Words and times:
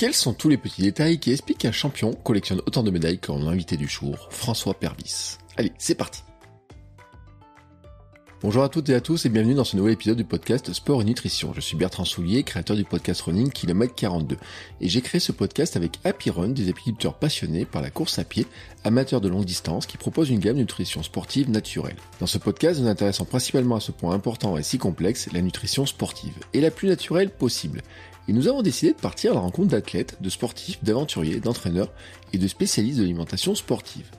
Quels 0.00 0.14
sont 0.14 0.32
tous 0.32 0.48
les 0.48 0.56
petits 0.56 0.80
détails 0.80 1.18
qui 1.18 1.30
expliquent 1.30 1.58
qu'un 1.58 1.72
champion 1.72 2.14
collectionne 2.14 2.62
autant 2.64 2.82
de 2.82 2.90
médailles 2.90 3.18
qu'en 3.18 3.46
invité 3.46 3.76
du 3.76 3.86
jour, 3.86 4.28
François 4.30 4.72
Pervis? 4.72 5.36
Allez, 5.58 5.72
c'est 5.76 5.94
parti 5.94 6.22
Bonjour 8.40 8.62
à 8.62 8.70
toutes 8.70 8.88
et 8.88 8.94
à 8.94 9.02
tous 9.02 9.26
et 9.26 9.28
bienvenue 9.28 9.52
dans 9.52 9.64
ce 9.64 9.76
nouvel 9.76 9.92
épisode 9.92 10.16
du 10.16 10.24
podcast 10.24 10.72
Sport 10.72 11.02
et 11.02 11.04
Nutrition. 11.04 11.52
Je 11.54 11.60
suis 11.60 11.76
Bertrand 11.76 12.06
Soulier, 12.06 12.42
créateur 12.42 12.74
du 12.74 12.84
podcast 12.84 13.20
Running 13.20 13.50
Kilomètre 13.50 13.94
42. 13.94 14.38
Et 14.80 14.88
j'ai 14.88 15.02
créé 15.02 15.20
ce 15.20 15.32
podcast 15.32 15.76
avec 15.76 15.98
Happy 16.04 16.30
Run, 16.30 16.48
des 16.48 16.70
apiculteurs 16.70 17.18
passionnés 17.18 17.66
par 17.66 17.82
la 17.82 17.90
course 17.90 18.18
à 18.18 18.24
pied, 18.24 18.46
amateurs 18.84 19.20
de 19.20 19.28
longue 19.28 19.44
distance, 19.44 19.84
qui 19.84 19.98
proposent 19.98 20.30
une 20.30 20.40
gamme 20.40 20.56
de 20.56 20.60
nutrition 20.60 21.02
sportive 21.02 21.50
naturelle. 21.50 21.96
Dans 22.18 22.26
ce 22.26 22.38
podcast, 22.38 22.78
nous 22.78 22.86
nous 22.86 22.90
intéressons 22.90 23.26
principalement 23.26 23.76
à 23.76 23.80
ce 23.80 23.92
point 23.92 24.14
important 24.14 24.56
et 24.56 24.62
si 24.62 24.78
complexe, 24.78 25.28
la 25.34 25.42
nutrition 25.42 25.84
sportive, 25.84 26.38
et 26.54 26.62
la 26.62 26.70
plus 26.70 26.88
naturelle 26.88 27.28
possible. 27.28 27.82
Et 28.28 28.32
nous 28.32 28.48
avons 28.48 28.62
décidé 28.62 28.92
de 28.92 28.98
partir 28.98 29.32
à 29.32 29.34
la 29.34 29.40
rencontre 29.40 29.68
d'athlètes, 29.68 30.18
de 30.20 30.30
sportifs, 30.30 30.82
d'aventuriers, 30.84 31.40
d'entraîneurs 31.40 31.92
et 32.32 32.38
de 32.38 32.46
spécialistes 32.46 32.98
de 32.98 33.02
l'alimentation 33.02 33.54
sportive. 33.54 34.10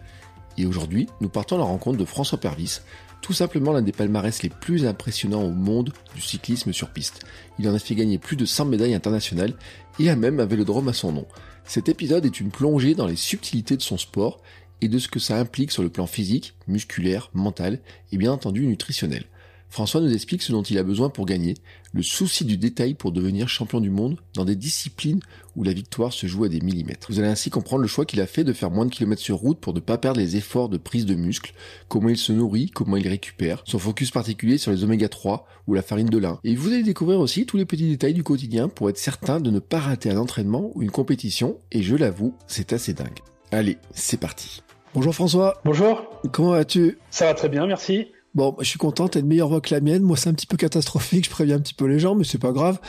Et 0.58 0.66
aujourd'hui, 0.66 1.08
nous 1.22 1.30
partons 1.30 1.56
à 1.56 1.60
la 1.60 1.66
rencontre 1.66 1.98
de 1.98 2.06
François 2.06 2.40
Pervis, 2.40 2.80
tout 3.22 3.34
simplement 3.34 3.72
l'un 3.72 3.82
des 3.82 3.92
palmarès 3.92 4.44
les 4.44 4.50
plus 4.50 4.86
impressionnants 4.86 5.44
au 5.44 5.52
monde 5.52 5.94
du 6.16 6.22
cyclisme 6.22 6.74
sur 6.74 6.90
piste. 6.90 7.22
Il 7.60 7.70
en 7.70 7.74
a 7.74 7.80
fait 7.80 7.96
gagner 7.96 8.18
plus 8.18 8.36
de 8.36 8.46
100 8.46 8.66
médailles 8.66 8.96
internationales 8.96 9.54
et 10.00 10.10
a 10.10 10.16
même 10.16 10.40
un 10.40 10.46
vélodrome 10.46 10.90
à 10.90 10.94
son 10.94 11.12
nom. 11.12 11.28
Cet 11.64 11.88
épisode 11.88 12.26
est 12.26 12.40
une 12.40 12.50
plongée 12.50 12.96
dans 12.96 13.08
les 13.08 13.16
subtilités 13.16 13.78
de 13.78 13.82
son 13.82 13.98
sport 13.98 14.42
et 14.82 14.88
de 14.88 14.98
ce 14.98 15.08
que 15.08 15.20
ça 15.20 15.38
implique 15.38 15.72
sur 15.72 15.84
le 15.84 15.90
plan 15.90 16.08
physique, 16.08 16.56
musculaire, 16.68 17.30
mental 17.34 17.80
et 18.12 18.18
bien 18.18 18.32
entendu 18.32 18.66
nutritionnel. 18.66 19.26
François 19.72 20.02
nous 20.02 20.14
explique 20.14 20.42
ce 20.42 20.52
dont 20.52 20.64
il 20.64 20.78
a 20.78 20.84
besoin 20.84 21.10
pour 21.10 21.26
gagner, 21.26 21.54
le 21.94 22.04
souci 22.04 22.44
du 22.44 22.58
détail 22.58 22.94
pour 22.94 23.14
devenir 23.14 23.48
champion 23.48 23.80
du 23.80 23.90
monde 23.90 24.20
dans 24.34 24.44
des 24.44 24.58
disciplines 24.58 25.22
où 25.56 25.64
la 25.64 25.72
victoire 25.72 26.12
se 26.12 26.28
joue 26.28 26.44
à 26.44 26.50
des 26.50 26.60
millimètres. 26.60 27.08
Vous 27.10 27.20
allez 27.20 27.30
ainsi 27.30 27.50
comprendre 27.50 27.82
le 27.82 27.88
choix 27.88 28.04
qu'il 28.04 28.20
a 28.20 28.28
fait 28.28 28.44
de 28.44 28.52
faire 28.52 28.70
moins 28.70 28.86
de 28.86 28.92
kilomètres 28.92 29.22
sur 29.22 29.38
route 29.38 29.62
pour 29.62 29.74
ne 29.74 29.80
pas 29.80 29.98
perdre 29.98 30.20
les 30.20 30.36
efforts 30.36 30.68
de 30.68 30.78
prise 30.78 31.06
de 31.06 31.16
muscle, 31.16 31.54
comment 31.88 32.10
il 32.10 32.18
se 32.18 32.34
nourrit, 32.34 32.70
comment 32.70 32.98
il 32.98 33.08
récupère, 33.08 33.64
son 33.66 33.80
focus 33.80 34.12
particulier 34.12 34.58
sur 34.58 34.74
les 34.74 34.84
oméga 34.84 35.08
3 35.08 35.48
ou 35.68 35.74
la 35.74 35.82
farine 35.82 36.10
de 36.10 36.18
lin. 36.18 36.42
Et 36.44 36.54
vous 36.54 36.68
allez 36.68 36.84
découvrir 36.84 37.22
aussi 37.22 37.46
tous 37.46 37.56
les 37.56 37.66
petits 37.66 37.88
détails 37.88 38.14
du 38.14 38.24
quotidien 38.24 38.68
pour 38.68 38.90
être 38.90 38.98
certain 38.98 39.40
de 39.40 39.52
ne 39.52 39.60
pas 39.60 39.80
rater 39.80 40.12
un 40.12 40.18
entraînement 40.18 40.72
ou 40.76 40.82
une 40.82 40.92
compétition, 40.92 41.60
et 41.72 41.82
je 41.82 41.96
l'avoue, 41.96 42.36
c'est 42.46 42.74
assez 42.74 42.92
dingue. 42.92 43.20
Allez, 43.52 43.78
c'est 43.94 44.20
parti. 44.20 44.64
Bonjour 44.94 45.16
François. 45.16 45.62
Bonjour. 45.64 46.04
Comment 46.34 46.52
vas-tu? 46.52 46.98
Ça 47.10 47.28
va 47.28 47.34
très 47.36 47.48
bien, 47.48 47.66
merci. 47.66 48.08
Bon, 48.34 48.56
je 48.60 48.66
suis 48.66 48.80
content, 48.80 49.10
t'as 49.10 49.20
une 49.20 49.28
meilleure 49.28 49.50
voix 49.50 49.60
que 49.60 49.74
la 49.74 49.82
mienne. 49.82 50.04
Moi, 50.04 50.16
c'est 50.16 50.30
un 50.30 50.34
petit 50.34 50.48
peu 50.48 50.56
catastrophique, 50.56 51.26
je 51.26 51.30
préviens 51.30 51.58
un 51.58 51.60
petit 51.60 51.74
peu 51.74 51.86
les 51.86 52.00
gens, 52.00 52.16
mais 52.16 52.24
c'est 52.24 52.38
pas 52.38 52.54
grave. 52.54 52.80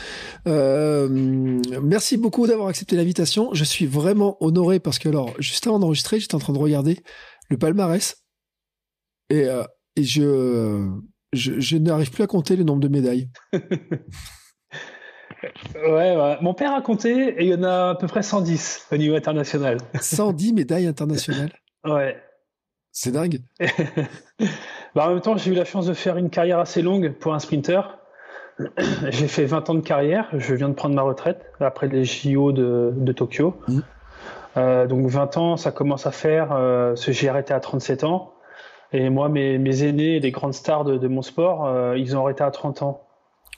Euh, 0.47 1.07
merci 1.81 2.17
beaucoup 2.17 2.47
d'avoir 2.47 2.69
accepté 2.69 2.95
l'invitation. 2.95 3.53
Je 3.53 3.63
suis 3.63 3.85
vraiment 3.85 4.37
honoré 4.41 4.79
parce 4.79 4.99
que, 4.99 5.09
alors, 5.09 5.33
juste 5.39 5.67
avant 5.67 5.79
d'enregistrer, 5.79 6.19
j'étais 6.19 6.35
en 6.35 6.39
train 6.39 6.53
de 6.53 6.59
regarder 6.59 7.03
le 7.49 7.57
palmarès 7.57 8.23
et, 9.29 9.45
euh, 9.45 9.63
et 9.97 10.03
je, 10.03 10.89
je, 11.33 11.59
je 11.59 11.77
n'arrive 11.77 12.11
plus 12.11 12.23
à 12.23 12.27
compter 12.27 12.55
le 12.55 12.63
nombre 12.63 12.81
de 12.81 12.87
médailles. 12.87 13.29
Ouais, 15.75 16.15
ouais, 16.15 16.37
mon 16.41 16.53
père 16.53 16.73
a 16.73 16.81
compté 16.81 17.11
et 17.11 17.43
il 17.43 17.49
y 17.49 17.53
en 17.53 17.63
a 17.63 17.89
à 17.89 17.95
peu 17.95 18.07
près 18.07 18.23
110 18.23 18.87
au 18.91 18.97
niveau 18.97 19.15
international. 19.15 19.77
110 19.99 20.53
médailles 20.53 20.87
internationales 20.87 21.51
Ouais. 21.83 22.15
C'est 22.91 23.11
dingue. 23.11 23.39
bah, 24.95 25.07
en 25.07 25.09
même 25.09 25.21
temps, 25.21 25.37
j'ai 25.37 25.51
eu 25.51 25.55
la 25.55 25.65
chance 25.65 25.87
de 25.87 25.93
faire 25.93 26.17
une 26.17 26.29
carrière 26.29 26.59
assez 26.59 26.81
longue 26.81 27.11
pour 27.13 27.33
un 27.33 27.39
sprinter. 27.39 27.97
J'ai 29.09 29.27
fait 29.27 29.45
20 29.45 29.71
ans 29.71 29.73
de 29.73 29.81
carrière. 29.81 30.27
Je 30.33 30.53
viens 30.53 30.69
de 30.69 30.75
prendre 30.75 30.93
ma 30.93 31.01
retraite 31.01 31.51
après 31.59 31.87
les 31.87 32.05
JO 32.05 32.51
de, 32.51 32.93
de 32.95 33.11
Tokyo. 33.11 33.55
Mmh. 33.67 33.79
Euh, 34.57 34.85
donc 34.85 35.07
20 35.07 35.37
ans, 35.37 35.57
ça 35.57 35.71
commence 35.71 36.05
à 36.05 36.11
faire. 36.11 36.49
Euh, 36.51 36.95
j'ai 36.95 37.29
arrêté 37.29 37.53
à 37.53 37.59
37 37.59 38.03
ans. 38.03 38.33
Et 38.91 39.09
moi, 39.09 39.27
mes, 39.27 39.57
mes 39.57 39.83
aînés, 39.83 40.19
les 40.19 40.31
grandes 40.31 40.53
stars 40.53 40.83
de, 40.83 40.97
de 40.97 41.07
mon 41.07 41.23
sport, 41.23 41.65
euh, 41.65 41.97
ils 41.97 42.15
ont 42.15 42.21
arrêté 42.21 42.43
à 42.43 42.51
30 42.51 42.83
ans. 42.83 43.01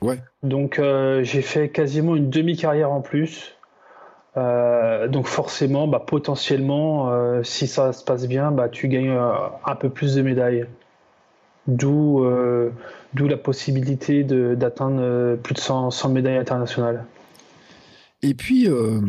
Ouais. 0.02 0.20
Donc 0.44 0.80
j'ai 1.22 1.42
fait 1.42 1.70
quasiment 1.70 2.16
une 2.16 2.30
demi-carrière 2.30 2.92
en 2.92 3.02
plus. 3.02 3.58
Donc 4.36 5.28
forcément, 5.28 5.88
bah, 5.88 6.04
potentiellement, 6.06 7.42
si 7.44 7.66
ça 7.66 7.94
se 7.94 8.04
passe 8.04 8.28
bien, 8.28 8.52
bah, 8.52 8.68
tu 8.68 8.90
gagnes 8.90 9.18
un 9.66 9.76
peu 9.76 9.90
plus 9.90 10.16
de 10.16 10.22
médailles. 10.22 10.68
D'où 11.68 12.24
euh, 12.24 12.70
d'où 13.14 13.28
la 13.28 13.38
possibilité 13.38 14.24
d'atteindre 14.24 15.00
euh, 15.00 15.36
plus 15.36 15.56
de 15.56 15.60
100, 15.60 15.92
100 15.92 16.10
médailles 16.10 16.38
internationales. 16.38 17.06
Et 18.22 18.34
puis, 18.34 18.68
euh, 18.68 19.00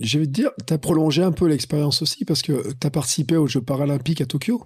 je 0.00 0.18
vais 0.18 0.26
te 0.26 0.30
dire, 0.30 0.50
t'as 0.66 0.78
prolongé 0.78 1.22
un 1.22 1.32
peu 1.32 1.46
l'expérience 1.46 2.02
aussi 2.02 2.24
parce 2.24 2.42
que 2.42 2.72
t'as 2.74 2.90
participé 2.90 3.36
aux 3.36 3.46
Jeux 3.46 3.60
paralympiques 3.60 4.20
à 4.20 4.26
Tokyo. 4.26 4.62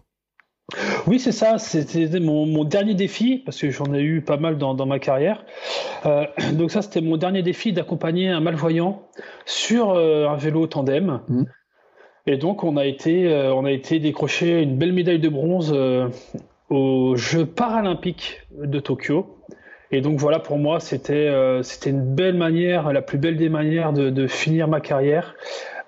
Oui, 1.06 1.19
c'est 1.19 1.32
ça. 1.32 1.58
C'était 1.58 2.20
mon, 2.20 2.47
mon 2.47 2.64
dernier 2.64 2.94
défi, 2.94 3.42
parce 3.44 3.60
que 3.60 3.70
j'en 3.70 3.92
ai 3.92 4.00
eu 4.00 4.22
pas 4.22 4.38
mal 4.38 4.56
dans, 4.56 4.75
dans 4.75 4.86
ma 4.86 4.98
carrière. 4.98 5.44
Euh, 6.06 6.25
donc 6.54 6.70
ça, 6.70 6.82
c'était 6.82 7.00
mon 7.00 7.16
dernier 7.16 7.42
défi 7.42 7.72
d'accompagner 7.72 8.28
un 8.28 8.41
malvoyant 8.41 9.02
sur 9.44 9.91
euh, 9.91 10.28
un 10.28 10.36
vélo 10.36 10.66
tandem. 10.66 11.20
Mhm. 11.28 11.46
Et 12.26 12.38
donc, 12.38 12.64
on 12.64 12.78
a 12.78 12.86
été, 12.86 13.26
euh, 13.26 13.52
on 13.54 13.66
a 13.66 13.70
été 13.70 13.98
décrocher 13.98 14.62
une 14.62 14.78
belle 14.78 14.94
médaille 14.94 15.19
de 15.19 15.28
bronze 15.28 15.75
aux 16.70 17.16
Jeux 17.16 17.47
paralympiques 17.47 18.42
de 18.56 18.80
Tokyo. 18.80 19.38
Et 19.91 20.00
donc 20.00 20.19
voilà, 20.19 20.41
pour 20.41 20.58
moi, 20.58 20.80
c'était 20.80 21.28
euh, 21.28 21.62
c'était 21.62 21.91
une 21.91 22.14
belle 22.14 22.36
manière, 22.36 22.92
la 22.92 23.02
plus 23.02 23.19
belle 23.19 23.36
des 23.36 23.48
manières 23.48 23.92
de, 23.92 24.10
de 24.10 24.26
finir 24.26 24.66
ma 24.69 24.80
carrière. 24.80 25.34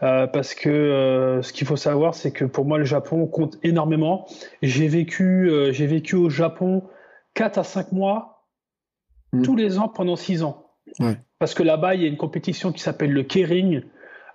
Euh, 0.03 0.27
parce 0.27 0.55
que 0.55 0.69
euh, 0.69 1.43
ce 1.43 1.53
qu'il 1.53 1.67
faut 1.67 1.77
savoir, 1.77 2.15
c'est 2.15 2.31
que 2.31 2.45
pour 2.45 2.67
moi, 2.67 2.79
le 2.79 2.85
Japon 2.85 3.27
compte 3.27 3.59
énormément. 3.63 4.27
J'ai 4.63 4.89
vécu, 4.89 5.51
j'ai 5.71 5.87
vécu 5.87 6.15
au 6.17 6.29
Japon 6.31 6.85
4 7.35 7.59
à 7.59 7.65
5 7.65 7.93
mois 7.93 8.37
Mhm. 9.33 9.43
tous 9.43 9.57
les 9.57 9.79
ans 9.79 9.89
pendant 9.89 10.17
6 10.17 10.43
ans. 10.43 10.67
Ouais. 11.01 11.17
Parce 11.39 11.55
que 11.55 11.63
là-bas, 11.63 11.95
il 11.95 12.03
y 12.03 12.05
a 12.05 12.09
une 12.09 12.17
compétition 12.17 12.73
qui 12.73 12.81
s'appelle 12.81 13.13
le 13.13 13.23
Keirin. 13.23 13.81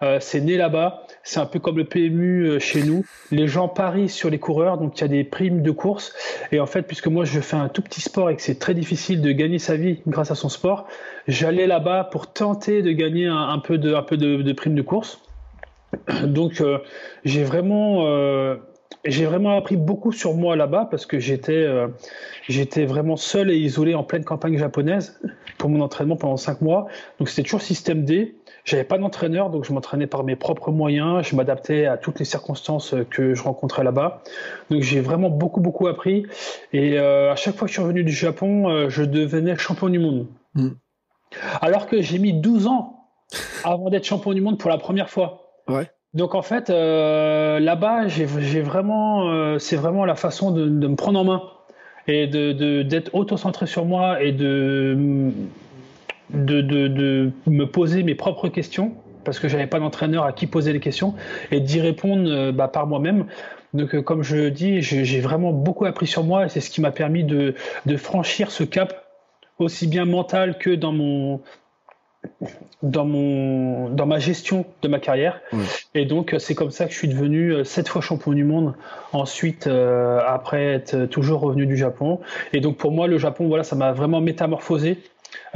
Euh, 0.04 0.18
c'est 0.20 0.42
né 0.42 0.58
là-bas. 0.58 1.04
C'est 1.24 1.40
un 1.40 1.46
peu 1.46 1.60
comme 1.60 1.78
le 1.78 1.86
PMU 1.86 2.48
euh, 2.48 2.60
chez 2.60 2.84
nous. 2.84 3.06
Les 3.30 3.48
gens 3.48 3.68
parient 3.68 4.10
sur 4.10 4.32
les 4.32 4.40
coureurs, 4.40 4.80
donc 4.80 4.98
il 4.98 5.02
y 5.02 5.04
a 5.04 5.08
des 5.08 5.24
primes 5.24 5.62
de 5.62 5.72
course. 5.72 6.14
Et 6.52 6.60
en 6.60 6.66
fait, 6.66 6.82
puisque 6.84 7.08
moi 7.08 7.24
je 7.24 7.40
fais 7.40 7.58
un 7.58 7.70
tout 7.70 7.84
petit 7.84 8.02
sport 8.02 8.30
et 8.32 8.36
que 8.36 8.42
c'est 8.42 8.58
très 8.58 8.74
difficile 8.74 9.22
de 9.22 9.32
gagner 9.32 9.60
sa 9.60 9.76
vie 9.76 10.02
grâce 10.08 10.32
à 10.32 10.36
son 10.36 10.50
sport, 10.50 10.88
j'allais 11.28 11.68
là-bas 11.68 12.06
pour 12.06 12.34
tenter 12.34 12.82
de 12.82 12.92
gagner 12.92 13.28
un, 13.28 13.60
peu 13.60 13.78
de, 13.78 14.54
primes 14.54 14.76
de 14.76 14.82
course. 14.82 15.22
Donc 16.24 16.62
euh, 16.62 16.80
j'ai 17.24 17.44
vraiment, 17.44 18.08
appris 19.56 19.78
beaucoup 19.78 20.12
sur 20.12 20.34
moi 20.34 20.56
là-bas 20.56 20.88
parce 20.90 21.06
que 21.06 21.20
j'étais, 21.20 21.68
j'étais 22.50 22.86
vraiment 22.86 23.18
seul 23.18 23.52
et 23.52 23.58
isolé 23.58 23.94
en 23.94 24.04
pleine 24.04 24.24
campagne 24.24 24.58
japonaise 24.58 25.20
pour 25.60 25.70
mon 25.70 25.82
entraînement 25.82 26.16
pendant 26.16 26.38
cinq 26.38 26.62
mois. 26.62 26.88
Donc 27.20 27.30
c'était 27.30 27.44
toujours 27.44 27.62
système 27.62 28.04
D. 28.04 28.36
J'avais 28.64 28.84
pas 28.84 28.98
d'entraîneur, 28.98 29.50
donc 29.50 29.66
je 29.66 29.74
m'entraînais 29.74 30.08
par 30.08 30.24
mes 30.24 30.36
propres 30.36 30.72
moyens. 30.72 31.26
Je 31.26 31.36
m'adaptais 31.36 31.86
à 31.88 31.98
toutes 31.98 32.20
les 32.20 32.26
circonstances 32.26 32.94
que 33.10 33.34
je 33.34 33.44
rencontrais 33.44 33.84
là-bas. 33.84 34.22
Donc 34.70 34.82
j'ai 34.82 35.00
vraiment 35.02 35.30
beaucoup 35.30 35.62
beaucoup 35.62 35.88
appris. 35.88 36.26
Et 36.74 37.00
euh, 37.00 37.32
à 37.32 37.36
chaque 37.36 37.56
fois 37.56 37.66
que 37.68 37.70
je 37.70 37.74
suis 37.74 37.82
revenu 37.82 38.04
du 38.04 38.12
Japon, 38.12 38.70
euh, 38.70 38.90
je 38.90 39.04
devenais 39.04 39.58
champion 39.58 39.90
du 39.90 40.00
monde. 40.00 40.28
Mm. 40.56 40.70
Alors 41.62 41.88
que 41.88 42.02
j'ai 42.02 42.20
mis 42.20 42.34
12 42.34 42.68
ans 42.68 43.08
avant 43.64 43.90
d'être 43.90 44.06
champion 44.06 44.34
du 44.34 44.42
monde 44.42 44.58
pour 44.60 44.70
la 44.70 44.78
première 44.78 45.10
fois. 45.10 45.54
Ouais. 45.68 45.90
Donc 46.14 46.36
en 46.36 46.42
fait, 46.42 46.70
euh, 46.70 47.60
là-bas, 47.60 48.08
j'ai 48.10 48.26
vraiment, 48.26 49.58
c'est 49.60 49.78
vraiment 49.78 50.04
la 50.06 50.16
façon 50.16 50.52
de, 50.52 50.68
de 50.68 50.88
me 50.88 50.96
prendre 50.96 51.20
en 51.20 51.24
main 51.24 51.42
et 52.08 52.28
de- 52.28 52.82
d'être 52.84 53.16
auto-centré 53.16 53.66
sur 53.66 53.86
moi 53.86 54.22
et 54.22 54.34
de, 54.34 55.32
de 56.34 56.62
de 56.62 56.88
de 56.88 57.32
me 57.48 57.66
poser 57.66 58.04
mes 58.04 58.16
propres 58.16 58.50
questions 58.50 58.94
parce 59.24 59.40
que 59.40 59.48
j'avais 59.48 59.68
pas 59.68 59.80
d'entraîneur 59.80 60.26
à 60.26 60.34
qui 60.34 60.48
poser 60.48 60.74
les 60.74 60.80
questions 60.80 61.14
et 61.52 61.60
d'y 61.60 61.80
répondre 61.80 62.30
euh, 62.30 62.52
bah, 62.52 62.68
par 62.68 62.88
moi-même. 62.88 63.26
Donc 63.74 63.96
euh, 63.96 64.02
comme 64.02 64.24
je 64.24 64.50
dis, 64.50 64.82
j'ai 64.82 65.20
vraiment 65.22 65.52
beaucoup 65.52 65.86
appris 65.86 66.08
sur 66.08 66.24
moi 66.24 66.46
et 66.46 66.50
c'est 66.50 66.62
ce 66.62 66.70
qui 66.70 66.82
m'a 66.82 66.92
permis 66.92 67.24
de 67.24 67.56
de 67.86 67.98
franchir 67.98 68.52
ce 68.52 68.64
cap 68.64 69.06
aussi 69.60 69.88
bien 69.88 70.06
mental 70.06 70.58
que 70.58 70.72
dans 70.72 70.92
mon 70.92 71.42
dans 72.84 73.06
mon 73.06 73.90
dans 73.90 74.06
ma 74.06 74.20
gestion 74.20 74.66
de 74.82 74.88
ma 74.88 75.00
carrière. 75.00 75.40
Et 75.96 76.06
donc 76.06 76.36
c'est 76.40 76.56
comme 76.56 76.72
ça 76.72 76.86
que 76.86 76.92
je 76.92 76.98
suis 76.98 77.08
devenu 77.08 77.52
euh, 77.52 77.64
sept 77.64 77.88
fois 77.88 78.02
champion 78.02 78.34
du 78.34 78.44
monde 78.44 78.74
ensuite 79.14 79.68
euh, 79.68 80.20
après 80.26 80.66
être 80.66 81.06
toujours 81.06 81.42
revenu 81.42 81.66
du 81.66 81.78
Japon. 81.78 82.20
Et 82.54 82.60
donc 82.60 82.78
pour 82.78 82.92
moi 82.92 83.08
le 83.08 83.18
Japon 83.18 83.48
voilà 83.48 83.64
ça 83.64 83.76
m'a 83.76 83.92
vraiment 83.92 84.22
métamorphosé 84.22 84.98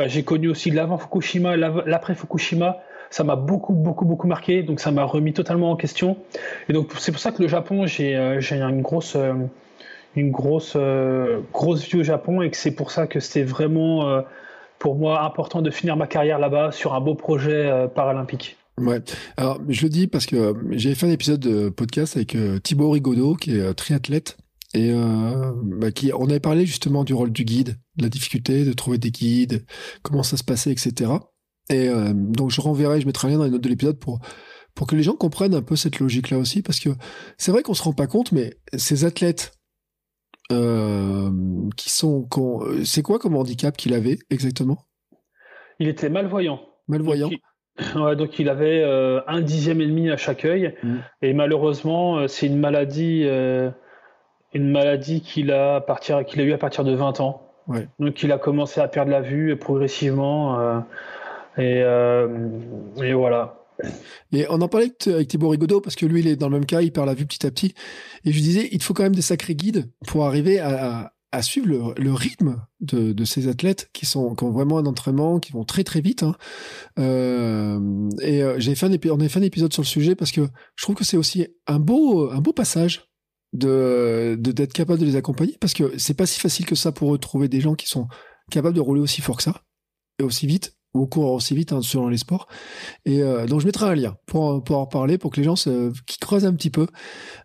j'ai 0.06 0.24
connu 0.24 0.48
aussi 0.50 0.72
l'avant 0.72 0.98
Fukushima 0.98 1.58
l'après 1.58 2.16
Fukushima 2.16 2.80
ça 3.10 3.24
m'a 3.24 3.36
beaucoup 3.36 3.74
beaucoup 3.74 4.06
beaucoup 4.06 4.28
marqué 4.28 4.64
donc 4.64 4.80
ça 4.80 4.92
m'a 4.92 5.04
remis 5.04 5.34
totalement 5.34 5.72
en 5.72 5.76
question 5.76 6.18
et 6.70 6.74
donc 6.74 6.92
c'est 6.98 7.12
pour 7.12 7.22
ça 7.22 7.32
que 7.32 7.42
le 7.42 7.48
Japon 7.48 7.86
j'ai 7.86 8.16
euh, 8.16 8.40
j'ai 8.40 8.60
une 8.62 8.82
grosse 8.82 9.16
euh, 9.16 9.34
une 10.16 10.32
grosse 10.32 10.74
euh, 10.76 11.42
grosse 11.54 11.88
vie 11.88 12.00
au 12.00 12.04
Japon 12.04 12.42
et 12.42 12.50
que 12.50 12.58
c'est 12.58 12.72
pour 12.72 12.92
ça 12.92 13.08
que 13.08 13.20
c'était 13.20 13.44
vraiment 13.44 14.08
euh, 14.08 14.22
pour 14.80 14.96
moi 14.96 15.24
important 15.24 15.62
de 15.62 15.72
finir 15.72 15.96
ma 15.98 16.08
carrière 16.08 16.40
là-bas 16.40 16.72
sur 16.72 16.94
un 16.94 17.02
beau 17.02 17.16
projet 17.16 17.66
euh, 17.66 17.88
paralympique. 17.88 18.58
Ouais. 18.78 19.00
Alors, 19.38 19.60
je 19.70 19.84
le 19.84 19.90
dis 19.90 20.08
parce 20.08 20.26
que 20.26 20.54
j'avais 20.72 20.96
fait 20.96 21.06
un 21.06 21.12
épisode 21.12 21.40
de 21.40 21.70
podcast 21.70 22.18
avec 22.18 22.36
Thibaut 22.62 22.90
Rigaudot, 22.90 23.36
qui 23.36 23.58
est 23.58 23.74
triathlète, 23.74 24.36
et 24.76 24.94
bah, 25.64 25.92
qui, 25.92 26.12
on 26.14 26.30
avait 26.30 26.40
parlé 26.40 26.66
justement 26.66 27.04
du 27.04 27.14
rôle 27.14 27.32
du 27.32 27.46
guide, 27.46 27.78
de 27.96 28.04
la 28.04 28.10
difficulté 28.10 28.66
de 28.66 28.74
trouver 28.74 28.98
des 28.98 29.10
guides, 29.10 29.66
comment 30.04 30.22
ça 30.22 30.38
se 30.38 30.44
passait, 30.44 30.72
etc. 30.72 31.12
Et 31.70 31.90
donc, 32.14 32.52
je 32.52 32.62
renverrai, 32.62 33.02
je 33.02 33.08
mettrai 33.08 33.30
un 33.30 33.32
lien 33.32 33.38
dans 33.38 33.46
les 33.46 33.52
notes 33.52 33.62
de 33.62 33.70
l'épisode 33.70 33.98
pour 33.98 34.20
pour 34.76 34.88
que 34.88 34.96
les 34.96 35.04
gens 35.04 35.16
comprennent 35.16 35.56
un 35.56 35.62
peu 35.62 35.76
cette 35.76 36.00
logique-là 36.00 36.38
aussi, 36.38 36.62
parce 36.62 36.80
que 36.80 36.90
c'est 37.38 37.52
vrai 37.52 37.64
qu'on 37.64 37.74
se 37.74 37.82
rend 37.82 37.94
pas 37.94 38.08
compte, 38.08 38.34
mais 38.34 38.58
ces 38.74 39.06
athlètes 39.06 39.54
euh, 40.52 41.32
qui 41.78 41.90
sont, 41.90 42.28
c'est 42.84 43.02
quoi 43.02 43.18
comme 43.18 43.36
handicap 43.36 43.76
qu'il 43.76 43.94
avait 43.94 44.20
exactement? 44.30 44.78
Il 45.80 45.88
était 45.88 46.10
malvoyant. 46.10 46.60
Malvoyant. 46.88 47.30
Donc 47.30 47.40
il, 47.96 48.00
ouais, 48.00 48.16
donc 48.16 48.38
il 48.38 48.50
avait 48.50 48.84
euh, 48.84 49.22
un 49.28 49.42
dixième 49.42 49.82
et 49.82 49.88
demi 49.88 50.12
à 50.12 50.18
chaque 50.18 50.46
œil, 50.46 50.76
mmh. 50.84 50.96
et 51.22 51.34
malheureusement, 51.34 52.20
euh, 52.20 52.28
c'est 52.28 52.48
une 52.48 52.60
maladie, 52.60 53.26
une 54.56 54.72
maladie 54.72 55.22
qu'il 55.22 55.52
a 55.52 55.82
partir, 55.82 56.26
qu'il 56.26 56.42
a 56.42 56.44
eu 56.44 56.54
à 56.54 56.58
partir 56.58 56.84
de 56.84 56.96
20 56.96 57.20
ans. 57.20 57.44
Ouais. 57.68 57.88
Donc 58.00 58.24
il 58.24 58.32
a 58.32 58.40
commencé 58.40 58.82
à 58.82 58.88
perdre 58.88 59.12
la 59.12 59.22
vue 59.22 59.56
progressivement, 59.58 60.84
et, 61.58 61.80
et 61.80 63.14
voilà. 63.14 63.66
Et 64.32 64.46
on 64.50 64.62
en 64.62 64.68
parlait 64.68 64.92
avec 65.08 65.28
Thibaut 65.28 65.50
Rigaudot 65.50 65.82
parce 65.82 65.96
que 65.96 66.06
lui, 66.06 66.22
il 66.22 66.28
est 66.28 66.36
dans 66.36 66.50
le 66.50 66.58
même 66.58 66.66
cas, 66.66 66.82
il 66.82 66.92
perd 66.92 67.08
la 67.08 67.14
vue 67.14 67.26
petit 67.26 67.46
à 67.46 67.52
petit. 67.52 67.74
Et 68.24 68.32
je 68.32 68.40
disais, 68.40 68.70
il 68.72 68.80
te 68.80 68.84
faut 68.84 68.94
quand 68.94 69.04
même 69.04 69.16
des 69.16 69.22
sacrés 69.22 69.56
guides 69.56 69.92
pour 70.08 70.26
arriver 70.26 70.60
à, 70.60 71.12
suivre 71.42 71.94
le, 71.98 72.14
rythme 72.14 72.62
de, 72.80 73.26
ces 73.26 73.50
athlètes 73.50 73.90
qui 73.92 74.06
sont 74.06 74.36
qui 74.36 74.46
ont 74.46 74.52
vraiment 74.52 74.78
un 74.78 74.86
entraînement, 74.86 75.40
qui 75.40 75.52
vont 75.52 75.66
très 75.66 75.84
très 75.84 76.00
vite. 76.00 76.24
Hein. 76.24 76.34
Euh, 76.98 78.10
et 78.22 78.42
euh, 78.42 78.56
j'ai 78.58 78.74
fait 78.74 78.86
un 78.86 79.12
on 79.12 79.20
a 79.20 79.28
fait 79.28 79.40
un 79.40 79.44
épisode 79.44 79.74
sur 79.74 79.82
le 79.82 79.88
sujet 79.88 80.16
parce 80.16 80.32
que 80.32 80.48
je 80.78 80.84
trouve 80.84 80.96
que 80.96 81.04
c'est 81.04 81.18
aussi 81.18 81.46
un 81.68 81.80
beau 81.80 82.32
un 82.32 82.40
beau 82.40 82.54
passage 82.54 83.10
de 83.56 84.36
d'être 84.40 84.74
capable 84.74 85.00
de 85.00 85.06
les 85.06 85.16
accompagner 85.16 85.58
parce 85.60 85.74
que 85.74 85.98
c'est 85.98 86.14
pas 86.14 86.26
si 86.26 86.40
facile 86.40 86.66
que 86.66 86.76
ça 86.76 86.92
pour 86.92 87.14
eux 87.14 87.18
de 87.18 87.22
trouver 87.22 87.48
des 87.48 87.62
gens 87.62 87.76
qui 87.76 87.88
sont 87.88 88.08
capables 88.52 88.76
de 88.76 88.82
rouler 88.82 89.02
aussi 89.02 89.22
fort 89.22 89.38
que 89.38 89.44
ça 89.44 89.64
et 90.20 90.24
aussi 90.24 90.48
vite 90.48 90.76
au 90.96 91.08
cours 91.08 91.32
aussi 91.32 91.56
vite 91.56 91.74
hein, 91.74 91.82
selon 91.82 92.08
les 92.08 92.18
sports. 92.18 92.48
Et 93.06 93.22
euh, 93.22 93.46
donc 93.46 93.62
je 93.62 93.66
mettrai 93.66 93.86
un 93.86 93.96
lien 93.96 94.18
pour, 94.26 94.64
pour 94.64 94.78
en 94.78 94.88
parler, 94.88 95.18
pour 95.18 95.32
que 95.32 95.38
les 95.38 95.44
gens 95.44 95.56
se, 95.56 95.92
qui 96.06 96.18
creusent 96.20 96.46
un 96.46 96.54
petit 96.54 96.70
peu. 96.70 96.88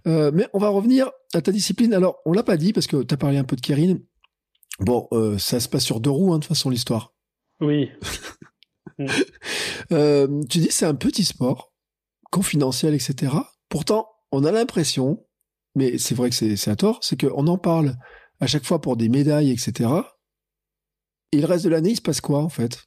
Euh, 0.07 0.31
mais 0.33 0.47
on 0.55 0.59
va 0.59 0.69
revenir 0.69 1.11
à 1.35 1.41
ta 1.41 1.53
discipline. 1.53 1.93
Alors 1.95 2.19
on 2.25 2.33
l'a 2.33 2.43
pas 2.43 2.57
dit 2.57 2.73
parce 2.73 2.87
que 2.87 3.03
tu 3.03 3.13
as 3.13 3.17
parlé 3.17 3.39
un 3.39 3.45
peu 3.45 3.57
de 3.57 3.61
Kérine. 3.61 4.01
Bon, 4.79 5.09
euh, 5.13 5.37
ça 5.39 5.61
se 5.61 5.69
passe 5.69 5.85
sur 5.85 6.01
deux 6.01 6.11
roues 6.11 6.33
hein, 6.33 6.37
de 6.37 6.43
toute 6.43 6.49
façon 6.49 6.71
l'histoire. 6.71 7.13
Oui. 7.61 7.91
tu 9.89 10.59
dis 10.59 10.69
c'est 10.71 10.87
un 10.87 10.95
petit 10.95 11.25
sport, 11.25 11.73
confidentiel, 12.31 12.95
etc. 12.95 13.33
Pourtant, 13.69 14.09
on 14.33 14.45
a 14.45 14.53
l'impression, 14.53 15.27
mais 15.75 15.99
c'est 15.99 16.15
vrai 16.15 16.31
que 16.31 16.37
c'est 16.37 16.71
à 16.71 16.77
tort, 16.77 16.99
c'est 17.03 17.21
qu'on 17.21 17.47
en 17.47 17.59
parle 17.59 17.95
à 18.41 18.47
chaque 18.47 18.65
fois 18.65 18.81
pour 18.81 18.97
des 18.97 19.09
médailles, 19.09 19.51
etc. 19.51 19.91
Et 21.33 21.41
le 21.41 21.47
reste 21.47 21.65
de 21.65 21.71
l'année, 21.71 21.91
il 21.91 21.97
se 21.97 22.03
passe 22.03 22.21
quoi 22.21 22.41
en 22.41 22.49
fait? 22.49 22.85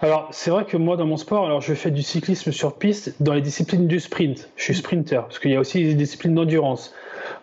Alors, 0.00 0.28
c'est 0.30 0.50
vrai 0.50 0.64
que 0.64 0.76
moi, 0.76 0.96
dans 0.96 1.06
mon 1.06 1.16
sport, 1.16 1.44
alors 1.44 1.60
je 1.60 1.74
fais 1.74 1.90
du 1.90 2.02
cyclisme 2.02 2.52
sur 2.52 2.78
piste 2.78 3.20
dans 3.20 3.34
les 3.34 3.40
disciplines 3.40 3.88
du 3.88 3.98
sprint. 3.98 4.48
Je 4.56 4.62
suis 4.62 4.76
sprinter, 4.76 5.22
parce 5.22 5.40
qu'il 5.40 5.50
y 5.50 5.56
a 5.56 5.60
aussi 5.60 5.82
des 5.82 5.94
disciplines 5.94 6.36
d'endurance. 6.36 6.94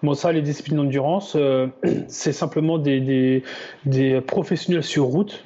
Bon, 0.04 0.13
ça, 0.13 0.31
les 0.31 0.42
disciplines 0.42 0.78
d'endurance, 0.78 1.36
euh, 1.36 1.68
c'est 2.07 2.31
simplement 2.31 2.78
des, 2.78 3.44
des, 3.86 4.21
professionnels 4.21 4.83
sur 4.83 5.04
route 5.04 5.44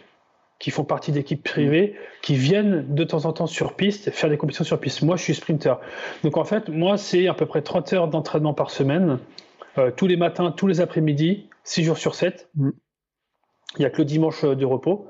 qui 0.59 0.71
font 0.71 0.83
partie 0.83 1.11
d'équipes 1.11 1.43
privées, 1.43 1.95
qui 2.21 2.35
viennent 2.35 2.93
de 2.93 3.03
temps 3.03 3.25
en 3.25 3.33
temps 3.33 3.47
sur 3.47 3.73
piste, 3.73 4.11
faire 4.11 4.29
des 4.29 4.37
compétitions 4.37 4.65
sur 4.65 4.79
piste. 4.79 5.01
Moi, 5.01 5.15
je 5.15 5.23
suis 5.23 5.35
sprinter. 5.35 5.79
Donc, 6.23 6.37
en 6.37 6.43
fait, 6.43 6.69
moi, 6.69 6.97
c'est 6.97 7.27
à 7.27 7.33
peu 7.33 7.45
près 7.45 7.61
30 7.61 7.93
heures 7.93 8.07
d'entraînement 8.09 8.53
par 8.53 8.69
semaine, 8.69 9.19
euh, 9.77 9.91
tous 9.95 10.07
les 10.07 10.17
matins, 10.17 10.51
tous 10.51 10.67
les 10.67 10.81
après-midi, 10.81 11.47
6 11.63 11.83
jours 11.83 11.97
sur 11.97 12.13
7. 12.13 12.49
Il 13.77 13.81
n'y 13.81 13.85
a 13.85 13.91
que 13.91 13.99
le 13.99 14.05
dimanche 14.05 14.43
euh, 14.43 14.55
de 14.55 14.65
repos. 14.65 15.07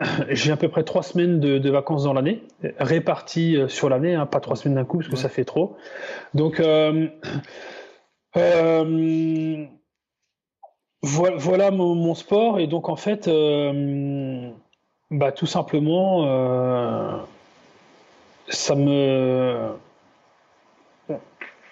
J'ai 0.30 0.52
à 0.52 0.56
peu 0.56 0.68
près 0.68 0.84
trois 0.84 1.02
semaines 1.02 1.40
de, 1.40 1.70
vacances 1.70 2.04
dans 2.04 2.12
l'année, 2.12 2.42
réparties 2.78 3.56
euh, 3.56 3.68
sur 3.68 3.88
l'année, 3.88 4.14
hein, 4.14 4.26
pas 4.26 4.40
trois 4.40 4.54
semaines 4.56 4.76
d'un 4.76 4.84
coup 4.84 4.98
parce 4.98 5.08
que 5.08 5.16
ça 5.16 5.28
fait 5.28 5.44
trop. 5.44 5.76
Donc 6.34 6.60
euh, 6.60 7.08
voilà, 11.02 11.70
mon, 11.70 12.14
sport 12.14 12.60
et 12.60 12.66
donc 12.68 12.88
en 12.88 12.96
fait, 12.96 13.28
bah, 15.10 15.32
tout 15.32 15.46
simplement, 15.46 17.26
ça 18.48 18.74
me 18.74 19.76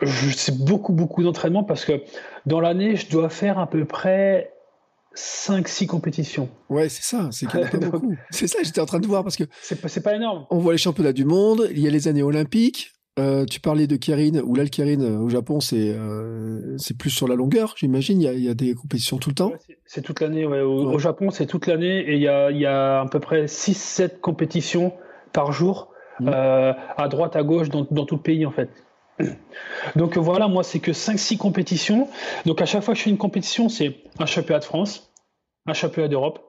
c'est 0.07 0.59
beaucoup 0.59 0.93
beaucoup 0.93 1.23
d'entraînement 1.23 1.65
parce 1.65 1.85
que 1.85 2.03
dans 2.47 2.61
l'année, 2.61 2.97
je 2.97 3.09
dois 3.09 3.29
faire 3.29 3.59
à 3.59 3.69
peu 3.69 3.85
près 3.85 4.53
5-6 5.17 5.87
compétitions. 5.87 6.49
Ouais, 6.69 6.89
c'est 6.89 7.03
ça, 7.03 7.29
c'est 7.31 7.49
pas 7.49 7.65
beaucoup. 7.79 8.15
C'est 8.31 8.49
ça, 8.49 8.59
j'étais 8.63 8.81
en 8.81 8.87
train 8.87 9.01
de 9.01 9.07
voir 9.07 9.23
parce 9.23 9.37
que. 9.37 9.45
C'est 9.63 10.03
pas, 10.03 10.15
énorme. 10.15 10.47
On 10.51 10.59
voit 10.59 10.73
les 10.73 10.79
championnats 10.79 11.13
du 11.13 11.25
monde, 11.25 11.69
il 11.71 11.79
y 11.79 11.87
a 11.87 11.91
les 11.91 12.09
années 12.09 12.23
olympiques. 12.23 12.93
Euh, 13.21 13.45
tu 13.45 13.61
parlais 13.61 13.87
de 13.87 13.95
Kérine, 13.95 14.41
ou 14.45 14.57
là, 14.57 14.65
le 14.65 15.17
au 15.19 15.29
Japon, 15.29 15.61
c'est 15.61 15.91
euh, 15.91 16.77
c'est 16.79 16.99
plus 16.99 17.11
sur 17.11 17.29
la 17.29 17.37
longueur, 17.37 17.75
j'imagine. 17.77 18.21
Il, 18.21 18.41
y 18.41 18.49
a, 18.49 18.55
des 18.55 18.75
compétitions 18.75 19.19
tout 19.19 19.31
le 19.31 19.37
temps. 19.37 19.53
c'est 19.87 20.03
toute 20.03 20.21
l'année, 20.21 20.45
ouais. 20.45 20.61
Au, 20.61 20.99
Japon, 20.99 21.31
c'est 21.31 21.47
toute 21.47 21.69
l'année 21.69 22.01
et 22.01 22.15
il 22.15 22.21
y 22.21 22.29
a, 22.29 22.51
y 22.51 22.67
a 22.67 23.03
à 23.03 23.07
peu 23.07 23.21
près 23.21 23.45
6-7 23.45 24.19
compétitions 24.19 24.93
par 25.33 25.53
jour, 25.53 25.93
mmh. 26.19 26.29
euh, 26.29 26.73
à 26.97 27.09
droite, 27.09 27.37
à 27.37 27.45
gauche, 27.45 27.69
dans, 27.69 27.87
dans 27.89 28.05
tout 28.05 28.17
le 28.17 28.23
pays, 28.23 28.47
en 28.47 28.51
fait. 28.51 28.71
Donc 29.97 30.19
voilà, 30.19 30.49
moi 30.49 30.65
c'est 30.65 30.81
que 30.81 30.91
5-6 30.91 31.37
compétitions. 31.37 32.09
Donc 32.47 32.61
à 32.61 32.67
chaque 32.67 32.83
fois 32.83 32.95
que 32.95 32.99
je 32.99 33.05
fais 33.05 33.11
une 33.11 33.19
compétition, 33.19 33.69
c'est 33.69 33.97
un 34.19 34.27
championnat 34.27 34.59
de 34.59 34.65
France, 34.65 35.13
un 35.67 35.73
championnat 35.73 36.09
d'Europe, 36.09 36.41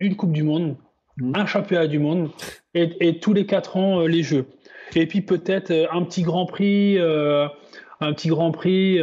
une 0.00 0.16
Coupe 0.16 0.32
du 0.32 0.42
Monde, 0.42 0.76
mmh. 1.18 1.32
un 1.34 1.44
championnat 1.44 1.86
du 1.86 1.98
monde, 1.98 2.30
et, 2.72 3.20
tous 3.20 3.34
les 3.34 3.44
4 3.44 3.76
ans 3.76 4.00
euh, 4.00 4.06
les 4.06 4.22
Jeux. 4.22 4.46
Et 4.94 5.06
puis 5.06 5.20
peut-être 5.20 5.70
euh, 5.70 5.86
un 5.92 6.02
petit 6.02 6.22
Grand 6.22 6.46
Prix, 6.46 6.98
euh, 6.98 7.46
un 8.00 8.12
petit 8.12 8.28
Grand 8.28 8.50
Prix 8.50 8.98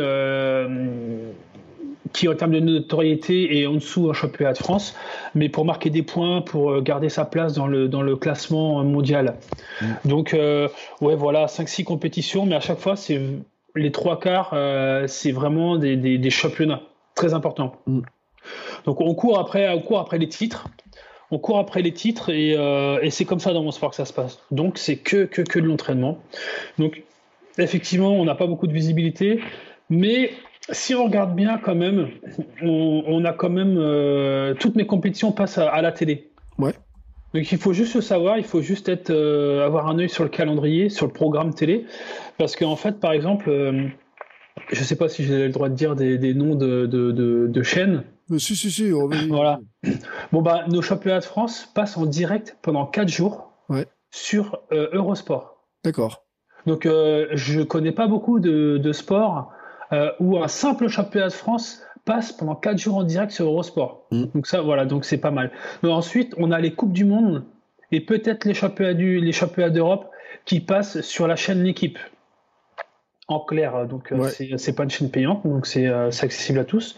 qui 2.13 2.27
en 2.27 2.35
termes 2.35 2.51
de 2.51 2.59
notoriété 2.59 3.61
est 3.61 3.67
en 3.67 3.75
dessous 3.75 4.09
un 4.09 4.13
championnat 4.13 4.51
de 4.51 4.57
France, 4.57 4.95
mais 5.33 5.47
pour 5.47 5.63
marquer 5.63 5.89
des 5.89 6.03
points, 6.03 6.41
pour 6.41 6.81
garder 6.81 7.07
sa 7.07 7.23
place 7.23 7.53
dans 7.53 7.67
le, 7.67 7.87
dans 7.87 8.01
le 8.01 8.17
classement 8.17 8.83
mondial. 8.83 9.35
Mmh. 9.81 9.85
Donc, 10.03 10.33
ouais, 10.33 11.15
voilà, 11.15 11.45
5-6 11.45 11.85
compétitions, 11.85 12.45
mais 12.45 12.55
à 12.55 12.59
chaque 12.59 12.79
fois, 12.79 12.97
c'est 12.97 13.21
les 13.75 13.93
trois 13.93 14.19
quarts, 14.19 14.53
c'est 15.07 15.31
vraiment 15.31 15.77
des, 15.77 15.95
des, 15.95 16.29
championnats 16.29 16.81
très 17.15 17.33
importants. 17.33 17.77
Mmh. 17.87 18.01
Donc 18.85 18.99
on 18.99 19.13
court 19.13 19.39
après, 19.39 19.69
on 19.69 19.79
court 19.79 19.99
après 19.99 20.17
les 20.17 20.27
titres. 20.27 20.67
On 21.31 21.39
court 21.39 21.59
après 21.59 21.81
les 21.81 21.93
titres 21.93 22.29
euh, 22.29 22.99
et, 23.01 23.09
c'est 23.09 23.23
comme 23.23 23.39
ça 23.39 23.53
dans 23.53 23.63
mon 23.63 23.71
sport 23.71 23.91
que 23.91 23.95
ça 23.95 24.05
se 24.05 24.11
passe. 24.11 24.39
Donc 24.51 24.77
c'est 24.77 24.97
que, 24.97 25.23
que, 25.23 25.41
que 25.41 25.59
de 25.59 25.65
l'entraînement. 25.65 26.19
Donc 26.77 27.03
effectivement, 27.57 28.11
on 28.11 28.25
n'a 28.25 28.35
pas 28.35 28.47
beaucoup 28.47 28.67
de 28.67 28.73
visibilité, 28.73 29.39
mais 29.89 30.31
si 30.69 30.93
on 30.93 31.05
regarde 31.05 31.33
bien 31.33 31.57
quand 31.57 31.75
même, 31.75 32.09
on, 32.61 33.23
a 33.23 33.31
quand 33.31 33.49
même 33.49 33.77
euh, 33.77 34.53
toutes 34.55 34.75
mes 34.75 34.85
compétitions 34.85 35.31
passent 35.31 35.57
à, 35.57 35.81
la 35.81 35.91
télé. 35.93 36.29
Ouais. 36.57 36.73
Donc 37.33 37.49
il 37.49 37.57
faut 37.57 37.71
juste 37.71 37.95
le 37.95 38.01
savoir, 38.01 38.37
il 38.37 38.43
faut 38.43 38.61
juste 38.61 38.89
être, 38.89 39.09
euh, 39.09 39.65
avoir 39.65 39.87
un 39.87 39.97
œil 39.99 40.09
sur 40.09 40.23
le 40.23 40.29
calendrier, 40.29 40.89
sur 40.89 41.07
le 41.07 41.13
programme 41.13 41.53
télé, 41.53 41.85
parce 42.37 42.57
qu'en 42.57 42.75
fait, 42.75 42.99
par 42.99 43.13
exemple, 43.13 43.49
je 44.69 44.79
ne 44.79 44.85
sais 44.85 44.97
pas 44.97 45.07
si 45.07 45.23
j'ai 45.23 45.47
le 45.47 45.53
droit 45.53 45.69
de 45.69 45.75
dire 45.75 45.95
des, 45.95 46.33
noms 46.33 46.55
de, 46.55 46.85
de 46.85 47.63
chaînes, 47.63 48.03
si, 48.39 48.55
si, 48.55 48.71
si. 48.71 48.91
Voilà. 48.91 49.59
Bon, 50.31 50.41
bah, 50.41 50.65
nos 50.67 50.81
championnats 50.81 51.19
de 51.19 51.25
France 51.25 51.69
passent 51.73 51.97
en 51.97 52.05
direct 52.05 52.57
pendant 52.61 52.85
4 52.85 53.07
jours 53.07 53.51
sur 54.11 54.61
euh, 54.71 54.89
Eurosport. 54.91 55.57
D'accord. 55.83 56.25
Donc, 56.65 56.85
euh, 56.85 57.27
je 57.31 57.61
connais 57.61 57.91
pas 57.91 58.07
beaucoup 58.07 58.39
de, 58.39 58.77
de 58.77 58.91
sports 58.91 59.51
euh, 59.93 60.11
où 60.19 60.37
un 60.37 60.47
simple 60.47 60.87
championnat 60.89 61.29
de 61.29 61.33
France 61.33 61.81
passe 62.05 62.31
pendant 62.31 62.55
4 62.55 62.77
jours 62.77 62.97
en 62.97 63.03
direct 63.03 63.31
sur 63.31 63.45
Eurosport. 63.45 64.05
Mm. 64.11 64.25
Donc, 64.35 64.47
ça, 64.47 64.61
voilà, 64.61 64.85
donc 64.85 65.05
c'est 65.05 65.17
pas 65.17 65.31
mal. 65.31 65.51
ensuite, 65.83 66.35
on 66.37 66.51
a 66.51 66.59
les 66.59 66.73
Coupes 66.73 66.93
du 66.93 67.05
Monde 67.05 67.45
et 67.91 68.01
peut-être 68.01 68.45
les 68.45 68.53
championnats 68.53 68.93
du, 68.93 69.19
les 69.19 69.31
championnats 69.31 69.69
d'Europe 69.69 70.09
qui 70.45 70.59
passent 70.59 71.01
sur 71.01 71.27
la 71.27 71.35
chaîne 71.35 71.63
L'équipe 71.63 71.97
en 73.27 73.39
clair. 73.39 73.87
Donc, 73.87 74.13
c'est 74.57 74.75
pas 74.75 74.83
une 74.83 74.89
chaîne 74.89 75.09
payante, 75.09 75.45
donc 75.45 75.65
c'est 75.65 75.87
accessible 75.87 76.59
à 76.59 76.65
tous 76.65 76.97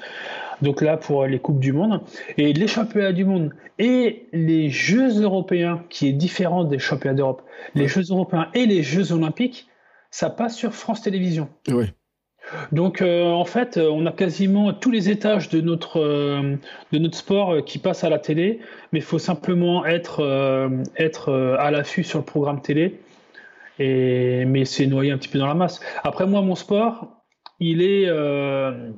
donc 0.63 0.81
là 0.81 0.97
pour 0.97 1.25
les 1.25 1.39
Coupes 1.39 1.59
du 1.59 1.73
Monde, 1.73 2.01
et 2.37 2.53
les 2.53 2.67
championnats 2.67 3.13
du 3.13 3.25
monde 3.25 3.53
et 3.77 4.27
les 4.33 4.69
Jeux 4.69 5.21
européens, 5.21 5.83
qui 5.89 6.07
est 6.07 6.13
différent 6.13 6.63
des 6.63 6.79
championnats 6.79 7.15
d'Europe, 7.15 7.43
les 7.75 7.87
Jeux 7.87 8.05
européens 8.09 8.47
et 8.55 8.65
les 8.65 8.81
Jeux 8.81 9.11
olympiques, 9.11 9.67
ça 10.09 10.29
passe 10.29 10.55
sur 10.55 10.73
France 10.73 11.01
Télévisions. 11.01 11.49
Oui. 11.67 11.85
Donc 12.71 13.01
euh, 13.01 13.23
en 13.31 13.45
fait, 13.45 13.77
on 13.77 14.05
a 14.05 14.11
quasiment 14.11 14.73
tous 14.73 14.91
les 14.91 15.09
étages 15.09 15.49
de 15.49 15.61
notre, 15.61 15.99
euh, 15.99 16.55
de 16.91 16.99
notre 16.99 17.17
sport 17.17 17.63
qui 17.63 17.79
passent 17.79 18.03
à 18.03 18.09
la 18.09 18.19
télé, 18.19 18.59
mais 18.91 18.99
il 18.99 19.05
faut 19.05 19.19
simplement 19.19 19.85
être, 19.85 20.19
euh, 20.19 20.69
être 20.97 21.31
à 21.59 21.71
l'affût 21.71 22.03
sur 22.03 22.19
le 22.19 22.25
programme 22.25 22.61
télé 22.61 22.99
Et, 23.79 24.45
mais 24.45 24.65
c'est 24.65 24.87
noyé 24.87 25.11
un 25.11 25.17
petit 25.17 25.29
peu 25.29 25.39
dans 25.39 25.47
la 25.47 25.55
masse. 25.55 25.79
Après, 26.03 26.27
moi, 26.27 26.41
mon 26.41 26.55
sport, 26.55 27.23
il 27.59 27.81
est, 27.81 28.05
euh, 28.07 28.89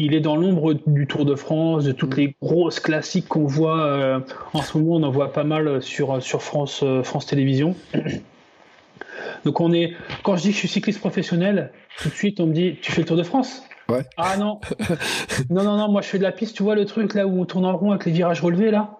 il 0.00 0.14
est 0.14 0.20
dans 0.20 0.36
l'ombre 0.36 0.74
du 0.86 1.06
Tour 1.06 1.26
de 1.26 1.34
France, 1.34 1.84
de 1.84 1.92
toutes 1.92 2.16
les 2.16 2.34
grosses 2.40 2.80
classiques 2.80 3.28
qu'on 3.28 3.44
voit 3.46 3.84
euh, 3.84 4.20
en 4.54 4.62
ce 4.62 4.78
moment. 4.78 4.96
On 4.96 5.02
en 5.02 5.10
voit 5.10 5.32
pas 5.32 5.44
mal 5.44 5.82
sur, 5.82 6.22
sur 6.22 6.42
France, 6.42 6.80
euh, 6.82 7.02
France 7.02 7.26
Télévisions. 7.26 7.76
Donc 9.44 9.60
on 9.60 9.72
est, 9.72 9.92
quand 10.22 10.36
je 10.36 10.42
dis 10.42 10.48
que 10.48 10.54
je 10.54 10.58
suis 10.60 10.68
cycliste 10.68 11.00
professionnel, 11.00 11.72
tout 11.98 12.08
de 12.08 12.14
suite 12.14 12.40
on 12.40 12.46
me 12.46 12.54
dit, 12.54 12.76
tu 12.80 12.92
fais 12.92 13.02
le 13.02 13.06
Tour 13.06 13.16
de 13.16 13.22
France? 13.22 13.62
Ouais. 13.88 14.04
Ah 14.16 14.36
non, 14.36 14.60
non, 15.50 15.64
non, 15.64 15.76
non, 15.76 15.90
moi 15.90 16.00
je 16.00 16.08
fais 16.08 16.18
de 16.18 16.22
la 16.22 16.32
piste, 16.32 16.56
tu 16.56 16.62
vois 16.62 16.74
le 16.74 16.86
truc 16.86 17.14
là 17.14 17.26
où 17.26 17.40
on 17.40 17.44
tourne 17.44 17.64
en 17.64 17.76
rond 17.76 17.90
avec 17.90 18.06
les 18.06 18.12
virages 18.12 18.40
relevés 18.40 18.70
là? 18.70 18.98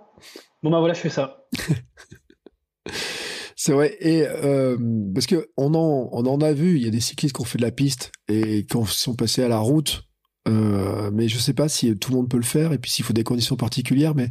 Bon 0.62 0.70
bah 0.70 0.80
voilà, 0.80 0.94
je 0.94 1.00
fais 1.00 1.10
ça. 1.10 1.44
C'est 3.56 3.72
vrai, 3.72 3.96
et 4.00 4.26
euh, 4.26 4.78
parce 5.14 5.26
que 5.26 5.48
on 5.58 5.74
en, 5.74 6.08
on 6.12 6.26
en 6.26 6.40
a 6.40 6.52
vu, 6.52 6.76
il 6.76 6.84
y 6.84 6.88
a 6.88 6.90
des 6.90 7.00
cyclistes 7.00 7.36
qui 7.36 7.42
ont 7.42 7.44
fait 7.44 7.58
de 7.58 7.62
la 7.62 7.70
piste 7.70 8.10
et 8.28 8.64
qui 8.64 8.78
sont 8.86 9.14
passés 9.14 9.42
à 9.42 9.48
la 9.48 9.58
route, 9.58 10.09
euh, 10.48 11.10
mais 11.12 11.28
je 11.28 11.38
sais 11.38 11.52
pas 11.52 11.68
si 11.68 11.96
tout 11.98 12.10
le 12.10 12.16
monde 12.16 12.28
peut 12.28 12.38
le 12.38 12.42
faire 12.42 12.72
et 12.72 12.78
puis 12.78 12.90
s'il 12.90 13.04
faut 13.04 13.12
des 13.12 13.24
conditions 13.24 13.56
particulières, 13.56 14.14
mais 14.14 14.28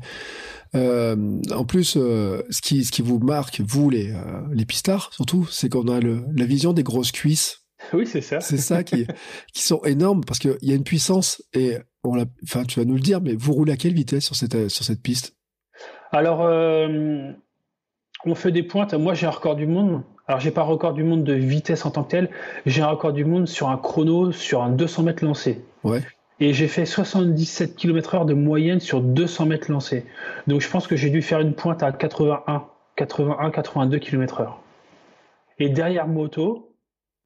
euh, 0.76 1.40
en 1.54 1.66
plus, 1.66 1.96
euh, 1.98 2.42
ce, 2.50 2.62
qui, 2.62 2.84
ce 2.84 2.92
qui 2.92 3.02
vous 3.02 3.20
marque, 3.20 3.62
vous 3.62 3.90
les, 3.90 4.14
les 4.52 4.66
pistards 4.66 5.14
surtout, 5.14 5.48
c'est 5.50 5.70
qu'on 5.70 5.88
a 5.88 6.00
le, 6.00 6.24
la 6.36 6.46
vision 6.46 6.74
des 6.74 6.84
grosses 6.84 7.12
cuisses. 7.12 7.66
Oui, 7.94 8.06
c'est 8.06 8.20
ça. 8.20 8.42
C'est 8.42 8.58
ça 8.58 8.84
qui, 8.84 9.08
qui 9.54 9.64
sont 9.64 9.82
énormes 9.86 10.26
parce 10.26 10.38
qu'il 10.38 10.58
y 10.62 10.74
a 10.74 10.76
une 10.76 10.84
puissance 10.84 11.42
et 11.54 11.78
on 12.04 12.22
enfin, 12.44 12.66
tu 12.66 12.80
vas 12.80 12.86
nous 12.86 12.96
le 12.96 13.00
dire, 13.00 13.22
mais 13.22 13.36
vous 13.36 13.54
roulez 13.54 13.72
à 13.72 13.78
quelle 13.78 13.94
vitesse 13.94 14.26
sur 14.26 14.36
cette, 14.36 14.68
sur 14.68 14.84
cette 14.84 15.02
piste? 15.02 15.38
Alors, 16.12 16.42
on 18.26 18.36
fait 18.36 18.52
des 18.52 18.64
pointes. 18.64 18.94
Moi, 18.94 19.14
j'ai 19.14 19.28
un 19.28 19.32
record 19.32 19.56
du 19.56 19.66
monde. 19.66 20.04
Alors, 20.28 20.42
j'ai 20.42 20.52
pas 20.52 20.62
un 20.62 20.66
record 20.66 20.94
du 20.94 21.04
monde 21.04 21.24
de 21.24 21.34
vitesse 21.34 21.86
en 21.86 21.92
tant 21.92 22.04
que 22.04 22.12
tel. 22.12 22.30
J'ai 22.66 22.82
un 22.82 22.88
record 22.88 23.14
du 23.14 23.24
monde 23.24 23.48
sur 23.48 23.70
un 23.70 23.78
chrono 23.78 24.32
sur 24.32 24.62
un 24.62 24.70
200 24.70 25.04
mètres 25.04 25.24
lancé. 25.24 25.64
Ouais. 25.84 26.02
Et 26.40 26.54
j'ai 26.54 26.68
fait 26.68 26.86
77 26.86 27.76
km/h 27.76 28.26
de 28.26 28.34
moyenne 28.34 28.80
sur 28.80 29.02
200 29.02 29.46
mètres 29.48 29.72
lancés. 29.72 30.06
Donc, 30.48 30.62
je 30.62 30.70
pense 30.70 30.88
que 30.88 30.96
j'ai 30.96 31.10
dû 31.10 31.22
faire 31.22 31.42
une 31.42 31.54
pointe 31.54 31.84
à 31.84 31.92
81, 31.92 32.66
81, 32.96 33.52
82 33.52 34.00
km/h. 34.00 34.48
Et 35.60 35.68
derrière 35.68 36.08
moto, 36.08 36.74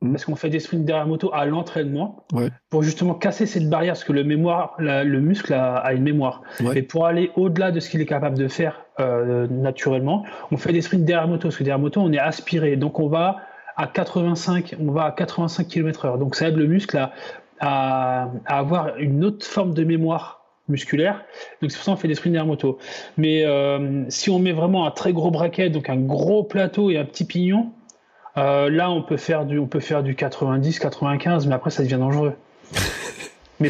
mmh. 0.02 0.12
parce 0.12 0.26
qu'on 0.26 0.36
fait 0.36 0.50
des 0.50 0.60
sprints 0.60 0.86
derrière 0.86 1.06
moto 1.06 1.30
à 1.32 1.46
l'entraînement, 1.46 2.26
ouais. 2.34 2.50
pour 2.72 2.82
justement 2.82 3.14
casser 3.14 3.46
cette 3.46 3.70
barrière, 3.70 3.94
parce 3.94 4.04
que 4.04 4.14
le, 4.14 4.24
mémoire, 4.24 4.76
la, 4.80 5.04
le 5.04 5.22
muscle 5.22 5.54
a, 5.54 5.76
a, 5.76 5.94
une 5.94 6.04
mémoire. 6.04 6.42
Ouais. 6.60 6.80
Et 6.80 6.82
pour 6.82 7.06
aller 7.06 7.30
au-delà 7.36 7.72
de 7.72 7.80
ce 7.80 7.92
qu'il 7.92 8.02
est 8.02 8.08
capable 8.08 8.38
de 8.40 8.48
faire 8.48 8.84
euh, 9.00 9.46
naturellement, 9.48 10.26
on 10.50 10.58
fait 10.58 10.74
des 10.74 10.82
sprints 10.82 11.06
derrière 11.06 11.28
moto, 11.28 11.44
parce 11.44 11.58
que 11.58 11.64
derrière 11.64 11.80
moto, 11.80 12.02
on 12.02 12.12
est 12.12 12.20
aspiré. 12.20 12.78
Donc 12.78 13.00
on 13.00 13.08
va 13.08 13.42
à 13.76 13.88
85, 13.88 14.76
on 14.80 14.92
va 14.92 15.06
à 15.06 15.12
85 15.12 15.68
km/h. 15.68 16.18
Donc 16.18 16.36
ça 16.36 16.48
aide 16.48 16.58
le 16.58 16.66
muscle 16.66 16.98
à, 16.98 17.12
à, 17.60 18.30
à, 18.46 18.60
avoir 18.60 18.98
une 18.98 19.24
autre 19.24 19.46
forme 19.46 19.74
de 19.74 19.84
mémoire 19.84 20.44
musculaire. 20.70 21.24
Donc 21.62 21.72
c'est 21.72 21.78
pour 21.78 21.86
ça 21.86 21.92
qu'on 21.92 21.98
fait 21.98 22.08
des 22.08 22.16
sprints 22.16 22.34
derrière 22.34 22.48
moto. 22.48 22.78
Mais 23.18 23.46
euh, 23.46 24.04
si 24.10 24.30
on 24.30 24.40
met 24.40 24.54
vraiment 24.54 24.86
un 24.86 24.92
très 24.92 25.14
gros 25.14 25.32
braquet, 25.32 25.70
donc 25.70 25.90
un 25.90 25.98
gros 25.98 26.44
plateau 26.44 26.90
et 26.90 26.98
un 26.98 27.06
petit 27.06 27.26
pignon, 27.26 27.72
euh, 28.38 28.70
là, 28.70 28.90
on 28.90 29.02
peut 29.02 29.18
faire 29.18 29.46
du, 29.46 29.60
on 29.60 29.68
peut 29.68 29.80
faire 29.80 30.04
du 30.04 30.16
90, 30.16 30.80
95, 30.80 31.48
mais 31.48 31.56
après, 31.56 31.70
ça 31.70 31.84
devient 31.84 31.98
dangereux. 32.00 32.34
mais 33.60 33.70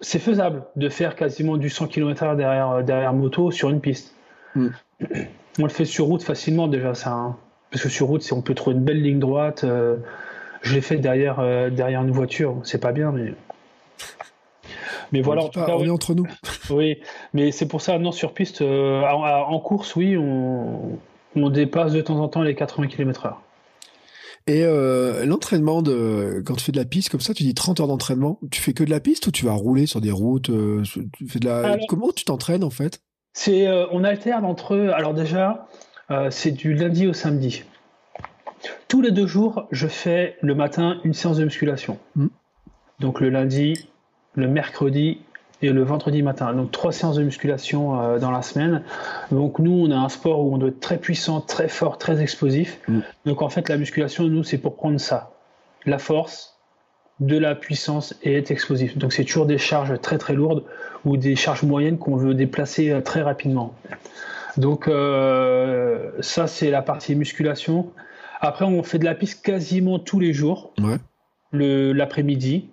c'est 0.00 0.18
faisable 0.18 0.64
de 0.76 0.88
faire 0.88 1.16
quasiment 1.16 1.56
du 1.56 1.68
100 1.68 1.88
km/h 1.88 2.36
derrière, 2.36 2.84
derrière 2.84 3.12
moto 3.12 3.50
sur 3.50 3.70
une 3.70 3.80
piste. 3.80 4.14
Mm. 4.54 4.68
On 5.58 5.64
le 5.64 5.68
fait 5.68 5.84
sur 5.84 6.06
route 6.06 6.22
facilement 6.22 6.68
déjà, 6.68 6.94
ça. 6.94 7.10
Hein. 7.10 7.36
Parce 7.70 7.82
que 7.82 7.88
sur 7.88 8.06
route, 8.06 8.26
on 8.32 8.42
peut 8.42 8.54
trouver 8.54 8.76
une 8.76 8.84
belle 8.84 9.02
ligne 9.02 9.18
droite. 9.18 9.64
Euh, 9.64 9.96
je 10.62 10.74
l'ai 10.74 10.80
fait 10.80 10.96
derrière, 10.96 11.40
euh, 11.40 11.70
derrière 11.70 12.02
une 12.02 12.12
voiture. 12.12 12.60
C'est 12.64 12.80
pas 12.80 12.92
bien, 12.92 13.12
mais. 13.12 13.34
Mais 15.12 15.20
on 15.20 15.24
voilà, 15.24 15.42
en, 15.42 15.48
pas, 15.48 15.66
cas, 15.66 15.72
on 15.74 15.80
oui. 15.80 15.88
est 15.88 15.90
entre 15.90 16.14
nous. 16.14 16.26
oui, 16.70 16.98
mais 17.34 17.52
c'est 17.52 17.66
pour 17.66 17.82
ça, 17.82 17.98
non, 17.98 18.12
sur 18.12 18.32
piste, 18.32 18.62
euh, 18.62 19.02
en, 19.02 19.24
en, 19.24 19.60
course, 19.60 19.94
oui, 19.94 20.16
on, 20.16 20.98
on 21.36 21.50
dépasse 21.50 21.92
de 21.92 22.00
temps 22.00 22.18
en 22.18 22.28
temps 22.28 22.42
les 22.42 22.54
80 22.54 22.86
km/h. 22.86 23.34
Et 24.46 24.64
euh, 24.64 25.24
l'entraînement 25.24 25.82
de 25.82 26.42
quand 26.44 26.54
tu 26.54 26.64
fais 26.64 26.72
de 26.72 26.78
la 26.78 26.84
piste 26.84 27.10
comme 27.10 27.20
ça, 27.20 27.34
tu 27.34 27.42
dis 27.42 27.54
30 27.54 27.80
heures 27.80 27.86
d'entraînement, 27.86 28.40
tu 28.50 28.60
fais 28.60 28.72
que 28.72 28.82
de 28.82 28.90
la 28.90 28.98
piste 28.98 29.26
ou 29.26 29.30
tu 29.30 29.44
vas 29.44 29.52
rouler 29.52 29.86
sur 29.86 30.00
des 30.00 30.10
routes 30.10 30.50
tu 31.12 31.28
fais 31.28 31.38
de 31.38 31.44
la... 31.44 31.58
Alors, 31.58 31.86
Comment 31.88 32.10
tu 32.10 32.24
t'entraînes 32.24 32.64
en 32.64 32.70
fait? 32.70 33.02
C'est 33.34 33.68
on 33.92 34.02
alterne 34.02 34.44
entre 34.44 34.76
alors 34.76 35.14
déjà 35.14 35.68
c'est 36.30 36.50
du 36.50 36.74
lundi 36.74 37.06
au 37.06 37.12
samedi. 37.12 37.62
Tous 38.88 39.00
les 39.00 39.10
deux 39.10 39.26
jours, 39.26 39.66
je 39.70 39.86
fais 39.86 40.36
le 40.40 40.54
matin 40.54 40.98
une 41.04 41.14
séance 41.14 41.38
de 41.38 41.44
musculation. 41.44 41.98
Mm. 42.16 42.26
Donc 43.00 43.20
le 43.20 43.30
lundi, 43.30 43.88
le 44.34 44.48
mercredi 44.48 45.20
et 45.62 45.70
le 45.70 45.82
vendredi 45.82 46.22
matin. 46.22 46.52
Donc 46.52 46.70
trois 46.70 46.92
séances 46.92 47.16
de 47.16 47.22
musculation 47.22 48.00
euh, 48.00 48.18
dans 48.18 48.30
la 48.30 48.42
semaine. 48.42 48.82
Donc 49.30 49.58
nous, 49.58 49.72
on 49.72 49.90
a 49.90 49.96
un 49.96 50.08
sport 50.08 50.40
où 50.40 50.54
on 50.54 50.58
doit 50.58 50.70
être 50.70 50.80
très 50.80 50.98
puissant, 50.98 51.40
très 51.40 51.68
fort, 51.68 51.98
très 51.98 52.20
explosif. 52.20 52.80
Mm. 52.88 53.00
Donc 53.26 53.42
en 53.42 53.48
fait, 53.48 53.68
la 53.68 53.76
musculation, 53.76 54.24
nous, 54.24 54.44
c'est 54.44 54.58
pour 54.58 54.76
prendre 54.76 54.98
ça. 54.98 55.32
La 55.84 55.98
force, 55.98 56.52
de 57.20 57.38
la 57.38 57.54
puissance 57.54 58.14
et 58.22 58.36
être 58.36 58.50
explosif. 58.50 58.98
Donc 58.98 59.12
c'est 59.12 59.24
toujours 59.24 59.46
des 59.46 59.58
charges 59.58 60.00
très 60.00 60.18
très 60.18 60.34
lourdes 60.34 60.64
ou 61.04 61.16
des 61.16 61.36
charges 61.36 61.62
moyennes 61.62 61.98
qu'on 61.98 62.16
veut 62.16 62.34
déplacer 62.34 62.90
euh, 62.90 63.00
très 63.00 63.22
rapidement. 63.22 63.74
Donc 64.56 64.88
euh, 64.88 66.10
ça, 66.20 66.46
c'est 66.46 66.70
la 66.70 66.82
partie 66.82 67.14
musculation. 67.14 67.92
Après, 68.44 68.64
on 68.64 68.82
fait 68.82 68.98
de 68.98 69.04
la 69.04 69.14
piste 69.14 69.44
quasiment 69.44 70.00
tous 70.00 70.18
les 70.18 70.32
jours, 70.32 70.72
ouais. 70.80 70.96
l'après-midi. 71.52 72.68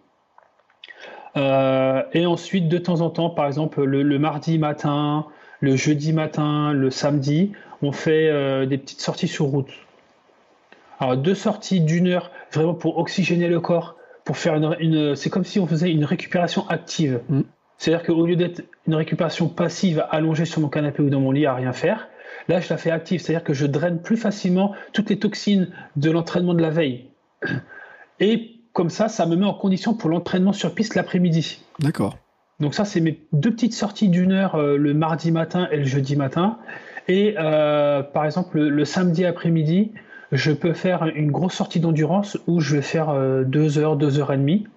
Euh, 1.37 2.01
et 2.13 2.25
ensuite, 2.25 2.67
de 2.67 2.79
temps 2.79 3.01
en 3.01 3.11
temps, 3.11 3.29
par 3.29 3.45
exemple, 3.45 3.83
le, 3.83 4.01
le, 4.01 4.17
mardi 4.17 4.57
matin, 4.57 5.27
le 5.59 5.75
jeudi 5.75 6.11
matin, 6.11 6.73
le 6.73 6.89
samedi, 6.89 7.51
on 7.83 7.91
fait 7.91 8.29
euh, 8.29 8.65
des 8.65 8.79
petites 8.79 8.99
sorties 8.99 9.27
sur 9.27 9.45
route. 9.45 9.71
Alors, 10.99 11.15
deux 11.15 11.35
sorties 11.35 11.81
d'une 11.81 12.07
heure, 12.07 12.31
vraiment 12.51 12.73
pour 12.73 12.97
oxygéner 12.97 13.47
le 13.47 13.59
corps, 13.59 13.95
pour 14.25 14.37
faire 14.37 14.55
une. 14.55 14.75
une 14.79 15.15
c'est 15.15 15.29
comme 15.29 15.45
si 15.45 15.59
on 15.59 15.67
faisait 15.67 15.91
une 15.91 16.03
récupération 16.03 16.67
active. 16.67 17.21
Mm. 17.29 17.41
C'est-à-dire 17.77 18.05
qu'au 18.05 18.25
lieu 18.25 18.35
d'être 18.35 18.63
une 18.87 18.95
récupération 18.95 19.47
passive, 19.47 20.03
allongée 20.09 20.45
sur 20.45 20.61
mon 20.61 20.67
canapé 20.67 21.03
ou 21.03 21.09
dans 21.11 21.21
mon 21.21 21.31
lit 21.31 21.45
à 21.45 21.53
rien 21.53 21.73
faire, 21.73 22.09
là, 22.49 22.59
je 22.59 22.69
la 22.69 22.77
fais 22.77 22.91
active. 22.91 23.21
C'est-à-dire 23.21 23.43
que 23.43 23.53
je 23.53 23.65
draine 23.65 24.01
plus 24.01 24.17
facilement 24.17 24.73
toutes 24.91 25.09
les 25.09 25.19
toxines 25.19 25.69
de 25.95 26.11
l'entraînement 26.11 26.53
de 26.53 26.61
la 26.61 26.69
veille. 26.69 27.05
Et 28.19 28.55
comme 28.73 28.89
ça, 28.89 29.07
ça 29.07 29.25
me 29.25 29.35
met 29.35 29.45
en 29.45 29.53
condition 29.53 29.93
pour 29.93 30.09
l'entraînement 30.09 30.53
sur 30.53 30.73
piste 30.75 30.95
l'après-midi. 30.95 31.61
D'accord. 31.79 32.17
Donc 32.59 32.73
ça, 32.73 32.83
c'est 32.83 32.99
mes 32.99 33.21
deux 33.31 33.51
petites 33.51 33.73
sorties 33.73 34.09
d'une 34.09 34.33
heure 34.33 34.55
euh, 34.55 34.77
le 34.77 34.93
mardi 34.93 35.31
matin 35.31 35.69
et 35.71 35.77
le 35.77 35.85
jeudi 35.85 36.17
matin. 36.17 36.57
Et 37.07 37.35
euh, 37.37 38.03
par 38.03 38.25
exemple, 38.25 38.57
le, 38.57 38.69
le 38.69 38.85
samedi 38.85 39.25
après-midi, 39.25 39.93
je 40.31 40.51
peux 40.51 40.73
faire 40.73 41.05
une 41.15 41.31
grosse 41.31 41.53
sortie 41.53 41.79
d'endurance 41.79 42.37
où 42.47 42.59
je 42.59 42.75
vais 42.75 42.81
faire 42.81 43.09
euh, 43.09 43.43
deux 43.43 43.77
heures, 43.77 43.95
deux 43.95 44.19
heures 44.19 44.33
et 44.33 44.37
demie. 44.37 44.67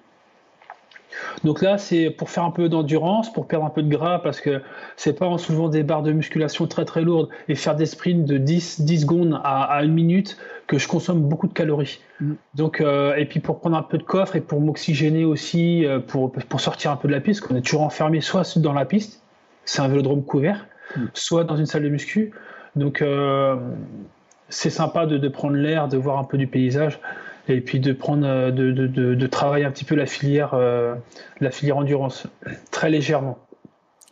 Donc 1.45 1.62
là, 1.62 1.79
c'est 1.79 2.11
pour 2.11 2.31
faire 2.31 2.45
un 2.45 2.50
peu 2.50 2.69
d'endurance, 2.69 3.33
pour 3.33 3.47
perdre 3.47 3.67
un 3.67 3.71
peu 3.71 3.83
de 3.83 3.88
gras, 3.88 4.21
parce 4.21 4.41
que 4.41 4.62
c'est 4.97 5.19
pas 5.19 5.26
en 5.26 5.38
soulevant 5.38 5.69
des 5.69 5.83
barres 5.83 6.02
de 6.02 6.12
musculation 6.12 6.67
très 6.67 6.85
très 6.85 7.02
lourdes 7.02 7.29
et 7.49 7.55
faire 7.55 7.76
des 7.76 7.87
sprints 7.87 8.25
de 8.25 8.38
10, 8.38 8.83
10 8.83 9.00
secondes 9.00 9.41
à, 9.45 9.64
à 9.64 9.85
une 9.85 9.93
minute 9.93 10.37
que 10.67 10.79
je 10.79 10.88
consomme 10.88 11.23
beaucoup 11.23 11.49
de 11.49 11.52
calories. 11.52 12.00
Mm. 12.21 12.33
Donc, 12.55 12.81
euh, 12.81 13.14
et 13.17 13.26
puis 13.26 13.41
pour 13.41 13.61
prendre 13.61 13.76
un 13.76 13.83
peu 13.83 13.99
de 13.99 14.02
coffre 14.02 14.37
et 14.37 14.41
pour 14.41 14.61
m'oxygéner 14.61 15.25
aussi, 15.25 15.85
euh, 15.85 15.99
pour, 16.00 16.33
pour 16.33 16.61
sortir 16.61 16.91
un 16.91 16.97
peu 16.97 17.09
de 17.09 17.12
la 17.12 17.21
piste, 17.21 17.43
qu'on 17.43 17.57
est 17.57 17.62
toujours 17.62 17.83
enfermé 17.83 18.21
soit 18.21 18.59
dans 18.59 18.73
la 18.73 18.85
piste, 18.85 19.23
c'est 19.64 19.83
un 19.83 19.88
vélodrome 19.88 20.25
couvert, 20.25 20.67
mm. 20.97 21.07
soit 21.14 21.45
dans 21.45 21.57
une 21.57 21.67
salle 21.67 21.83
de 21.83 21.88
muscu. 21.88 22.33
Donc, 22.76 23.02
euh, 23.02 23.57
c'est 24.49 24.71
sympa 24.71 25.07
de, 25.07 25.19
de 25.19 25.29
prendre 25.29 25.57
l'air, 25.57 25.88
de 25.88 25.97
voir 25.97 26.19
un 26.19 26.25
peu 26.25 26.38
du 26.38 26.47
paysage 26.47 26.99
et 27.49 27.61
puis 27.61 27.81
de 27.81 27.93
prendre 27.93 28.51
de, 28.51 28.73
de, 28.73 28.87
de, 28.87 29.15
de 29.15 29.27
travailler 29.27 29.65
un 29.65 29.71
petit 29.71 29.85
peu 29.85 29.95
la 29.95 30.07
filière 30.07 30.55
euh, 30.55 30.95
la 31.41 31.51
filière 31.51 31.77
endurance 31.77 32.27
très 32.71 32.91
légèrement 32.91 33.39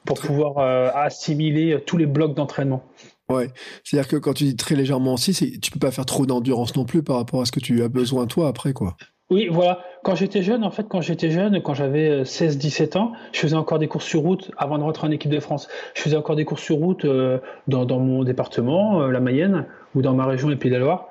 pour 0.04 0.18
pouvoir 0.18 0.58
euh, 0.58 0.90
assimiler 0.94 1.78
tous 1.86 1.96
les 1.96 2.06
blocs 2.06 2.34
d'entraînement. 2.34 2.82
Ouais, 3.28 3.48
c'est-à-dire 3.84 4.08
que 4.08 4.16
quand 4.16 4.32
tu 4.32 4.44
dis 4.44 4.56
très 4.56 4.74
légèrement 4.74 5.14
aussi, 5.14 5.60
tu 5.60 5.70
peux 5.70 5.78
pas 5.78 5.90
faire 5.92 6.06
trop 6.06 6.26
d'endurance 6.26 6.74
non 6.74 6.84
plus 6.84 7.02
par 7.02 7.16
rapport 7.16 7.42
à 7.42 7.44
ce 7.44 7.52
que 7.52 7.60
tu 7.60 7.82
as 7.82 7.88
besoin 7.88 8.26
toi 8.26 8.48
après 8.48 8.72
quoi. 8.72 8.96
Oui, 9.30 9.46
voilà. 9.48 9.78
Quand 10.02 10.16
j'étais 10.16 10.42
jeune, 10.42 10.64
en 10.64 10.72
fait, 10.72 10.88
quand 10.88 11.00
j'étais 11.00 11.30
jeune, 11.30 11.62
quand 11.62 11.74
j'avais 11.74 12.24
16-17 12.24 12.98
ans, 12.98 13.12
je 13.32 13.38
faisais 13.38 13.54
encore 13.54 13.78
des 13.78 13.86
courses 13.86 14.06
sur 14.06 14.22
route 14.22 14.50
avant 14.56 14.76
de 14.76 14.82
rentrer 14.82 15.06
en 15.06 15.10
équipe 15.12 15.30
de 15.30 15.38
France. 15.38 15.68
Je 15.94 16.02
faisais 16.02 16.16
encore 16.16 16.34
des 16.34 16.44
courses 16.44 16.62
sur 16.62 16.76
route 16.76 17.04
euh, 17.04 17.38
dans, 17.68 17.84
dans, 17.84 18.00
mon 18.00 18.24
département, 18.24 19.02
euh, 19.02 19.12
la 19.12 19.20
Mayenne, 19.20 19.66
ou 19.94 20.02
dans 20.02 20.14
ma 20.14 20.26
région, 20.26 20.48
les 20.48 20.56
Pays 20.56 20.70
de 20.70 20.76
la 20.76 20.82
Loire, 20.82 21.08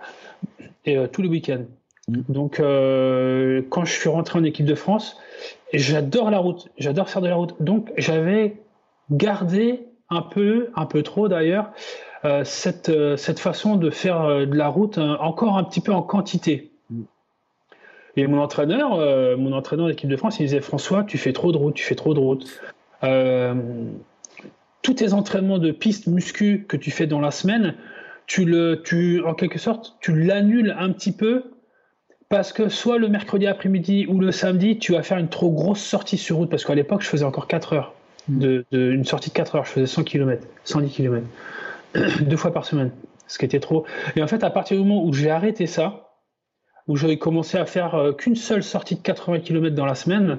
et 0.86 0.98
euh, 0.98 1.08
tous 1.08 1.22
les 1.22 1.30
week-ends. 1.30 1.64
Donc, 2.28 2.60
euh, 2.60 3.62
quand 3.70 3.86
je 3.86 3.94
suis 3.94 4.10
rentré 4.10 4.40
en 4.40 4.44
équipe 4.44 4.66
de 4.66 4.76
France, 4.76 5.18
j'adore 5.74 6.32
la 6.32 6.40
route, 6.40 6.70
j'adore 6.78 7.10
faire 7.10 7.22
de 7.22 7.28
la 7.28 7.36
route. 7.36 7.56
Donc, 7.60 7.92
j'avais 7.98 8.58
gardé 9.12 9.88
un 10.10 10.22
peu, 10.22 10.70
un 10.76 10.86
peu 10.86 11.04
trop 11.04 11.28
d'ailleurs, 11.28 11.72
cette, 12.44 12.92
cette 13.16 13.40
façon 13.40 13.76
de 13.76 13.90
faire 13.90 14.46
de 14.46 14.56
la 14.56 14.68
route 14.68 14.98
encore 14.98 15.58
un 15.58 15.64
petit 15.64 15.82
peu 15.82 15.94
en 15.94 16.02
quantité. 16.02 16.72
Et 18.18 18.28
mon 18.28 18.40
entraîneur, 18.40 18.98
mon 19.38 19.54
entraîneur 19.54 19.88
d'équipe 19.88 20.10
de 20.10 20.18
France, 20.18 20.40
il 20.40 20.44
disait 20.44 20.62
François, 20.62 21.04
tu 21.04 21.18
fais 21.18 21.32
trop 21.32 21.52
de 21.52 21.58
route, 21.58 21.76
tu 21.76 21.84
fais 21.84 21.96
trop 21.96 22.14
de 22.14 22.20
route. 22.20 22.60
tous 24.82 24.94
tes 24.96 25.14
entraînements 25.14 25.60
de 25.60 25.72
piste 25.72 26.08
muscu 26.08 26.66
que 26.68 26.76
tu 26.76 26.92
fais 26.92 27.08
dans 27.08 27.22
la 27.22 27.32
semaine, 27.32 27.76
tu 28.26 28.46
le, 28.46 28.82
tu, 28.84 29.24
en 29.24 29.34
quelque 29.34 29.60
sorte, 29.60 29.96
tu 30.02 30.16
l'annules 30.16 30.76
un 30.78 30.92
petit 30.92 31.12
peu 31.12 31.44
parce 32.30 32.54
que 32.54 32.70
soit 32.70 33.00
le 33.00 33.10
mercredi 33.10 33.48
après-midi 33.48 34.06
ou 34.08 34.20
le 34.20 34.32
samedi, 34.32 34.78
tu 34.78 34.94
vas 34.94 35.02
faire 35.02 35.18
une 35.18 35.30
trop 35.30 35.50
grosse 35.50 35.82
sortie 35.82 36.18
sur 36.18 36.38
route, 36.38 36.50
parce 36.50 36.64
qu'à 36.64 36.76
l'époque, 36.76 37.02
je 37.02 37.08
faisais 37.08 37.26
encore 37.26 37.48
4 37.48 37.74
heures, 37.74 37.94
de, 38.28 38.66
une 38.72 39.04
sortie 39.04 39.30
de 39.30 39.34
4 39.34 39.56
heures, 39.56 39.66
je 39.66 39.72
faisais 39.72 39.88
100 39.88 40.04
km, 40.04 40.48
110 40.64 40.92
km, 40.92 41.26
deux 42.22 42.38
fois 42.38 42.54
par 42.54 42.66
semaine, 42.66 42.92
ce 43.28 43.40
qui 43.40 43.46
était 43.46 43.60
trop. 43.60 43.86
Et 44.16 44.22
en 44.22 44.28
fait, 44.28 44.44
à 44.44 44.52
partir 44.52 44.78
du 44.78 44.84
moment 44.84 45.04
où 45.04 45.12
j'ai 45.12 45.32
arrêté 45.32 45.66
ça, 45.66 46.10
où 46.88 46.96
j'ai 46.96 47.18
commencé 47.18 47.58
à 47.58 47.66
faire 47.66 47.96
euh, 47.96 48.14
qu'une 48.14 48.36
seule 48.36 48.64
sortie 48.64 48.96
de 48.96 49.02
80 49.02 49.40
km 49.40 49.76
dans 49.76 49.86
la 49.86 49.96
semaine, 49.96 50.38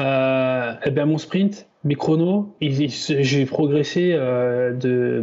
euh, 0.00 0.72
eh 0.84 0.90
bien 0.90 1.06
mon 1.06 1.18
sprint, 1.18 1.68
mes 1.84 1.94
chronos, 1.94 2.54
j'ai 2.60 3.46
progressé 3.46 4.12
euh, 4.14 4.72
de, 4.72 5.22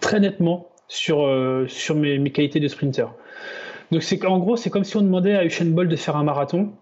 très 0.00 0.20
nettement 0.20 0.68
sur, 0.88 1.28
sur 1.66 1.96
mes, 1.96 2.18
mes, 2.18 2.30
qualités 2.30 2.60
de 2.60 2.68
sprinter. 2.68 3.08
Donc 3.90 4.02
c'est 4.02 4.24
en 4.24 4.38
gros 4.38 4.56
c'est 4.56 4.70
comme 4.70 4.84
si 4.84 4.96
on 4.96 5.02
demandait 5.02 5.34
à 5.34 5.44
Usain 5.44 5.66
Bolt 5.66 5.90
de 5.90 5.96
faire 5.96 6.16
un 6.16 6.24
marathon. 6.24 6.72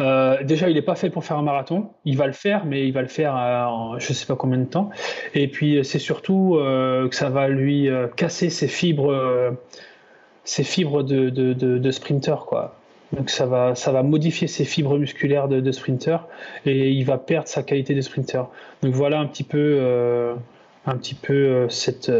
Euh, 0.00 0.42
déjà, 0.42 0.68
il 0.68 0.74
n'est 0.74 0.82
pas 0.82 0.94
fait 0.94 1.10
pour 1.10 1.24
faire 1.24 1.36
un 1.36 1.42
marathon. 1.42 1.90
Il 2.04 2.16
va 2.16 2.26
le 2.26 2.32
faire, 2.32 2.64
mais 2.64 2.86
il 2.86 2.92
va 2.92 3.02
le 3.02 3.08
faire 3.08 3.34
en 3.34 3.98
je 3.98 4.08
ne 4.08 4.14
sais 4.14 4.26
pas 4.26 4.36
combien 4.36 4.58
de 4.58 4.64
temps. 4.64 4.90
Et 5.34 5.48
puis, 5.48 5.84
c'est 5.84 5.98
surtout 5.98 6.56
euh, 6.56 7.08
que 7.08 7.14
ça 7.14 7.28
va 7.28 7.48
lui 7.48 7.88
euh, 7.88 8.08
casser 8.08 8.50
ses 8.50 8.68
fibres, 8.68 9.56
ses 10.44 10.64
fibres 10.64 11.02
de, 11.02 11.28
de, 11.28 11.52
de, 11.52 11.90
sprinter, 11.90 12.46
quoi. 12.46 12.76
Donc, 13.12 13.28
ça 13.28 13.44
va, 13.44 13.74
ça 13.74 13.92
va 13.92 14.02
modifier 14.02 14.46
ses 14.46 14.64
fibres 14.64 14.96
musculaires 14.96 15.48
de, 15.48 15.60
de 15.60 15.72
sprinter 15.72 16.26
et 16.64 16.90
il 16.90 17.04
va 17.04 17.18
perdre 17.18 17.48
sa 17.48 17.62
qualité 17.62 17.94
de 17.94 18.00
sprinter. 18.00 18.48
Donc, 18.82 18.94
voilà 18.94 19.18
un 19.18 19.26
petit 19.26 19.44
peu, 19.44 20.34
un 20.86 20.96
petit 20.96 21.14
peu 21.14 21.68
cette 21.68 22.10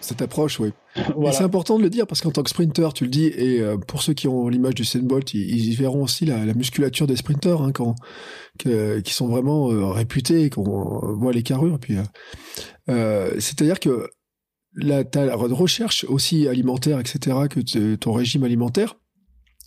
cette 0.00 0.22
approche, 0.22 0.60
oui. 0.60 0.70
C'est 1.32 1.42
important 1.42 1.78
de 1.78 1.82
le 1.82 1.90
dire 1.90 2.06
parce 2.06 2.20
qu'en 2.20 2.30
tant 2.30 2.42
que 2.42 2.50
sprinter, 2.50 2.92
tu 2.94 3.04
le 3.04 3.10
dis, 3.10 3.26
et 3.26 3.60
euh, 3.60 3.76
pour 3.76 4.02
ceux 4.02 4.14
qui 4.14 4.28
ont 4.28 4.48
l'image 4.48 4.74
du 4.74 4.84
Bolt, 5.02 5.34
ils, 5.34 5.68
ils, 5.68 5.76
verront 5.76 6.02
aussi 6.02 6.24
la, 6.24 6.54
musculature 6.54 7.06
des 7.06 7.16
sprinters 7.16 7.60
hein, 7.60 7.72
quand, 7.72 7.94
qui 8.58 9.12
sont 9.12 9.28
vraiment 9.28 9.70
euh, 9.70 9.86
réputés, 9.86 10.50
qu'on 10.50 10.62
voit 11.16 11.32
les 11.32 11.42
carrures. 11.42 11.78
Puis, 11.78 11.96
euh, 12.88 13.30
c'est-à-dire 13.38 13.80
que 13.80 14.08
la, 14.74 15.04
ta 15.04 15.34
recherche 15.34 16.04
aussi 16.04 16.48
alimentaire, 16.48 17.00
etc., 17.00 17.36
que 17.50 17.94
ton 17.96 18.12
régime 18.12 18.44
alimentaire, 18.44 18.96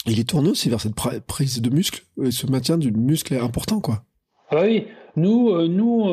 il 0.05 0.19
est 0.19 0.29
tourné 0.29 0.49
aussi 0.49 0.69
vers 0.69 0.81
cette 0.81 0.95
prise 0.95 1.61
de 1.61 1.69
muscle, 1.69 2.03
ce 2.29 2.47
maintien 2.47 2.77
du 2.77 2.91
muscle 2.91 3.33
est 3.33 3.39
important, 3.39 3.79
quoi. 3.79 4.03
Ah 4.49 4.63
oui, 4.63 4.85
nous, 5.15 5.67
nous 5.67 6.09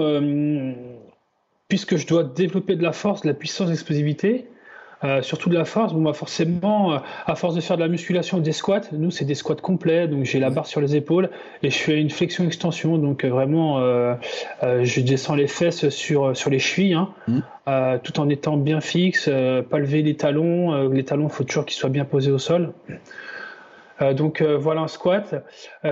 puisque 1.69 1.97
je 1.97 2.07
dois 2.07 2.25
développer 2.25 2.77
de 2.77 2.83
la 2.83 2.93
force, 2.93 3.23
de 3.23 3.29
la 3.29 3.35
puissance, 3.35 3.69
d'explosivité, 3.69 4.47
euh, 5.05 5.23
surtout 5.23 5.49
de 5.49 5.55
la 5.55 5.65
force, 5.65 5.93
bon, 5.93 6.03
bah 6.03 6.13
forcément, 6.13 6.93
euh, 6.93 6.99
à 7.27 7.37
force 7.37 7.55
de 7.55 7.61
faire 7.61 7.77
de 7.77 7.83
la 7.83 7.89
musculation, 7.89 8.39
des 8.39 8.51
squats, 8.51 8.81
nous 8.91 9.13
c'est 9.13 9.25
des 9.25 9.37
squats 9.37 9.55
complets, 9.55 10.09
donc 10.09 10.25
j'ai 10.25 10.41
la 10.41 10.51
barre 10.51 10.67
sur 10.67 10.81
les 10.81 10.97
épaules 10.97 11.31
et 11.63 11.71
je 11.71 11.79
fais 11.79 12.01
une 12.01 12.11
flexion-extension, 12.11 12.99
donc 12.99 13.25
euh, 13.25 13.29
vraiment, 13.29 13.79
je 14.63 15.01
descends 15.01 15.37
les 15.37 15.47
fesses 15.47 15.89
sur, 15.91 16.37
sur 16.37 16.51
les 16.51 16.59
chevilles, 16.59 16.95
hein, 16.95 17.11
mmh. 17.29 17.99
tout 18.03 18.19
en 18.19 18.29
étant 18.29 18.57
bien 18.57 18.81
fixe, 18.81 19.27
pas 19.27 19.79
lever 19.79 20.03
les 20.03 20.17
talons, 20.17 20.89
les 20.89 21.05
talons, 21.05 21.29
il 21.29 21.33
faut 21.33 21.45
toujours 21.45 21.65
qu'ils 21.65 21.77
soient 21.77 21.91
bien 21.91 22.05
posés 22.05 22.33
au 22.33 22.39
sol. 22.39 22.73
Donc 24.15 24.43
voilà 24.43 24.83
un 24.83 24.89
squat. 24.89 25.45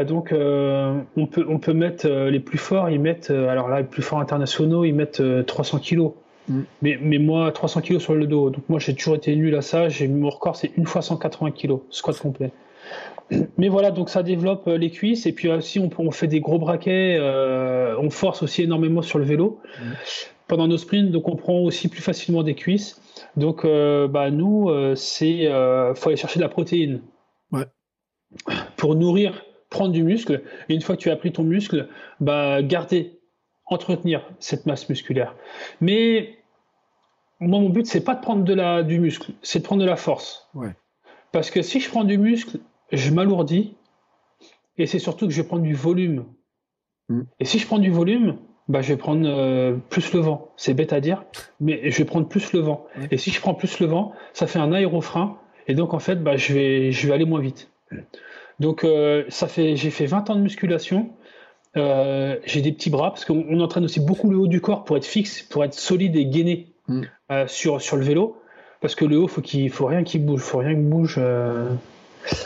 donc 0.07 0.33
on 0.33 1.27
peut 1.27 1.47
on 1.49 1.59
peut 1.59 1.73
mettre 1.73 2.09
les 2.09 2.41
plus 2.41 2.59
forts, 2.59 2.89
ils 2.91 3.01
mettent 3.01 3.31
alors 3.31 3.69
là 3.69 3.81
les 3.81 3.87
plus 3.87 4.03
forts 4.03 4.21
internationaux, 4.21 4.85
ils 4.85 4.95
mettent 4.95 5.23
300 5.47 5.79
kilos. 5.79 6.13
Mm. 6.49 6.61
Mais, 6.83 6.99
mais, 7.01 7.19
moi, 7.19 7.51
300 7.53 7.81
kg 7.83 7.99
sur 7.99 8.15
le 8.15 8.27
dos. 8.27 8.51
Donc 8.51 8.69
moi, 8.69 8.79
j'ai 8.79 8.95
toujours 8.95 9.17
été 9.17 9.35
nul 9.35 9.55
à 9.55 9.63
ça. 9.63 9.89
J'ai 9.89 10.09
mon 10.09 10.31
record, 10.31 10.57
c'est 10.57 10.73
une 10.77 10.87
fois 10.87 11.03
180 11.03 11.51
kg, 11.53 11.79
squat 11.91 12.19
complet. 12.19 12.51
Mais 13.59 13.69
voilà, 13.69 13.91
donc 13.91 14.09
ça 14.09 14.23
développe 14.23 14.69
euh, 14.69 14.79
les 14.79 14.91
cuisses 14.91 15.27
et 15.27 15.33
puis 15.33 15.49
aussi 15.51 15.81
on, 15.81 15.91
on 15.99 16.11
fait 16.13 16.29
des 16.29 16.39
gros 16.39 16.59
braquets, 16.59 17.17
euh, 17.21 17.97
on 17.99 18.11
force 18.11 18.43
aussi 18.45 18.63
énormément 18.63 19.03
sur 19.03 19.19
le 19.19 19.25
vélo 19.25 19.59
mm. 19.81 19.85
pendant 20.47 20.69
nos 20.69 20.79
sprints, 20.79 21.11
donc 21.11 21.29
on 21.29 21.35
prend 21.35 21.59
aussi 21.59 21.89
plus 21.89 22.03
facilement 22.03 22.45
des 22.45 22.55
cuisses. 22.55 23.01
Donc 23.37 23.65
euh, 23.65 24.07
bah, 24.07 24.31
nous, 24.31 24.71
c'est 24.95 25.47
faut 25.97 26.09
aller 26.09 26.17
chercher 26.17 26.39
de 26.39 26.45
la 26.45 26.49
protéine. 26.49 27.01
Pour 28.77 28.95
nourrir, 28.95 29.45
prendre 29.71 29.93
du 29.93 30.03
muscle. 30.03 30.43
Et 30.69 30.75
une 30.75 30.83
fois 30.83 30.97
que 30.97 31.03
tu 31.03 31.11
as 31.11 31.17
pris 31.17 31.33
ton 31.33 31.43
muscle, 31.43 31.89
bah 32.21 32.63
garder, 32.63 33.19
entretenir 33.67 34.29
cette 34.39 34.67
masse 34.67 34.89
musculaire. 34.89 35.35
Mais 35.81 36.39
moi, 37.41 37.61
mon 37.61 37.69
but, 37.69 37.87
c'est 37.87 38.05
pas 38.05 38.15
de 38.15 38.21
prendre 38.21 38.45
de 38.45 38.55
la, 38.55 38.83
du 38.83 38.99
muscle, 38.99 39.33
c'est 39.43 39.61
de 39.61 39.65
prendre 39.65 39.83
de 39.83 39.87
la 39.87 39.97
force. 39.97 40.49
Parce 41.33 41.51
que 41.51 41.63
si 41.63 41.81
je 41.81 41.91
prends 41.91 42.05
du 42.05 42.19
muscle, 42.19 42.61
je 42.93 43.11
m'alourdis, 43.13 43.77
et 44.79 44.87
c'est 44.87 44.99
surtout 44.99 45.27
que 45.27 45.33
je 45.33 45.43
vais 45.43 45.49
prendre 45.49 45.63
du 45.63 45.75
volume. 45.75 46.25
Mm. 47.09 47.23
Et 47.41 47.45
si 47.45 47.59
je 47.59 47.67
prends 47.67 47.79
du 47.79 47.91
volume, 47.91 48.39
bah, 48.69 48.83
je 48.83 48.89
vais 48.89 48.97
prendre 48.97 49.27
euh, 49.29 49.77
plus 49.91 50.13
le 50.13 50.21
vent. 50.21 50.53
C'est 50.57 50.75
bête 50.75 50.93
à 50.93 51.01
dire, 51.01 51.25
mais 51.61 51.91
je 51.91 51.99
vais 51.99 52.05
prendre 52.05 52.29
plus 52.29 52.53
le 52.53 52.61
vent. 52.61 52.87
Et 53.11 53.17
si 53.17 53.31
je 53.31 53.41
prends 53.41 53.55
plus 53.55 53.81
le 53.81 53.87
vent, 53.87 54.13
ça 54.33 54.47
fait 54.47 54.59
un 54.59 54.73
aérofrein, 54.73 55.39
et 55.69 55.75
donc 55.75 55.95
en 55.95 55.99
fait, 55.99 56.23
bah, 56.23 56.37
je, 56.37 56.55
vais, 56.55 56.93
je 56.93 57.07
vais 57.07 57.15
aller 57.15 57.25
moins 57.25 57.41
vite. 57.41 57.71
Donc 58.61 58.85
euh, 58.85 59.25
ça 59.29 59.49
fait, 59.49 59.77
j'ai 59.77 59.91
fait 59.91 60.07
20 60.07 60.31
ans 60.31 60.37
de 60.37 60.41
musculation. 60.41 61.11
Euh, 61.77 62.37
j'ai 62.45 62.63
des 62.63 62.73
petits 62.73 62.89
bras 62.89 63.11
parce 63.11 63.25
qu'on 63.27 63.61
entraîne 63.61 63.85
aussi 63.85 64.01
beaucoup 64.01 64.31
le 64.31 64.39
haut 64.39 64.47
du 64.47 64.61
corps 64.61 64.85
pour 64.85 64.97
être 64.97 65.05
fixe, 65.05 65.43
pour 65.43 65.63
être 65.65 65.75
solide 65.75 66.17
et 66.17 66.27
gainé. 66.27 66.73
Mm. 66.89 67.03
Euh, 67.33 67.47
sur, 67.49 67.83
sur 67.83 67.97
le 67.97 68.05
vélo. 68.05 68.41
Parce 68.81 68.95
que 68.95 69.05
le 69.05 69.19
haut, 69.19 69.27
faut 69.27 69.41
qu'il 69.41 69.69
faut 69.71 69.87
rien 69.87 70.05
qui 70.05 70.19
bouge, 70.19 70.41
faut 70.41 70.59
rien 70.59 70.75
qui 70.75 70.81
bouge. 70.81 71.21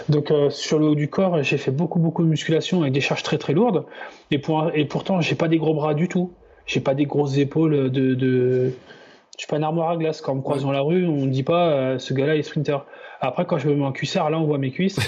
Donc 0.08 0.32
sur 0.50 0.78
le 0.78 0.86
haut 0.86 0.94
du 0.94 1.08
corps, 1.08 1.42
j'ai 1.42 1.58
fait 1.58 1.70
beaucoup 1.70 1.98
beaucoup 1.98 2.22
de 2.22 2.28
musculation 2.28 2.80
avec 2.80 2.92
des 2.92 3.00
charges 3.00 3.22
très 3.22 3.36
très 3.36 3.52
lourdes. 3.52 3.84
Et, 4.30 4.38
pour, 4.38 4.70
et 4.74 4.84
pourtant, 4.84 5.20
j'ai 5.20 5.34
pas 5.34 5.48
des 5.48 5.58
gros 5.58 5.74
bras 5.74 5.92
du 5.92 6.08
tout. 6.08 6.32
J'ai 6.66 6.80
pas 6.80 6.94
des 6.94 7.04
grosses 7.04 7.36
épaules 7.36 7.90
de, 7.90 8.14
de... 8.14 8.72
je 9.36 9.38
suis 9.38 9.48
pas 9.48 9.56
un 9.56 9.62
armoire 9.62 9.90
à 9.90 9.96
glace. 9.96 10.20
Quand 10.20 10.32
on 10.32 10.36
me 10.36 10.42
croise 10.42 10.62
dans 10.62 10.72
la 10.72 10.80
rue, 10.80 11.06
on 11.06 11.26
ne 11.26 11.30
dit 11.30 11.42
pas 11.42 11.98
ce 11.98 12.14
gars-là 12.14 12.36
est 12.36 12.42
sprinter. 12.42 12.86
Après, 13.20 13.44
quand 13.44 13.58
je 13.58 13.68
me 13.68 13.74
mets 13.74 13.84
en 13.84 13.92
cuissard, 13.92 14.30
là, 14.30 14.38
on 14.38 14.44
voit 14.44 14.58
mes 14.58 14.70
cuisses. 14.70 14.98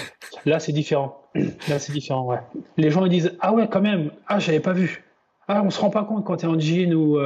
là, 0.46 0.59
c'est 0.61 0.72
différent. 0.72 1.18
Là, 1.35 1.79
c'est 1.79 1.92
différent, 1.92 2.27
ouais. 2.27 2.38
Les 2.77 2.90
gens 2.90 3.05
ils 3.07 3.11
disent 3.11 3.37
ah 3.40 3.53
ouais 3.55 3.66
quand 3.70 3.81
même, 3.81 4.11
ah 4.27 4.38
j'avais 4.38 4.61
pas 4.61 4.72
vu. 4.72 5.03
Ah 5.48 5.62
on 5.64 5.70
se 5.70 5.81
rend 5.81 5.90
pas 5.90 6.05
compte 6.05 6.25
quand 6.25 6.37
tu 6.37 6.44
es 6.44 6.48
en 6.48 6.59
jean 6.59 6.92
ou 6.94 7.18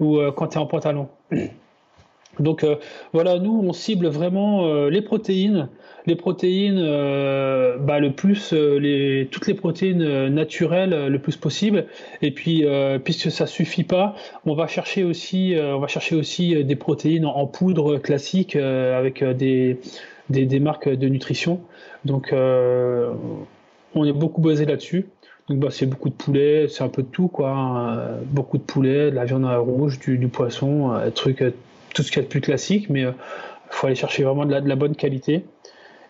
ou 0.00 0.18
euh, 0.18 0.32
quand 0.32 0.48
tu 0.48 0.58
es 0.58 0.60
en 0.60 0.66
pantalon. 0.66 1.08
Donc 2.40 2.64
euh, 2.64 2.76
voilà, 3.12 3.38
nous 3.38 3.62
on 3.64 3.72
cible 3.72 4.08
vraiment 4.08 4.66
euh, 4.66 4.90
les 4.90 5.02
protéines, 5.02 5.68
les 6.06 6.16
protéines, 6.16 6.80
bah, 7.80 7.98
le 7.98 8.12
plus, 8.12 8.54
toutes 9.30 9.46
les 9.46 9.54
protéines 9.54 10.28
naturelles 10.28 11.08
le 11.08 11.18
plus 11.18 11.36
possible. 11.36 11.86
Et 12.22 12.30
puis 12.30 12.64
puisque 13.02 13.32
ça 13.32 13.46
suffit 13.48 13.82
pas, 13.82 14.14
on 14.44 14.54
va 14.54 14.68
chercher 14.68 15.02
aussi, 15.02 15.56
on 15.58 15.80
va 15.80 15.88
chercher 15.88 16.14
aussi 16.14 16.62
des 16.64 16.76
protéines 16.76 17.26
en, 17.26 17.46
poudre 17.48 17.98
classique 17.98 18.54
avec 18.54 19.24
des, 19.24 19.80
des, 20.30 20.46
des, 20.46 20.60
marques 20.60 20.88
de 20.88 21.08
nutrition. 21.08 21.60
Donc 22.04 22.32
on 22.32 24.04
est 24.04 24.12
beaucoup 24.12 24.42
basé 24.42 24.64
là-dessus. 24.64 25.06
Donc 25.48 25.60
bah, 25.60 25.68
c'est 25.70 25.86
beaucoup 25.86 26.08
de 26.08 26.14
poulet, 26.14 26.66
c'est 26.68 26.82
un 26.82 26.88
peu 26.88 27.02
de 27.02 27.08
tout 27.08 27.28
quoi. 27.28 27.50
Hein. 27.50 28.18
beaucoup 28.26 28.58
de 28.58 28.62
poulet, 28.62 29.10
de 29.10 29.16
la 29.16 29.24
viande 29.24 29.44
rouge, 29.44 29.98
du, 30.00 30.18
du 30.18 30.28
poisson, 30.28 30.92
euh, 30.92 31.10
truc, 31.10 31.42
euh, 31.42 31.52
tout 31.96 32.02
ce 32.02 32.10
qu'il 32.10 32.18
y 32.18 32.20
a 32.20 32.24
de 32.24 32.28
plus 32.28 32.40
classique, 32.40 32.90
mais 32.90 33.00
il 33.00 33.06
euh, 33.06 33.12
faut 33.70 33.86
aller 33.86 33.96
chercher 33.96 34.22
vraiment 34.22 34.44
de 34.44 34.52
la, 34.52 34.60
de 34.60 34.68
la, 34.68 34.76
bonne 34.76 34.94
qualité. 34.94 35.46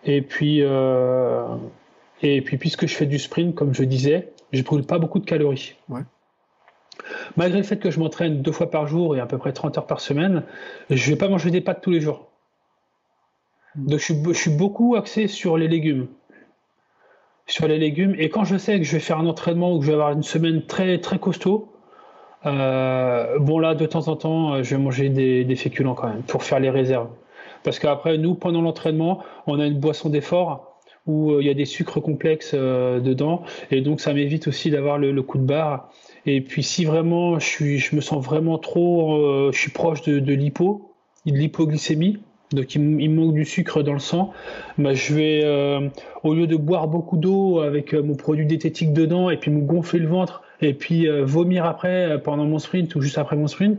Et 0.05 0.21
puis, 0.23 0.61
et 0.61 2.41
puis 2.43 2.59
puisque 2.59 2.87
je 2.87 2.95
fais 2.95 3.07
du 3.07 3.19
sprint, 3.19 3.55
comme 3.55 3.75
je 3.75 3.83
disais, 3.83 4.33
je 4.53 4.63
brûle 4.63 4.85
pas 4.85 4.99
beaucoup 4.99 5.19
de 5.19 5.25
calories. 5.25 5.75
Malgré 7.37 7.59
le 7.59 7.65
fait 7.65 7.79
que 7.79 7.91
je 7.91 7.99
m'entraîne 7.99 8.41
deux 8.41 8.53
fois 8.53 8.71
par 8.71 8.87
jour 8.87 9.17
et 9.17 9.21
à 9.21 9.27
peu 9.27 9.39
près 9.39 9.53
30 9.53 9.79
heures 9.79 9.87
par 9.87 10.01
semaine, 10.01 10.45
je 10.91 11.11
vais 11.11 11.17
pas 11.17 11.29
manger 11.29 11.51
des 11.51 11.61
pâtes 11.61 11.81
tous 11.83 11.91
les 11.91 12.01
jours. 12.01 12.31
Mm. 13.75 13.87
Donc 13.89 13.99
je 13.99 14.05
suis, 14.05 14.15
je 14.29 14.39
suis 14.39 14.51
beaucoup 14.51 14.95
axé 14.97 15.27
sur 15.27 15.57
les 15.57 15.67
légumes 15.67 16.07
sur 17.47 17.69
les 17.69 17.79
légumes. 17.79 18.15
Et 18.19 18.29
quand 18.29 18.45
je 18.45 18.57
sais 18.57 18.79
que 18.79 18.85
je 18.85 18.93
vais 18.93 19.01
faire 19.01 19.19
un 19.19 19.27
entraînement 19.27 19.75
ou 19.75 19.79
que 19.79 19.85
je 19.85 19.91
vais 19.91 19.95
avoir 19.95 20.13
une 20.13 20.23
semaine 20.23 20.67
très 20.67 20.99
très 20.99 21.19
costaud, 21.19 21.73
euh, 22.47 23.39
bon 23.39 23.59
là 23.59 23.75
de 23.75 23.87
temps 23.87 24.09
en 24.09 24.17
temps, 24.17 24.55
euh, 24.55 24.63
je 24.63 24.75
vais 24.75 24.83
manger 24.83 25.09
des, 25.09 25.45
des, 25.45 25.57
féculents 25.57 25.95
quand 25.95 26.09
même 26.09 26.23
pour 26.23 26.43
faire 26.43 26.61
les 26.61 26.71
réserves. 26.71 27.09
Parce 27.63 27.79
qu'après 27.79 28.19
nous 28.19 28.35
pendant 28.35 28.63
l'entraînement, 28.63 29.23
on 29.47 29.59
a 29.61 29.67
une 29.67 29.79
boisson 29.79 30.09
d'effort 30.09 30.81
où 31.07 31.41
il 31.41 31.47
y 31.47 31.51
a 31.51 31.55
des 31.55 31.67
sucres 31.67 32.03
complexes 32.03 32.53
dedans, 32.53 33.43
et 33.71 33.81
donc 33.81 34.01
ça 34.01 34.13
m'évite 34.13 34.49
aussi 34.49 34.71
d'avoir 34.71 34.99
le, 34.99 35.23
coup 35.23 35.39
de 35.39 35.45
barre. 35.45 35.89
Et 36.27 36.41
puis 36.41 36.65
si 36.65 36.85
vraiment 36.85 37.39
je, 37.39 37.47
suis, 37.47 37.89
me 37.93 38.01
sens 38.01 38.25
vraiment 38.25 38.59
trop, 38.59 39.53
je 39.53 39.57
suis 39.57 39.71
proche 39.71 40.03
de, 40.03 40.33
l'hypo, 40.33 40.91
de 41.25 41.31
l'hypoglycémie, 41.31 42.19
donc 42.53 42.75
il, 42.77 43.11
manque 43.11 43.35
du 43.35 43.45
sucre 43.45 43.83
dans 43.83 43.93
le 43.93 43.99
sang, 43.99 44.33
bah, 44.79 44.95
je 44.95 45.15
vais, 45.15 45.41
euh, 45.45 45.89
au 46.23 46.35
lieu 46.35 46.47
de 46.47 46.57
boire 46.57 46.87
beaucoup 46.87 47.17
d'eau 47.17 47.61
avec 47.61 47.93
euh, 47.93 48.03
mon 48.03 48.15
produit 48.15 48.47
diététique 48.47 48.93
dedans 48.93 49.31
et 49.31 49.37
puis 49.37 49.51
me 49.51 49.63
gonfler 49.63 49.99
le 49.99 50.07
ventre 50.07 50.43
et 50.61 50.75
puis 50.75 51.09
euh, 51.09 51.25
vomir 51.25 51.65
après 51.65 52.21
pendant 52.23 52.45
mon 52.45 52.59
sprint 52.59 52.95
ou 52.95 53.01
juste 53.01 53.19
après 53.19 53.37
mon 53.37 53.49
sprint, 53.49 53.79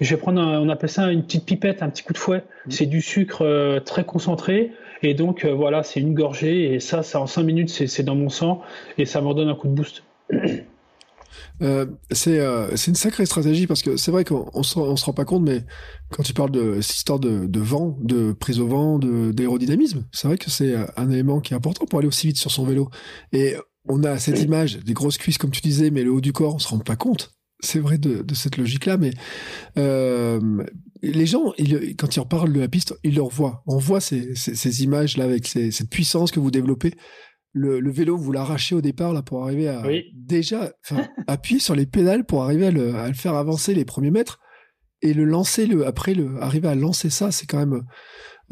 je 0.00 0.14
vais 0.14 0.20
prendre, 0.20 0.40
on 0.40 0.68
appelle 0.68 0.90
ça 0.90 1.10
une 1.10 1.22
petite 1.22 1.44
pipette, 1.44 1.82
un 1.82 1.90
petit 1.90 2.02
coup 2.02 2.12
de 2.12 2.18
fouet. 2.18 2.38
Mmh. 2.66 2.70
C'est 2.70 2.86
du 2.86 3.00
sucre 3.00 3.78
très 3.84 4.04
concentré 4.04 4.72
et 5.02 5.14
donc 5.14 5.44
voilà, 5.44 5.82
c'est 5.82 6.00
une 6.00 6.14
gorgée 6.14 6.74
et 6.74 6.80
ça, 6.80 7.02
ça 7.02 7.20
en 7.20 7.26
5 7.26 7.42
minutes, 7.42 7.70
c'est 7.70 8.02
dans 8.02 8.16
mon 8.16 8.28
sang 8.28 8.62
et 8.98 9.04
ça 9.04 9.20
me 9.20 9.28
redonne 9.28 9.48
un 9.48 9.54
coup 9.54 9.68
de 9.68 9.74
boost. 9.74 10.02
Euh, 11.62 11.86
euh, 12.26 12.70
c'est 12.74 12.90
une 12.90 12.96
sacrée 12.96 13.24
stratégie 13.24 13.66
parce 13.66 13.82
que 13.82 13.96
c'est 13.96 14.10
vrai 14.10 14.24
qu'on 14.24 14.50
on 14.52 14.62
se, 14.62 14.78
on 14.78 14.96
se 14.96 15.04
rend 15.04 15.12
pas 15.12 15.24
compte, 15.24 15.42
mais 15.42 15.64
quand 16.10 16.22
tu 16.22 16.34
parles 16.34 16.50
de 16.50 16.80
cette 16.80 16.96
histoire 16.96 17.18
de, 17.18 17.46
de 17.46 17.60
vent, 17.60 17.96
de 18.00 18.32
prise 18.32 18.60
au 18.60 18.66
vent, 18.66 18.98
d'aérodynamisme, 18.98 20.04
c'est 20.12 20.28
vrai 20.28 20.38
que 20.38 20.50
c'est 20.50 20.74
un 20.96 21.10
élément 21.10 21.40
qui 21.40 21.54
est 21.54 21.56
important 21.56 21.86
pour 21.86 21.98
aller 21.98 22.08
aussi 22.08 22.26
vite 22.26 22.36
sur 22.36 22.50
son 22.50 22.64
vélo. 22.64 22.90
Et 23.32 23.56
on 23.88 24.04
a 24.04 24.18
cette 24.18 24.40
image 24.42 24.78
des 24.78 24.92
grosses 24.92 25.18
cuisses, 25.18 25.38
comme 25.38 25.50
tu 25.50 25.60
disais, 25.60 25.90
mais 25.90 26.02
le 26.02 26.10
haut 26.10 26.20
du 26.20 26.32
corps, 26.32 26.54
on 26.54 26.58
se 26.58 26.68
rend 26.68 26.78
pas 26.78 26.96
compte. 26.96 27.32
C'est 27.60 27.78
vrai 27.78 27.96
de, 27.96 28.22
de, 28.22 28.34
cette 28.34 28.58
logique-là, 28.58 28.98
mais 28.98 29.12
euh, 29.78 30.40
les 31.02 31.26
gens, 31.26 31.54
ils, 31.56 31.96
quand 31.96 32.14
ils 32.14 32.20
reparlent 32.20 32.52
de 32.52 32.60
la 32.60 32.68
piste, 32.68 32.94
ils 33.02 33.14
le 33.14 33.22
revoient. 33.22 33.62
On 33.66 33.78
voit 33.78 34.00
ces, 34.00 34.34
ces, 34.34 34.54
ces 34.54 34.84
images-là 34.84 35.24
avec 35.24 35.46
ces, 35.46 35.70
cette 35.70 35.88
puissance 35.88 36.30
que 36.30 36.40
vous 36.40 36.50
développez 36.50 36.92
le, 37.56 37.90
vélo, 37.90 38.16
vous 38.16 38.32
l'arrachez 38.32 38.74
au 38.74 38.80
départ 38.80 39.12
là 39.12 39.22
pour 39.22 39.42
arriver 39.42 39.68
à 39.68 39.82
déjà 40.12 40.72
appuyer 41.26 41.60
sur 41.60 41.74
les 41.74 41.86
pédales 41.86 42.24
pour 42.24 42.44
arriver 42.44 42.66
à 42.66 42.70
le, 42.70 43.12
faire 43.14 43.34
avancer 43.34 43.74
les 43.74 43.84
premiers 43.84 44.10
mètres 44.10 44.38
et 45.02 45.14
le 45.14 45.24
lancer 45.24 45.66
le 45.66 45.86
après 45.86 46.14
le 46.14 46.42
arriver 46.42 46.68
à 46.68 46.74
lancer 46.74 47.10
ça, 47.10 47.30
c'est 47.30 47.46
quand 47.46 47.58
même 47.58 47.82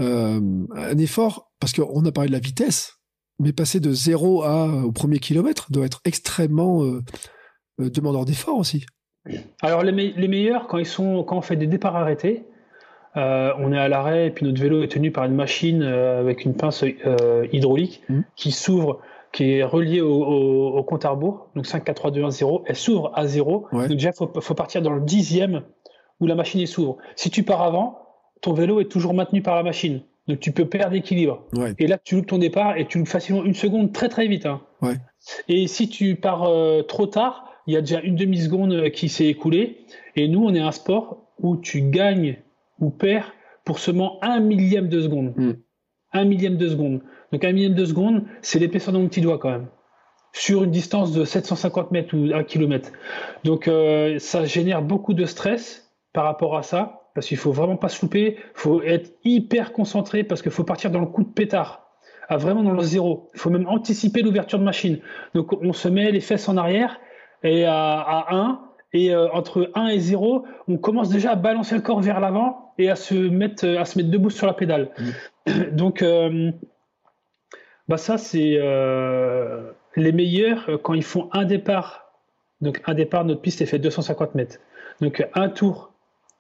euh, 0.01 0.41
un 0.75 0.99
effort 0.99 1.53
parce 1.61 1.73
qu'on 1.73 2.05
a 2.05 2.13
parlé 2.13 2.29
de 2.29 2.35
la 2.35 2.41
vitesse, 2.41 2.95
mais 3.39 3.53
passer 3.53 3.81
de 3.81 3.93
zéro 3.93 4.43
à 4.43 4.67
au 4.85 4.93
premier 4.93 5.19
kilomètre 5.19 5.71
doit 5.71 5.87
être 5.87 6.01
extrêmement 6.05 6.83
euh, 6.85 7.01
euh, 7.81 7.91
demandeur 7.91 8.25
d'effort 8.25 8.59
aussi. 8.59 8.87
Alors 9.63 9.83
les, 9.83 9.93
les, 9.93 10.29
meilleurs 10.29 10.67
quand 10.67 10.79
ils 10.79 10.87
sont 10.87 11.25
quand 11.25 11.39
on 11.39 11.41
fait 11.41 11.57
des 11.57 11.67
départs 11.67 11.97
arrêtés, 11.97 12.45
euh, 13.17 13.53
on 13.59 13.73
est 13.73 13.79
à 13.79 13.89
l'arrêt 13.89 14.27
et 14.27 14.31
puis 14.31 14.45
notre 14.45 14.61
vélo 14.61 14.83
est 14.83 14.89
tenu 14.89 15.11
par 15.13 15.25
une 15.25 15.35
machine 15.35 15.83
euh, 15.83 16.21
avec 16.21 16.45
une 16.45 16.55
pince 16.55 16.85
hydraulique 17.53 18.03
mmh. 18.09 18.21
qui 18.37 18.53
s'ouvre, 18.53 19.01
qui 19.33 19.53
est 19.53 19.65
reliée 19.65 20.01
au, 20.01 20.83
compte 20.85 21.05
à 21.05 21.11
rebours, 21.11 21.49
donc 21.57 21.67
5, 21.67 21.85
4, 21.85 21.97
3, 21.97 22.11
2, 22.11 22.25
1, 22.25 22.31
0. 22.31 22.65
Elle 22.67 22.77
s'ouvre 22.77 23.13
à 23.15 23.27
0. 23.27 23.69
Donc 23.73 23.89
déjà, 23.89 24.11
il 24.11 24.41
faut, 24.41 24.55
partir 24.55 24.83
dans 24.83 24.93
le 24.93 25.01
dixième 25.01 25.63
où 26.21 26.27
la 26.27 26.35
machine 26.35 26.65
s'ouvre. 26.67 26.99
Si 27.17 27.31
tu 27.31 27.43
pars 27.43 27.63
avant, 27.63 27.99
ton 28.43 28.53
vélo 28.53 28.81
est 28.81 28.91
toujours 28.91 29.15
maintenu 29.15 29.43
par 29.43 29.57
la 29.57 29.63
machine. 29.63 30.03
Donc 30.29 30.41
tu 30.41 30.53
peux 30.53 30.67
perdre 30.67 30.95
l'équilibre. 30.95 31.47
Et 31.79 31.87
là, 31.87 31.99
tu 32.03 32.17
loupes 32.17 32.27
ton 32.27 32.39
départ 32.39 32.77
et 32.77 32.87
tu 32.87 32.99
loupes 32.99 33.09
facilement 33.09 33.45
une 33.45 33.55
seconde 33.55 33.93
très 33.93 34.09
très 34.09 34.27
vite. 34.27 34.47
Hein. 34.47 34.63
Et 35.49 35.67
si 35.67 35.89
tu 35.89 36.17
pars 36.17 36.49
trop 36.89 37.07
tard, 37.07 37.51
il 37.67 37.75
y 37.75 37.77
a 37.77 37.81
déjà 37.81 38.01
une 38.01 38.17
demi-seconde 38.17 38.91
qui 38.91 39.09
s'est 39.09 39.27
écoulée. 39.27 39.87
Et 40.17 40.29
nous, 40.29 40.45
on 40.45 40.55
est 40.55 40.61
un 40.61 40.73
sport 40.73 41.33
où 41.39 41.57
tu 41.57 41.83
gagnes 41.83 42.39
ou 42.81 42.91
perd 42.91 43.27
pour 43.65 43.79
seulement 43.79 44.19
un 44.23 44.41
millième 44.41 44.89
de 44.89 45.01
seconde. 45.01 45.35
Hmm. 45.37 45.53
Un 46.13 46.25
millième 46.25 46.57
de 46.57 46.69
seconde. 46.69 47.01
Donc 47.33 47.45
un 47.45 47.53
millième 47.53 47.75
de 47.75 47.85
seconde, 47.85 48.25
c'est 48.43 48.59
l'épaisseur 48.59 48.93
de 48.95 48.99
mon 48.99 49.09
petit 49.09 49.21
doigt 49.21 49.39
quand 49.39 49.51
même. 49.51 49.67
Sur 50.33 50.65
une 50.65 50.71
distance 50.71 51.13
de 51.13 51.25
750 51.25 51.91
mètres 51.91 52.17
ou 52.17 52.33
1 52.33 52.45
km. 52.45 52.91
Donc 53.45 53.69
euh, 53.69 54.19
ça 54.19 54.45
génère 54.45 54.83
beaucoup 54.83 55.15
de 55.15 55.25
stress 55.25 55.93
par 56.13 56.25
rapport 56.25 56.57
à 56.57 56.63
ça. 56.63 57.04
Parce 57.15 57.29
qu'il 57.29 57.37
faut 57.37 57.53
vraiment 57.53 57.77
pas 57.77 57.89
se 57.89 58.03
louper, 58.03 58.37
il 58.39 58.43
faut 58.55 58.83
être 58.83 59.13
hyper 59.25 59.73
concentré 59.73 60.25
parce 60.25 60.43
qu'il 60.43 60.51
faut 60.51 60.65
partir 60.65 60.91
dans 60.91 61.01
le 61.01 61.07
coup 61.07 61.23
de 61.23 61.29
pétard, 61.29 61.89
à 62.29 62.37
vraiment 62.37 62.63
dans 62.63 62.73
le 62.73 62.83
zéro. 62.83 63.31
Il 63.35 63.41
faut 63.41 63.51
même 63.51 63.69
anticiper 63.69 64.23
l'ouverture 64.23 64.59
de 64.59 64.65
machine. 64.65 64.99
Donc 65.35 65.53
on 65.53 65.73
se 65.73 65.89
met 65.89 66.11
les 66.11 66.21
fesses 66.21 66.49
en 66.49 66.57
arrière 66.57 66.99
et 67.45 67.65
à, 67.67 68.01
à 68.01 68.35
1, 68.35 68.61
et 68.95 69.13
euh, 69.13 69.29
entre 69.33 69.71
1 69.75 69.89
et 69.89 69.99
0, 69.99 70.47
on 70.69 70.79
commence 70.79 71.11
déjà 71.11 71.33
à 71.33 71.35
balancer 71.35 71.75
le 71.75 71.83
corps 71.83 72.01
vers 72.01 72.21
l'avant 72.21 72.73
et 72.79 72.89
à 72.89 72.97
se 72.97 73.15
mettre, 73.15 73.67
à 73.67 73.85
se 73.85 73.99
mettre 73.99 74.11
debout 74.11 74.31
sur 74.31 74.47
la 74.47 74.55
pédale. 74.55 74.91
Mm. 75.47 75.71
Donc, 75.73 76.01
euh, 76.01 76.53
bah 77.89 77.97
ça, 77.97 78.17
c'est 78.17 78.57
euh, 78.57 79.73
les 79.97 80.13
meilleurs 80.13 80.81
quand 80.83 80.95
ils 80.95 81.03
font 81.03 81.29
un 81.33 81.45
départ. 81.45 82.13
Donc, 82.61 82.81
un 82.87 82.95
départ, 82.95 83.25
notre 83.25 83.43
piste 83.43 83.61
est 83.61 83.67
fait 83.67 83.81
250 83.81 84.37
mètres. 84.37 84.59
Donc, 85.01 85.27
un 85.35 85.49
tour, 85.49 85.93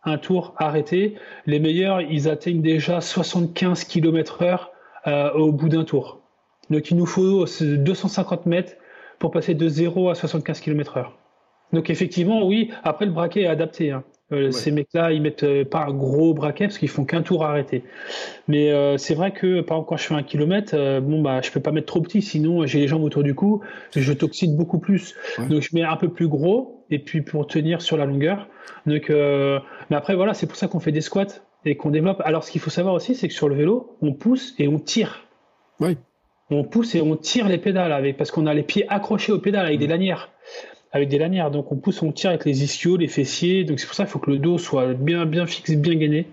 un 0.05 0.19
tour 0.19 0.55
arrêté. 0.59 1.17
Les 1.47 1.59
meilleurs, 1.59 2.01
ils 2.01 2.29
atteignent 2.29 2.63
déjà 2.63 3.01
75 3.01 3.85
km/h 3.85 4.69
au 5.35 5.53
bout 5.53 5.69
d'un 5.69 5.85
tour. 5.85 6.21
Donc, 6.71 6.91
il 6.91 6.97
nous 6.97 7.07
faut 7.07 7.45
250 7.45 8.47
mètres 8.47 8.75
pour 9.19 9.31
passer 9.31 9.55
de 9.55 9.69
0 9.69 10.11
à 10.11 10.15
75 10.15 10.61
km/h. 10.61 11.07
Donc 11.75 11.91
effectivement, 11.91 12.47
oui. 12.47 12.71
Après, 12.85 13.05
le 13.05 13.13
braquet 13.13 13.43
est 13.43 13.47
adapté. 13.47 13.91
Hein. 13.91 14.05
Euh, 14.33 14.51
ces 14.51 14.71
mecs-là, 14.71 15.13
ils 15.13 15.21
mettent 15.21 15.43
euh, 15.43 15.65
pas 15.65 15.85
un 15.85 15.93
gros 15.93 16.33
braquet 16.33 16.67
parce 16.67 16.79
qu'ils 16.79 16.89
font 16.89 17.05
qu'un 17.05 17.23
tour 17.23 17.45
arrêté. 17.45 17.83
Mais 18.49 18.71
euh, 18.71 18.97
c'est 18.97 19.15
vrai 19.15 19.33
que, 19.33 19.61
par 19.61 19.79
exemple, 19.79 19.89
quand 19.91 19.97
je 19.97 20.05
fais 20.05 20.15
un 20.15 20.23
kilomètre, 20.23 21.01
bon 21.01 21.21
bah, 21.21 21.41
je 21.43 21.51
peux 21.51 21.61
pas 21.61 21.73
mettre 21.73 21.87
trop 21.87 22.01
petit, 22.01 22.23
sinon 22.23 22.65
j'ai 22.65 22.81
les 22.81 22.89
jambes 22.89 23.03
autour 23.03 23.23
du 23.23 23.35
cou, 23.35 23.61
je 23.95 24.13
toxine 24.13 24.57
beaucoup 24.57 24.79
plus. 24.79 25.15
Donc 25.51 25.63
je 25.63 25.71
mets 25.75 25.83
un 25.83 25.97
peu 25.97 26.09
plus 26.09 26.29
gros 26.29 26.74
et 26.91 26.99
puis 26.99 27.23
pour 27.23 27.47
tenir 27.47 27.83
sur 27.83 27.97
la 27.97 28.07
longueur. 28.07 28.49
Donc, 28.87 29.09
mais 29.09 29.97
après 29.97 30.15
voilà, 30.15 30.35
c'est 30.35 30.47
pour 30.47 30.57
ça 30.57 30.69
qu'on 30.69 30.81
fait 30.81 30.93
des 30.93 31.01
squats 31.01 31.41
et 31.65 31.77
qu'on 31.77 31.91
développe. 31.91 32.21
Alors 32.25 32.45
ce 32.45 32.51
qu'il 32.51 32.61
faut 32.61 32.71
savoir 32.71 32.95
aussi, 32.95 33.15
c'est 33.15 33.29
que 33.29 33.35
sur 33.35 33.49
le 33.49 33.55
vélo, 33.55 33.97
on 34.03 34.13
pousse 34.13 34.55
et 34.59 34.69
on 34.69 34.79
tire. 34.79 35.27
Oui. 35.81 35.97
On 36.51 36.65
pousse 36.65 36.95
et 36.95 37.01
on 37.01 37.17
tire 37.17 37.49
les 37.49 37.59
pédales 37.59 37.93
avec 37.93 38.17
parce 38.17 38.31
qu'on 38.31 38.47
a 38.47 38.55
les 38.55 38.63
pieds 38.63 38.87
accrochés 38.89 39.33
aux 39.33 39.39
pédales 39.39 39.67
avec 39.67 39.79
des 39.79 39.87
lanières 39.87 40.31
avec 40.95 41.09
des 41.09 41.19
lanières. 41.19 41.51
Donc 41.51 41.71
on 41.73 41.77
pousse, 41.77 42.01
on 42.03 42.13
tire 42.13 42.31
avec 42.31 42.47
les 42.47 42.65
ischios, 42.65 42.97
les 42.97 43.09
fessiers. 43.09 43.65
Donc 43.65 43.81
c'est 43.81 43.87
pour 43.87 43.97
ça 43.97 44.05
qu'il 44.05 44.13
faut 44.13 44.21
que 44.21 44.31
le 44.31 44.39
dos 44.39 44.57
soit 44.57 44.95
bien, 44.95 45.27
bien 45.27 45.45
fixe, 45.45 45.73
bien 45.73 45.97
gainé, 45.97 46.27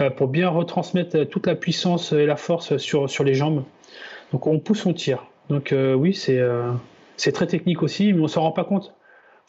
euh, 0.00 0.10
pour 0.10 0.28
bien 0.28 0.50
retransmettre 0.50 1.26
toute 1.28 1.46
la 1.46 1.54
puissance 1.54 2.12
et 2.12 2.26
la 2.26 2.36
force 2.36 2.76
sur, 2.76 3.08
sur 3.08 3.24
les 3.24 3.34
jambes. 3.34 3.62
Donc 4.32 4.46
on 4.46 4.58
pousse, 4.58 4.84
on 4.84 4.92
tire. 4.92 5.26
Donc 5.48 5.72
euh, 5.72 5.94
oui, 5.94 6.12
c'est 6.12 6.38
euh, 6.38 6.72
c'est 7.16 7.32
très 7.32 7.46
technique 7.46 7.82
aussi, 7.82 8.12
mais 8.12 8.20
on 8.20 8.28
s'en 8.28 8.42
rend 8.42 8.52
pas 8.52 8.64
compte. 8.64 8.94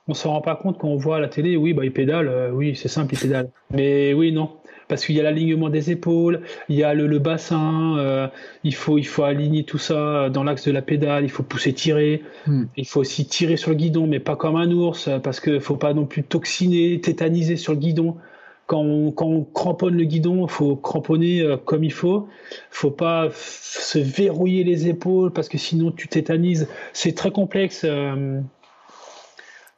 On 0.09 0.13
s'en 0.13 0.31
rend 0.31 0.41
pas 0.41 0.55
compte 0.55 0.77
quand 0.79 0.89
on 0.89 0.97
voit 0.97 1.17
à 1.17 1.19
la 1.19 1.27
télé, 1.29 1.55
oui, 1.55 1.73
bah 1.73 1.85
il 1.85 1.93
pédale, 1.93 2.51
oui, 2.51 2.75
c'est 2.75 2.87
simple, 2.87 3.13
il 3.13 3.19
pédale. 3.19 3.49
Mais 3.71 4.13
oui, 4.13 4.31
non 4.31 4.49
parce 4.89 5.05
qu'il 5.05 5.15
y 5.15 5.19
a 5.19 5.23
l'alignement 5.23 5.69
des 5.69 5.91
épaules, 5.91 6.41
il 6.67 6.75
y 6.75 6.83
a 6.83 6.93
le, 6.93 7.19
bassin, 7.19 7.97
euh, 7.99 8.27
il, 8.63 8.73
faut, 8.73 8.97
il 8.97 9.05
faut 9.05 9.23
aligner 9.23 9.63
tout 9.63 9.77
ça 9.77 10.29
dans 10.29 10.43
l'axe 10.43 10.65
de 10.65 10.71
la 10.71 10.81
pédale, 10.81 11.23
il 11.23 11.29
faut 11.29 11.43
pousser, 11.43 11.73
tirer. 11.73 12.23
Hmm. 12.47 12.63
Il 12.75 12.87
faut 12.87 12.99
aussi 12.99 13.25
tirer 13.25 13.55
sur 13.55 13.69
le 13.69 13.77
guidon, 13.77 14.07
mais 14.07 14.19
pas 14.19 14.35
comme 14.35 14.55
un 14.55 14.69
ours, 14.71 15.07
parce 15.23 15.39
qu'il 15.39 15.53
ne 15.53 15.59
faut 15.59 15.77
pas 15.77 15.93
non 15.93 16.05
plus 16.05 16.23
toxiner, 16.23 16.99
tétaniser 16.99 17.55
sur 17.55 17.73
le 17.73 17.79
guidon. 17.79 18.17
Quand 18.65 18.81
on, 18.81 19.11
quand 19.11 19.27
on 19.27 19.43
cramponne 19.43 19.95
le 19.95 20.05
guidon, 20.05 20.45
il 20.45 20.51
faut 20.51 20.75
cramponner 20.75 21.41
euh, 21.41 21.57
comme 21.57 21.83
il 21.83 21.93
faut. 21.93 22.27
Il 22.51 22.55
faut 22.75 22.91
pas 22.91 23.29
se 23.31 23.99
verrouiller 23.99 24.63
les 24.63 24.87
épaules 24.87 25.31
parce 25.31 25.49
que 25.49 25.57
sinon 25.57 25.91
tu 25.91 26.07
tétanises. 26.07 26.67
C'est 26.93 27.15
très 27.15 27.31
complexe. 27.31 27.83
Euh, 27.83 28.41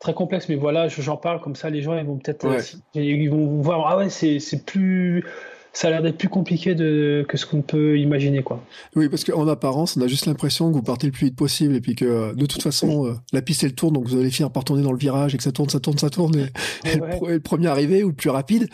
très 0.01 0.13
complexe, 0.13 0.49
mais 0.49 0.55
voilà, 0.55 0.87
j'en 0.89 1.15
parle 1.15 1.39
comme 1.39 1.55
ça, 1.55 1.69
les 1.69 1.81
gens 1.81 1.97
ils 1.97 2.05
vont 2.05 2.17
peut-être 2.17 2.45
euh, 2.45 2.59
ils 2.95 3.29
vont 3.29 3.61
voir 3.61 3.87
ah 3.87 3.97
ouais 3.97 4.09
c'est 4.09 4.65
plus 4.65 5.23
ça 5.73 5.87
a 5.87 5.91
l'air 5.91 6.01
d'être 6.01 6.17
plus 6.17 6.27
compliqué 6.27 6.75
de, 6.75 7.23
que 7.29 7.37
ce 7.37 7.45
qu'on 7.45 7.61
peut 7.61 7.97
imaginer 7.97 8.43
quoi. 8.43 8.61
Oui, 8.95 9.07
parce 9.07 9.23
qu'en 9.23 9.47
apparence, 9.47 9.95
on 9.95 10.01
a 10.01 10.07
juste 10.07 10.25
l'impression 10.25 10.69
que 10.69 10.75
vous 10.75 10.81
partez 10.81 11.07
le 11.07 11.13
plus 11.13 11.27
vite 11.27 11.37
possible 11.37 11.75
et 11.75 11.79
puis 11.79 11.95
que 11.95 12.33
de 12.33 12.45
toute 12.45 12.61
façon 12.61 13.05
euh, 13.05 13.13
la 13.31 13.41
piste 13.41 13.63
elle 13.63 13.73
tourne 13.73 13.93
donc 13.93 14.07
vous 14.07 14.19
allez 14.19 14.31
finir 14.31 14.51
par 14.51 14.65
tourner 14.65 14.83
dans 14.83 14.91
le 14.91 14.97
virage 14.97 15.33
et 15.33 15.37
que 15.37 15.43
ça 15.43 15.53
tourne, 15.53 15.69
ça 15.69 15.79
tourne, 15.79 15.97
ça 15.97 16.09
tourne 16.09 16.35
et, 16.83 16.95
le, 16.95 17.39
premier 17.39 17.67
arrivé 17.67 18.03
ou 18.03 18.09
le 18.09 18.15
plus 18.15 18.31
rapide. 18.31 18.67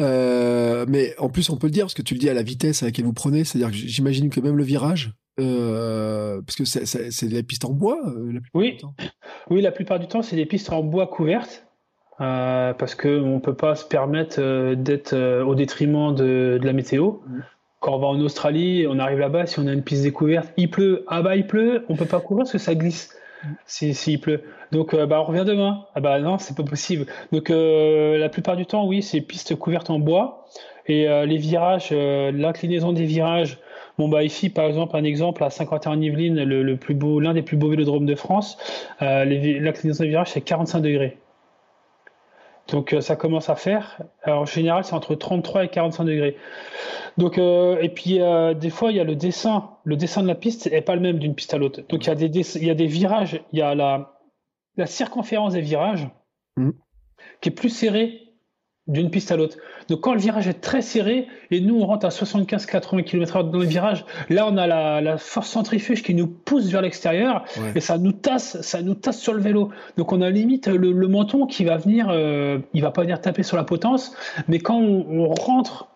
Euh, 0.00 0.84
mais 0.88 1.14
en 1.18 1.30
plus 1.30 1.50
on 1.50 1.56
peut 1.56 1.66
le 1.66 1.72
dire 1.72 1.86
parce 1.86 1.94
que 1.94 2.02
tu 2.02 2.14
le 2.14 2.20
dis 2.20 2.28
à 2.28 2.34
la 2.34 2.42
vitesse 2.42 2.82
à 2.82 2.86
laquelle 2.86 3.06
vous 3.06 3.12
prenez, 3.12 3.44
c'est-à-dire 3.44 3.70
que 3.70 3.76
j'imagine 3.76 4.28
que 4.28 4.40
même 4.40 4.56
le 4.56 4.64
virage, 4.64 5.14
euh, 5.38 6.40
parce 6.42 6.56
que 6.56 6.64
c'est 6.64 7.28
des 7.28 7.42
pistes 7.42 7.64
en 7.64 7.72
bois 7.72 7.98
euh, 8.06 8.32
la 8.32 8.40
plupart 8.40 8.60
oui. 8.60 8.72
du 8.72 8.76
temps. 8.78 8.94
Oui, 9.50 9.60
la 9.62 9.70
plupart 9.70 9.98
du 9.98 10.08
temps, 10.08 10.22
c'est 10.22 10.36
des 10.36 10.46
pistes 10.46 10.72
en 10.72 10.82
bois 10.82 11.06
couvertes. 11.06 11.64
Euh, 12.20 12.72
parce 12.72 12.94
qu'on 12.94 13.34
ne 13.34 13.40
peut 13.40 13.54
pas 13.54 13.74
se 13.74 13.84
permettre 13.84 14.74
d'être 14.74 15.14
au 15.42 15.54
détriment 15.54 16.14
de, 16.14 16.58
de 16.60 16.66
la 16.66 16.72
météo. 16.72 17.18
Mm. 17.26 17.40
Quand 17.80 17.94
on 17.94 17.98
va 17.98 18.06
en 18.06 18.20
Australie, 18.20 18.86
on 18.88 18.98
arrive 18.98 19.18
là-bas, 19.18 19.44
si 19.46 19.58
on 19.60 19.66
a 19.66 19.72
une 19.72 19.82
piste 19.82 20.02
découverte, 20.02 20.50
il 20.56 20.70
pleut, 20.70 21.04
ah 21.08 21.20
bah 21.20 21.36
il 21.36 21.46
pleut, 21.46 21.84
on 21.90 21.94
peut 21.94 22.06
pas 22.06 22.20
courir 22.20 22.44
parce 22.44 22.52
que 22.52 22.58
ça 22.58 22.74
glisse 22.74 23.14
mm. 23.44 23.48
s'il 23.66 23.94
si, 23.94 24.18
pleut. 24.18 24.42
Donc 24.72 24.96
bah 24.96 25.20
on 25.20 25.24
revient 25.24 25.44
demain. 25.46 25.84
Ah 25.94 26.00
bah 26.00 26.18
non, 26.20 26.38
c'est 26.38 26.56
pas 26.56 26.64
possible. 26.64 27.04
Donc 27.32 27.50
la 27.50 28.28
plupart 28.30 28.56
du 28.56 28.64
temps, 28.64 28.86
oui, 28.86 29.02
c'est 29.02 29.20
pistes 29.20 29.54
couvertes 29.54 29.90
en 29.90 29.98
bois. 29.98 30.46
Et 30.86 31.06
les 31.26 31.36
virages, 31.36 31.92
l'inclinaison 31.92 32.92
des 32.92 33.04
virages, 33.04 33.58
Bon, 33.98 34.08
bah 34.08 34.22
ici, 34.22 34.50
par 34.50 34.66
exemple, 34.66 34.96
un 34.96 35.04
exemple 35.04 35.42
à 35.42 35.50
51 35.50 36.00
Yvelines, 36.00 36.44
le, 36.44 36.76
plus 36.76 36.94
beau, 36.94 37.18
l'un 37.18 37.32
des 37.32 37.42
plus 37.42 37.56
beaux 37.56 37.70
vélodromes 37.70 38.06
de 38.06 38.14
France, 38.14 38.58
euh, 39.00 39.24
l'inclinaison 39.24 40.04
des 40.04 40.10
virages, 40.10 40.30
c'est 40.30 40.42
45 40.42 40.80
degrés. 40.80 41.18
Donc 42.68 42.92
euh, 42.92 43.00
ça 43.00 43.16
commence 43.16 43.48
à 43.48 43.56
faire. 43.56 44.02
Alors, 44.22 44.42
en 44.42 44.46
général, 44.46 44.84
c'est 44.84 44.94
entre 44.94 45.14
33 45.14 45.64
et 45.64 45.68
45 45.68 46.04
degrés. 46.04 46.36
Donc, 47.16 47.38
euh, 47.38 47.78
et 47.80 47.88
puis 47.88 48.20
euh, 48.20 48.54
des 48.54 48.70
fois, 48.70 48.90
il 48.90 48.96
y 48.96 49.00
a 49.00 49.04
le 49.04 49.14
dessin. 49.14 49.70
Le 49.84 49.96
dessin 49.96 50.22
de 50.22 50.28
la 50.28 50.34
piste 50.34 50.70
n'est 50.70 50.82
pas 50.82 50.94
le 50.94 51.00
même 51.00 51.18
d'une 51.18 51.34
piste 51.34 51.54
à 51.54 51.58
l'autre. 51.58 51.82
Donc 51.88 52.04
il 52.04 52.08
y, 52.08 52.10
a 52.10 52.14
des, 52.14 52.56
il 52.56 52.64
y 52.64 52.70
a 52.70 52.74
des 52.74 52.86
virages. 52.86 53.40
Il 53.52 53.58
y 53.58 53.62
a 53.62 53.74
la, 53.74 54.18
la 54.76 54.86
circonférence 54.86 55.52
des 55.52 55.60
virages 55.60 56.08
mmh. 56.56 56.70
qui 57.40 57.48
est 57.48 57.52
plus 57.52 57.70
serrée 57.70 58.25
d'une 58.88 59.10
piste 59.10 59.32
à 59.32 59.36
l'autre. 59.36 59.56
Donc 59.88 60.00
quand 60.00 60.14
le 60.14 60.20
virage 60.20 60.46
est 60.46 60.60
très 60.60 60.80
serré 60.80 61.26
et 61.50 61.60
nous 61.60 61.80
on 61.80 61.86
rentre 61.86 62.06
à 62.06 62.10
75-80 62.10 63.04
km/h 63.04 63.50
dans 63.50 63.58
le 63.58 63.64
virage, 63.64 64.04
là 64.30 64.46
on 64.48 64.56
a 64.56 64.66
la, 65.00 65.18
force 65.18 65.48
centrifuge 65.48 66.02
qui 66.02 66.14
nous 66.14 66.28
pousse 66.28 66.66
vers 66.66 66.82
l'extérieur 66.82 67.44
et 67.74 67.80
ça 67.80 67.98
nous 67.98 68.12
tasse, 68.12 68.60
ça 68.60 68.82
nous 68.82 68.94
tasse 68.94 69.20
sur 69.20 69.34
le 69.34 69.40
vélo. 69.40 69.70
Donc 69.96 70.12
on 70.12 70.20
a 70.20 70.30
limite 70.30 70.68
le, 70.68 71.08
menton 71.08 71.46
qui 71.46 71.64
va 71.64 71.76
venir, 71.76 72.08
euh, 72.10 72.58
il 72.74 72.82
va 72.82 72.90
pas 72.90 73.02
venir 73.02 73.20
taper 73.20 73.42
sur 73.42 73.56
la 73.56 73.64
potence, 73.64 74.14
mais 74.48 74.58
quand 74.58 74.78
on, 74.78 75.28
rentre 75.34 75.88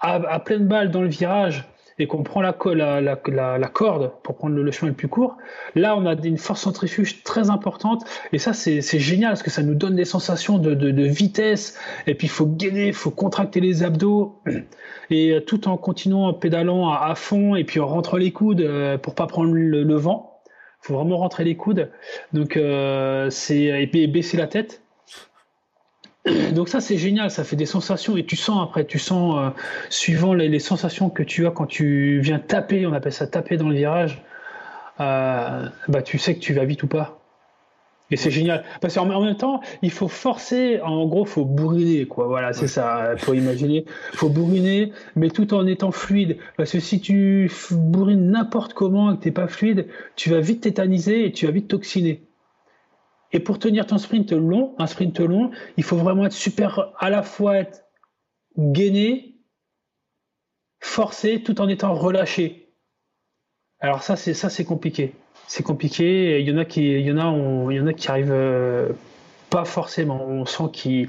à, 0.00 0.14
à, 0.14 0.40
pleine 0.40 0.66
balle 0.66 0.90
dans 0.90 1.02
le 1.02 1.08
virage 1.08 1.64
et 1.98 2.06
qu'on 2.06 2.22
prend 2.22 2.40
la, 2.40 2.52
corde 2.52 4.12
pour 4.22 4.36
prendre 4.36 4.56
le, 4.56 4.70
chemin 4.70 4.90
le 4.90 4.96
plus 4.96 5.08
court, 5.08 5.36
là 5.74 5.96
on 5.96 6.06
a 6.06 6.14
une 6.14 6.38
force 6.38 6.62
centrifuge 6.62 7.22
très 7.22 7.50
importante 7.50 8.04
et 8.32 8.38
ça 8.38 8.52
c'est 8.52 8.80
génial 8.98 9.30
parce 9.30 9.42
que 9.42 9.50
ça 9.50 9.62
nous 9.62 9.74
donne 9.74 9.96
des 9.96 10.04
sensations 10.04 10.58
de, 10.58 11.02
vitesse 11.02 11.78
et 12.06 12.14
puis 12.14 12.26
il 12.26 12.30
faut 12.30 12.46
gainer, 12.46 12.88
il 12.88 12.94
faut 12.94 13.10
contracter 13.10 13.60
les 13.60 13.82
abdos 13.82 14.40
et 15.10 15.32
euh, 15.32 15.40
tout 15.40 15.68
en 15.68 15.76
continuant 15.76 16.28
en 16.28 16.34
pédalant 16.34 16.90
à, 16.90 17.14
fond 17.14 17.54
et 17.54 17.64
puis 17.64 17.80
on 17.80 17.86
rentre 17.86 18.18
les 18.18 18.30
coudes 18.30 18.60
euh, 18.60 18.98
pour 18.98 19.14
pas 19.14 19.26
prendre 19.26 19.52
le, 19.52 19.94
vent. 19.94 20.40
Il 20.82 20.86
faut 20.86 20.94
vraiment 20.94 21.18
rentrer 21.18 21.44
les 21.44 21.56
coudes. 21.56 21.90
Donc 22.32 22.56
euh, 22.56 23.30
c'est 23.30 23.86
baisser 23.86 24.36
la 24.36 24.46
tête 24.46 24.81
donc 26.52 26.68
ça 26.68 26.80
c'est 26.80 26.98
génial, 26.98 27.30
ça 27.30 27.44
fait 27.44 27.56
des 27.56 27.66
sensations 27.66 28.16
et 28.16 28.24
tu 28.24 28.36
sens 28.36 28.62
après, 28.62 28.84
tu 28.84 28.98
sens 28.98 29.36
euh, 29.38 29.50
suivant 29.88 30.34
les, 30.34 30.58
sensations 30.60 31.10
que 31.10 31.22
tu 31.22 31.46
as 31.46 31.50
quand 31.50 31.66
tu 31.66 32.20
viens 32.20 32.38
taper, 32.38 32.86
on 32.86 32.92
appelle 32.92 33.12
ça 33.12 33.26
taper 33.26 33.56
dans 33.56 33.68
le 33.68 33.74
virage, 33.74 34.22
euh, 35.00 35.68
bah 35.88 36.02
tu 36.02 36.18
sais 36.18 36.34
que 36.34 36.40
tu 36.40 36.52
vas 36.52 36.64
vite 36.64 36.82
ou 36.82 36.86
pas. 36.86 37.18
Et 38.10 38.16
c'est 38.16 38.30
génial. 38.30 38.62
Parce 38.82 38.94
qu'en 38.94 39.06
même 39.06 39.36
temps 39.36 39.62
il 39.80 39.90
faut 39.90 40.06
forcer, 40.06 40.80
en 40.82 41.06
gros 41.06 41.24
faut 41.24 41.46
bourriner 41.46 42.04
quoi, 42.06 42.26
voilà 42.26 42.52
c'est 42.52 42.68
ça, 42.68 43.14
faut 43.16 43.34
imaginer, 43.34 43.84
faut 44.12 44.28
bourriner 44.28 44.92
mais 45.16 45.30
tout 45.30 45.54
en 45.54 45.66
étant 45.66 45.90
fluide. 45.90 46.36
Parce 46.56 46.70
que 46.70 46.78
si 46.78 47.00
tu 47.00 47.50
bourrines 47.72 48.30
n'importe 48.30 48.74
comment 48.74 49.12
et 49.12 49.16
que 49.16 49.22
t'es 49.22 49.30
pas 49.32 49.48
fluide, 49.48 49.88
tu 50.14 50.30
vas 50.30 50.40
vite 50.40 50.60
tétaniser 50.60 51.26
et 51.26 51.32
tu 51.32 51.46
vas 51.46 51.52
vite 51.52 51.66
toxiner. 51.66 52.22
Et 53.32 53.40
pour 53.40 53.58
tenir 53.58 53.86
ton 53.86 53.98
sprint 53.98 54.32
long, 54.32 54.74
un 54.78 54.86
sprint 54.86 55.20
long, 55.20 55.50
il 55.76 55.84
faut 55.84 55.96
vraiment 55.96 56.26
être 56.26 56.32
super, 56.32 56.92
à 56.98 57.08
la 57.10 57.22
fois 57.22 57.56
être 57.56 57.84
gainé, 58.58 59.36
forcé, 60.80 61.42
tout 61.42 61.60
en 61.60 61.68
étant 61.68 61.94
relâché. 61.94 62.74
Alors 63.80 64.02
ça, 64.02 64.16
c'est 64.16 64.34
ça, 64.34 64.50
c'est 64.50 64.64
compliqué. 64.64 65.14
C'est 65.46 65.62
compliqué. 65.62 66.40
Il 66.40 66.48
y 66.48 66.52
en 66.52 66.58
a 66.58 66.64
qui, 66.64 66.92
il 66.92 67.06
y 67.06 67.10
en 67.10 67.18
a, 67.18 67.70
il 67.72 67.76
y 67.76 67.80
en 67.80 67.86
a 67.86 67.92
qui 67.92 68.08
arrivent 68.08 68.30
euh, 68.30 68.90
pas 69.50 69.64
forcément. 69.64 70.24
On 70.24 70.44
sent 70.44 70.64
qu'ils 70.72 71.08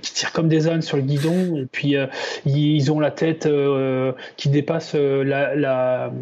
tirent 0.00 0.32
comme 0.32 0.48
des 0.48 0.66
ânes 0.66 0.82
sur 0.82 0.96
le 0.96 1.02
guidon 1.02 1.56
et 1.56 1.66
puis 1.66 1.96
euh, 1.96 2.06
ils 2.46 2.90
ont 2.90 3.00
la 3.00 3.10
tête 3.10 3.46
euh, 3.46 4.12
qui 4.36 4.48
dépasse 4.48 4.94
la, 4.94 6.12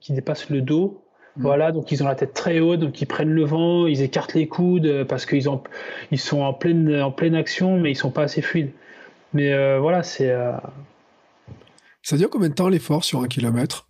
qui 0.00 0.12
dépasse 0.12 0.48
le 0.50 0.62
dos 0.62 1.05
Mm. 1.36 1.42
Voilà, 1.42 1.72
donc 1.72 1.92
ils 1.92 2.02
ont 2.02 2.06
la 2.06 2.14
tête 2.14 2.34
très 2.34 2.60
haute, 2.60 2.80
donc 2.80 3.00
ils 3.00 3.06
prennent 3.06 3.30
le 3.30 3.44
vent, 3.44 3.86
ils 3.86 4.02
écartent 4.02 4.34
les 4.34 4.48
coudes 4.48 4.86
euh, 4.86 5.04
parce 5.04 5.26
qu'ils 5.26 5.48
ont, 5.48 5.62
ils 6.10 6.18
sont 6.18 6.40
en 6.40 6.54
pleine, 6.54 7.00
en 7.00 7.12
pleine 7.12 7.34
action, 7.34 7.78
mais 7.78 7.90
ils 7.90 7.96
sont 7.96 8.10
pas 8.10 8.22
assez 8.22 8.42
fluides. 8.42 8.72
Mais 9.32 9.52
euh, 9.52 9.78
voilà, 9.80 10.02
c'est. 10.02 10.30
Euh, 10.30 10.56
Ça 12.02 12.16
dure 12.16 12.30
combien 12.30 12.48
de 12.48 12.54
temps 12.54 12.68
l'effort 12.68 13.04
sur 13.04 13.20
un 13.20 13.28
kilomètre? 13.28 13.88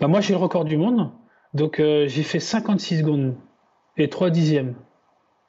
Bah 0.00 0.08
Moi, 0.08 0.20
j'ai 0.20 0.34
le 0.34 0.38
record 0.38 0.64
du 0.64 0.76
monde, 0.76 1.10
donc 1.52 1.76
j'ai 1.78 2.22
fait 2.22 2.38
56 2.38 2.98
secondes 2.98 3.34
et 3.96 4.08
3 4.08 4.30
dixièmes. 4.30 4.74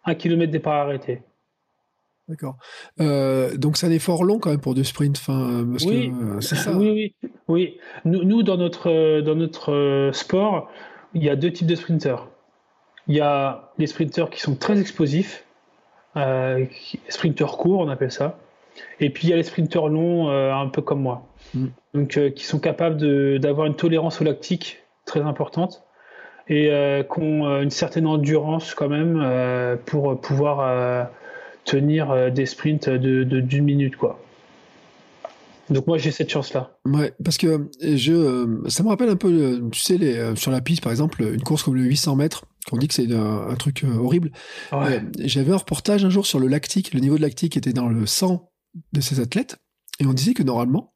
Un 0.03 0.15
kilomètre 0.15 0.51
départ 0.51 0.75
arrêté. 0.75 1.21
D'accord. 2.27 2.57
Euh, 2.99 3.55
donc 3.55 3.77
c'est 3.77 3.85
un 3.85 3.91
effort 3.91 4.23
long 4.23 4.39
quand 4.39 4.49
même 4.49 4.59
pour 4.59 4.73
du 4.73 4.83
sprint. 4.83 5.17
Fin, 5.17 5.63
oui, 5.63 6.11
c'est 6.39 6.55
ça. 6.55 6.75
Oui, 6.75 7.13
oui, 7.21 7.29
oui. 7.47 7.77
Nous, 8.05 8.23
nous, 8.23 8.43
dans 8.43 8.57
notre 8.57 9.21
dans 9.21 9.35
notre 9.35 10.09
sport, 10.13 10.69
il 11.13 11.23
y 11.23 11.29
a 11.29 11.35
deux 11.35 11.51
types 11.51 11.67
de 11.67 11.75
sprinteurs. 11.75 12.27
Il 13.07 13.15
y 13.15 13.21
a 13.21 13.71
les 13.77 13.87
sprinteurs 13.87 14.29
qui 14.29 14.41
sont 14.41 14.55
très 14.55 14.79
explosifs, 14.79 15.45
euh, 16.17 16.65
sprinteurs 17.09 17.57
courts, 17.57 17.81
on 17.81 17.89
appelle 17.89 18.11
ça. 18.11 18.39
Et 18.99 19.09
puis 19.09 19.27
il 19.27 19.29
y 19.29 19.33
a 19.33 19.37
les 19.37 19.43
sprinteurs 19.43 19.87
longs, 19.87 20.29
euh, 20.29 20.53
un 20.53 20.67
peu 20.67 20.81
comme 20.81 21.01
moi, 21.01 21.25
mm. 21.53 21.67
donc 21.93 22.33
qui 22.33 22.43
sont 22.43 22.59
capables 22.59 23.39
d'avoir 23.39 23.67
une 23.67 23.75
tolérance 23.75 24.19
au 24.21 24.23
lactique 24.23 24.83
très 25.05 25.21
importante 25.21 25.83
et 26.47 26.69
qui 27.11 27.19
ont 27.19 27.61
une 27.61 27.71
certaine 27.71 28.05
endurance 28.05 28.75
quand 28.75 28.89
même 28.89 29.77
pour 29.85 30.19
pouvoir 30.19 31.09
tenir 31.65 32.11
euh, 32.11 32.29
des 32.29 32.45
sprints 32.45 32.89
de 32.89 33.23
d'une 33.23 33.65
minute 33.65 33.97
quoi. 33.97 34.19
Donc 35.69 35.87
moi 35.87 35.97
j'ai 35.97 36.11
cette 36.11 36.29
chance 36.29 36.53
là. 36.53 36.77
Ouais, 36.85 37.13
parce 37.23 37.37
que 37.37 37.69
je, 37.81 38.13
euh, 38.13 38.61
ça 38.67 38.83
me 38.83 38.89
rappelle 38.89 39.09
un 39.09 39.15
peu, 39.15 39.29
euh, 39.29 39.69
tu 39.71 39.81
sais, 39.81 39.97
les, 39.97 40.35
sur 40.35 40.51
la 40.51 40.61
piste 40.61 40.83
par 40.83 40.91
exemple, 40.91 41.23
une 41.23 41.41
course 41.41 41.63
comme 41.63 41.75
le 41.75 41.83
800 41.83 42.15
mètres, 42.15 42.45
qu'on 42.69 42.77
dit 42.77 42.87
que 42.87 42.93
c'est 42.93 43.11
un, 43.11 43.55
truc 43.55 43.83
horrible. 43.83 44.31
J'avais 45.19 45.51
un 45.51 45.57
reportage 45.57 46.05
un 46.05 46.09
jour 46.09 46.25
sur 46.25 46.39
le 46.39 46.47
lactique, 46.47 46.93
le 46.93 46.99
niveau 46.99 47.17
de 47.17 47.21
lactique 47.21 47.57
était 47.57 47.73
dans 47.73 47.89
le 47.89 48.05
sang 48.05 48.51
de 48.93 49.01
ces 49.01 49.19
athlètes, 49.19 49.57
et 49.99 50.05
on 50.05 50.13
disait 50.13 50.33
que 50.33 50.43
normalement, 50.43 50.93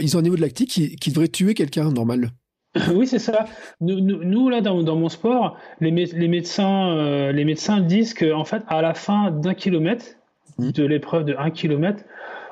ils 0.00 0.16
ont 0.16 0.20
un 0.20 0.22
niveau 0.22 0.36
de 0.36 0.42
lactique 0.42 0.70
qui, 0.70 0.96
qui 0.96 1.10
devrait 1.10 1.28
tuer 1.28 1.54
quelqu'un 1.54 1.90
normal. 1.90 2.30
Oui, 2.94 3.06
c'est 3.06 3.18
ça. 3.18 3.46
Nous, 3.80 4.48
là, 4.48 4.60
dans, 4.60 4.96
mon 4.96 5.08
sport, 5.08 5.56
les, 5.80 5.90
médecins, 5.90 6.90
euh, 6.90 7.32
les 7.32 7.44
médecins 7.44 7.80
disent 7.80 8.14
qu'en 8.14 8.44
fait, 8.44 8.62
à 8.68 8.82
la 8.82 8.94
fin 8.94 9.30
d'un 9.30 9.54
kilomètre, 9.54 10.06
mmh. 10.58 10.70
de 10.72 10.84
l'épreuve 10.84 11.24
de 11.24 11.34
1 11.38 11.50
kilomètre, 11.50 12.04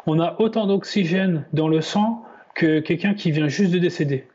on 0.07 0.21
a 0.21 0.37
autant 0.41 0.67
d'oxygène 0.67 1.47
dans 1.53 1.69
le 1.69 1.81
sang 1.81 2.25
que 2.55 2.81
quelqu'un 2.81 3.15
qui 3.15 3.31
vient 3.31 3.49
juste 3.49 3.73
de 3.73 3.79
décéder. 3.79 4.27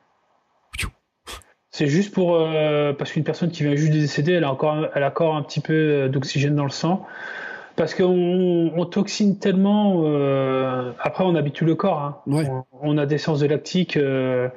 C'est 1.71 1.87
juste 1.87 2.13
pour 2.13 2.35
euh, 2.35 2.93
parce 2.93 3.11
qu'une 3.11 3.23
personne 3.23 3.51
qui 3.51 3.63
vient 3.63 3.75
juste 3.75 3.93
de 3.93 3.99
décéder, 3.99 4.33
elle 4.33 4.43
a 4.43 4.51
encore, 4.51 4.87
elle 4.93 5.03
a 5.03 5.07
encore 5.07 5.35
un 5.35 5.43
petit 5.43 5.61
peu 5.61 5.73
euh, 5.73 6.09
d'oxygène 6.09 6.55
dans 6.55 6.63
le 6.63 6.71
sang 6.71 7.05
parce 7.79 7.95
qu'on 7.95 8.73
on 8.75 8.85
toxine 8.85 9.39
tellement. 9.39 10.01
Euh, 10.03 10.91
après, 10.99 11.23
on 11.23 11.33
habitue 11.33 11.63
le 11.63 11.75
corps. 11.75 12.01
Hein. 12.27 12.65
On, 12.81 12.97
a 12.97 13.05
des 13.05 13.17
séances 13.17 13.39
de 13.39 13.47
lactique 13.47 13.95
euh, 13.95 14.49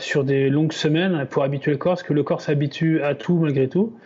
sur 0.00 0.24
des 0.24 0.50
longues 0.50 0.72
semaines 0.72 1.24
pour 1.30 1.44
habituer 1.44 1.70
le 1.70 1.76
corps, 1.76 1.92
parce 1.92 2.02
que 2.02 2.12
le 2.12 2.24
corps 2.24 2.40
s'habitue 2.40 3.00
à 3.00 3.14
tout 3.14 3.36
malgré 3.36 3.68
tout. 3.68 3.96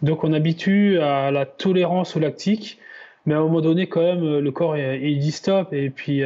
Donc, 0.00 0.24
on 0.24 0.32
habitue 0.32 1.00
à 1.00 1.30
la 1.30 1.44
tolérance 1.44 2.16
au 2.16 2.18
lactique, 2.18 2.78
mais 3.26 3.34
à 3.34 3.38
un 3.38 3.42
moment 3.42 3.60
donné, 3.60 3.86
quand 3.86 4.02
même, 4.02 4.38
le 4.38 4.50
corps 4.50 4.76
il, 4.76 5.18
dit 5.18 5.32
stop. 5.32 5.72
Et 5.72 5.90
puis, 5.90 6.22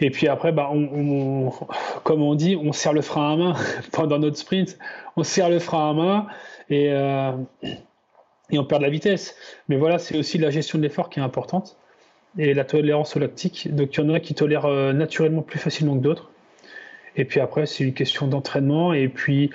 et 0.00 0.10
puis 0.10 0.28
après, 0.28 0.52
bah, 0.52 0.70
comme 2.04 2.22
on 2.22 2.34
dit, 2.34 2.56
on 2.56 2.72
serre 2.72 2.92
le 2.92 3.02
frein 3.02 3.32
à 3.32 3.36
main 3.36 3.54
pendant 3.92 4.18
notre 4.18 4.36
sprint. 4.36 4.78
On 5.16 5.24
serre 5.24 5.50
le 5.50 5.58
frein 5.58 5.90
à 5.90 5.92
main 5.94 6.26
et 6.70 6.92
et 8.50 8.58
on 8.58 8.64
perd 8.64 8.80
de 8.80 8.86
la 8.86 8.90
vitesse. 8.90 9.36
Mais 9.68 9.76
voilà, 9.76 9.98
c'est 9.98 10.16
aussi 10.16 10.38
la 10.38 10.50
gestion 10.50 10.78
de 10.78 10.82
l'effort 10.82 11.10
qui 11.10 11.20
est 11.20 11.22
importante 11.22 11.76
et 12.38 12.54
la 12.54 12.64
tolérance 12.64 13.16
au 13.16 13.20
lactique. 13.20 13.74
Donc 13.74 13.94
il 13.94 14.00
y 14.00 14.04
en 14.04 14.14
a 14.14 14.20
qui 14.20 14.34
tolèrent 14.34 14.66
euh, 14.66 14.92
naturellement 14.92 15.42
plus 15.42 15.58
facilement 15.58 15.96
que 15.96 16.02
d'autres. 16.02 16.30
Et 17.16 17.24
puis 17.24 17.40
après, 17.40 17.66
c'est 17.66 17.84
une 17.84 17.94
question 17.94 18.26
d'entraînement 18.26 18.92
et 18.92 19.08
puis 19.08 19.50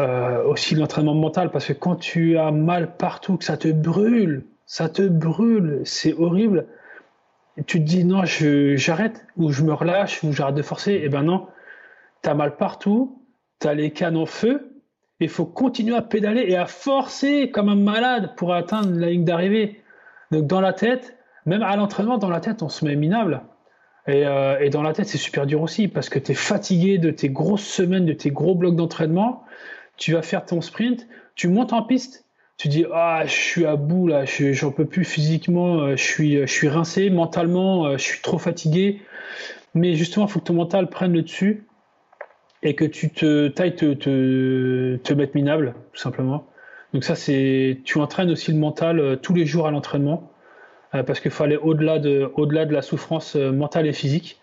euh, 0.00 0.44
aussi 0.44 0.74
l'entraînement 0.74 1.14
mental 1.14 1.50
parce 1.50 1.66
que 1.66 1.72
quand 1.72 1.96
tu 1.96 2.38
as 2.38 2.50
mal 2.50 2.96
partout, 2.96 3.36
que 3.36 3.44
ça 3.44 3.56
te 3.56 3.68
brûle, 3.68 4.44
ça 4.66 4.88
te 4.88 5.02
brûle, 5.02 5.80
c'est 5.84 6.14
horrible. 6.14 6.66
Tu 7.66 7.80
te 7.80 7.84
dis 7.84 8.04
non, 8.04 8.22
j'arrête 8.24 9.26
ou 9.36 9.50
je 9.50 9.62
me 9.62 9.72
relâche 9.72 10.22
ou 10.22 10.32
j'arrête 10.32 10.54
de 10.54 10.62
forcer. 10.62 11.00
Eh 11.02 11.08
ben 11.08 11.22
non, 11.22 11.46
tu 12.22 12.28
as 12.28 12.34
mal 12.34 12.56
partout, 12.56 13.22
tu 13.60 13.68
as 13.68 13.74
les 13.74 13.90
cannes 13.90 14.16
en 14.16 14.26
feu 14.26 14.76
il 15.20 15.28
faut 15.28 15.46
continuer 15.46 15.96
à 15.96 16.02
pédaler 16.02 16.44
et 16.46 16.56
à 16.56 16.66
forcer 16.66 17.50
comme 17.50 17.68
un 17.68 17.76
malade 17.76 18.32
pour 18.36 18.52
atteindre 18.52 18.92
la 18.98 19.08
ligne 19.08 19.24
d'arrivée. 19.24 19.80
Donc 20.30 20.46
dans 20.46 20.60
la 20.60 20.72
tête, 20.72 21.16
même 21.46 21.62
à 21.62 21.76
l'entraînement, 21.76 22.18
dans 22.18 22.28
la 22.28 22.40
tête, 22.40 22.62
on 22.62 22.68
se 22.68 22.84
met 22.84 22.96
minable. 22.96 23.42
Et, 24.06 24.26
euh, 24.26 24.58
et 24.60 24.70
dans 24.70 24.82
la 24.82 24.92
tête, 24.92 25.06
c'est 25.06 25.18
super 25.18 25.46
dur 25.46 25.62
aussi 25.62 25.88
parce 25.88 26.08
que 26.08 26.18
tu 26.18 26.32
es 26.32 26.34
fatigué 26.34 26.98
de 26.98 27.10
tes 27.10 27.28
grosses 27.28 27.66
semaines, 27.66 28.04
de 28.04 28.12
tes 28.12 28.30
gros 28.30 28.54
blocs 28.54 28.76
d'entraînement. 28.76 29.44
Tu 29.96 30.12
vas 30.12 30.22
faire 30.22 30.44
ton 30.44 30.60
sprint, 30.60 31.06
tu 31.34 31.48
montes 31.48 31.72
en 31.72 31.82
piste, 31.82 32.24
tu 32.58 32.68
dis 32.68 32.84
ah 32.92 33.22
je 33.26 33.32
suis 33.32 33.66
à 33.66 33.76
bout 33.76 34.08
là, 34.08 34.24
j'en 34.24 34.70
peux 34.70 34.86
plus 34.86 35.04
physiquement, 35.04 35.96
je 35.96 36.02
suis 36.02 36.38
je 36.38 36.52
suis 36.52 36.68
rincé 36.68 37.10
mentalement, 37.10 37.92
je 37.92 38.02
suis 38.02 38.22
trop 38.22 38.38
fatigué. 38.38 39.00
Mais 39.74 39.94
justement, 39.94 40.26
il 40.26 40.32
faut 40.32 40.40
que 40.40 40.44
ton 40.44 40.54
mental 40.54 40.88
prenne 40.88 41.12
le 41.12 41.22
dessus 41.22 41.66
et 42.62 42.74
que 42.74 42.84
tu 42.84 43.10
te 43.10 43.48
tailles 43.48 43.76
te, 43.76 43.92
te, 43.92 44.96
te 44.96 45.12
mettre 45.12 45.36
minable, 45.36 45.74
tout 45.92 46.00
simplement. 46.00 46.46
Donc 46.92 47.04
ça, 47.04 47.14
c'est 47.14 47.80
tu 47.84 47.98
entraînes 47.98 48.30
aussi 48.30 48.52
le 48.52 48.58
mental 48.58 48.98
euh, 49.00 49.16
tous 49.16 49.34
les 49.34 49.44
jours 49.44 49.66
à 49.66 49.70
l'entraînement 49.70 50.32
euh, 50.94 51.02
parce 51.02 51.20
qu'il 51.20 51.30
faut 51.30 51.44
aller 51.44 51.56
au-delà 51.56 51.98
de, 51.98 52.32
la 52.72 52.82
souffrance 52.82 53.36
euh, 53.36 53.52
mentale 53.52 53.86
et 53.86 53.92
physique. 53.92 54.40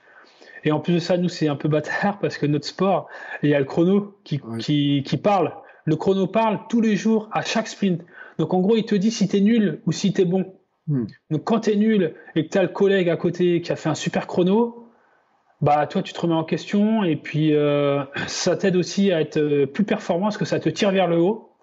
Et 0.63 0.71
en 0.71 0.79
plus 0.79 0.93
de 0.93 0.99
ça, 0.99 1.17
nous, 1.17 1.29
c'est 1.29 1.47
un 1.47 1.55
peu 1.55 1.67
bâtard 1.67 2.19
parce 2.19 2.37
que 2.37 2.45
notre 2.45 2.65
sport, 2.65 3.07
il 3.41 3.49
y 3.49 3.55
a 3.55 3.59
le 3.59 3.65
chrono 3.65 4.15
qui, 4.23 4.41
qui, 4.59 5.03
qui, 5.05 5.17
parle. 5.17 5.53
Le 5.85 5.95
chrono 5.95 6.27
parle 6.27 6.59
tous 6.69 6.81
les 6.81 6.95
jours 6.95 7.29
à 7.31 7.41
chaque 7.41 7.67
sprint. 7.67 8.01
Donc 8.37 8.53
en 8.53 8.61
gros, 8.61 8.77
il 8.77 8.85
te 8.85 8.95
dit 8.95 9.11
si 9.11 9.27
tu 9.27 9.37
es 9.37 9.41
nul 9.41 9.81
ou 9.85 9.91
si 9.91 10.13
tu 10.13 10.21
es 10.21 10.25
bon. 10.25 10.53
Hmm. 10.87 11.05
Donc 11.29 11.43
quand 11.43 11.61
tu 11.61 11.71
es 11.71 11.75
nul 11.75 12.15
et 12.35 12.45
que 12.45 12.51
tu 12.51 12.57
as 12.57 12.63
le 12.63 12.69
collègue 12.69 13.09
à 13.09 13.17
côté 13.17 13.61
qui 13.61 13.71
a 13.71 13.75
fait 13.75 13.89
un 13.89 13.95
super 13.95 14.27
chrono, 14.27 14.89
bah 15.61 15.87
toi 15.87 16.01
tu 16.01 16.11
te 16.11 16.19
remets 16.19 16.33
en 16.33 16.43
question 16.43 17.05
et 17.05 17.15
puis 17.15 17.55
euh, 17.55 18.03
ça 18.27 18.57
t'aide 18.57 18.75
aussi 18.75 19.13
à 19.13 19.21
être 19.21 19.63
plus 19.65 19.85
performant 19.85 20.25
parce 20.25 20.37
que 20.37 20.43
ça 20.43 20.59
te 20.59 20.67
tire 20.67 20.91
vers 20.91 21.07
le 21.07 21.17
haut 21.19 21.53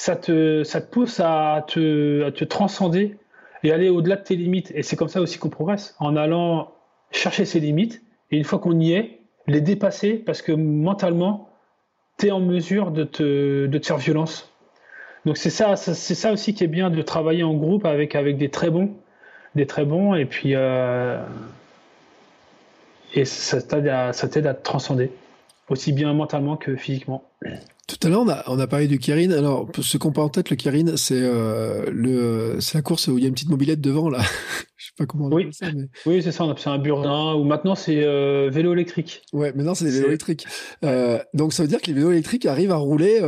ça 0.00 0.16
te, 0.16 0.64
ça 0.64 0.80
te 0.80 0.90
pousse 0.90 1.20
à 1.20 1.62
te, 1.68 2.24
à 2.24 2.32
te 2.32 2.44
transcender 2.44 3.18
et 3.62 3.70
aller 3.70 3.90
au-delà 3.90 4.16
de 4.16 4.22
tes 4.22 4.34
limites. 4.34 4.72
Et 4.74 4.82
c'est 4.82 4.96
comme 4.96 5.08
ça 5.08 5.20
aussi 5.20 5.38
qu'on 5.38 5.50
progresse, 5.50 5.94
en 5.98 6.16
allant 6.16 6.72
chercher 7.10 7.44
ses 7.44 7.60
limites, 7.60 8.02
et 8.30 8.36
une 8.36 8.44
fois 8.44 8.58
qu'on 8.58 8.78
y 8.78 8.92
est, 8.92 9.20
les 9.46 9.60
dépasser, 9.60 10.14
parce 10.14 10.42
que 10.42 10.52
mentalement, 10.52 11.48
tu 12.18 12.28
es 12.28 12.30
en 12.30 12.40
mesure 12.40 12.90
de 12.90 13.04
te, 13.04 13.66
de 13.66 13.78
te 13.78 13.86
faire 13.86 13.98
violence. 13.98 14.52
Donc 15.26 15.36
c'est 15.36 15.50
ça, 15.50 15.76
c'est 15.76 16.14
ça 16.14 16.32
aussi 16.32 16.54
qui 16.54 16.64
est 16.64 16.68
bien 16.68 16.90
de 16.90 17.02
travailler 17.02 17.42
en 17.42 17.54
groupe 17.54 17.84
avec, 17.84 18.14
avec 18.14 18.38
des 18.38 18.48
très 18.48 18.70
bons, 18.70 18.94
des 19.54 19.66
très 19.66 19.84
bons, 19.84 20.14
et 20.14 20.24
puis 20.24 20.54
euh, 20.54 21.22
et 23.14 23.24
ça 23.24 23.60
t'aide 23.60 23.88
à, 23.88 24.08
à 24.08 24.12
te 24.12 24.62
transcender, 24.62 25.10
aussi 25.68 25.92
bien 25.92 26.12
mentalement 26.14 26.56
que 26.56 26.76
physiquement. 26.76 27.24
Tout 27.98 28.06
à 28.06 28.10
l'heure, 28.10 28.20
on 28.20 28.28
a, 28.28 28.44
on 28.46 28.58
a 28.60 28.66
parlé 28.68 28.86
du 28.86 28.98
Kirin. 28.98 29.32
Alors, 29.32 29.68
ce 29.80 29.98
qu'on 29.98 30.12
peut 30.12 30.20
en 30.20 30.28
tête, 30.28 30.50
le 30.50 30.56
Kirin, 30.56 30.96
c'est 30.96 31.20
euh, 31.20 31.86
le, 31.90 32.60
c'est 32.60 32.76
la 32.76 32.82
course 32.82 33.08
où 33.08 33.18
il 33.18 33.22
y 33.22 33.24
a 33.24 33.28
une 33.28 33.34
petite 33.34 33.48
mobilette 33.48 33.80
devant, 33.80 34.08
là. 34.08 34.20
Je 34.76 34.86
sais 34.86 34.92
pas 34.96 35.06
comment 35.06 35.26
on 35.26 35.32
oui. 35.32 35.48
ça. 35.52 35.66
Mais... 35.74 35.88
Oui, 36.06 36.22
c'est 36.22 36.30
ça. 36.30 36.44
On 36.44 36.50
appelle 36.50 36.62
ça 36.62 36.70
un 36.70 36.78
burdin. 36.78 37.34
Ou 37.34 37.44
maintenant, 37.44 37.74
c'est 37.74 38.04
euh, 38.04 38.48
vélo 38.50 38.72
électrique. 38.72 39.22
Ouais, 39.32 39.52
maintenant, 39.54 39.74
c'est 39.74 39.84
des 39.84 39.90
vélos 39.90 40.08
électriques. 40.08 40.46
Euh, 40.84 41.18
donc, 41.34 41.52
ça 41.52 41.62
veut 41.62 41.68
dire 41.68 41.80
que 41.80 41.88
les 41.88 41.94
vélos 41.94 42.12
électriques 42.12 42.46
arrivent 42.46 42.72
à 42.72 42.76
rouler 42.76 43.20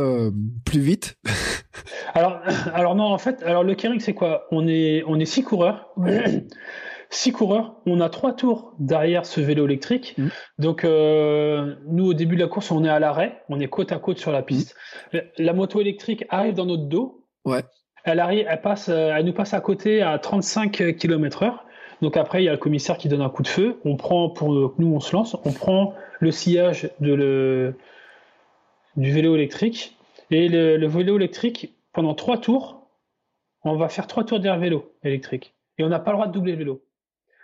plus 0.65 0.79
vite. 0.79 1.17
alors, 2.13 2.39
alors 2.73 2.95
non, 2.95 3.05
en 3.05 3.17
fait, 3.17 3.43
alors 3.43 3.63
le 3.63 3.75
Kirin, 3.75 3.99
c'est 3.99 4.13
quoi? 4.13 4.47
On 4.51 4.67
est, 4.67 5.03
on 5.07 5.19
est 5.19 5.25
six 5.25 5.43
coureurs 5.43 5.89
six 7.13 7.31
coureurs. 7.31 7.75
On 7.85 8.01
a 8.01 8.09
trois 8.09 8.33
tours 8.33 8.73
derrière 8.79 9.25
ce 9.25 9.41
vélo 9.41 9.65
électrique. 9.65 10.15
Mmh. 10.17 10.27
Donc, 10.59 10.83
euh, 10.83 11.75
nous, 11.87 12.07
au 12.07 12.13
début 12.13 12.35
de 12.35 12.41
la 12.41 12.47
course, 12.47 12.71
on 12.71 12.83
est 12.83 12.89
à 12.89 12.99
l'arrêt. 12.99 13.43
On 13.49 13.59
est 13.59 13.67
côte 13.67 13.91
à 13.91 13.99
côte 13.99 14.17
sur 14.17 14.31
la 14.31 14.41
piste. 14.41 14.75
Mmh. 15.13 15.17
La 15.37 15.53
moto 15.53 15.79
électrique 15.81 16.25
arrive 16.29 16.53
dans 16.53 16.65
notre 16.65 16.83
dos. 16.83 17.25
Ouais. 17.45 17.63
Elle 18.03 18.19
arrive, 18.19 18.45
elle 18.49 18.61
passe, 18.61 18.89
euh, 18.89 19.13
elle 19.15 19.25
nous 19.25 19.33
passe 19.33 19.53
à 19.53 19.61
côté 19.61 20.01
à 20.01 20.17
35 20.19 20.97
km 20.97 21.43
heure. 21.43 21.65
Donc 22.01 22.17
après, 22.17 22.41
il 22.41 22.45
y 22.45 22.49
a 22.49 22.51
le 22.51 22.57
commissaire 22.57 22.97
qui 22.97 23.07
donne 23.07 23.21
un 23.21 23.29
coup 23.29 23.43
de 23.43 23.47
feu. 23.47 23.79
On 23.85 23.95
prend, 23.95 24.29
pour 24.29 24.51
nous, 24.51 24.93
on 24.93 24.99
se 24.99 25.15
lance. 25.15 25.37
On 25.45 25.53
prend 25.53 25.93
le 26.19 26.31
sillage 26.31 26.89
de 26.99 27.13
le, 27.13 27.75
du 28.97 29.11
vélo 29.11 29.35
électrique. 29.35 29.95
Et 30.31 30.49
le, 30.49 30.77
le 30.77 30.87
vélo 30.87 31.15
électrique, 31.15 31.73
pendant 31.93 32.13
trois 32.13 32.39
tours, 32.39 32.87
on 33.63 33.77
va 33.77 33.87
faire 33.87 34.07
trois 34.07 34.25
tours 34.25 34.39
derrière 34.39 34.59
vélo 34.59 34.93
électrique. 35.03 35.53
Et 35.77 35.83
on 35.83 35.89
n'a 35.89 35.99
pas 35.99 36.11
le 36.11 36.17
droit 36.17 36.27
de 36.27 36.33
doubler 36.33 36.53
le 36.53 36.57
vélo. 36.57 36.81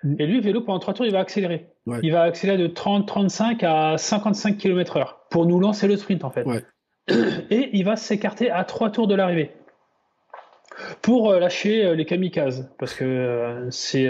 Mm. 0.04 0.16
Et 0.20 0.26
lui, 0.28 0.42
vélo, 0.42 0.62
pendant 0.62 0.80
3 0.80 0.94
tours, 0.94 1.06
il 1.06 1.12
va 1.12 1.20
accélérer. 1.20 1.68
Il 2.04 2.12
va 2.12 2.22
accélérer 2.22 2.58
de 2.58 2.68
30, 2.68 3.08
35 3.08 3.64
à 3.64 3.98
55 3.98 4.58
km 4.58 4.98
heure 4.98 5.26
pour 5.30 5.46
nous 5.46 5.60
lancer 5.60 5.88
le 5.88 5.98
sprint, 5.98 6.24
en 6.24 6.30
fait. 6.30 6.46
Et 7.50 7.70
il 7.74 7.84
va 7.84 7.96
s'écarter 7.96 8.52
à 8.52 8.64
3 8.64 8.92
tours 8.92 9.08
de 9.08 9.16
l'arrivée 9.16 9.52
pour 11.02 11.30
euh, 11.30 11.40
lâcher 11.40 11.86
euh, 11.86 11.96
les 11.96 12.06
kamikazes. 12.06 12.70
Parce 12.78 12.94
que 12.94 13.04
euh, 13.04 13.72
c'est 13.72 14.10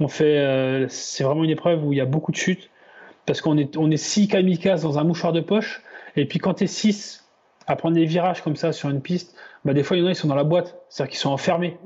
on 0.00 0.08
fait 0.08 0.86
c'est 0.88 1.24
vraiment 1.24 1.44
une 1.44 1.50
épreuve 1.50 1.84
où 1.84 1.92
il 1.92 1.96
y 1.96 2.00
a 2.00 2.06
beaucoup 2.06 2.32
de 2.32 2.36
chutes. 2.36 2.70
Parce 3.26 3.40
qu'on 3.40 3.58
est 3.58 3.76
on 3.76 3.90
est 3.90 3.96
six 3.96 4.28
kamikazes 4.28 4.82
dans 4.82 4.98
un 4.98 5.04
mouchoir 5.04 5.32
de 5.32 5.40
poche. 5.40 5.82
Et 6.16 6.26
puis 6.26 6.38
quand 6.38 6.54
tu 6.54 6.64
es 6.64 6.66
6 6.66 7.24
à 7.66 7.76
prendre 7.76 7.94
des 7.94 8.04
virages 8.04 8.42
comme 8.42 8.56
ça 8.56 8.72
sur 8.72 8.88
une 8.88 9.02
piste 9.02 9.36
bah 9.64 9.74
des 9.74 9.82
fois 9.82 9.96
il 9.96 10.00
y 10.00 10.02
en 10.02 10.06
a 10.06 10.10
ils 10.10 10.16
sont 10.16 10.28
dans 10.28 10.34
la 10.34 10.44
boîte. 10.44 10.80
C'est-à-dire 10.88 11.10
qu'ils 11.10 11.20
sont 11.20 11.30
enfermés. 11.30 11.78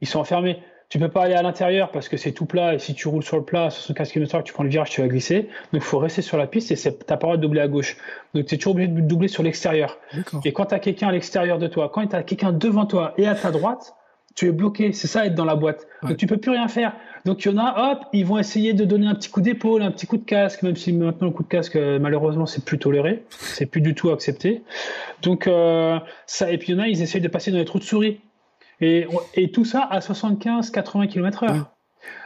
Ils 0.00 0.08
sont 0.08 0.18
enfermés 0.18 0.62
tu 0.88 0.98
peux 0.98 1.08
pas 1.08 1.22
aller 1.24 1.34
à 1.34 1.42
l'intérieur 1.42 1.90
parce 1.90 2.08
que 2.08 2.16
c'est 2.16 2.32
tout 2.32 2.46
plat 2.46 2.74
et 2.74 2.78
si 2.78 2.94
tu 2.94 3.08
roules 3.08 3.22
sur 3.22 3.36
le 3.36 3.44
plat 3.44 3.66
à 3.66 3.70
75 3.70 4.12
km/h, 4.12 4.42
tu 4.44 4.52
prends 4.52 4.62
le 4.62 4.68
virage, 4.68 4.90
tu 4.90 5.00
vas 5.00 5.08
glisser. 5.08 5.48
Donc 5.72 5.74
il 5.74 5.80
faut 5.80 5.98
rester 5.98 6.22
sur 6.22 6.36
la 6.36 6.46
piste 6.46 6.70
et 6.70 6.76
t'as 6.76 7.16
pas 7.16 7.26
le 7.26 7.32
droit 7.32 7.36
de 7.36 7.42
doubler 7.42 7.60
à 7.60 7.68
gauche. 7.68 7.96
Donc 8.34 8.46
tu 8.46 8.54
es 8.54 8.58
toujours 8.58 8.74
obligé 8.74 8.88
de 8.88 9.00
doubler 9.00 9.28
sur 9.28 9.42
l'extérieur. 9.42 9.98
Et 10.44 10.52
quand 10.52 10.66
tu 10.66 10.74
as 10.74 10.78
quelqu'un 10.78 11.08
à 11.08 11.12
l'extérieur 11.12 11.58
de 11.58 11.66
toi, 11.66 11.90
quand 11.92 12.06
tu 12.06 12.16
as 12.16 12.22
quelqu'un 12.22 12.52
devant 12.52 12.86
toi 12.86 13.14
et 13.18 13.26
à 13.26 13.34
ta 13.34 13.50
droite, 13.50 13.94
tu 14.34 14.48
es 14.48 14.52
bloqué. 14.52 14.92
C'est 14.92 15.06
ça 15.06 15.26
être 15.26 15.34
dans 15.34 15.44
la 15.44 15.56
boîte. 15.56 15.86
Donc 16.02 16.16
tu 16.16 16.26
peux 16.26 16.36
plus 16.36 16.50
rien 16.50 16.68
faire. 16.68 16.92
Donc 17.24 17.44
il 17.44 17.52
y 17.52 17.54
en 17.54 17.58
a, 17.58 17.92
hop, 17.92 18.04
ils 18.12 18.26
vont 18.26 18.38
essayer 18.38 18.74
de 18.74 18.84
donner 18.84 19.06
un 19.06 19.14
petit 19.14 19.30
coup 19.30 19.40
d'épaule, 19.40 19.82
un 19.82 19.90
petit 19.90 20.06
coup 20.06 20.18
de 20.18 20.24
casque, 20.24 20.62
même 20.62 20.76
si 20.76 20.92
maintenant 20.92 21.28
le 21.28 21.32
coup 21.32 21.42
de 21.42 21.48
casque, 21.48 21.76
euh, 21.76 21.98
malheureusement, 21.98 22.44
c'est 22.44 22.64
plus 22.64 22.78
toléré, 22.78 23.24
c'est 23.30 23.66
plus 23.66 23.80
du 23.80 23.94
tout 23.94 24.10
accepté. 24.10 24.62
Donc 25.22 25.46
euh, 25.46 25.98
ça, 26.26 26.50
et 26.50 26.58
puis 26.58 26.72
il 26.72 26.76
y 26.76 26.78
en 26.78 26.82
a, 26.82 26.88
ils 26.88 27.00
essayent 27.00 27.22
de 27.22 27.28
passer 27.28 27.50
dans 27.50 27.58
les 27.58 27.64
trous 27.64 27.78
de 27.78 27.84
souris. 27.84 28.20
Et, 28.80 29.06
et 29.34 29.50
tout 29.50 29.64
ça 29.64 29.80
à 29.82 30.00
75-80 30.00 31.08
km/h. 31.08 31.66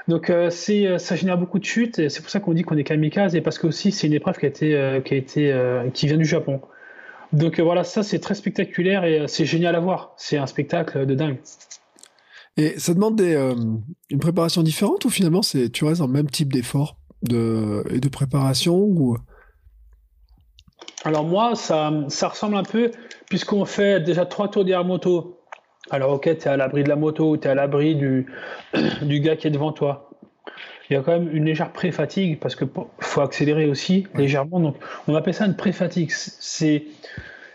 Donc 0.08 0.30
euh, 0.30 0.48
c'est 0.50 0.87
euh, 0.87 0.98
ça 0.98 1.16
génère 1.16 1.37
beaucoup 1.37 1.58
de 1.58 1.64
chutes 1.64 1.98
et 1.98 2.08
c'est 2.08 2.22
pour 2.22 2.30
ça 2.30 2.40
qu'on 2.40 2.54
dit 2.54 2.62
qu'on 2.62 2.76
est 2.76 2.84
kamikaze 2.84 3.37
et 3.37 3.42
parce 3.42 3.58
que 3.58 3.66
aussi 3.66 3.92
c'est 3.92 4.06
une 4.06 4.14
épreuve 4.14 4.38
qui 4.38 4.46
a 4.46 4.48
été 4.48 4.74
euh, 4.74 5.00
qui 5.00 5.14
a 5.14 5.16
été 5.16 5.54
qui 5.92 6.06
vient 6.06 6.16
du 6.16 6.24
Japon. 6.24 6.61
Donc 7.32 7.61
voilà 7.61 7.84
ça 7.84 8.02
c'est 8.02 8.18
très 8.18 8.34
spectaculaire 8.34 9.04
et 9.04 9.28
c'est 9.28 9.44
génial 9.44 9.74
à 9.74 9.80
voir. 9.80 10.14
C'est 10.16 10.38
un 10.38 10.46
spectacle 10.46 11.04
de 11.04 11.14
dingue. 11.14 11.38
Et 12.56 12.78
ça 12.80 12.92
demande 12.92 13.16
des, 13.16 13.34
une 14.11 14.18
préparation 14.18 14.62
différente 14.62 15.04
ou 15.04 15.11
finalement 15.11 15.42
c'est 15.42 15.68
tu 15.70 15.84
restes 15.84 16.00
dans 16.00 16.06
le 16.06 16.12
même 16.12 16.30
type 16.30 16.52
d'effort 16.52 16.96
de, 17.22 17.84
et 17.90 18.00
de 18.00 18.08
préparation 18.08 18.76
ou? 18.78 19.16
Alors 21.04 21.24
moi 21.24 21.54
ça, 21.54 21.92
ça 22.08 22.28
ressemble 22.28 22.56
un 22.56 22.62
peu 22.62 22.90
puisqu'on 23.28 23.66
fait 23.66 24.00
déjà 24.00 24.24
trois 24.24 24.48
tours 24.48 24.64
d'hier 24.64 24.84
moto 24.84 25.38
alors, 25.90 26.12
ok, 26.12 26.22
tu 26.22 26.31
es 26.31 26.48
à 26.48 26.57
l'abri 26.57 26.85
de 26.85 26.88
la 26.88 26.96
moto, 26.96 27.37
tu 27.37 27.46
es 27.46 27.51
à 27.51 27.55
l'abri 27.55 27.94
du, 27.94 28.27
du 29.03 29.20
gars 29.20 29.37
qui 29.37 29.46
est 29.46 29.51
devant 29.51 29.72
toi. 29.72 30.11
Il 30.90 30.94
y 30.94 30.96
a 30.96 31.03
quand 31.03 31.12
même 31.12 31.35
une 31.35 31.44
légère 31.44 31.72
pré-fatigue 31.72 32.38
parce 32.40 32.57
qu'il 32.57 32.68
faut 33.01 33.20
accélérer 33.20 33.66
aussi 33.66 34.07
légèrement. 34.14 34.59
Donc, 34.59 34.77
on 35.07 35.14
appelle 35.14 35.35
ça 35.35 35.44
une 35.44 35.57
pré-fatigue. 35.57 36.11
C'est, 36.11 36.85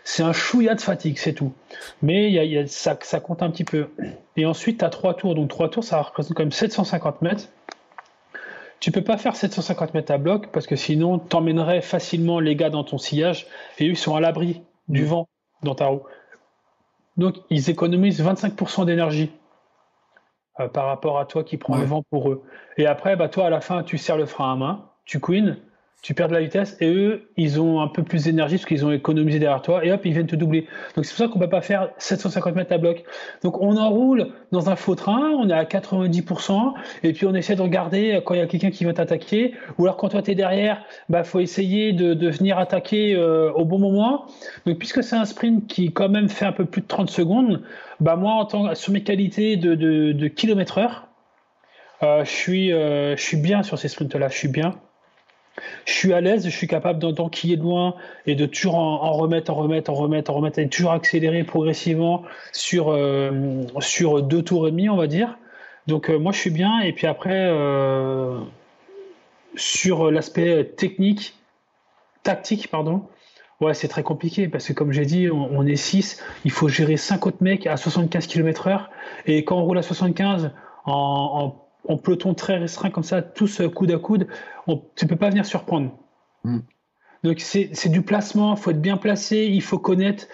c'est 0.04 0.22
un 0.22 0.32
chouïa 0.32 0.74
de 0.74 0.80
fatigue, 0.80 1.18
c'est 1.18 1.32
tout. 1.32 1.52
Mais 2.00 2.30
il 2.30 2.34
y 2.34 2.58
a, 2.58 2.66
ça, 2.66 2.96
ça, 3.02 3.18
compte 3.18 3.42
un 3.42 3.50
petit 3.50 3.64
peu. 3.64 3.88
Et 4.36 4.46
ensuite, 4.46 4.78
tu 4.78 4.84
as 4.84 4.90
trois 4.90 5.14
tours. 5.14 5.34
Donc, 5.34 5.48
trois 5.48 5.68
tours, 5.68 5.82
ça 5.82 6.00
représente 6.00 6.34
quand 6.34 6.44
même 6.44 6.52
750 6.52 7.22
mètres. 7.22 7.48
Tu 8.78 8.92
peux 8.92 9.02
pas 9.02 9.16
faire 9.16 9.34
750 9.34 9.94
mètres 9.94 10.12
à 10.12 10.18
bloc 10.18 10.48
parce 10.52 10.66
que 10.66 10.76
sinon, 10.76 11.18
tu 11.18 11.34
emmènerais 11.34 11.80
facilement 11.80 12.38
les 12.38 12.54
gars 12.54 12.70
dans 12.70 12.84
ton 12.84 12.98
sillage 12.98 13.46
et 13.78 13.86
eux, 13.86 13.90
ils 13.90 13.96
sont 13.96 14.14
à 14.14 14.20
l'abri 14.20 14.62
du 14.88 15.04
vent 15.04 15.26
dans 15.62 15.74
ta 15.74 15.86
roue. 15.86 16.02
Donc, 17.16 17.36
ils 17.50 17.70
économisent 17.70 18.22
25% 18.22 18.86
d'énergie 18.86 19.32
euh, 20.60 20.68
par 20.68 20.86
rapport 20.86 21.18
à 21.18 21.26
toi 21.26 21.44
qui 21.44 21.56
prends 21.56 21.76
le 21.76 21.84
vent 21.84 22.02
pour 22.10 22.30
eux. 22.30 22.42
Et 22.76 22.86
après, 22.86 23.16
bah, 23.16 23.28
toi, 23.28 23.46
à 23.46 23.50
la 23.50 23.60
fin, 23.60 23.82
tu 23.82 23.98
serres 23.98 24.16
le 24.16 24.26
frein 24.26 24.52
à 24.52 24.56
main, 24.56 24.90
tu 25.04 25.20
queen, 25.20 25.58
tu 26.04 26.12
perds 26.12 26.28
de 26.28 26.34
la 26.34 26.42
vitesse 26.42 26.76
et 26.82 26.86
eux, 26.86 27.30
ils 27.38 27.62
ont 27.62 27.80
un 27.80 27.88
peu 27.88 28.02
plus 28.02 28.24
d'énergie 28.24 28.56
parce 28.56 28.66
qu'ils 28.66 28.84
ont 28.84 28.92
économisé 28.92 29.38
derrière 29.38 29.62
toi 29.62 29.82
et 29.86 29.90
hop, 29.90 30.02
ils 30.04 30.12
viennent 30.12 30.26
te 30.26 30.36
doubler. 30.36 30.66
Donc 30.94 31.06
c'est 31.06 31.12
pour 31.12 31.24
ça 31.24 31.28
qu'on 31.28 31.38
peut 31.38 31.48
pas 31.48 31.62
faire 31.62 31.88
750 31.96 32.54
mètres 32.54 32.74
à 32.74 32.76
bloc. 32.76 33.04
Donc 33.42 33.58
on 33.62 33.78
enroule 33.78 34.28
dans 34.52 34.68
un 34.68 34.76
faux 34.76 34.96
train, 34.96 35.30
on 35.30 35.48
est 35.48 35.54
à 35.54 35.64
90% 35.64 36.74
et 37.04 37.14
puis 37.14 37.24
on 37.24 37.34
essaie 37.34 37.56
de 37.56 37.62
regarder 37.62 38.20
quand 38.22 38.34
il 38.34 38.40
y 38.40 38.42
a 38.42 38.46
quelqu'un 38.46 38.70
qui 38.70 38.84
va 38.84 38.92
t'attaquer 38.92 39.54
ou 39.78 39.84
alors 39.84 39.96
quand 39.96 40.10
toi 40.10 40.20
tu 40.20 40.32
es 40.32 40.34
derrière, 40.34 40.84
bah 41.08 41.24
faut 41.24 41.40
essayer 41.40 41.94
de, 41.94 42.28
venir 42.28 42.58
attaquer 42.58 43.14
euh, 43.14 43.50
au 43.52 43.64
bon 43.64 43.78
moment. 43.78 44.26
Donc 44.66 44.76
puisque 44.76 45.02
c'est 45.02 45.16
un 45.16 45.24
sprint 45.24 45.66
qui 45.66 45.90
quand 45.90 46.10
même 46.10 46.28
fait 46.28 46.44
un 46.44 46.52
peu 46.52 46.66
plus 46.66 46.82
de 46.82 46.86
30 46.86 47.08
secondes, 47.08 47.62
bah 48.00 48.16
moi 48.16 48.46
en 48.52 48.74
sur 48.74 48.92
mes 48.92 49.02
qualités 49.02 49.56
de, 49.56 50.28
kilomètre 50.28 50.76
heure, 50.76 51.08
euh, 52.02 52.26
je 52.26 52.30
suis 52.30 52.72
euh, 52.74 53.16
je 53.16 53.22
suis 53.22 53.38
bien 53.38 53.62
sur 53.62 53.78
ces 53.78 53.88
sprints 53.88 54.14
là, 54.16 54.28
je 54.28 54.36
suis 54.36 54.48
bien 54.48 54.74
je 55.84 55.92
suis 55.92 56.12
à 56.12 56.20
l'aise, 56.20 56.44
je 56.44 56.50
suis 56.50 56.66
capable 56.66 56.98
d'enquiller 56.98 57.56
de 57.56 57.62
loin 57.62 57.94
et 58.26 58.34
de 58.34 58.46
toujours 58.46 58.76
en, 58.76 59.12
remettre, 59.12 59.52
en 59.52 59.54
remettre, 59.54 59.90
en 59.90 59.94
remettre, 59.94 60.30
en 60.30 60.34
remettre, 60.34 60.58
et 60.58 60.68
toujours 60.68 60.92
accélérer 60.92 61.44
progressivement 61.44 62.22
sur, 62.52 62.90
euh, 62.90 63.62
sur 63.80 64.22
deux 64.22 64.42
tours 64.42 64.68
et 64.68 64.70
demi, 64.70 64.88
on 64.88 64.96
va 64.96 65.06
dire. 65.06 65.38
Donc 65.86 66.10
euh, 66.10 66.18
moi 66.18 66.32
je 66.32 66.38
suis 66.38 66.50
bien, 66.50 66.80
et 66.80 66.92
puis 66.92 67.06
après, 67.06 67.46
euh, 67.48 68.40
sur 69.54 70.10
l'aspect 70.10 70.64
technique, 70.76 71.34
tactique, 72.22 72.68
pardon, 72.70 73.02
Ouais, 73.60 73.72
c'est 73.72 73.88
très 73.88 74.02
compliqué 74.02 74.48
parce 74.48 74.66
que 74.66 74.72
comme 74.72 74.92
j'ai 74.92 75.06
dit, 75.06 75.30
on, 75.30 75.64
est 75.64 75.76
6, 75.76 76.22
il 76.44 76.50
faut 76.50 76.68
gérer 76.68 76.96
5 76.96 77.26
autres 77.26 77.42
mecs 77.42 77.66
à 77.66 77.76
75 77.76 78.26
km/h. 78.26 78.88
Et 79.26 79.44
quand 79.44 79.56
on 79.56 79.64
roule 79.64 79.78
à 79.78 79.82
75 79.82 80.50
en, 80.84 81.54
peloton 81.96 82.34
très 82.34 82.56
restreint 82.56 82.90
comme 82.90 83.04
ça, 83.04 83.22
tous 83.22 83.62
coude 83.74 83.90
à 83.90 83.98
coude, 83.98 84.26
on, 84.66 84.82
tu 84.96 85.06
peux 85.06 85.16
pas 85.16 85.30
venir 85.30 85.46
surprendre. 85.46 85.92
Mm. 86.44 86.60
Donc 87.22 87.40
c'est 87.40 87.88
du 87.88 88.02
placement, 88.02 88.54
il 88.54 88.60
faut 88.60 88.70
être 88.70 88.82
bien 88.82 88.98
placé, 88.98 89.46
il 89.46 89.62
faut 89.62 89.78
connaître, 89.78 90.26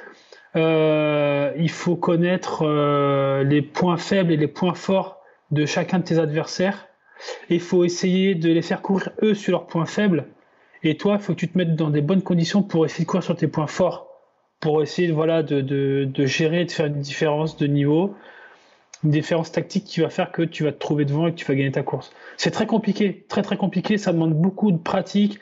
euh, 0.57 1.53
il 1.57 1.70
faut 1.70 1.94
connaître 1.94 2.62
euh, 2.62 3.44
les 3.44 3.62
points 3.62 3.96
faibles 3.96 4.32
et 4.32 4.36
les 4.36 4.48
points 4.48 4.74
forts 4.74 5.20
de 5.53 5.66
chacun 5.66 6.01
de 6.01 6.05
tes 6.05 6.18
adversaires. 6.18 6.88
Il 7.48 7.61
faut 7.61 7.84
essayer 7.84 8.34
de 8.34 8.51
les 8.51 8.62
faire 8.62 8.82
courir 8.82 9.11
eux 9.22 9.34
sur 9.34 9.53
leurs 9.53 9.66
points 9.66 9.86
faibles 9.86 10.26
et 10.82 10.96
toi, 10.96 11.16
il 11.18 11.22
faut 11.22 11.34
que 11.34 11.38
tu 11.38 11.48
te 11.48 11.59
mettes 11.59 11.76
dans 11.76 11.90
des 11.90 12.01
bonnes 12.01 12.22
conditions 12.22 12.62
pour 12.62 12.84
essayer 12.84 13.05
de 13.05 13.09
courir 13.09 13.22
sur 13.22 13.36
tes 13.36 13.48
points 13.48 13.66
forts, 13.66 14.07
pour 14.61 14.82
essayer 14.82 15.12
voilà, 15.12 15.42
de, 15.42 15.61
de, 15.61 16.09
de 16.12 16.26
gérer, 16.26 16.64
de 16.64 16.70
faire 16.70 16.86
une 16.86 17.01
différence 17.01 17.57
de 17.57 17.66
niveau, 17.66 18.14
une 19.05 19.11
différence 19.11 19.51
tactique 19.53 19.84
qui 19.84 20.01
va 20.01 20.11
faire 20.11 20.30
que 20.30 20.42
tu 20.42 20.64
vas 20.64 20.72
te 20.72 20.78
trouver 20.78 21.05
devant 21.05 21.26
et 21.26 21.32
que 21.32 21.36
tu 21.36 21.46
vas 21.46 21.55
gagner 21.55 21.72
ta 21.72 21.82
course. 21.82 22.12
C'est 22.36 22.51
très 22.51 22.66
compliqué, 22.66 23.24
très 23.28 23.42
très 23.42 23.57
compliqué, 23.57 23.98
ça 23.98 24.12
demande 24.12 24.34
beaucoup 24.34 24.72
de 24.72 24.78
pratique. 24.78 25.38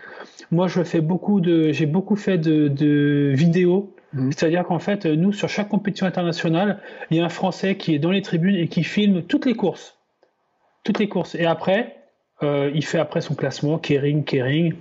Moi, 0.51 0.69
je 0.69 0.83
fais 0.83 1.01
beaucoup 1.01 1.41
de, 1.41 1.73
j'ai 1.73 1.87
beaucoup 1.87 2.17
fait 2.17 2.39
de, 2.39 2.69
de 2.69 3.33
vidéos. 3.35 3.95
Mmh. 4.13 4.31
C'est-à-dire 4.33 4.65
qu'en 4.65 4.79
fait, 4.79 5.05
nous, 5.07 5.33
sur 5.33 5.49
chaque 5.49 5.69
compétition 5.69 6.07
internationale, 6.07 6.81
il 7.11 7.19
y 7.19 7.21
a 7.21 7.25
un 7.25 7.29
Français 7.29 7.77
qui 7.77 7.95
est 7.95 7.99
dans 7.99 8.11
les 8.11 8.23
tribunes 8.23 8.57
et 8.57 8.69
qui 8.69 8.85
filme 8.85 9.23
toutes 9.23 9.45
les 9.45 9.55
courses. 9.55 9.97
Toutes 10.85 10.99
les 10.99 11.09
courses. 11.09 11.35
Et 11.35 11.45
après, 11.45 11.97
euh, 12.43 12.71
il 12.75 12.85
fait 12.85 12.99
après 12.99 13.21
son 13.21 13.35
classement, 13.35 13.79
Kering, 13.79 14.25
Kering. 14.25 14.75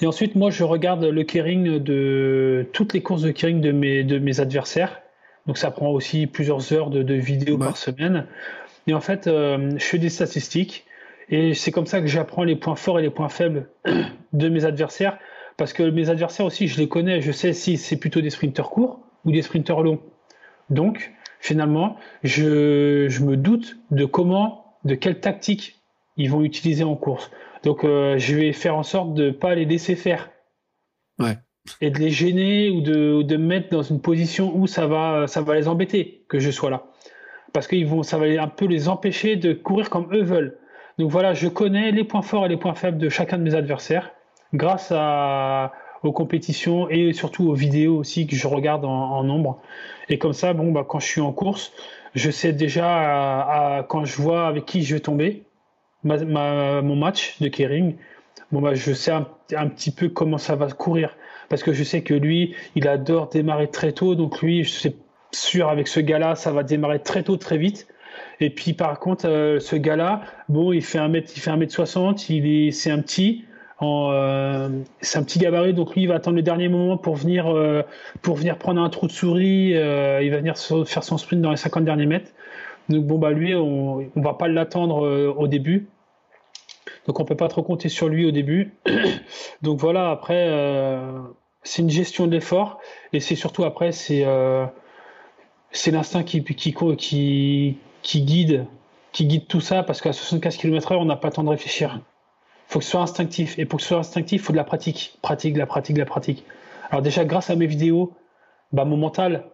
Et 0.00 0.06
ensuite, 0.06 0.34
moi, 0.34 0.50
je 0.50 0.64
regarde 0.64 1.04
le 1.04 1.22
kering 1.22 1.78
de 1.78 2.66
toutes 2.72 2.94
les 2.94 3.02
courses 3.02 3.22
de 3.22 3.30
kering 3.30 3.60
de 3.60 3.72
mes, 3.72 4.02
de 4.04 4.18
mes 4.18 4.40
adversaires. 4.40 5.01
Donc, 5.46 5.58
ça 5.58 5.70
prend 5.70 5.90
aussi 5.90 6.26
plusieurs 6.26 6.72
heures 6.72 6.90
de, 6.90 7.14
vidéos 7.14 7.58
par 7.58 7.76
semaine. 7.76 8.26
Et 8.86 8.94
en 8.94 9.00
fait, 9.00 9.26
euh, 9.26 9.72
je 9.76 9.84
fais 9.84 9.98
des 9.98 10.08
statistiques. 10.08 10.84
Et 11.28 11.54
c'est 11.54 11.70
comme 11.70 11.86
ça 11.86 12.00
que 12.00 12.06
j'apprends 12.06 12.44
les 12.44 12.56
points 12.56 12.76
forts 12.76 12.98
et 12.98 13.02
les 13.02 13.10
points 13.10 13.28
faibles 13.28 13.68
de 14.32 14.48
mes 14.48 14.64
adversaires. 14.64 15.18
Parce 15.56 15.72
que 15.72 15.82
mes 15.82 16.10
adversaires 16.10 16.46
aussi, 16.46 16.68
je 16.68 16.78
les 16.78 16.88
connais. 16.88 17.20
Je 17.20 17.32
sais 17.32 17.52
si 17.52 17.76
c'est 17.76 17.96
plutôt 17.96 18.20
des 18.20 18.30
sprinteurs 18.30 18.70
courts 18.70 19.00
ou 19.24 19.32
des 19.32 19.42
sprinteurs 19.42 19.82
longs. 19.82 20.00
Donc, 20.70 21.12
finalement, 21.40 21.96
je, 22.22 23.06
je 23.08 23.24
me 23.24 23.36
doute 23.36 23.76
de 23.90 24.04
comment, 24.04 24.76
de 24.84 24.94
quelle 24.94 25.20
tactique 25.20 25.82
ils 26.16 26.30
vont 26.30 26.42
utiliser 26.42 26.84
en 26.84 26.96
course. 26.96 27.30
Donc, 27.62 27.84
euh, 27.84 28.18
je 28.18 28.34
vais 28.34 28.52
faire 28.52 28.76
en 28.76 28.82
sorte 28.82 29.14
de 29.14 29.26
ne 29.26 29.30
pas 29.30 29.54
les 29.54 29.64
laisser 29.64 29.96
faire. 29.96 30.30
Ouais. 31.18 31.38
Et 31.80 31.90
de 31.90 31.98
les 31.98 32.10
gêner 32.10 32.70
ou 32.70 32.80
de, 32.80 33.22
de 33.22 33.36
me 33.36 33.46
mettre 33.46 33.70
dans 33.70 33.82
une 33.82 34.00
position 34.00 34.52
où 34.56 34.66
ça 34.66 34.86
va, 34.86 35.26
ça 35.26 35.42
va 35.42 35.54
les 35.54 35.68
embêter 35.68 36.24
que 36.28 36.38
je 36.38 36.50
sois 36.50 36.70
là. 36.70 36.84
Parce 37.52 37.66
que 37.66 37.76
ça 38.02 38.18
va 38.18 38.26
un 38.26 38.48
peu 38.48 38.66
les 38.66 38.88
empêcher 38.88 39.36
de 39.36 39.52
courir 39.52 39.90
comme 39.90 40.12
eux 40.14 40.22
veulent. 40.22 40.58
Donc 40.98 41.10
voilà, 41.10 41.34
je 41.34 41.48
connais 41.48 41.90
les 41.90 42.04
points 42.04 42.22
forts 42.22 42.46
et 42.46 42.48
les 42.48 42.56
points 42.56 42.74
faibles 42.74 42.98
de 42.98 43.08
chacun 43.08 43.38
de 43.38 43.42
mes 43.42 43.54
adversaires 43.54 44.12
grâce 44.54 44.92
aux 46.02 46.12
compétitions 46.12 46.88
et 46.90 47.12
surtout 47.12 47.48
aux 47.48 47.54
vidéos 47.54 47.98
aussi 47.98 48.26
que 48.26 48.36
je 48.36 48.46
regarde 48.46 48.84
en, 48.84 49.22
nombre. 49.24 49.60
Et 50.08 50.18
comme 50.18 50.32
ça, 50.32 50.52
bon, 50.52 50.72
bah, 50.72 50.84
quand 50.86 51.00
je 51.00 51.06
suis 51.06 51.20
en 51.20 51.32
course, 51.32 51.72
je 52.14 52.30
sais 52.30 52.52
déjà 52.52 53.84
quand 53.88 54.04
je 54.04 54.20
vois 54.20 54.46
avec 54.46 54.66
qui 54.66 54.82
je 54.82 54.94
vais 54.94 55.00
tomber 55.00 55.44
mon 56.04 56.96
match 56.96 57.40
de 57.40 57.48
Kering, 57.48 57.96
bon 58.50 58.60
bah, 58.60 58.74
je 58.74 58.92
sais 58.92 59.12
un, 59.12 59.68
petit 59.68 59.90
peu 59.90 60.08
comment 60.08 60.38
ça 60.38 60.56
va 60.56 60.68
courir. 60.68 61.16
Parce 61.52 61.62
que 61.62 61.74
je 61.74 61.84
sais 61.84 62.00
que 62.00 62.14
lui, 62.14 62.54
il 62.76 62.88
adore 62.88 63.28
démarrer 63.28 63.68
très 63.68 63.92
tôt. 63.92 64.14
Donc 64.14 64.40
lui, 64.40 64.64
je 64.64 64.70
suis 64.70 64.96
sûr, 65.32 65.68
avec 65.68 65.86
ce 65.86 66.00
gars-là, 66.00 66.34
ça 66.34 66.50
va 66.50 66.62
démarrer 66.62 67.00
très 67.00 67.24
tôt, 67.24 67.36
très 67.36 67.58
vite. 67.58 67.88
Et 68.40 68.48
puis 68.48 68.72
par 68.72 68.98
contre, 68.98 69.28
euh, 69.28 69.60
ce 69.60 69.76
gars-là, 69.76 70.22
bon, 70.48 70.72
il 70.72 70.82
fait 70.82 70.96
un 70.96 71.08
mètre, 71.08 71.30
il 71.36 71.40
fait 71.40 71.50
un 71.50 71.58
mètre 71.58 71.74
60, 71.74 72.30
il 72.30 72.46
est, 72.46 72.70
c'est 72.70 72.90
un 72.90 73.00
petit, 73.00 73.44
euh, 73.82 74.70
c'est 75.02 75.18
un 75.18 75.22
petit 75.24 75.40
gabarit, 75.40 75.74
donc 75.74 75.94
lui, 75.94 76.04
il 76.04 76.08
va 76.08 76.14
attendre 76.14 76.36
le 76.36 76.42
dernier 76.42 76.70
moment 76.70 76.96
pour 76.96 77.16
venir, 77.16 77.54
euh, 77.54 77.82
pour 78.22 78.36
venir 78.36 78.56
prendre 78.56 78.80
un 78.80 78.88
trou 78.88 79.06
de 79.06 79.12
souris. 79.12 79.72
il 79.72 80.30
va 80.30 80.38
venir 80.38 80.56
faire 80.56 81.04
son 81.04 81.18
sprint 81.18 81.42
dans 81.42 81.50
les 81.50 81.58
50 81.58 81.84
derniers 81.84 82.06
mètres. 82.06 82.30
Donc 82.88 83.04
bon 83.04 83.18
bah 83.18 83.32
lui, 83.32 83.54
on, 83.54 84.10
on 84.16 84.20
va 84.22 84.32
pas 84.32 84.48
l'attendre 84.48 85.34
au 85.36 85.48
début. 85.48 85.86
Donc 87.06 87.20
on 87.20 87.26
peut 87.26 87.36
pas 87.36 87.48
trop 87.48 87.62
compter 87.62 87.90
sur 87.90 88.08
lui 88.08 88.24
au 88.24 88.30
début. 88.30 88.72
Donc 89.62 89.78
voilà, 89.80 90.10
après, 90.10 90.48
c'est 91.62 91.82
une 91.82 91.90
gestion 91.90 92.26
de 92.26 92.32
l'effort 92.32 92.80
et 93.12 93.20
c'est 93.20 93.36
surtout 93.36 93.64
après, 93.64 93.92
c'est 93.92 94.24
euh, 94.24 94.66
c'est 95.72 95.90
l'instinct 95.90 96.22
qui, 96.22 96.44
qui, 96.44 96.74
qui, 96.98 97.78
qui, 98.02 98.22
guide, 98.22 98.66
qui 99.12 99.26
guide 99.26 99.46
tout 99.46 99.60
ça 99.60 99.82
parce 99.82 100.00
qu'à 100.00 100.12
75 100.12 100.56
km/h, 100.56 100.96
on 100.96 101.04
n'a 101.04 101.16
pas 101.16 101.28
le 101.28 101.34
temps 101.34 101.44
de 101.44 101.48
réfléchir. 101.48 102.00
Il 102.68 102.72
faut 102.72 102.78
que 102.78 102.84
ce 102.84 102.90
soit 102.92 103.00
instinctif. 103.00 103.58
Et 103.58 103.64
pour 103.64 103.78
que 103.78 103.82
ce 103.82 103.88
soit 103.88 103.98
instinctif, 103.98 104.42
il 104.42 104.44
faut 104.44 104.52
de 104.52 104.58
la 104.58 104.64
pratique. 104.64 105.18
Pratique, 105.22 105.56
la 105.56 105.66
pratique, 105.66 105.98
la 105.98 106.04
pratique. 106.04 106.44
Alors 106.90 107.02
déjà, 107.02 107.24
grâce 107.24 107.50
à 107.50 107.56
mes 107.56 107.66
vidéos, 107.66 108.12
bah, 108.72 108.84
mon 108.84 108.96
mental 108.96 109.44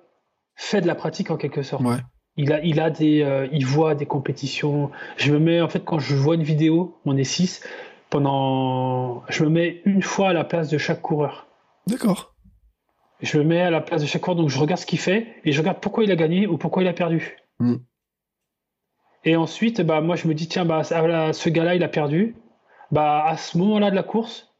fait 0.57 0.81
de 0.81 0.87
la 0.87 0.95
pratique 0.95 1.31
en 1.31 1.37
quelque 1.37 1.63
sorte. 1.63 1.85
Ouais. 1.85 1.97
Il 2.37 2.53
a, 2.53 2.65
il 2.65 2.81
a 2.81 2.91
des, 2.91 3.23
euh, 3.23 3.49
il 3.53 3.67
voit 3.67 3.97
des 3.97 4.07
compétitions. 4.07 4.91
Je 5.17 5.33
me 5.33 5.41
mets, 5.41 5.61
en 5.61 5.69
fait, 5.69 5.85
quand 5.85 5.99
je 5.99 6.15
vois 6.15 6.37
une 6.37 6.45
vidéo, 6.45 6.97
on 7.05 7.17
est 7.17 7.25
6, 7.25 7.65
pendant, 8.11 9.25
je 9.29 9.45
me 9.45 9.51
mets 9.51 9.83
une 9.85 10.03
fois 10.03 10.31
à 10.31 10.33
la 10.33 10.45
place 10.45 10.69
de 10.69 10.79
chaque 10.79 11.03
coureur. 11.03 11.48
D'accord. 11.89 12.35
Je 13.21 13.39
me 13.39 13.45
mets 13.45 13.61
à 13.61 13.71
la 13.71 13.81
place 13.81 14.03
de 14.03 14.07
chaque 14.07 14.23
coureur, 14.23 14.37
donc 14.37 14.49
je 14.49 14.59
regarde 14.59 14.81
ce 14.81 14.87
qu'il 14.87 15.01
fait 15.01 15.27
et 15.45 15.53
je 15.53 15.61
regarde 15.61 15.81
pourquoi 15.81 16.05
il 16.05 16.11
a 16.13 16.17
gagné 16.17 16.47
ou 16.47 16.57
pourquoi 16.57 16.83
il 16.83 16.89
a 16.89 16.93
perdu. 16.93 17.37
Hmm. 17.59 17.77
Et 19.25 19.35
ensuite, 19.35 19.81
bah, 19.81 20.01
moi, 20.01 20.15
je 20.15 20.29
me 20.29 20.35
dis, 20.35 20.47
tiens, 20.47 20.65
bah, 20.65 20.85
ce 20.85 21.49
gars-là, 21.49 21.75
il 21.75 21.83
a 21.83 21.89
perdu. 21.89 22.37
Bah, 22.93 23.25
à 23.27 23.37
ce 23.37 23.59
moment-là 23.59 23.91
de 23.91 23.97
la 23.97 24.05
course, 24.05 24.55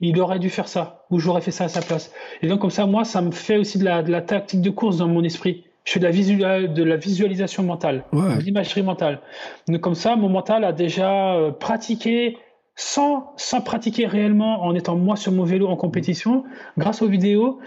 il 0.00 0.20
aurait 0.20 0.38
dû 0.38 0.50
faire 0.50 0.68
ça, 0.68 1.06
ou 1.10 1.18
j'aurais 1.18 1.40
fait 1.40 1.50
ça 1.50 1.64
à 1.64 1.68
sa 1.68 1.80
place. 1.80 2.12
Et 2.42 2.48
donc, 2.48 2.60
comme 2.60 2.70
ça, 2.70 2.86
moi, 2.86 3.04
ça 3.04 3.22
me 3.22 3.30
fait 3.30 3.56
aussi 3.56 3.78
de 3.78 3.84
la, 3.84 4.02
de 4.02 4.10
la 4.10 4.20
tactique 4.20 4.60
de 4.60 4.70
course 4.70 4.98
dans 4.98 5.08
mon 5.08 5.24
esprit 5.24 5.64
je 5.84 5.92
fais 5.92 5.98
de 5.98 6.40
la, 6.40 6.66
de 6.66 6.82
la 6.82 6.96
visualisation 6.96 7.62
mentale, 7.62 8.04
de 8.12 8.40
l'imagerie 8.40 8.82
mentale. 8.82 9.20
Donc, 9.68 9.80
comme 9.80 9.94
ça, 9.94 10.16
mon 10.16 10.28
mental 10.28 10.64
a 10.64 10.72
déjà 10.72 11.34
euh, 11.34 11.50
pratiqué 11.50 12.38
sans, 12.74 13.34
pratiquer 13.64 14.06
réellement 14.06 14.62
en 14.64 14.74
étant 14.74 14.96
moi 14.96 15.16
sur 15.16 15.32
mon 15.32 15.44
vélo 15.44 15.68
en 15.68 15.76
compétition. 15.76 16.44
Grâce 16.78 17.02
aux 17.02 17.08
vidéos, 17.08 17.60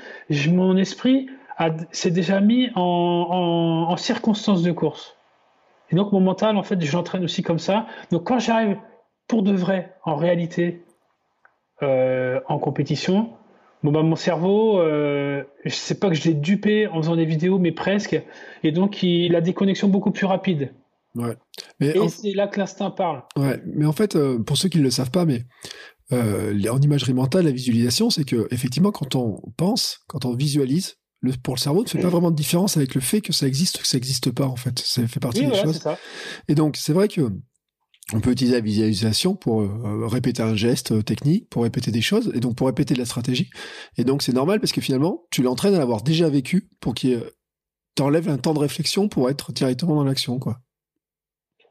mon 0.50 0.78
esprit 0.78 1.28
s'est 1.92 2.12
déjà 2.12 2.42
mis 2.42 2.70
en, 2.76 2.82
en, 2.82 3.92
en 3.92 3.98
circonstance 3.98 4.62
de 4.64 4.72
course. 4.72 5.16
Et 5.92 5.96
donc 5.96 6.12
mon 6.12 6.20
mental, 6.20 6.58
en 6.58 6.64
fait, 6.64 6.82
je 6.82 6.92
l'entraîne 6.92 7.24
aussi 7.24 7.44
comme 7.44 7.60
ça. 7.60 7.86
Donc 8.12 8.24
quand 8.24 8.40
j'arrive 8.40 8.78
pour 9.28 9.44
de 9.44 9.54
vrai, 9.54 9.96
en 10.04 10.16
réalité, 10.16 10.84
euh, 11.84 12.40
en 12.48 12.60
compétition, 12.60 13.30
Bon, 13.86 13.92
bah, 13.92 14.02
mon 14.02 14.16
cerveau, 14.16 14.80
euh, 14.80 15.44
je 15.64 15.70
sais 15.70 16.00
pas 16.00 16.10
que 16.10 16.16
je 16.16 16.24
l'ai 16.24 16.34
dupé 16.34 16.88
en 16.88 16.96
faisant 17.04 17.16
des 17.16 17.26
vidéos, 17.26 17.60
mais 17.60 17.72
presque. 17.72 18.20
Et 18.64 18.72
donc, 18.72 19.04
il 19.04 19.36
a 19.36 19.42
des 19.42 19.54
connexions 19.54 19.90
beaucoup 19.90 20.10
plus 20.10 20.26
rapides. 20.26 20.74
Ouais. 21.16 21.36
Mais 21.80 21.96
et 21.96 22.10
c'est 22.10 22.34
là 22.34 22.48
que 22.48 22.60
l'instinct 22.60 22.92
parle. 22.92 23.24
Ouais. 23.38 23.62
Mais 23.66 23.86
en 23.86 23.94
fait, 23.94 24.16
euh, 24.16 24.40
pour 24.40 24.58
ceux 24.58 24.70
qui 24.70 24.80
ne 24.80 24.84
le 24.84 24.92
savent 24.92 25.12
pas, 25.12 25.26
mais 25.26 25.46
euh, 26.12 26.54
en 26.70 26.80
imagerie 26.80 27.14
mentale, 27.14 27.46
la 27.46 27.52
visualisation, 27.52 28.10
c'est 28.10 28.26
que 28.26 28.48
effectivement, 28.52 28.92
quand 28.92 29.16
on 29.16 29.42
pense, 29.58 30.00
quand 30.08 30.26
on 30.26 30.36
visualise, 30.36 30.96
le, 31.22 31.32
pour 31.42 31.56
le 31.56 31.60
cerveau, 31.60 31.84
ne 31.84 31.88
fait 31.88 32.02
pas 32.02 32.10
vraiment 32.10 32.32
de 32.32 32.36
différence 32.36 32.78
avec 32.78 32.94
le 32.94 33.02
fait 33.02 33.22
que 33.22 33.34
ça 33.34 33.48
existe 33.48 33.80
ou 33.80 33.82
que 33.82 33.88
ça 33.88 33.98
n'existe 33.98 34.32
pas, 34.32 34.46
en 34.46 34.56
fait. 34.56 34.78
Ça 34.80 35.08
fait 35.08 35.20
partie 35.20 35.46
des 35.46 35.56
choses. 35.56 35.80
Ça. 35.80 35.98
Et 36.48 36.56
donc, 36.56 36.78
c'est 36.78 36.94
vrai 36.94 37.08
que 37.08 37.32
on 38.14 38.20
peut 38.20 38.32
utiliser 38.32 38.56
la 38.56 38.62
visualisation 38.62 39.36
pour 39.36 39.62
euh, 39.62 40.06
répéter 40.06 40.44
un 40.44 40.56
geste 40.56 40.92
euh, 40.92 41.02
technique, 41.02 41.50
pour 41.50 41.64
répéter 41.64 41.92
des 41.92 42.02
choses, 42.02 42.32
et 42.36 42.40
donc 42.40 42.56
pour 42.56 42.68
répéter 42.68 42.94
de 42.94 43.00
la 43.00 43.06
stratégie. 43.06 43.50
Et 43.98 44.04
donc 44.04 44.22
c'est 44.22 44.34
normal 44.34 44.60
parce 44.60 44.72
que 44.72 44.82
finalement, 44.82 45.26
tu 45.32 45.42
l'entraînes 45.42 45.74
à 45.74 45.80
l'avoir 45.80 46.04
déjà 46.04 46.30
vécu 46.30 46.70
pour 46.80 46.94
qu'il 46.94 47.24
t'enlève 47.96 48.30
un 48.30 48.38
temps 48.38 48.54
de 48.54 48.60
réflexion 48.60 49.10
pour 49.10 49.30
être 49.30 49.52
directement 49.52 49.96
dans 49.96 50.04
l'action, 50.04 50.38
quoi. 50.38 50.60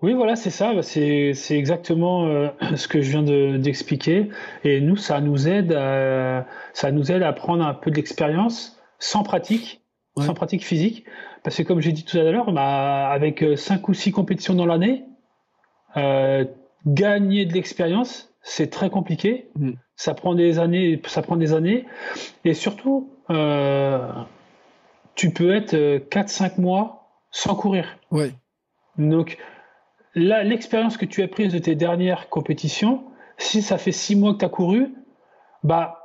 Oui, 0.05 0.13
voilà, 0.13 0.37
c'est 0.37 0.51
ça. 0.51 0.75
C'est 0.83 1.35
exactement 1.51 2.27
euh, 2.27 2.49
ce 2.77 2.89
que 2.89 3.01
je 3.01 3.11
viens 3.11 3.23
d'expliquer. 3.59 4.29
et 4.63 4.83
nous, 4.83 4.97
ça 4.97 5.23
nous 5.23 5.49
aide, 5.49 5.73
à, 5.73 6.47
ça 6.75 6.93
nous 6.93 7.11
aide 7.11 7.23
à 7.23 7.33
prendre 7.33 7.65
un 7.65 7.73
peu 7.73 7.91
d'expérience 7.91 8.79
sans 8.99 9.23
pratique, 9.23 9.81
sans 10.19 10.35
pratique 10.35 10.63
physique, 10.63 11.07
parce 11.43 11.57
que 11.57 11.63
comme 11.63 11.81
j'ai 11.81 11.93
dit 11.93 12.05
tout 12.05 12.19
à 12.19 12.31
l'heure, 12.31 12.53
bah, 12.53 13.09
avec 13.09 13.43
cinq 13.57 13.89
ou 13.89 13.95
six 13.95 14.13
compétitions 14.13 14.55
dans 14.55 14.67
l'année, 14.67 15.05
euh, 15.97 16.45
gagner 16.87 17.47
de 17.47 17.55
l'expérience, 17.55 18.31
c'est 18.43 18.69
très 18.69 18.91
compliqué. 18.91 19.49
Mm. 19.57 19.71
Ça 19.97 20.13
prend 20.13 20.35
des 20.35 20.59
années, 20.59 21.01
ça 21.07 21.23
prend 21.23 21.37
des 21.37 21.55
années. 21.55 21.87
Et 22.45 22.53
surtout, 22.53 23.11
euh, 23.31 24.13
tu 25.15 25.31
peux 25.31 25.55
être 25.55 25.75
4-5 25.75 26.45
euh, 26.59 26.63
mois 26.63 27.09
sans 27.31 27.55
courir. 27.55 27.87
Ouais. 28.11 28.33
Donc, 28.99 29.39
l'expérience 30.15 30.97
que 30.97 31.05
tu 31.05 31.23
as 31.23 31.29
prise 31.29 31.53
de 31.53 31.59
tes 31.59 31.75
dernières 31.75 32.29
compétitions, 32.29 33.05
si 33.39 33.63
ça 33.63 33.79
fait 33.79 33.93
6 33.93 34.17
mois 34.17 34.35
que 34.35 34.39
tu 34.39 34.45
as 34.45 34.49
couru, 34.49 34.95
bah, 35.63 36.01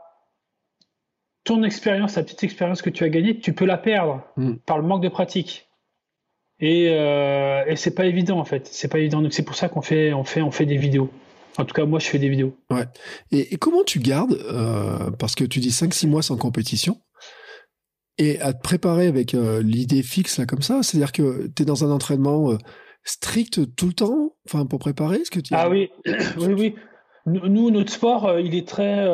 ton 1.44 1.64
expérience, 1.64 2.16
la 2.16 2.24
petite 2.24 2.44
expérience 2.44 2.82
que 2.82 2.90
tu 2.90 3.04
as 3.04 3.10
gagnée, 3.10 3.40
tu 3.40 3.54
peux 3.54 3.66
la 3.66 3.78
perdre 3.78 4.24
mm. 4.38 4.56
par 4.66 4.78
le 4.78 4.88
manque 4.88 5.04
de 5.04 5.10
pratique. 5.10 5.70
Et, 6.60 6.90
euh, 6.90 7.64
et 7.68 7.76
c'est 7.76 7.96
pas 7.96 8.06
évident 8.06 8.38
en 8.38 8.46
fait. 8.46 8.68
C'est 8.68 8.90
pas 8.90 9.00
évident. 9.00 9.22
Donc 9.22 9.34
c'est 9.34 9.44
pour 9.44 9.56
ça 9.56 9.70
qu'on 9.70 9.82
fait, 9.82 10.14
on 10.14 10.24
fait, 10.24 10.42
on 10.42 10.52
fait 10.52 10.66
des 10.66 10.78
vidéos. 10.78 11.10
En 11.58 11.66
tout 11.66 11.74
cas, 11.74 11.86
moi, 11.86 12.00
je 12.00 12.08
fais 12.08 12.20
des 12.20 12.30
vidéos. 12.30 12.56
Ouais. 12.70 12.86
Et, 13.32 13.58
comment 13.58 13.84
tu 13.84 14.00
gardes, 14.00 14.34
euh, 14.34 15.12
parce 15.12 15.36
que 15.36 15.44
tu 15.44 15.60
dis 15.60 15.70
5-6 15.70 16.08
mois 16.08 16.22
sans 16.22 16.38
compétition, 16.38 17.02
et 18.18 18.40
à 18.40 18.54
te 18.54 18.62
préparer 18.62 19.08
avec 19.08 19.34
euh, 19.34 19.62
l'idée 19.62 20.04
fixe 20.04 20.38
là 20.38 20.46
comme 20.46 20.62
ça, 20.62 20.84
c'est-à-dire 20.84 21.12
que 21.12 21.50
tu 21.56 21.64
es 21.64 21.66
dans 21.66 21.84
un 21.84 21.92
entraînement 21.92 22.52
euh, 22.52 22.58
strict 23.10 23.76
tout 23.76 23.88
le 23.88 23.94
temps, 23.94 24.34
enfin 24.46 24.66
pour 24.66 24.80
préparer 24.80 25.24
ce 25.26 25.32
que 25.32 25.40
tu 25.40 25.54
Ah 25.56 25.70
oui, 25.70 25.90
oui, 26.38 26.54
oui. 26.54 26.76
Nous, 27.26 27.70
notre 27.70 27.92
sport, 27.92 28.40
il 28.40 28.56
est 28.56 28.68
très, 28.68 29.06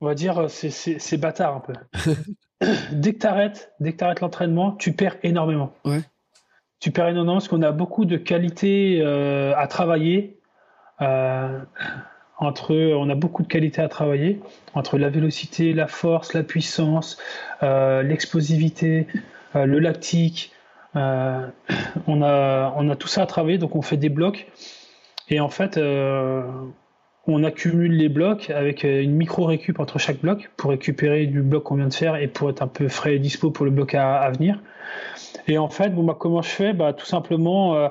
on 0.00 0.06
va 0.06 0.14
dire, 0.14 0.46
c'est 0.48 1.16
bâtard 1.16 1.56
un 1.56 1.60
peu. 1.60 1.72
dès 2.92 3.14
que 3.14 3.18
tu 3.18 3.26
arrêtes, 3.26 3.72
dès 3.80 3.92
que 3.92 4.14
tu 4.14 4.20
l'entraînement, 4.20 4.72
tu 4.72 4.92
perds 4.92 5.16
énormément. 5.22 5.72
Ouais. 5.84 6.02
Tu 6.80 6.90
perds 6.90 7.08
énormément 7.08 7.34
parce 7.34 7.48
qu'on 7.48 7.62
a 7.62 7.72
beaucoup 7.72 8.04
de 8.04 8.16
qualités 8.16 9.00
euh, 9.00 9.54
à 9.56 9.66
travailler. 9.66 10.38
Euh, 11.00 11.60
entre, 12.38 12.74
on 12.74 13.10
a 13.10 13.16
beaucoup 13.16 13.42
de 13.42 13.48
qualités 13.48 13.82
à 13.82 13.88
travailler 13.88 14.40
entre 14.74 14.96
la 14.96 15.08
vélocité, 15.08 15.72
la 15.72 15.88
force, 15.88 16.34
la 16.34 16.44
puissance, 16.44 17.18
euh, 17.64 18.02
l'explosivité, 18.02 19.08
le 19.54 19.80
lactique. 19.80 20.52
On, 22.06 22.22
a, 22.22 22.74
on 22.76 22.88
a 22.88 22.96
tout 22.96 23.08
ça 23.08 23.22
à 23.22 23.26
travailler, 23.26 23.58
donc 23.58 23.76
on 23.76 23.82
fait 23.82 23.96
des 23.96 24.08
blocs. 24.08 24.46
Et 25.28 25.40
en 25.40 25.48
fait, 25.48 25.78
on 27.26 27.44
accumule 27.44 27.92
les 27.92 28.08
blocs 28.08 28.50
avec 28.50 28.84
une 28.84 29.12
micro-récup 29.12 29.78
entre 29.80 29.98
chaque 29.98 30.20
bloc 30.20 30.50
pour 30.56 30.70
récupérer 30.70 31.26
du 31.26 31.42
bloc 31.42 31.64
qu'on 31.64 31.76
vient 31.76 31.88
de 31.88 31.94
faire 31.94 32.16
et 32.16 32.28
pour 32.28 32.48
être 32.50 32.62
un 32.62 32.68
peu 32.68 32.88
frais 32.88 33.16
et 33.16 33.18
dispo 33.18 33.50
pour 33.50 33.64
le 33.66 33.70
bloc 33.70 33.94
à 33.94 34.30
venir. 34.30 34.60
Et 35.46 35.58
en 35.58 35.68
fait, 35.68 35.90
bon, 35.90 36.04
bah, 36.04 36.16
comment 36.18 36.42
je 36.42 36.48
fais? 36.50 36.72
Bah, 36.72 36.92
Tout 36.92 37.06
simplement, 37.06 37.74
euh, 37.74 37.88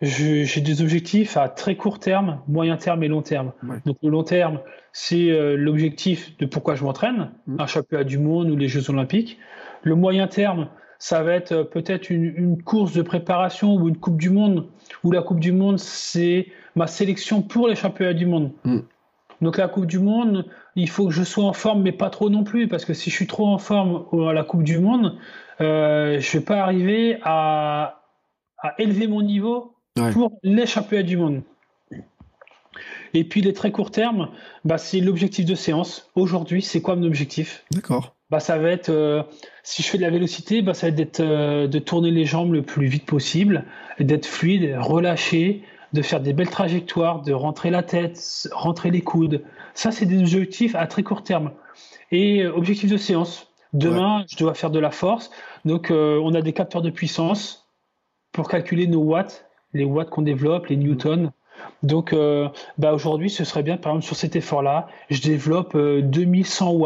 j'ai 0.00 0.60
des 0.60 0.82
objectifs 0.82 1.36
à 1.36 1.48
très 1.48 1.76
court 1.76 1.98
terme, 1.98 2.40
moyen 2.48 2.76
terme 2.76 3.02
et 3.02 3.08
long 3.08 3.22
terme. 3.22 3.52
Donc 3.84 3.98
le 4.02 4.10
long 4.10 4.24
terme, 4.24 4.60
c'est 4.92 5.30
euh, 5.30 5.56
l'objectif 5.56 6.36
de 6.38 6.46
pourquoi 6.46 6.74
je 6.74 6.84
m'entraîne, 6.84 7.30
mmh. 7.46 7.60
un 7.60 7.66
championnat 7.66 8.04
du 8.04 8.18
monde 8.18 8.50
ou 8.50 8.56
les 8.56 8.68
Jeux 8.68 8.90
olympiques. 8.90 9.38
Le 9.82 9.94
moyen 9.94 10.26
terme, 10.26 10.68
ça 11.04 11.22
va 11.22 11.34
être 11.34 11.52
euh, 11.52 11.64
peut-être 11.64 12.08
une, 12.08 12.62
course 12.62 12.94
de 12.94 13.02
préparation 13.02 13.74
ou 13.74 13.88
une 13.88 13.98
Coupe 13.98 14.16
du 14.16 14.30
Monde, 14.30 14.68
où 15.02 15.12
la 15.12 15.20
Coupe 15.20 15.38
du 15.38 15.52
Monde, 15.52 15.78
c'est 15.78 16.46
ma 16.76 16.86
sélection 16.86 17.42
pour 17.42 17.68
les 17.68 17.74
championnats 17.74 18.14
du 18.14 18.24
monde. 18.24 18.52
Mmh. 18.64 18.78
Donc 19.42 19.58
la 19.58 19.68
Coupe 19.68 19.84
du 19.84 19.98
Monde, 19.98 20.46
il 20.76 20.88
faut 20.88 21.04
que 21.04 21.12
je 21.12 21.22
sois 21.22 21.44
en 21.44 21.52
forme, 21.52 21.82
mais 21.82 21.92
pas 21.92 22.08
trop 22.08 22.30
non 22.30 22.42
plus, 22.42 22.68
parce 22.68 22.86
que 22.86 22.94
si 22.94 23.10
je 23.10 23.16
suis 23.16 23.26
trop 23.26 23.46
en 23.46 23.58
forme 23.58 24.06
à 24.26 24.32
la 24.32 24.44
Coupe 24.44 24.62
du 24.62 24.78
Monde, 24.78 25.18
euh, 25.60 26.20
je 26.20 26.38
vais 26.38 26.44
pas 26.44 26.62
arriver 26.62 27.18
à, 27.22 28.00
élever 28.78 29.06
mon 29.06 29.20
niveau 29.20 29.74
pour 30.10 30.38
les 30.42 30.64
championnats 30.64 31.02
du 31.02 31.18
monde. 31.18 31.42
Et 33.12 33.24
puis 33.24 33.42
les 33.42 33.52
très 33.52 33.72
courts 33.72 33.90
termes, 33.90 34.30
bah, 34.64 34.78
c'est 34.78 35.00
l'objectif 35.00 35.44
de 35.44 35.54
séance. 35.54 36.10
Aujourd'hui, 36.14 36.62
c'est 36.62 36.80
quoi 36.80 36.96
mon 36.96 37.06
objectif? 37.06 37.62
D'accord. 37.72 38.16
Bah, 38.30 38.40
ça 38.40 38.56
va 38.56 38.70
être, 38.70 38.88
euh, 38.88 39.22
si 39.64 39.82
je 39.82 39.88
fais 39.88 39.98
de 39.98 40.02
la 40.02 40.10
vélocité, 40.10 40.62
bah, 40.62 40.74
ça 40.74 40.88
va 40.88 41.02
être 41.02 41.20
euh, 41.20 41.66
de 41.66 41.78
tourner 41.80 42.12
les 42.12 42.24
jambes 42.24 42.52
le 42.52 42.62
plus 42.62 42.86
vite 42.86 43.04
possible, 43.06 43.64
d'être 43.98 44.26
fluide, 44.26 44.76
relâché, 44.78 45.62
de 45.92 46.02
faire 46.02 46.20
des 46.20 46.32
belles 46.32 46.50
trajectoires, 46.50 47.22
de 47.22 47.32
rentrer 47.32 47.70
la 47.70 47.82
tête, 47.82 48.48
rentrer 48.52 48.92
les 48.92 49.00
coudes. 49.00 49.42
Ça, 49.74 49.90
c'est 49.90 50.06
des 50.06 50.20
objectifs 50.20 50.76
à 50.76 50.86
très 50.86 51.02
court 51.02 51.24
terme. 51.24 51.50
Et 52.12 52.44
euh, 52.44 52.54
objectif 52.54 52.88
de 52.88 52.96
séance, 52.96 53.48
Demain, 53.74 54.24
je 54.28 54.36
dois 54.36 54.54
faire 54.54 54.70
de 54.70 54.78
la 54.78 54.92
force. 54.92 55.30
Donc, 55.64 55.90
euh, 55.90 56.20
on 56.22 56.32
a 56.34 56.40
des 56.40 56.52
capteurs 56.52 56.80
de 56.80 56.90
puissance 56.90 57.68
pour 58.30 58.48
calculer 58.48 58.86
nos 58.86 59.00
watts, 59.00 59.46
les 59.72 59.84
watts 59.84 60.10
qu'on 60.10 60.22
développe, 60.22 60.68
les 60.68 60.76
newtons. 60.76 61.32
Donc, 61.82 62.12
euh, 62.12 62.48
bah 62.78 62.94
aujourd'hui, 62.94 63.30
ce 63.30 63.42
serait 63.42 63.64
bien, 63.64 63.76
par 63.76 63.92
exemple, 63.92 64.06
sur 64.06 64.16
cet 64.16 64.36
effort-là, 64.36 64.86
je 65.10 65.20
développe 65.20 65.76
2100 65.76 66.72
euh, 66.72 66.78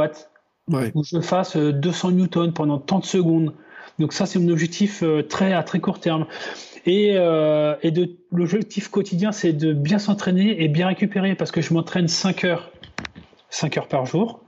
ou 0.94 1.02
je 1.04 1.20
fasse 1.20 1.56
200 1.56 2.12
newtons 2.12 2.52
pendant 2.52 2.78
30 2.78 3.04
secondes. 3.04 3.54
Donc, 3.98 4.12
ça, 4.12 4.26
c'est 4.26 4.38
mon 4.38 4.50
objectif 4.50 5.02
très 5.28 5.52
à 5.52 5.62
très 5.62 5.80
court 5.80 6.00
terme. 6.00 6.26
Et, 6.86 7.08
et 7.14 7.90
de 7.90 8.16
l'objectif 8.32 8.88
quotidien, 8.88 9.32
c'est 9.32 9.52
de 9.52 9.72
bien 9.72 9.98
s'entraîner 9.98 10.62
et 10.62 10.68
bien 10.68 10.86
récupérer, 10.86 11.34
parce 11.34 11.50
que 11.50 11.60
je 11.60 11.74
m'entraîne 11.74 12.06
5 12.06 12.44
heures, 12.44 12.70
5 13.50 13.78
heures 13.78 13.88
par 13.88 14.06
jour 14.06 14.40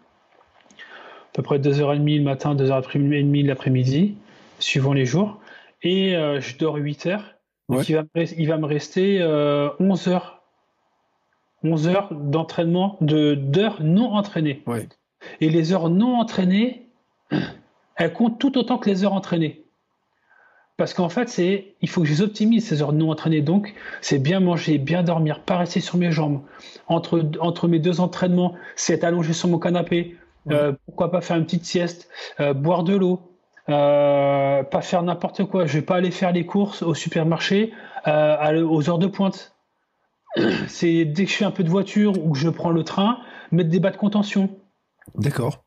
à 1.31 1.33
peu 1.35 1.43
près 1.43 1.59
2h30 1.59 2.19
le 2.19 2.25
matin, 2.25 2.57
2h30 2.57 3.47
l'après-midi, 3.47 4.17
suivant 4.59 4.93
les 4.93 5.07
jours. 5.07 5.39
Et 5.83 6.17
euh, 6.17 6.41
je 6.41 6.57
dors 6.59 6.75
8 6.75 7.07
heures. 7.07 7.35
Donc 7.69 7.89
il, 7.89 7.95
va 7.95 8.03
me, 8.03 8.41
il 8.41 8.49
va 8.49 8.59
me 8.59 8.67
rester 8.67 9.19
11 9.23 9.23
euh, 9.23 10.11
heures. 10.11 10.43
11 11.63 11.89
heures 11.89 12.15
d'entraînement, 12.15 12.97
d'heures 13.01 13.83
non 13.83 14.15
entraînées. 14.15 14.63
Et 15.41 15.51
les 15.51 15.73
heures 15.73 15.91
non 15.91 16.19
entraînées, 16.19 16.87
elles 17.97 18.13
comptent 18.13 18.39
tout 18.39 18.59
autant 18.59 18.79
que 18.79 18.89
les 18.89 19.05
heures 19.05 19.15
entraînées. 19.15 19.65
Parce 20.77 20.95
qu'en 20.95 21.11
fait, 21.11 21.29
c'est, 21.29 21.75
il 21.83 21.91
faut 21.91 22.01
que 22.01 22.07
je 22.07 22.15
les 22.15 22.23
optimise 22.23 22.67
ces 22.67 22.81
heures 22.81 22.95
non 22.95 23.11
entraînées. 23.11 23.43
Donc, 23.43 23.75
c'est 24.01 24.19
bien 24.19 24.41
manger, 24.41 24.79
bien 24.79 25.03
dormir, 25.03 25.41
pas 25.41 25.59
rester 25.59 25.81
sur 25.81 25.99
mes 25.99 26.11
jambes. 26.11 26.41
Entre, 26.89 27.31
entre 27.41 27.69
mes 27.69 27.79
deux 27.79 28.01
entraînements, 28.01 28.55
c'est 28.77 28.95
être 28.95 29.05
allongé 29.05 29.35
sur 29.35 29.49
mon 29.51 29.59
canapé, 29.59 30.17
euh, 30.51 30.73
pourquoi 30.87 31.11
pas 31.11 31.21
faire 31.21 31.37
une 31.37 31.45
petite 31.45 31.67
sieste, 31.67 32.09
euh, 32.41 32.55
boire 32.55 32.83
de 32.83 32.97
l'eau, 32.97 33.21
euh, 33.69 34.63
pas 34.63 34.81
faire 34.81 35.03
n'importe 35.03 35.45
quoi. 35.45 35.67
Je 35.67 35.75
vais 35.75 35.85
pas 35.85 35.97
aller 35.97 36.11
faire 36.11 36.33
les 36.33 36.47
courses 36.47 36.83
au 36.83 36.95
supermarché 36.95 37.73
aux 38.07 38.89
heures 38.89 38.99
de 38.99 39.07
pointe. 39.07 39.55
C'est 40.67 41.05
dès 41.05 41.27
que 41.27 41.31
je 41.31 41.37
fais 41.37 41.45
un 41.45 41.51
peu 41.51 41.63
de 41.63 41.69
voiture 41.69 42.13
ou 42.25 42.33
que 42.33 42.39
je 42.39 42.49
prends 42.49 42.71
le 42.71 42.85
train, 42.85 43.19
mettre 43.53 43.69
des 43.69 43.81
bas 43.81 43.91
de 43.91 43.99
contention. 43.99 44.49
D'accord. 45.15 45.65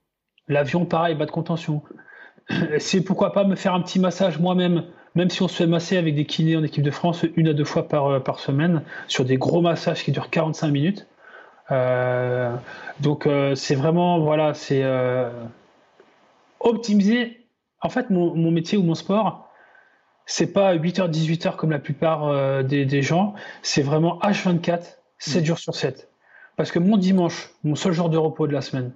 L'avion, 0.47 0.85
pareil, 0.85 1.15
bas 1.15 1.25
de 1.25 1.31
contention. 1.31 1.83
C'est 2.79 3.01
pourquoi 3.01 3.31
pas 3.31 3.43
me 3.43 3.55
faire 3.55 3.73
un 3.73 3.81
petit 3.81 3.99
massage 3.99 4.39
moi-même, 4.39 4.85
même 5.15 5.29
si 5.29 5.41
on 5.41 5.47
se 5.47 5.55
fait 5.55 5.67
masser 5.67 5.97
avec 5.97 6.15
des 6.15 6.25
kinés 6.25 6.57
en 6.57 6.63
équipe 6.63 6.83
de 6.83 6.91
France 6.91 7.25
une 7.35 7.47
à 7.47 7.53
deux 7.53 7.65
fois 7.65 7.87
par, 7.87 8.21
par 8.23 8.39
semaine, 8.39 8.83
sur 9.07 9.25
des 9.25 9.37
gros 9.37 9.61
massages 9.61 10.03
qui 10.03 10.11
durent 10.11 10.29
45 10.29 10.69
minutes. 10.69 11.07
Euh, 11.71 12.55
donc 12.99 13.25
euh, 13.25 13.55
c'est 13.55 13.75
vraiment 13.75 14.19
voilà, 14.19 14.53
c'est 14.53 14.83
euh, 14.83 15.29
optimiser. 16.59 17.47
En 17.81 17.89
fait, 17.89 18.09
mon, 18.09 18.51
métier 18.51 18.77
ou 18.77 18.83
mon 18.83 18.95
sport, 18.95 19.49
c'est 20.25 20.53
pas 20.53 20.73
8h, 20.75 21.11
18h 21.11 21.57
comme 21.57 21.71
la 21.71 21.79
plupart 21.79 22.63
des, 22.63 23.01
gens, 23.01 23.33
c'est 23.61 23.81
vraiment 23.81 24.19
H24, 24.19 24.99
7 25.17 25.43
jours 25.43 25.59
sur 25.59 25.75
7. 25.75 26.09
Parce 26.55 26.71
que 26.71 26.79
mon 26.79 26.97
dimanche, 26.97 27.49
mon 27.63 27.75
seul 27.75 27.93
jour 27.93 28.09
de 28.09 28.17
repos 28.17 28.47
de 28.47 28.53
la 28.53 28.61
semaine, 28.61 28.91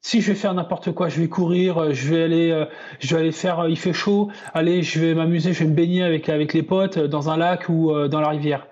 si 0.00 0.20
je 0.20 0.32
vais 0.32 0.38
faire 0.38 0.54
n'importe 0.54 0.92
quoi, 0.92 1.08
je 1.08 1.20
vais 1.20 1.28
courir, 1.28 1.92
je 1.92 2.08
vais 2.14 2.22
aller, 2.22 2.66
je 2.98 3.14
vais 3.14 3.20
aller 3.20 3.32
faire, 3.32 3.68
il 3.68 3.76
fait 3.76 3.92
chaud, 3.92 4.30
allez, 4.54 4.82
je 4.82 4.98
vais 4.98 5.14
m'amuser, 5.14 5.52
je 5.52 5.60
vais 5.60 5.70
me 5.70 5.74
baigner 5.74 6.02
avec, 6.02 6.28
avec 6.28 6.54
les 6.54 6.62
potes 6.62 6.98
dans 6.98 7.28
un 7.28 7.36
lac 7.36 7.68
ou 7.68 7.92
dans 8.08 8.20
la 8.20 8.28
rivière. 8.30 8.66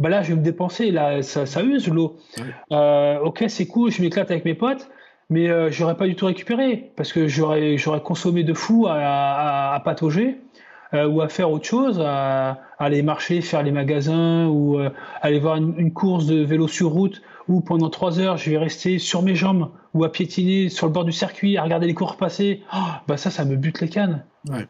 Bah 0.00 0.08
là, 0.08 0.22
je 0.22 0.30
vais 0.30 0.36
me 0.36 0.42
dépenser, 0.42 0.90
là, 0.90 1.22
ça, 1.22 1.46
ça 1.46 1.62
use 1.62 1.88
l'eau. 1.88 2.16
Euh, 2.72 3.18
ok, 3.20 3.44
c'est 3.48 3.66
cool, 3.66 3.90
je 3.92 4.02
m'éclate 4.02 4.30
avec 4.30 4.44
mes 4.44 4.54
potes, 4.54 4.88
mais 5.30 5.48
euh, 5.48 5.70
j'aurais 5.70 5.96
pas 5.96 6.06
du 6.06 6.16
tout 6.16 6.26
récupéré 6.26 6.92
parce 6.96 7.12
que 7.12 7.28
j'aurais, 7.28 7.78
j'aurais 7.78 8.02
consommé 8.02 8.42
de 8.42 8.54
fou 8.54 8.86
à, 8.88 8.94
à, 8.94 9.74
à 9.74 9.80
patauger 9.80 10.40
euh, 10.94 11.06
ou 11.06 11.20
à 11.22 11.28
faire 11.28 11.50
autre 11.50 11.64
chose, 11.64 12.00
à, 12.04 12.60
aller 12.78 13.02
marcher, 13.02 13.40
faire 13.40 13.62
les 13.62 13.70
magasins 13.70 14.46
ou 14.46 14.78
euh, 14.78 14.90
aller 15.22 15.38
voir 15.38 15.56
une, 15.56 15.92
course 15.92 16.26
de 16.26 16.44
vélo 16.44 16.66
sur 16.66 16.90
route 16.90 17.22
où 17.48 17.60
pendant 17.60 17.90
trois 17.90 18.18
heures, 18.18 18.36
je 18.36 18.50
vais 18.50 18.58
rester 18.58 18.98
sur 18.98 19.22
mes 19.22 19.34
jambes 19.34 19.70
ou 19.92 20.04
à 20.04 20.12
piétiner 20.12 20.68
sur 20.68 20.86
le 20.86 20.92
bord 20.92 21.04
du 21.04 21.12
circuit, 21.12 21.56
à 21.56 21.62
regarder 21.62 21.86
les 21.86 21.94
cours 21.94 22.16
passer. 22.16 22.62
Oh, 22.74 22.78
bah 23.06 23.16
ça, 23.16 23.30
ça 23.30 23.44
me 23.44 23.56
bute 23.56 23.80
les 23.80 23.88
cannes. 23.88 24.24
Ouais. 24.48 24.66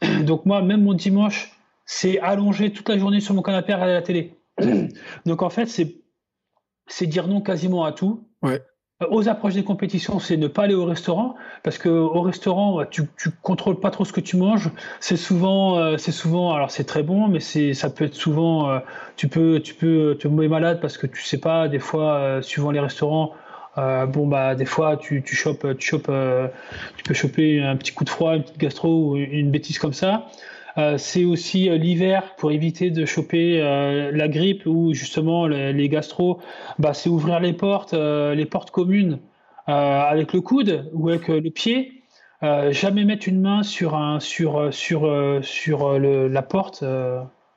Donc 0.24 0.46
moi, 0.46 0.62
même 0.62 0.82
mon 0.82 0.94
dimanche, 0.94 1.52
c'est 1.84 2.18
allonger 2.20 2.72
toute 2.72 2.88
la 2.88 2.98
journée 2.98 3.20
sur 3.20 3.34
mon 3.34 3.42
canapé 3.42 3.72
à 3.72 3.76
regarder 3.76 3.94
la 3.94 4.02
télé. 4.02 4.38
Donc 5.26 5.42
en 5.42 5.50
fait, 5.50 5.66
c'est 5.66 7.06
dire 7.06 7.28
non 7.28 7.40
quasiment 7.40 7.84
à 7.84 7.92
tout. 7.92 8.28
Ouais. 8.42 8.62
Euh, 9.02 9.06
aux 9.10 9.28
approches 9.28 9.54
des 9.54 9.64
compétitions, 9.64 10.18
c'est 10.18 10.36
ne 10.36 10.48
pas 10.48 10.64
aller 10.64 10.74
au 10.74 10.84
restaurant 10.84 11.36
parce 11.62 11.78
que 11.78 11.88
au 11.88 12.20
restaurant, 12.22 12.84
tu, 12.84 13.02
tu 13.16 13.30
contrôles 13.42 13.78
pas 13.80 13.90
trop 13.90 14.04
ce 14.04 14.12
que 14.12 14.20
tu 14.20 14.36
manges. 14.36 14.70
C'est 15.00 15.16
souvent, 15.16 15.78
euh, 15.78 15.96
c'est 15.98 16.12
souvent, 16.12 16.52
alors 16.52 16.70
c'est 16.70 16.84
très 16.84 17.02
bon, 17.02 17.28
mais 17.28 17.40
c'est, 17.40 17.74
ça 17.74 17.90
peut 17.90 18.04
être 18.04 18.14
souvent, 18.14 18.70
euh, 18.70 18.78
tu 19.16 19.28
peux, 19.28 19.60
tu 19.60 19.74
peux 19.74 20.16
te 20.18 20.26
tomber 20.26 20.48
malade 20.48 20.80
parce 20.80 20.98
que 20.98 21.06
tu 21.06 21.22
sais 21.22 21.38
pas. 21.38 21.68
Des 21.68 21.78
fois, 21.78 22.40
suivant 22.42 22.70
les 22.70 22.80
restaurants, 22.80 23.34
bon 23.76 24.26
bah 24.26 24.56
des 24.56 24.64
fois 24.64 24.96
tu, 24.96 25.22
tu 25.22 25.36
chopes, 25.36 25.64
tu 25.78 25.86
chopes, 25.86 26.10
tu 26.96 27.04
peux 27.04 27.14
choper 27.14 27.62
un 27.62 27.76
petit 27.76 27.92
coup 27.92 28.02
de 28.04 28.10
froid, 28.10 28.34
une 28.34 28.42
petite 28.42 28.58
gastro 28.58 29.12
ou 29.12 29.16
une 29.16 29.50
bêtise 29.52 29.78
comme 29.78 29.92
ça. 29.92 30.26
Euh, 30.76 30.98
c'est 30.98 31.24
aussi 31.24 31.70
euh, 31.70 31.76
l'hiver 31.76 32.34
pour 32.36 32.52
éviter 32.52 32.90
de 32.90 33.06
choper 33.06 33.62
euh, 33.62 34.12
la 34.12 34.28
grippe 34.28 34.66
ou 34.66 34.92
justement 34.92 35.46
les, 35.46 35.88
gastro. 35.88 36.40
Bah, 36.78 36.92
c'est 36.92 37.08
ouvrir 37.08 37.40
les 37.40 37.54
portes, 37.54 37.94
les 37.94 38.46
portes 38.46 38.70
communes 38.70 39.18
avec 39.66 40.32
le 40.32 40.40
coude 40.40 40.88
ou 40.94 41.10
avec 41.10 41.28
le 41.28 41.50
pied. 41.50 42.02
jamais 42.70 43.04
mettre 43.04 43.28
une 43.28 43.42
main 43.42 43.62
sur 43.62 43.98
la 43.98 44.20
porte 46.42 46.84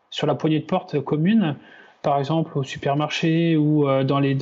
sur 0.09 0.27
la 0.27 0.35
poignée 0.35 0.59
de 0.59 0.65
porte 0.65 0.99
commune 0.99 1.55
par 2.01 2.19
exemple 2.19 2.57
au 2.57 2.63
supermarché 2.63 3.55
ou 3.55 3.85
dans 4.03 4.19
les 4.19 4.35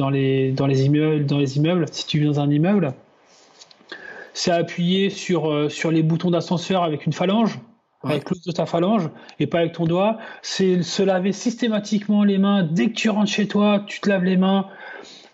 immeubles 0.86 1.86
si 1.92 2.08
tu 2.08 2.18
vis 2.20 2.26
dans 2.26 2.40
un 2.40 2.50
immeuble 2.50 2.94
c'est 4.34 4.50
appuyer 4.50 5.12
sur 5.12 5.92
les 5.92 6.02
boutons 6.02 6.32
d'ascenseur 6.32 6.82
avec 6.82 7.06
une 7.06 7.14
phalange 7.14 7.60
avec 8.04 8.30
l'os 8.30 8.42
de 8.44 8.52
ta 8.52 8.66
phalange 8.66 9.10
et 9.40 9.48
pas 9.48 9.60
avec 9.60 9.74
ton 9.74 9.86
doigt. 9.86 10.18
C'est 10.42 10.82
se 10.82 11.04
laver 11.04 11.32
systématiquement 11.32 12.24
les 12.24 12.38
mains 12.38 12.64
dès 12.64 12.88
que 12.88 12.94
tu 12.94 13.10
rentres 13.10 13.32
chez 13.32 13.48
toi, 13.48 13.84
tu 13.86 14.00
te 14.00 14.10
laves 14.10 14.24
les 14.24 14.38
mains. 14.38 14.68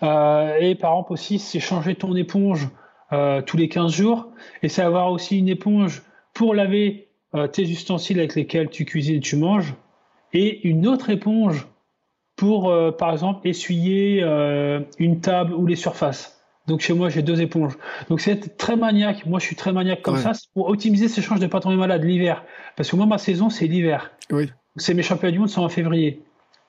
Euh, 0.04 0.58
et 0.60 0.76
par 0.76 0.94
exemple 0.94 1.14
aussi, 1.14 1.40
c'est 1.40 1.60
changer 1.60 1.96
ton 1.96 2.16
éponge 2.16 2.68
euh, 3.14 3.42
tous 3.42 3.58
les 3.58 3.70
15 3.70 3.92
jours. 3.92 4.30
Et 4.64 4.70
c'est 4.70 4.82
avoir 4.82 5.12
aussi 5.12 5.38
une 5.40 5.50
éponge 5.50 6.04
pour 6.34 6.54
laver 6.54 7.10
euh, 7.36 7.48
tes 7.48 7.64
ustensiles 7.64 8.20
avec 8.20 8.36
lesquels 8.36 8.70
tu 8.70 8.86
cuisines 8.86 9.18
et 9.18 9.22
tu 9.22 9.36
manges. 9.36 9.74
Et 10.34 10.68
une 10.68 10.88
autre 10.88 11.10
éponge 11.10 11.68
pour, 12.36 12.74
par 12.98 13.14
exemple, 13.14 13.48
essuyer 13.48 14.22
une 15.00 15.22
table 15.22 15.54
ou 15.54 15.66
les 15.66 15.78
surfaces. 15.78 16.35
Donc 16.68 16.82
chez 16.82 16.94
moi, 16.94 17.10
j'ai 17.10 17.22
deux 17.22 17.42
éponges. 17.42 17.78
Donc 18.10 18.22
c'est 18.22 18.58
très 18.58 18.76
maniaque. 18.76 19.26
Moi, 19.26 19.40
je 19.40 19.46
suis 19.46 19.56
très 19.56 19.72
maniaque 19.72 20.02
comme 20.02 20.18
ça. 20.18 20.32
pour 20.54 20.70
optimiser 20.70 21.08
ces 21.08 21.22
chances 21.22 21.40
de 21.40 21.48
pas 21.48 21.60
tomber 21.60 21.76
malade 21.76 22.04
l'hiver. 22.04 22.44
Parce 22.76 22.90
que 22.90 22.96
moi, 22.96 23.06
ma 23.06 23.18
saison, 23.18 23.50
c'est 23.50 23.68
l'hiver. 23.68 24.12
Oui. 24.32 24.50
C'est 24.76 24.94
mes 24.94 25.04
championnats 25.04 25.32
du 25.32 25.40
monde 25.40 25.50
sont 25.50 25.64
en 25.64 25.70
février. 25.70 26.22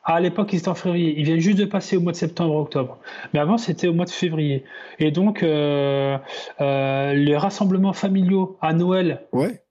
À 0.05 0.21
l'époque, 0.21 0.53
ils 0.53 0.59
étaient 0.59 0.69
en 0.69 0.75
février. 0.75 1.19
Ils 1.19 1.25
viennent 1.25 1.41
juste 1.41 1.59
de 1.59 1.65
passer 1.65 1.97
au 1.97 2.01
mois 2.01 2.13
de 2.13 2.17
septembre, 2.17 2.55
octobre. 2.55 2.99
Mais 3.35 3.41
avant, 3.41 3.59
c'était 3.59 3.89
au 3.89 3.93
mois 3.93 4.05
de 4.05 4.11
février. 4.11 4.65
Et 5.01 5.11
donc, 5.11 5.43
euh, 5.43 6.17
euh, 6.61 7.13
les 7.15 7.37
rassemblements 7.37 7.93
familiaux 7.93 8.57
à 8.61 8.73
Noël. 8.73 9.23
Ouais. 9.33 9.63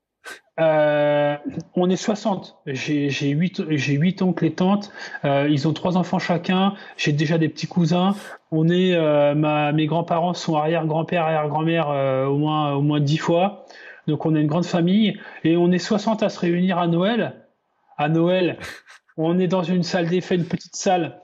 Euh, 0.59 1.35
on 1.75 1.89
est 1.89 1.97
60. 1.97 2.57
J'ai 2.65 3.29
8, 3.29 3.63
huit 3.67 4.21
oncles 4.21 4.45
et 4.45 4.53
tantes. 4.53 4.91
Euh, 5.25 5.47
ils 5.49 5.67
ont 5.67 5.73
trois 5.73 5.97
enfants 5.97 6.19
chacun. 6.19 6.73
J'ai 6.97 7.11
déjà 7.11 7.37
des 7.37 7.49
petits 7.49 7.67
cousins. 7.67 8.15
On 8.51 8.69
est, 8.69 8.95
euh, 8.95 9.71
mes 9.73 9.85
grands-parents 9.85 10.33
sont 10.33 10.55
arrière-grand-père, 10.55 11.23
arrière-grand-mère 11.23 11.87
au 12.29 12.37
moins 12.37 12.73
au 12.73 12.81
moins 12.81 12.99
10 12.99 13.17
fois. 13.17 13.65
Donc 14.07 14.25
on 14.25 14.35
est 14.35 14.41
une 14.41 14.47
grande 14.47 14.65
famille 14.65 15.19
et 15.43 15.57
on 15.57 15.71
est 15.71 15.79
60 15.79 16.23
à 16.23 16.29
se 16.29 16.39
réunir 16.39 16.77
à 16.77 16.87
Noël. 16.87 17.47
À 17.97 18.07
Noël, 18.07 18.57
on 19.17 19.39
est 19.39 19.47
dans 19.47 19.63
une 19.63 19.83
salle 19.83 20.07
d'effet, 20.07 20.35
une 20.35 20.45
petite 20.45 20.75
salle. 20.75 21.21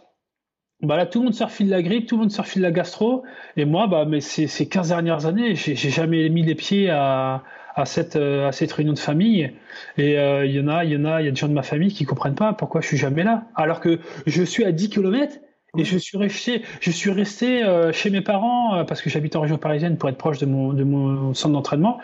Bah 0.82 0.98
là, 0.98 1.06
tout 1.06 1.20
le 1.20 1.26
monde 1.26 1.34
se 1.36 1.44
refile 1.44 1.70
la 1.70 1.84
grippe, 1.84 2.08
tout 2.08 2.16
le 2.16 2.22
monde 2.22 2.32
se 2.32 2.42
refile 2.42 2.64
la 2.64 2.72
gastro. 2.72 3.24
Et 3.56 3.66
moi, 3.66 3.86
bah, 3.86 4.06
mais 4.06 4.20
ces, 4.20 4.48
ces 4.48 4.68
15 4.68 4.90
dernières 4.90 5.28
années, 5.28 5.54
j'ai 5.56 5.76
jamais 5.76 6.28
mis 6.30 6.42
les 6.42 6.56
pieds 6.56 6.90
à, 6.90 7.44
à 7.76 7.86
cette, 7.86 8.16
euh, 8.16 8.48
à 8.48 8.52
cette 8.52 8.72
réunion 8.72 8.94
de 8.94 9.00
famille. 9.00 9.52
Et 9.98 10.18
euh, 10.18 10.46
il 10.46 10.54
y 10.54 10.60
en 10.60 10.68
a, 10.68 10.84
il 10.84 10.92
y 10.92 10.98
en 10.98 11.06
a, 11.06 11.22
il 11.22 11.26
y 11.26 11.28
a 11.28 11.32
des 11.32 11.38
gens 11.38 11.48
de 11.48 11.54
ma 11.54 11.64
famille 11.64 11.94
qui 11.94 12.06
comprennent 12.06 12.36
pas 12.36 12.54
pourquoi 12.54 12.82
je 12.82 12.88
suis 12.88 12.98
jamais 12.98 13.24
là. 13.24 13.44
Alors 13.56 13.80
que 13.80 14.00
je 14.26 14.44
suis 14.44 14.66
à 14.66 14.72
10 14.72 14.90
km 14.90 15.38
et 15.78 15.86
je 15.86 15.98
suis 15.98 16.18
resté, 16.18 16.64
je 16.82 16.92
suis 16.92 17.12
resté 17.12 17.64
euh, 17.64 17.94
chez 17.94 18.10
mes 18.10 18.20
parents 18.20 18.84
parce 18.86 19.02
que 19.02 19.10
j'habite 19.10 19.38
en 19.38 19.42
région 19.42 19.58
parisienne 19.58 19.98
pour 19.98 20.10
être 20.10 20.18
proche 20.18 20.38
de 20.38 20.46
mon, 20.46 20.74
de 20.74 20.84
mon 20.84 21.34
centre 21.34 21.54
d'entraînement. 21.54 22.00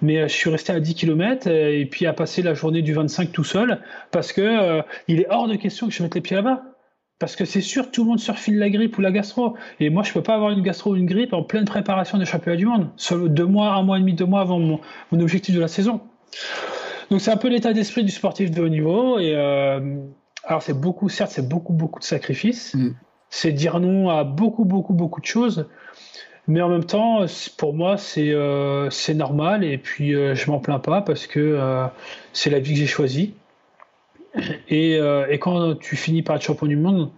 Mais 0.00 0.28
je 0.28 0.34
suis 0.34 0.50
resté 0.50 0.72
à 0.72 0.80
10 0.80 0.94
km 0.94 1.46
et 1.46 1.86
puis 1.86 2.06
à 2.06 2.14
passer 2.14 2.42
la 2.42 2.54
journée 2.54 2.80
du 2.82 2.94
25 2.94 3.30
tout 3.32 3.44
seul 3.44 3.80
parce 4.10 4.32
que 4.32 4.82
il 5.08 5.20
est 5.20 5.26
hors 5.28 5.46
de 5.46 5.56
question 5.56 5.88
que 5.88 5.92
je 5.92 6.02
mette 6.02 6.14
les 6.14 6.22
pieds 6.22 6.36
là-bas. 6.36 6.71
Parce 7.22 7.36
que 7.36 7.44
c'est 7.44 7.60
sûr, 7.60 7.92
tout 7.92 8.02
le 8.02 8.08
monde 8.08 8.18
se 8.18 8.32
refile 8.32 8.58
la 8.58 8.68
grippe 8.68 8.98
ou 8.98 9.00
la 9.00 9.12
gastro. 9.12 9.54
Et 9.78 9.90
moi, 9.90 10.02
je 10.02 10.12
peux 10.12 10.24
pas 10.24 10.34
avoir 10.34 10.50
une 10.50 10.60
gastro 10.60 10.90
ou 10.90 10.96
une 10.96 11.06
grippe 11.06 11.32
en 11.32 11.44
pleine 11.44 11.66
préparation 11.66 12.18
des 12.18 12.24
championnats 12.24 12.56
du 12.56 12.66
monde. 12.66 12.88
Seulement 12.96 13.28
deux 13.28 13.46
mois, 13.46 13.74
un 13.74 13.84
mois 13.84 13.98
et 13.98 14.00
demi, 14.00 14.12
deux 14.12 14.24
mois 14.24 14.40
avant 14.40 14.58
mon, 14.58 14.80
objectif 15.12 15.54
de 15.54 15.60
la 15.60 15.68
saison. 15.68 16.00
Donc 17.12 17.20
c'est 17.20 17.30
un 17.30 17.36
peu 17.36 17.46
l'état 17.46 17.72
d'esprit 17.72 18.02
du 18.02 18.10
sportif 18.10 18.50
de 18.50 18.60
haut 18.60 18.68
niveau. 18.68 19.20
Et 19.20 19.36
euh, 19.36 19.98
alors 20.42 20.62
c'est 20.62 20.76
beaucoup, 20.76 21.08
certes, 21.08 21.30
c'est 21.30 21.48
beaucoup, 21.48 21.72
beaucoup 21.72 22.00
de 22.00 22.04
sacrifices. 22.04 22.74
Mm. 22.74 22.96
C'est 23.30 23.52
dire 23.52 23.78
non 23.78 24.10
à 24.10 24.24
beaucoup, 24.24 24.64
beaucoup, 24.64 24.92
beaucoup 24.92 25.20
de 25.20 25.26
choses. 25.26 25.68
Mais 26.48 26.60
en 26.60 26.68
même 26.68 26.84
temps, 26.84 27.24
pour 27.56 27.72
moi, 27.72 27.98
c'est 27.98 28.32
euh, 28.32 28.90
normal. 29.14 29.62
Et 29.62 29.78
puis, 29.78 30.16
euh, 30.16 30.34
je 30.34 30.50
m'en 30.50 30.58
plains 30.58 30.80
pas 30.80 31.02
parce 31.02 31.28
que 31.28 31.38
euh, 31.38 31.86
c'est 32.32 32.50
la 32.50 32.58
vie 32.58 32.72
que 32.72 32.80
j'ai 32.80 32.88
choisie. 32.88 33.34
Et, 34.68 34.96
euh, 34.96 35.26
et, 35.28 35.38
quand 35.38 35.78
tu 35.78 35.96
finis 35.96 36.22
par 36.22 36.36
être 36.36 36.42
champion 36.42 36.66
du 36.66 36.76
monde, 36.76 37.10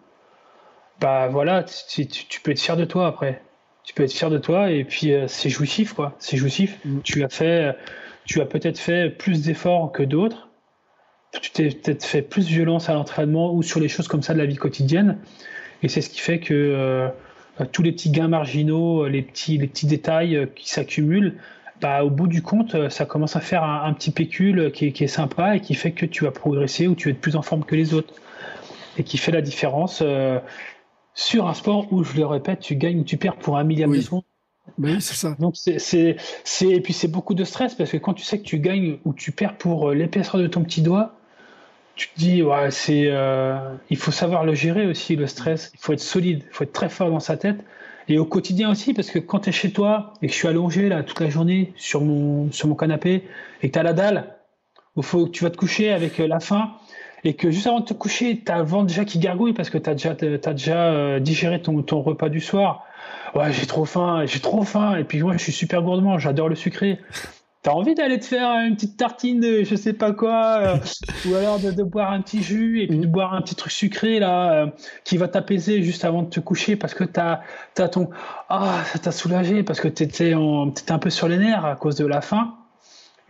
bah 1.00 1.28
voilà, 1.28 1.64
tu, 1.64 2.06
tu, 2.06 2.40
peux 2.40 2.50
être 2.50 2.60
fier 2.60 2.76
de 2.76 2.84
toi 2.84 3.06
après. 3.06 3.42
Tu 3.84 3.94
peux 3.94 4.02
être 4.02 4.12
fier 4.12 4.30
de 4.30 4.38
toi 4.38 4.70
et 4.70 4.84
puis 4.84 5.12
euh, 5.12 5.26
c'est 5.28 5.50
jouissif 5.50 5.92
quoi. 5.92 6.14
C'est 6.18 6.36
jouissif. 6.36 6.78
Mm. 6.84 7.00
Tu 7.02 7.22
as 7.22 7.28
fait, 7.28 7.76
tu 8.24 8.40
as 8.40 8.46
peut-être 8.46 8.78
fait 8.78 9.10
plus 9.10 9.42
d'efforts 9.42 9.92
que 9.92 10.02
d'autres. 10.02 10.48
Tu 11.40 11.50
t'es 11.50 11.68
peut-être 11.68 12.04
fait 12.04 12.22
plus 12.22 12.46
violence 12.46 12.88
à 12.88 12.94
l'entraînement 12.94 13.52
ou 13.54 13.62
sur 13.62 13.80
les 13.80 13.88
choses 13.88 14.08
comme 14.08 14.22
ça 14.22 14.34
de 14.34 14.38
la 14.38 14.46
vie 14.46 14.56
quotidienne. 14.56 15.18
Et 15.82 15.88
c'est 15.88 16.00
ce 16.00 16.08
qui 16.08 16.20
fait 16.20 16.38
que 16.38 16.54
euh, 16.54 17.08
tous 17.72 17.82
les 17.82 17.92
petits 17.92 18.10
gains 18.10 18.28
marginaux, 18.28 19.06
les 19.06 19.22
petits, 19.22 19.58
les 19.58 19.66
petits 19.66 19.86
détails 19.86 20.48
qui 20.54 20.68
s'accumulent, 20.68 21.36
bah, 21.84 22.02
au 22.02 22.08
bout 22.08 22.28
du 22.28 22.40
compte, 22.40 22.74
euh, 22.74 22.88
ça 22.88 23.04
commence 23.04 23.36
à 23.36 23.40
faire 23.40 23.62
un, 23.62 23.92
petit 23.92 24.10
pécule 24.10 24.72
qui 24.72 24.86
est, 24.86 25.06
sympa 25.06 25.56
et 25.56 25.60
qui 25.60 25.74
fait 25.74 25.92
que 25.92 26.06
tu 26.06 26.24
vas 26.24 26.30
progresser 26.30 26.86
ou 26.86 26.94
tu 26.94 27.10
être 27.10 27.20
plus 27.20 27.36
en 27.36 27.42
forme 27.42 27.62
que 27.62 27.74
les 27.74 27.92
autres. 27.92 28.14
Et 28.96 29.04
qui 29.04 29.18
fait 29.18 29.32
la 29.32 29.42
différence 29.42 30.00
euh, 30.00 30.40
sur 31.12 31.46
un 31.46 31.52
sport 31.52 31.92
où, 31.92 32.02
je 32.02 32.16
le 32.16 32.24
répète, 32.24 32.60
tu 32.60 32.76
gagnes 32.76 33.00
ou 33.00 33.04
tu 33.04 33.18
perds 33.18 33.36
pour 33.36 33.58
un 33.58 33.64
milliard 33.64 33.90
de 33.90 34.00
secondes. 34.00 34.22
Oui, 34.78 34.98
c'est 35.02 35.14
ça. 35.14 35.36
Donc 35.38 35.56
c'est, 35.56 36.16
et 36.62 36.80
puis 36.80 36.94
c'est 36.94 37.08
beaucoup 37.08 37.34
de 37.34 37.44
stress 37.44 37.74
parce 37.74 37.90
que 37.90 37.98
quand 37.98 38.14
tu 38.14 38.24
sais 38.24 38.38
que 38.38 38.44
tu 38.44 38.60
gagnes 38.60 38.96
ou 39.04 39.12
tu 39.12 39.30
perds 39.30 39.58
pour 39.58 39.90
euh, 39.90 39.94
l'épaisseur 39.94 40.40
de 40.40 40.46
ton 40.46 40.62
petit 40.62 40.80
doigt, 40.80 41.12
tu 41.96 42.08
te 42.08 42.18
dis 42.18 42.42
ouais 42.42 42.70
c'est, 42.70 43.12
il 43.90 43.96
faut 43.98 44.10
savoir 44.10 44.46
le 44.46 44.54
gérer 44.54 44.86
aussi 44.86 45.16
le 45.16 45.26
stress. 45.26 45.70
Il 45.74 45.80
faut 45.80 45.92
être 45.92 46.00
solide, 46.00 46.44
il 46.46 46.50
faut 46.54 46.64
être 46.64 46.72
très 46.72 46.88
fort 46.88 47.10
dans 47.10 47.20
sa 47.20 47.36
tête 47.36 47.58
et 48.08 48.18
au 48.18 48.24
quotidien 48.24 48.70
aussi, 48.70 48.94
parce 48.94 49.10
que 49.10 49.18
quand 49.18 49.40
tu 49.40 49.52
chez 49.52 49.72
toi 49.72 50.12
et 50.20 50.26
que 50.26 50.32
je 50.32 50.38
suis 50.38 50.48
allongé 50.48 50.88
là 50.88 51.02
toute 51.02 51.20
la 51.20 51.30
journée 51.30 51.72
sur 51.76 52.02
mon, 52.02 52.50
sur 52.52 52.68
mon 52.68 52.74
canapé 52.74 53.24
et 53.62 53.70
que 53.70 53.78
tu 53.78 53.84
la 53.84 53.92
dalle, 53.92 54.36
il 54.96 55.02
faut 55.02 55.28
tu 55.28 55.44
vas 55.44 55.50
te 55.50 55.56
coucher 55.56 55.92
avec 55.92 56.20
euh, 56.20 56.26
la 56.26 56.40
faim 56.40 56.72
et 57.24 57.34
que 57.34 57.50
juste 57.50 57.66
avant 57.66 57.80
de 57.80 57.86
te 57.86 57.94
coucher, 57.94 58.42
tu 58.44 58.52
as 58.52 58.58
le 58.58 58.64
ventre 58.64 58.86
déjà 58.86 59.04
qui 59.04 59.18
gargouille 59.18 59.54
parce 59.54 59.70
que 59.70 59.78
tu 59.78 59.88
as 59.88 59.94
déjà, 59.94 60.14
déjà 60.14 60.92
euh, 60.92 61.20
digéré 61.20 61.60
ton, 61.60 61.82
ton 61.82 62.02
repas 62.02 62.28
du 62.28 62.40
soir. 62.40 62.84
Ouais, 63.34 63.52
j'ai 63.52 63.66
trop 63.66 63.86
faim, 63.86 64.24
j'ai 64.26 64.40
trop 64.40 64.62
faim. 64.62 64.96
Et 64.96 65.04
puis 65.04 65.22
moi, 65.22 65.32
je 65.32 65.38
suis 65.38 65.52
super 65.52 65.82
gourmand, 65.82 66.18
j'adore 66.18 66.48
le 66.48 66.54
sucré. 66.54 66.98
T'as 67.64 67.72
envie 67.72 67.94
d'aller 67.94 68.20
te 68.20 68.26
faire 68.26 68.50
une 68.58 68.74
petite 68.74 68.98
tartine 68.98 69.40
de 69.40 69.64
je 69.64 69.74
sais 69.74 69.94
pas 69.94 70.12
quoi, 70.12 70.58
euh, 70.58 70.76
ou 71.26 71.34
alors 71.34 71.58
de, 71.58 71.82
boire 71.82 72.12
un 72.12 72.20
petit 72.20 72.42
jus 72.42 72.82
et 72.82 72.86
puis 72.86 72.98
de 72.98 73.06
boire 73.06 73.32
un 73.32 73.40
petit 73.40 73.54
truc 73.54 73.72
sucré 73.72 74.18
là 74.18 74.52
euh, 74.52 74.66
qui 75.04 75.16
va 75.16 75.28
t'apaiser 75.28 75.82
juste 75.82 76.04
avant 76.04 76.22
de 76.22 76.28
te 76.28 76.40
coucher 76.40 76.76
parce 76.76 76.92
que 76.92 77.04
t'as 77.04 77.40
as 77.78 77.88
ton 77.88 78.10
ah 78.50 78.82
ça 78.92 78.98
t'a 78.98 79.12
soulagé 79.12 79.62
parce 79.62 79.80
que 79.80 79.88
t'étais 79.88 80.34
étais 80.34 80.92
un 80.92 80.98
peu 80.98 81.08
sur 81.08 81.26
les 81.26 81.38
nerfs 81.38 81.64
à 81.64 81.74
cause 81.74 81.96
de 81.96 82.04
la 82.04 82.20
faim. 82.20 82.54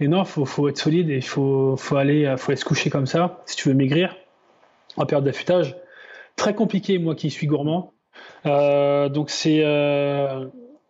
Et 0.01 0.09
non, 0.09 0.25
faut 0.25 0.45
faut 0.45 0.69
être 0.69 0.79
solide 0.79 1.11
et 1.11 1.17
il 1.19 1.23
faut 1.23 1.77
faut 1.77 1.97
aller 1.97 2.35
faut 2.37 2.51
aller 2.51 2.61
se 2.61 2.65
coucher 2.65 2.91
comme 2.91 3.07
ça 3.07 3.41
si 3.47 3.55
tu 3.55 3.69
veux 3.69 3.75
maigrir 3.75 4.17
en 4.97 5.07
période 5.07 5.25
d'affûtage. 5.25 5.77
Très 6.35 6.57
compliqué 6.57 6.99
moi 6.99 7.15
qui 7.15 7.31
suis 7.31 7.47
gourmand. 7.47 7.93
Euh, 8.47 9.09
donc 9.09 9.31
c'est 9.31 9.63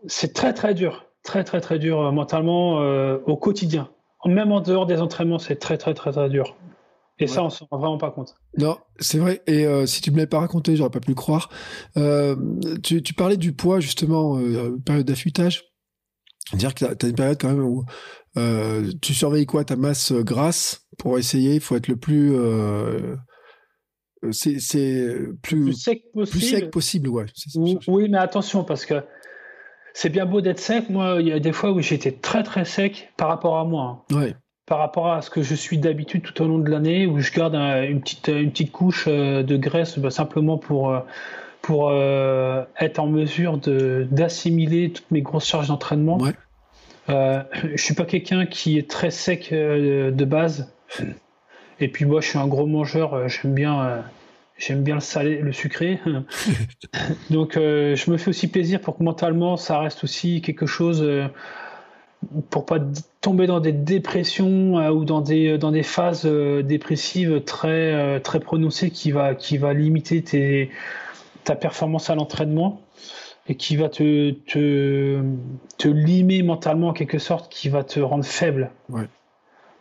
c'est 0.07 0.33
très 0.33 0.55
très 0.55 0.73
dur 0.73 1.05
très 1.25 1.43
très 1.43 1.61
très 1.61 1.81
dur 1.81 2.01
euh, 2.01 2.13
mentalement 2.13 2.81
euh, 2.81 3.19
au 3.27 3.37
quotidien. 3.37 3.91
Même 4.25 4.53
en 4.53 4.61
dehors 4.61 4.87
des 4.87 5.01
entraînements, 5.01 5.39
c'est 5.39 5.57
très 5.57 5.77
très 5.77 5.93
très 5.93 6.13
très 6.13 6.31
dur. 6.31 6.57
Et 7.21 7.27
ça, 7.27 7.45
on 7.45 7.51
s'en 7.51 7.67
rend 7.71 7.79
vraiment 7.79 7.99
pas 7.99 8.11
compte. 8.11 8.35
Non, 8.59 8.77
c'est 8.99 9.19
vrai. 9.19 9.43
Et 9.47 9.67
euh, 9.67 9.87
si 9.87 10.01
tu 10.01 10.11
me 10.11 10.17
l'avais 10.17 10.27
pas 10.27 10.41
raconté, 10.41 10.75
j'aurais 10.75 10.91
pas 10.91 10.99
pu 11.01 11.11
le 11.11 11.15
croire. 11.15 11.49
tu, 12.83 13.03
tu, 13.03 13.15
parlais 13.15 13.37
du 13.37 13.53
poids 13.53 13.81
justement, 13.81 14.39
période 14.85 15.07
d'affûtage. 15.07 15.65
Dire 16.55 16.75
que 16.75 16.93
tu 16.95 17.07
as 17.07 17.09
une 17.09 17.15
période 17.15 17.39
quand 17.41 17.49
même 17.49 17.63
où 17.63 17.85
tu 19.01 19.15
surveilles 19.15 19.47
quoi? 19.47 19.65
Ta 19.65 19.77
masse 19.77 20.13
grasse? 20.13 20.89
Pour 20.99 21.19
essayer. 21.19 21.55
Il 21.55 21.61
faut 21.61 21.77
être 21.77 21.89
le 21.89 21.97
plus 21.97 22.35
c'est 24.33 24.57
plus, 25.43 25.65
plus, 25.65 25.73
sec 25.75 26.03
possible. 26.13 26.31
Plus 26.31 26.41
sec 26.41 26.71
possible, 26.71 27.09
ouais. 27.11 27.27
Oui, 27.87 28.09
mais 28.09 28.19
attention 28.19 28.65
parce 28.65 28.87
que 28.87 28.95
c'est 29.95 30.11
bien 30.11 30.27
beau 30.27 30.41
d'être 30.43 30.59
sec. 30.59 30.91
Moi, 30.91 31.19
il 31.21 31.29
y 31.29 31.33
a 31.33 31.39
des 31.39 31.53
fois 31.53 31.71
où 31.71 31.81
j'étais 31.81 32.11
très 32.11 32.43
très 32.43 32.65
sec 32.65 33.13
par 33.17 33.29
rapport 33.29 33.59
à 33.59 33.65
moi. 33.65 34.05
Hein. 34.13 34.33
Par 34.67 34.79
rapport 34.79 35.13
à 35.13 35.23
ce 35.23 35.31
que 35.31 35.43
je 35.43 35.55
suis 35.55 35.79
d'habitude 35.79 36.23
tout 36.23 36.43
au 36.43 36.49
long 36.49 36.59
de 36.59 36.69
l'année, 36.69 37.07
où 37.07 37.21
je 37.21 37.33
garde 37.33 37.55
une, 37.55 38.01
petite, 38.01 38.29
une 38.29 38.51
petite 38.51 38.73
couche 38.73 39.05
euh, 39.09 39.43
de 39.43 39.57
graisse 39.57 39.99
bah, 39.99 40.11
simplement 40.11 40.59
pour, 40.59 40.91
euh, 40.91 41.01
pour 41.63 41.91
euh, 41.91 42.65
être 42.81 42.99
en 42.99 43.07
mesure 43.07 43.59
d'assimiler 43.59 44.91
toutes 44.91 45.11
mes 45.11 45.23
grosses 45.23 45.47
charges 45.47 45.69
d'entraînement. 45.69 46.19
Ouais. 46.19 46.33
Euh, 47.11 47.43
je 47.75 47.83
suis 47.83 47.95
pas 47.95 48.05
quelqu'un 48.05 48.47
qui 48.47 48.79
est 48.79 48.91
très 48.91 49.11
sec 49.11 49.51
de 49.53 50.25
base. 50.25 50.73
Et 51.79 51.89
puis 51.89 52.05
moi, 52.05 52.21
je 52.21 52.31
suis 52.31 52.39
un 52.39 52.49
gros 52.49 52.67
mangeur. 52.67 53.29
J'aime 53.29 53.55
bien 53.55 54.03
J'aime 54.57 54.83
bien 54.83 54.95
le 54.95 55.01
salé, 55.01 55.39
le 55.41 55.53
sucré. 55.53 56.01
Donc, 57.31 57.57
euh, 57.57 57.97
je 57.97 58.11
me 58.11 58.17
fais 58.17 58.29
aussi 58.29 58.49
plaisir 58.49 58.81
pour 58.81 58.97
que 58.97 59.03
mentalement, 59.03 59.57
ça 59.57 59.81
reste 59.81 60.05
aussi 60.05 60.43
quelque 60.43 60.67
chose 60.67 61.03
euh, 61.03 61.27
pour 62.51 62.65
pas 62.65 62.79
tomber 63.21 63.47
dans 63.47 63.59
des 63.59 63.73
dépressions 63.73 64.79
euh, 64.79 64.91
ou 64.91 65.05
dans 65.05 65.21
des, 65.21 65.59
dans 65.59 65.73
des 65.73 65.83
phases 65.83 66.25
dépressives 66.25 67.43
très, 67.45 68.21
très 68.21 68.39
prononcées 68.39 68.91
qui 68.91 69.11
va, 69.11 69.35
qui 69.35 69.59
va 69.59 69.75
limiter 69.75 70.23
tes, 70.23 70.71
ta 71.43 71.57
performance 71.57 72.09
à 72.11 72.15
l'entraînement 72.15 72.81
et 73.49 73.57
qui 73.57 73.77
va 73.77 73.89
te, 73.89 74.31
te, 74.31 75.21
te 75.79 75.89
limer 75.89 76.43
mentalement 76.43 76.89
en 76.89 76.93
quelque 76.93 77.19
sorte, 77.19 77.53
qui 77.53 77.69
va 77.69 77.83
te 77.83 77.99
rendre 78.01 78.25
faible. 78.25 78.71
Ouais. 78.89 79.09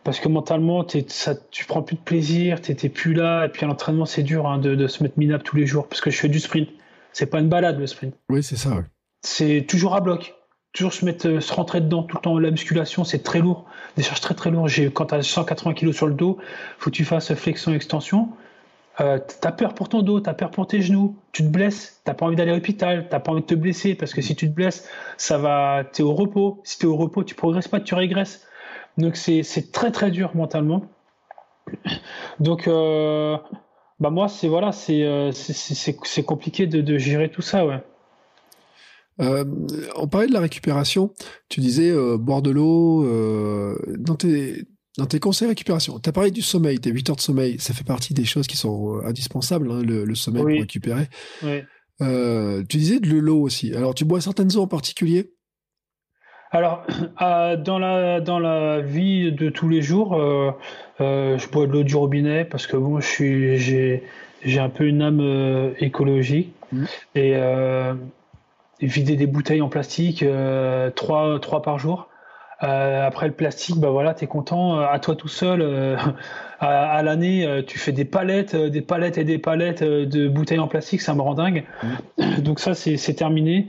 Parce 0.04 0.20
que 0.20 0.28
mentalement, 0.28 0.86
ça, 1.08 1.34
tu 1.50 1.64
prends 1.64 1.82
plus 1.82 1.96
de 1.96 2.02
plaisir, 2.02 2.60
tu 2.60 2.70
n'étais 2.70 2.90
plus 2.90 3.14
là, 3.14 3.46
et 3.46 3.48
puis 3.48 3.64
à 3.64 3.68
l'entraînement, 3.68 4.04
c'est 4.04 4.22
dur 4.22 4.46
hein, 4.46 4.58
de, 4.58 4.86
se 4.86 5.02
mettre 5.02 5.18
minable 5.18 5.42
tous 5.42 5.56
les 5.56 5.66
jours, 5.66 5.88
parce 5.88 6.00
que 6.00 6.10
je 6.10 6.18
fais 6.18 6.28
du 6.28 6.40
sprint. 6.40 6.68
C'est 7.12 7.26
pas 7.26 7.40
une 7.40 7.48
balade 7.48 7.78
le 7.78 7.86
sprint. 7.86 8.14
Oui, 8.28 8.42
c'est 8.42 8.56
ça. 8.56 8.70
C'est 9.22 9.64
toujours 9.68 9.94
à 9.94 10.00
bloc. 10.00 10.34
Toujours 10.72 10.92
se 10.92 11.04
mettre, 11.04 11.28
euh, 11.28 11.40
se 11.40 11.52
rentrer 11.52 11.80
dedans 11.80 12.02
tout 12.02 12.16
le 12.16 12.20
temps. 12.20 12.38
La 12.38 12.50
musculation, 12.50 13.04
c'est 13.04 13.22
très 13.22 13.38
lourd. 13.38 13.64
Des 13.96 14.02
charges 14.02 14.20
très 14.20 14.34
très 14.34 14.50
lourdes. 14.50 14.68
Quand 14.92 15.06
tu 15.06 15.14
as 15.14 15.22
180 15.22 15.74
kg 15.74 15.92
sur 15.92 16.08
le 16.08 16.14
dos, 16.14 16.38
faut 16.78 16.90
que 16.90 16.96
tu 16.96 17.04
fasses 17.04 17.32
flexion-extension. 17.32 18.28
Euh, 19.00 19.18
tu 19.18 19.46
as 19.46 19.52
peur 19.52 19.74
pour 19.74 19.88
ton 19.88 20.02
dos, 20.02 20.20
tu 20.20 20.28
as 20.28 20.34
peur 20.34 20.50
pour 20.50 20.66
tes 20.66 20.80
genoux, 20.80 21.16
tu 21.32 21.42
te 21.42 21.48
blesses, 21.48 22.00
tu 22.06 22.14
pas 22.14 22.26
envie 22.26 22.36
d'aller 22.36 22.52
à 22.52 22.54
l'hôpital, 22.54 23.08
tu 23.10 23.18
pas 23.18 23.32
envie 23.32 23.40
de 23.40 23.46
te 23.46 23.54
blesser 23.54 23.94
parce 23.96 24.14
que 24.14 24.22
si 24.22 24.36
tu 24.36 24.48
te 24.48 24.54
blesses, 24.54 24.88
ça 25.16 25.38
va, 25.38 25.84
tu 25.92 26.02
es 26.02 26.04
au 26.04 26.14
repos. 26.14 26.60
Si 26.64 26.78
tu 26.78 26.86
es 26.86 26.88
au 26.88 26.96
repos, 26.96 27.24
tu 27.24 27.34
progresses 27.34 27.68
pas, 27.68 27.80
tu 27.80 27.94
régresses. 27.94 28.46
Donc 28.98 29.16
c'est 29.16 29.72
très 29.72 29.90
très 29.90 30.10
dur 30.10 30.30
mentalement. 30.34 30.88
Donc 32.40 32.68
euh, 32.68 33.36
bah 34.00 34.10
moi 34.10 34.28
c'est 34.28 34.48
voilà 34.48 34.72
c'est 34.72 35.02
euh, 35.04 35.32
c'est 35.32 36.22
compliqué 36.24 36.66
de, 36.66 36.80
de, 36.80 36.98
gérer 36.98 37.30
tout 37.30 37.42
ça 37.42 37.66
ouais. 37.66 37.82
Euh, 39.20 39.44
on 39.94 40.08
parlait 40.08 40.26
de 40.26 40.32
la 40.32 40.40
récupération. 40.40 41.12
Tu 41.48 41.60
disais 41.60 41.92
boire 42.18 42.42
de 42.42 42.50
l'eau 42.50 43.04
dans 43.98 44.16
tes 44.16 44.64
dans 44.98 45.06
tes 45.06 45.20
conseils 45.20 45.48
récupération. 45.48 45.98
Tu 45.98 46.08
as 46.08 46.12
parlé 46.12 46.30
du 46.30 46.42
sommeil, 46.42 46.78
tes 46.78 46.90
8 46.90 47.10
heures 47.10 47.16
de 47.16 47.20
sommeil, 47.20 47.58
ça 47.58 47.74
fait 47.74 47.84
partie 47.84 48.14
des 48.14 48.24
choses 48.24 48.46
qui 48.46 48.56
sont 48.56 49.00
indispensables, 49.04 49.70
hein, 49.70 49.82
le, 49.82 50.14
sommeil 50.14 50.42
pour 50.42 50.52
récupérer. 50.52 51.08
Oui. 51.42 51.62
tu 52.68 52.76
disais 52.76 53.00
de 53.00 53.16
l'eau 53.16 53.40
aussi. 53.40 53.74
Alors, 53.74 53.94
tu 53.94 54.04
bois 54.04 54.20
certaines 54.20 54.56
eaux 54.56 54.62
en 54.62 54.68
particulier? 54.68 55.33
Alors, 56.54 56.84
dans, 57.64 57.78
la, 57.78 58.20
dans 58.20 58.38
la 58.38 58.80
vie 58.80 59.32
de 59.32 59.50
tous 59.50 59.68
les 59.68 59.82
jours, 59.82 60.14
euh, 60.14 60.52
euh, 61.00 61.36
je 61.36 61.48
bois 61.48 61.66
de 61.66 61.72
l'eau 61.72 61.82
du 61.82 61.96
robinet 61.96 62.44
parce 62.44 62.68
que 62.68 62.76
bon, 62.76 63.00
j'ai, 63.00 64.02
un 64.56 64.68
peu 64.68 64.86
une 64.86 65.02
âme 65.02 65.20
euh, 65.20 65.72
écologique. 65.80 66.54
Mmh. 66.72 66.84
Et, 67.16 67.36
vider 68.80 69.16
des 69.16 69.26
bouteilles 69.26 69.62
en 69.62 69.68
plastique, 69.68 70.24
trois, 70.94 71.40
trois 71.40 71.62
par 71.62 71.78
jour. 71.78 72.08
après 72.60 73.28
le 73.28 73.32
plastique, 73.32 73.76
bah 73.76 73.88
voilà, 73.88 74.14
es 74.20 74.26
content. 74.26 74.78
À 74.78 74.98
toi 74.98 75.16
tout 75.16 75.28
seul, 75.28 75.96
à, 76.60 77.02
l'année, 77.02 77.64
tu 77.66 77.78
fais 77.78 77.92
des 77.92 78.04
palettes, 78.04 78.54
des 78.54 78.82
palettes 78.82 79.16
et 79.16 79.24
des 79.24 79.38
palettes 79.38 79.82
de 79.82 80.28
bouteilles 80.28 80.58
en 80.58 80.68
plastique, 80.68 81.00
ça 81.00 81.14
me 81.14 81.22
rend 81.22 81.34
dingue. 81.34 81.64
Mmh. 82.18 82.40
Donc 82.42 82.60
ça, 82.60 82.74
c'est 82.74 83.14
terminé. 83.14 83.68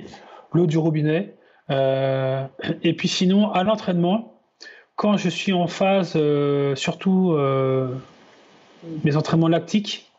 L'eau 0.51 0.65
du 0.65 0.77
robinet. 0.77 1.35
Euh, 1.69 2.47
et 2.83 2.93
puis 2.93 3.07
sinon, 3.07 3.51
à 3.51 3.63
l'entraînement, 3.63 4.39
quand 4.95 5.17
je 5.17 5.29
suis 5.29 5.53
en 5.53 5.67
phase, 5.67 6.13
euh, 6.15 6.75
surtout 6.75 7.31
euh, 7.31 7.95
mes 9.03 9.15
entraînements 9.15 9.47
lactiques, 9.47 10.11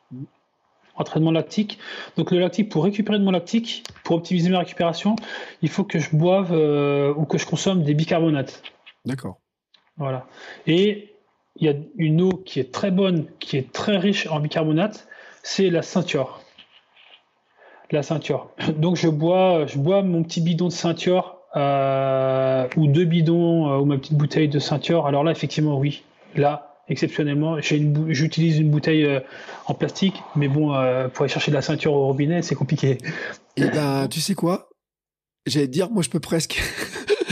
entraînement 0.96 1.30
lactique. 1.30 1.78
Donc 2.16 2.30
le 2.30 2.38
lactique, 2.38 2.68
pour 2.70 2.84
récupérer 2.84 3.18
de 3.18 3.24
mon 3.24 3.30
lactique, 3.30 3.84
pour 4.02 4.16
optimiser 4.16 4.50
ma 4.50 4.60
récupération, 4.60 5.16
il 5.62 5.68
faut 5.68 5.84
que 5.84 5.98
je 5.98 6.14
boive 6.16 6.52
ou 7.16 7.24
que 7.26 7.38
je 7.38 7.46
consomme 7.46 7.82
des 7.82 7.94
bicarbonates. 7.94 8.62
D'accord. 9.04 9.38
Voilà. 9.98 10.26
Et 10.66 11.14
il 11.56 11.66
y 11.66 11.70
a 11.70 11.74
une 11.96 12.20
eau 12.20 12.32
qui 12.32 12.60
est 12.60 12.72
très 12.72 12.90
bonne, 12.90 13.26
qui 13.38 13.56
est 13.56 13.72
très 13.72 13.96
riche 13.96 14.26
en 14.26 14.40
bicarbonate, 14.40 15.08
c'est 15.42 15.70
la 15.70 15.82
ceinture. 15.82 16.40
La 17.90 18.02
ceinture. 18.02 18.50
Donc 18.76 18.96
je 18.96 19.08
bois, 19.08 19.66
je 19.66 19.78
bois 19.78 20.02
mon 20.02 20.22
petit 20.22 20.40
bidon 20.40 20.68
de 20.68 20.72
ceinture 20.72 21.35
euh, 21.56 22.68
ou 22.76 22.86
deux 22.86 23.04
bidons 23.04 23.68
euh, 23.68 23.78
ou 23.78 23.84
ma 23.84 23.96
petite 23.96 24.14
bouteille 24.14 24.48
de 24.48 24.58
ceinture, 24.58 25.06
alors 25.06 25.24
là, 25.24 25.32
effectivement, 25.32 25.78
oui. 25.78 26.02
Là, 26.34 26.82
exceptionnellement, 26.88 27.58
j'utilise 27.60 28.58
une 28.58 28.70
bouteille 28.70 29.04
euh, 29.04 29.20
en 29.66 29.74
plastique, 29.74 30.22
mais 30.34 30.48
bon, 30.48 30.68
pour 31.12 31.22
aller 31.22 31.32
chercher 31.32 31.50
de 31.50 31.56
la 31.56 31.62
ceinture 31.62 31.94
au 31.94 32.06
robinet, 32.06 32.42
c'est 32.42 32.54
compliqué. 32.54 32.98
Et 33.56 33.62
eh 33.62 33.68
ben, 33.68 34.06
tu 34.08 34.20
sais 34.20 34.34
quoi? 34.34 34.68
J'allais 35.46 35.66
te 35.66 35.72
dire, 35.72 35.90
moi, 35.90 36.02
je 36.02 36.10
peux 36.10 36.20
presque. 36.20 36.60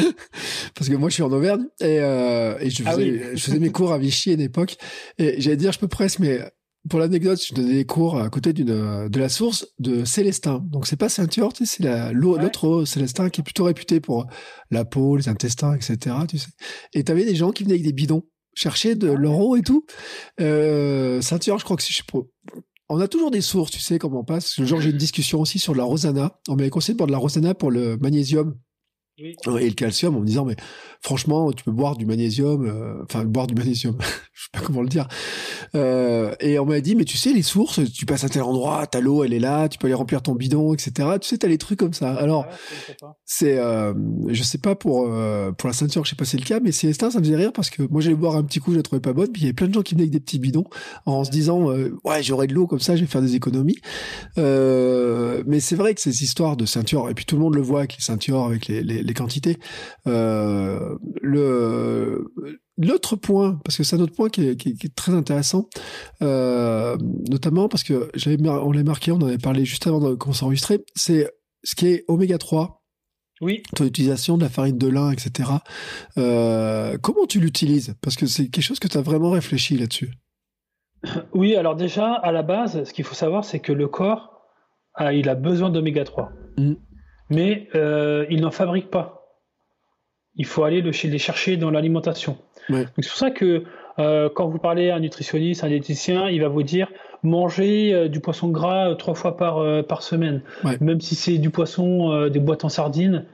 Parce 0.74 0.88
que 0.88 0.94
moi, 0.94 1.08
je 1.08 1.14
suis 1.14 1.22
en 1.22 1.30
Auvergne 1.30 1.66
et, 1.80 1.96
et 1.96 2.70
je, 2.70 2.82
ah 2.86 2.92
faisais, 2.92 3.36
je, 3.36 3.44
faisais, 3.44 3.58
mes 3.58 3.70
cours 3.70 3.92
à 3.92 3.98
Vichy 3.98 4.32
à 4.32 4.36
l'époque. 4.36 4.76
Et 5.18 5.40
j'allais 5.40 5.56
dire, 5.56 5.70
je 5.70 5.78
peux 5.78 5.88
presque, 5.88 6.18
mais 6.18 6.40
pour 6.88 6.98
l'anecdote, 6.98 7.40
je 7.42 7.54
donnais 7.54 7.74
des 7.74 7.84
cours 7.86 8.18
à 8.18 8.28
côté 8.28 8.52
d'une 8.52 9.08
de 9.08 9.18
la 9.18 9.28
source 9.28 9.66
de 9.78 10.04
Célestin. 10.04 10.64
Donc 10.70 10.86
c'est 10.86 10.96
pas 10.96 11.08
ceinture, 11.08 11.52
tu 11.52 11.66
sais, 11.66 11.82
c'est 11.82 12.12
l'autre 12.12 12.84
Célestin 12.84 13.30
qui 13.30 13.40
est 13.40 13.44
plutôt 13.44 13.64
réputé 13.64 14.00
pour 14.00 14.26
la 14.70 14.84
peau, 14.84 15.16
les 15.16 15.28
intestins, 15.28 15.74
etc. 15.74 16.16
Tu 16.28 16.38
sais. 16.38 16.48
Et 16.92 17.04
t'avais 17.04 17.24
des 17.24 17.34
gens 17.34 17.52
qui 17.52 17.64
venaient 17.64 17.74
avec 17.74 17.86
des 17.86 17.92
bidons 17.92 18.24
chercher 18.54 18.94
de 18.94 19.10
l'euro 19.10 19.56
et 19.56 19.62
tout. 19.62 19.84
Euh, 20.40 21.20
ceinture, 21.20 21.58
je 21.58 21.64
crois 21.64 21.76
que 21.76 21.82
si 21.82 21.92
je 21.92 22.02
on 22.90 23.00
a 23.00 23.08
toujours 23.08 23.30
des 23.30 23.40
sources, 23.40 23.70
tu 23.70 23.80
sais, 23.80 23.98
comment 23.98 24.20
on 24.20 24.24
passe. 24.24 24.60
Genre, 24.62 24.80
j'ai 24.80 24.90
une 24.90 24.98
discussion 24.98 25.40
aussi 25.40 25.58
sur 25.58 25.74
la 25.74 25.84
rosana. 25.84 26.38
On 26.48 26.56
m'avait 26.56 26.70
conseillé 26.70 26.94
de 26.94 26.98
boire 26.98 27.06
de 27.06 27.12
la 27.12 27.18
rosana 27.18 27.54
pour 27.54 27.70
le 27.70 27.96
magnésium. 27.96 28.54
Et 29.16 29.36
le 29.46 29.74
calcium 29.74 30.16
en 30.16 30.20
me 30.20 30.26
disant 30.26 30.44
mais 30.44 30.56
franchement 31.00 31.52
tu 31.52 31.62
peux 31.62 31.70
boire 31.70 31.96
du 31.96 32.04
magnésium 32.04 32.66
euh, 32.66 33.00
enfin 33.04 33.24
boire 33.24 33.46
du 33.46 33.54
magnésium 33.54 33.96
je 34.32 34.42
sais 34.42 34.48
pas 34.52 34.58
comment 34.58 34.82
le 34.82 34.88
dire. 34.88 35.06
Euh, 35.76 36.34
et 36.40 36.58
on 36.58 36.66
m'a 36.66 36.80
dit 36.80 36.96
mais 36.96 37.04
tu 37.04 37.16
sais 37.16 37.32
les 37.32 37.42
sources 37.42 37.80
tu 37.92 38.06
passes 38.06 38.24
à 38.24 38.28
tel 38.28 38.42
endroit 38.42 38.88
ta 38.88 39.00
l'eau 39.00 39.22
elle 39.22 39.32
est 39.32 39.38
là 39.38 39.68
tu 39.68 39.78
peux 39.78 39.86
aller 39.86 39.94
remplir 39.94 40.20
ton 40.20 40.34
bidon 40.34 40.74
etc 40.74 41.10
tu 41.20 41.28
sais 41.28 41.38
t'as 41.38 41.46
les 41.46 41.58
trucs 41.58 41.78
comme 41.78 41.92
ça. 41.92 42.12
Alors 42.14 42.46
ah 42.50 43.14
c'est 43.24 43.56
euh, 43.56 43.94
je 44.30 44.42
sais 44.42 44.58
pas 44.58 44.74
pour 44.74 45.08
pour 45.58 45.68
la 45.68 45.74
ceinture 45.74 46.04
je 46.04 46.10
sais 46.10 46.16
pas 46.16 46.24
si 46.24 46.32
c'est 46.32 46.38
le 46.38 46.44
cas 46.44 46.58
mais 46.58 46.72
Célestin 46.72 47.12
ça 47.12 47.20
me 47.20 47.24
faisait 47.24 47.36
rire 47.36 47.52
parce 47.52 47.70
que 47.70 47.84
moi 47.84 48.00
j'allais 48.00 48.16
boire 48.16 48.34
un 48.34 48.42
petit 48.42 48.58
coup 48.58 48.72
je 48.72 48.78
la 48.78 48.82
trouvais 48.82 49.00
pas 49.00 49.12
bonne 49.12 49.30
puis 49.30 49.42
il 49.42 49.44
y 49.44 49.46
avait 49.46 49.54
plein 49.54 49.68
de 49.68 49.74
gens 49.74 49.82
qui 49.82 49.94
venaient 49.94 50.04
avec 50.04 50.12
des 50.12 50.20
petits 50.20 50.40
bidons 50.40 50.64
en 51.06 51.22
se 51.22 51.30
disant 51.30 51.66
ouais 51.66 52.22
j'aurai 52.24 52.48
de 52.48 52.54
l'eau 52.54 52.66
comme 52.66 52.80
ça 52.80 52.96
je 52.96 53.02
vais 53.02 53.06
faire 53.06 53.22
des 53.22 53.36
économies. 53.36 53.78
Mais 54.36 55.60
c'est 55.60 55.76
vrai 55.76 55.94
que 55.94 56.00
ces 56.00 56.24
histoires 56.24 56.56
de 56.56 56.66
ceinture 56.66 57.08
et 57.10 57.14
puis 57.14 57.24
tout 57.24 57.36
le 57.36 57.42
monde 57.42 57.54
le 57.54 57.62
voit 57.62 57.80
avec 57.80 57.94
les 57.96 58.02
ceintures 58.02 58.42
avec 58.42 58.66
les 58.66 58.82
les 58.82 59.03
quantités. 59.12 59.58
Euh, 60.06 60.96
le 61.20 62.32
L'autre 62.76 63.14
point, 63.14 63.60
parce 63.64 63.76
que 63.76 63.84
c'est 63.84 63.94
un 63.94 64.00
autre 64.00 64.14
point 64.14 64.28
qui 64.28 64.48
est, 64.48 64.94
très 64.96 65.12
intéressant, 65.12 65.68
euh, 66.22 66.96
notamment 67.30 67.68
parce 67.68 67.84
que 67.84 68.10
j'avais, 68.14 68.36
on 68.48 68.72
l'a 68.72 68.82
marqué, 68.82 69.12
on 69.12 69.16
en 69.16 69.26
avait 69.26 69.38
parlé 69.38 69.64
juste 69.64 69.86
avant 69.86 70.00
de 70.00 70.14
commencer 70.16 70.42
à 70.42 70.46
enregistrer, 70.46 70.84
c'est 70.96 71.30
ce 71.62 71.76
qui 71.76 71.86
est 71.86 72.04
oméga 72.08 72.36
3. 72.36 72.82
Oui. 73.40 73.62
Ton 73.76 73.84
utilisation 73.84 74.36
de 74.36 74.42
la 74.42 74.48
farine 74.48 74.76
de 74.76 74.88
lin, 74.88 75.12
etc. 75.12 75.50
Euh, 76.18 76.98
comment 77.00 77.26
tu 77.26 77.38
l'utilises? 77.38 77.94
Parce 78.00 78.16
que 78.16 78.26
c'est 78.26 78.48
quelque 78.48 78.64
chose 78.64 78.80
que 78.80 78.88
tu 78.88 78.98
as 78.98 79.02
vraiment 79.02 79.30
réfléchi 79.30 79.76
là-dessus. 79.76 80.10
Oui, 81.34 81.54
alors 81.54 81.76
déjà, 81.76 82.14
à 82.14 82.32
la 82.32 82.42
base, 82.42 82.82
ce 82.84 82.92
qu'il 82.92 83.04
faut 83.04 83.14
savoir, 83.14 83.44
c'est 83.44 83.60
que 83.60 83.72
le 83.72 83.86
corps, 83.86 84.40
a, 84.94 85.12
il 85.12 85.28
a 85.28 85.34
besoin 85.34 85.70
d'oméga 85.70 86.02
3 86.02 86.32
mais 87.30 87.68
euh, 87.74 88.26
ils 88.30 88.40
n'en 88.40 88.50
fabriquent 88.50 88.90
pas. 88.90 89.38
Il 90.36 90.46
faut 90.46 90.64
aller 90.64 90.80
le, 90.80 90.90
les 90.90 91.18
chercher 91.18 91.56
dans 91.56 91.70
l'alimentation. 91.70 92.36
C'est 92.68 93.08
pour 93.08 93.18
ça 93.18 93.30
que 93.30 93.64
euh, 93.98 94.28
quand 94.34 94.48
vous 94.48 94.58
parlez 94.58 94.90
à 94.90 94.96
un 94.96 95.00
nutritionniste, 95.00 95.62
un 95.62 95.68
diététicien, 95.68 96.28
il 96.28 96.40
va 96.40 96.48
vous 96.48 96.62
dire 96.62 96.88
manger 97.22 97.94
euh, 97.94 98.08
du 98.08 98.20
poisson 98.20 98.48
gras 98.48 98.94
trois 98.96 99.14
fois 99.14 99.36
par, 99.36 99.84
par 99.86 100.02
semaine. 100.02 100.42
Même 100.80 101.00
si 101.00 101.14
c'est 101.14 101.38
du 101.38 101.50
poisson, 101.50 102.28
des 102.28 102.40
boîtes 102.40 102.64
en 102.64 102.68
sardines, 102.68 103.26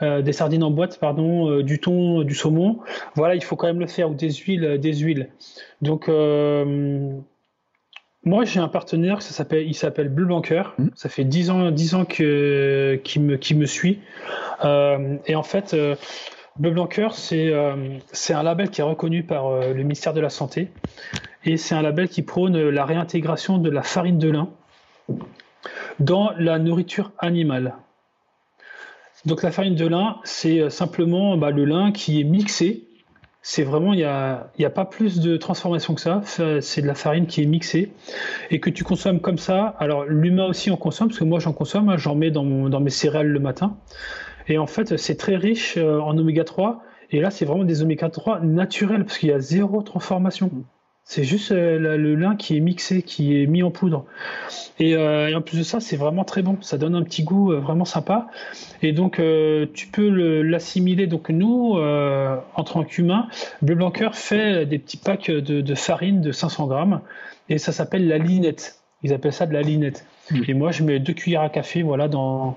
des 0.00 0.32
sardines 0.32 0.62
en 0.62 0.70
boîte, 0.70 0.98
pardon, 0.98 1.60
du 1.60 1.78
thon, 1.80 2.22
du 2.22 2.34
saumon. 2.34 2.78
Voilà, 3.14 3.34
il 3.34 3.42
faut 3.42 3.56
quand 3.56 3.66
même 3.66 3.80
le 3.80 3.86
faire 3.86 4.10
ou 4.10 4.14
des 4.14 4.30
huiles, 4.32 4.78
des 4.78 4.94
huiles. 4.94 5.28
Donc 5.82 6.08
moi, 8.26 8.44
j'ai 8.44 8.58
un 8.58 8.66
partenaire, 8.66 9.22
ça 9.22 9.32
s'appelle, 9.32 9.68
il 9.68 9.74
s'appelle 9.74 10.08
Bleu 10.08 10.26
Banker. 10.26 10.74
Mmh. 10.78 10.88
Ça 10.96 11.08
fait 11.08 11.22
10 11.22 11.50
ans, 11.50 11.70
10 11.70 11.94
ans 11.94 12.04
que, 12.04 13.00
qu'il 13.04 13.22
me, 13.22 13.36
qui 13.36 13.54
me 13.54 13.66
suit. 13.66 14.00
Euh, 14.64 15.16
et 15.26 15.36
en 15.36 15.44
fait, 15.44 15.74
euh, 15.74 15.94
c'est, 17.12 17.52
euh, 17.52 17.98
c'est 18.10 18.34
un 18.34 18.42
label 18.42 18.70
qui 18.70 18.80
est 18.80 18.84
reconnu 18.84 19.22
par 19.22 19.60
le 19.60 19.80
ministère 19.80 20.12
de 20.12 20.20
la 20.20 20.28
Santé. 20.28 20.72
Et 21.44 21.56
c'est 21.56 21.76
un 21.76 21.82
label 21.82 22.08
qui 22.08 22.22
prône 22.22 22.58
la 22.68 22.84
réintégration 22.84 23.58
de 23.58 23.70
la 23.70 23.84
farine 23.84 24.18
de 24.18 24.30
lin 24.30 24.48
dans 26.00 26.32
la 26.36 26.58
nourriture 26.58 27.12
animale. 27.20 27.76
Donc 29.24 29.44
la 29.44 29.52
farine 29.52 29.76
de 29.76 29.86
lin, 29.86 30.16
c'est 30.24 30.68
simplement 30.68 31.36
bah, 31.36 31.52
le 31.52 31.64
lin 31.64 31.92
qui 31.92 32.20
est 32.20 32.24
mixé 32.24 32.85
C'est 33.48 33.62
vraiment, 33.62 33.92
il 33.92 33.98
n'y 33.98 34.02
a, 34.02 34.50
a 34.60 34.70
pas 34.70 34.84
plus 34.84 35.20
de 35.20 35.36
transformation 35.36 35.94
que 35.94 36.00
ça. 36.00 36.20
C'est 36.24 36.82
de 36.82 36.86
la 36.88 36.96
farine 36.96 37.28
qui 37.28 37.42
est 37.42 37.46
mixée 37.46 37.92
et 38.50 38.58
que 38.58 38.70
tu 38.70 38.82
consommes 38.82 39.20
comme 39.20 39.38
ça. 39.38 39.76
Alors, 39.78 40.04
l'humain 40.04 40.46
aussi 40.46 40.68
en 40.72 40.76
consomme, 40.76 41.06
parce 41.06 41.20
que 41.20 41.24
moi 41.24 41.38
j'en 41.38 41.52
consomme, 41.52 41.88
hein, 41.88 41.96
j'en 41.96 42.16
mets 42.16 42.32
dans, 42.32 42.68
dans 42.68 42.80
mes 42.80 42.90
céréales 42.90 43.28
le 43.28 43.38
matin. 43.38 43.76
Et 44.48 44.58
en 44.58 44.66
fait, 44.66 44.96
c'est 44.96 45.14
très 45.14 45.36
riche 45.36 45.76
euh, 45.76 46.00
en 46.00 46.18
oméga 46.18 46.42
3. 46.42 46.82
Et 47.12 47.20
là, 47.20 47.30
c'est 47.30 47.44
vraiment 47.44 47.62
des 47.62 47.82
oméga 47.82 48.10
3 48.10 48.40
naturels, 48.40 49.04
parce 49.04 49.16
qu'il 49.18 49.28
y 49.28 49.32
a 49.32 49.38
zéro 49.38 49.80
transformation. 49.80 50.50
C'est 51.08 51.22
juste 51.22 51.52
euh, 51.52 51.96
le 51.96 52.16
lin 52.16 52.34
qui 52.34 52.56
est 52.56 52.60
mixé, 52.60 53.02
qui 53.02 53.40
est 53.40 53.46
mis 53.46 53.62
en 53.62 53.70
poudre. 53.70 54.04
Euh, 54.80 55.28
et, 55.28 55.34
en 55.36 55.40
plus 55.40 55.58
de 55.58 55.62
ça, 55.62 55.78
c'est 55.78 55.96
vraiment 55.96 56.24
très 56.24 56.42
bon. 56.42 56.58
Ça 56.62 56.78
donne 56.78 56.96
un 56.96 57.04
petit 57.04 57.22
goût 57.22 57.52
euh, 57.52 57.60
vraiment 57.60 57.84
sympa. 57.84 58.26
Et 58.82 58.92
donc, 58.92 59.22
tu 59.72 59.86
peux 59.86 60.08
l'assimiler. 60.42 61.06
Donc, 61.06 61.30
nous, 61.30 61.78
en 61.78 62.64
tant 62.64 62.82
qu'humains, 62.82 63.28
Bleu 63.62 63.76
Blanqueur 63.76 64.16
fait 64.16 64.66
des 64.66 64.80
petits 64.80 64.96
packs 64.96 65.30
de, 65.30 65.74
farine 65.76 66.20
de 66.20 66.32
500 66.32 66.66
grammes. 66.66 67.00
Et 67.48 67.58
ça 67.58 67.70
s'appelle 67.70 68.08
la 68.08 68.18
linette. 68.18 68.80
Ils 69.04 69.12
appellent 69.12 69.32
ça 69.32 69.46
de 69.46 69.52
la 69.52 69.62
linette. 69.62 70.04
Mm. 70.32 70.42
Et 70.48 70.54
moi, 70.54 70.72
je 70.72 70.82
mets 70.82 70.98
deux 70.98 71.12
cuillères 71.12 71.42
à 71.42 71.50
café, 71.50 71.82
voilà, 71.82 72.08
dans, 72.08 72.56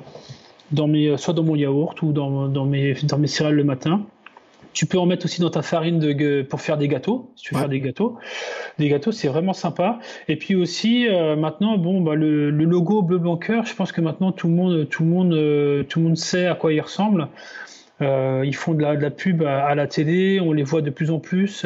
dans 0.71 0.87
mes, 0.87 1.15
soit 1.17 1.35
dans 1.35 1.43
mon 1.43 1.55
yaourt 1.55 2.01
ou 2.01 2.13
dans, 2.13 2.47
dans, 2.47 2.65
mes, 2.65 2.95
dans 3.03 3.19
mes 3.19 3.27
céréales 3.27 3.55
le 3.55 3.63
matin. 3.63 4.07
Tu 4.73 4.85
peux 4.85 4.99
en 4.99 5.05
mettre 5.05 5.25
aussi 5.25 5.41
dans 5.41 5.49
ta 5.49 5.61
farine 5.61 5.99
de, 5.99 6.41
pour 6.43 6.61
faire 6.61 6.77
des 6.77 6.87
gâteaux, 6.87 7.31
si 7.35 7.43
tu 7.43 7.53
veux 7.53 7.59
faire 7.59 7.69
des 7.69 7.79
gâteaux. 7.79 8.17
Des 8.77 8.87
gâteaux, 8.87 9.11
c'est 9.11 9.27
vraiment 9.27 9.53
sympa. 9.53 9.99
Et 10.27 10.35
puis 10.35 10.55
aussi, 10.55 11.07
euh, 11.07 11.35
maintenant, 11.35 11.77
bon, 11.77 12.01
bah, 12.01 12.15
le, 12.15 12.49
logo 12.51 13.01
bleu 13.01 13.17
blanc 13.17 13.37
cœur, 13.37 13.65
je 13.65 13.75
pense 13.75 13.91
que 13.91 14.01
maintenant 14.01 14.31
tout 14.31 14.47
le 14.47 14.53
monde, 14.53 14.89
tout 14.89 15.03
le 15.03 15.09
monde, 15.09 15.33
euh, 15.33 15.83
tout 15.83 15.99
le 15.99 16.05
monde 16.05 16.17
sait 16.17 16.45
à 16.45 16.55
quoi 16.55 16.71
il 16.71 16.81
ressemble. 16.81 17.27
Euh, 18.01 18.43
ils 18.45 18.55
font 18.55 18.73
de 18.73 18.81
la, 18.81 18.95
de 18.95 19.01
la 19.01 19.11
pub 19.11 19.43
à, 19.43 19.73
la 19.75 19.87
télé, 19.87 20.39
on 20.39 20.53
les 20.53 20.63
voit 20.63 20.81
de 20.81 20.89
plus 20.89 21.11
en 21.11 21.19
plus. 21.19 21.65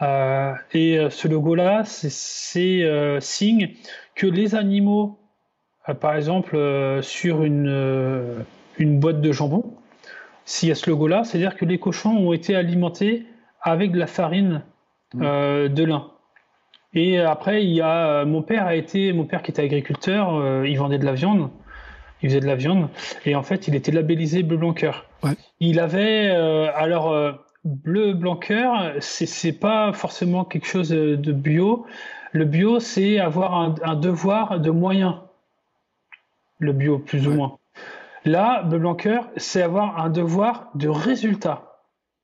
et 0.00 0.98
ce 1.10 1.28
logo-là, 1.28 1.82
c'est 1.84 3.20
signe 3.20 3.70
que 4.14 4.26
les 4.26 4.54
animaux, 4.54 5.18
par 6.00 6.14
exemple, 6.14 6.56
sur 7.02 7.42
une, 7.42 8.44
une 8.78 9.00
boîte 9.00 9.20
de 9.20 9.32
jambon, 9.32 9.74
s'il 10.44 10.68
y 10.68 10.72
a 10.72 10.74
ce 10.74 10.88
logo-là, 10.90 11.24
c'est-à-dire 11.24 11.56
que 11.56 11.64
les 11.64 11.78
cochons 11.78 12.16
ont 12.16 12.32
été 12.32 12.56
alimentés 12.56 13.26
avec 13.60 13.92
de 13.92 13.98
la 13.98 14.06
farine 14.06 14.62
mm. 15.14 15.22
euh, 15.22 15.68
de 15.68 15.84
lin. 15.84 16.08
Et 16.94 17.18
après, 17.18 17.64
il 17.64 17.70
y 17.70 17.80
a 17.80 18.06
euh, 18.06 18.26
mon 18.26 18.42
père 18.42 18.66
a 18.66 18.74
été, 18.74 19.12
mon 19.12 19.24
père 19.24 19.42
qui 19.42 19.50
était 19.50 19.62
agriculteur, 19.62 20.34
euh, 20.34 20.68
il 20.68 20.76
vendait 20.78 20.98
de 20.98 21.06
la 21.06 21.14
viande, 21.14 21.48
il 22.22 22.28
faisait 22.28 22.40
de 22.40 22.46
la 22.46 22.56
viande, 22.56 22.88
et 23.24 23.34
en 23.34 23.42
fait, 23.42 23.66
il 23.68 23.74
était 23.74 23.92
labellisé 23.92 24.42
bleu 24.42 24.56
blanc 24.56 24.74
cœur. 24.74 25.06
Il 25.60 25.78
avait 25.78 26.30
alors 26.30 27.16
bleu 27.64 28.12
blanc 28.12 28.36
cœur, 28.36 28.92
c'est 28.98 29.52
pas 29.52 29.92
forcément 29.92 30.44
quelque 30.44 30.66
chose 30.66 30.90
de 30.90 31.32
bio. 31.32 31.86
Le 32.32 32.44
bio, 32.44 32.80
c'est 32.80 33.20
avoir 33.20 33.54
un, 33.54 33.94
devoir 33.94 34.58
de 34.58 34.70
moyens. 34.70 35.14
Le 36.58 36.72
bio, 36.72 36.98
plus 36.98 37.28
ou 37.28 37.34
moins. 37.34 37.58
Là, 38.24 38.64
le 38.70 38.78
Blanqueur, 38.78 39.28
c'est 39.36 39.62
avoir 39.62 39.98
un 39.98 40.10
devoir 40.10 40.70
de 40.74 40.88
résultat 40.88 41.72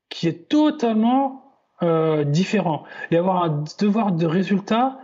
qui 0.08 0.28
est 0.28 0.48
totalement 0.48 1.48
euh, 1.82 2.24
différent. 2.24 2.84
Et 3.10 3.16
avoir 3.16 3.44
un 3.44 3.64
devoir 3.80 4.12
de 4.12 4.26
résultat, 4.26 4.98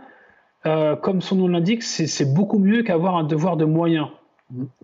euh, 0.65 0.95
comme 0.95 1.21
son 1.21 1.35
nom 1.35 1.47
l'indique, 1.47 1.83
c'est 1.83 2.33
beaucoup 2.33 2.59
mieux 2.59 2.83
qu'avoir 2.83 3.15
un 3.15 3.23
devoir 3.23 3.57
de 3.57 3.65
moyens. 3.65 4.07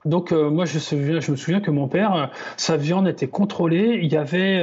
Donc 0.06 0.32
euh, 0.32 0.50
moi 0.50 0.66
je, 0.66 0.80
je, 0.80 1.32
me 1.32 1.36
souviens 1.36 1.62
que 1.62 1.70
mon 1.70 1.88
père, 1.88 2.32
sa 2.58 2.78
viande 2.78 3.08
était 3.08 3.28
contrôlée, 3.28 4.00
il 4.02 4.12
y 4.12 4.18
avait, 4.18 4.58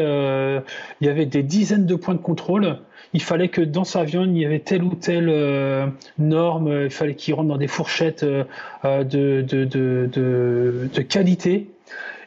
il 1.01 1.07
y 1.07 1.11
avait 1.11 1.27
des 1.27 1.43
dizaines 1.43 1.87
de 1.87 1.95
points 1.95 2.15
de 2.15 2.21
contrôle 2.21 2.81
il 3.15 3.23
fallait 3.23 3.49
que 3.49 3.61
dans 3.61 3.85
sa 3.85 4.05
viande, 4.05 4.37
il 4.37 4.43
y 4.43 4.45
avait 4.45 4.61
telle 4.61 4.83
ou 4.83 4.95
telle 4.95 5.29
euh, 5.29 5.87
norme, 6.19 6.85
il 6.85 6.91
fallait 6.91 7.15
qu'il 7.15 7.35
rentre 7.35 7.49
dans 7.49 7.57
des 7.57 7.69
fourchettes 7.69 8.23
euh, 8.23 8.45
euh, 8.85 9.05
de, 9.05 11.03
qualité. 11.03 11.69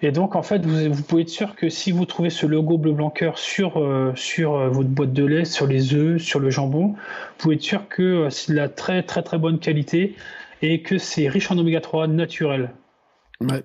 Et 0.01 0.11
donc, 0.11 0.35
en 0.35 0.41
fait, 0.41 0.65
vous, 0.65 1.03
pouvez 1.03 1.21
être 1.21 1.29
sûr 1.29 1.55
que 1.55 1.69
si 1.69 1.91
vous 1.91 2.05
trouvez 2.05 2.31
ce 2.31 2.47
logo 2.47 2.79
bleu 2.79 2.93
blanc 2.93 3.11
cœur 3.11 3.37
sur, 3.37 3.79
votre 3.79 4.89
boîte 4.89 5.13
de 5.13 5.23
lait, 5.23 5.45
sur 5.45 5.67
les 5.67 5.93
œufs, 5.93 6.19
sur 6.19 6.39
le 6.39 6.49
jambon, 6.49 6.87
vous 6.87 6.95
pouvez 7.37 7.55
être 7.55 7.61
sûr 7.61 7.87
que 7.87 8.27
c'est 8.31 8.51
de 8.51 8.57
la 8.57 8.67
très, 8.67 9.03
très, 9.03 9.21
très 9.21 9.37
bonne 9.37 9.59
qualité 9.59 10.15
et 10.63 10.81
que 10.81 10.97
c'est 10.97 11.27
riche 11.27 11.51
en 11.51 11.57
oméga 11.59 11.81
3 11.81 12.07
naturel. 12.07 12.71
Ouais. 13.41 13.63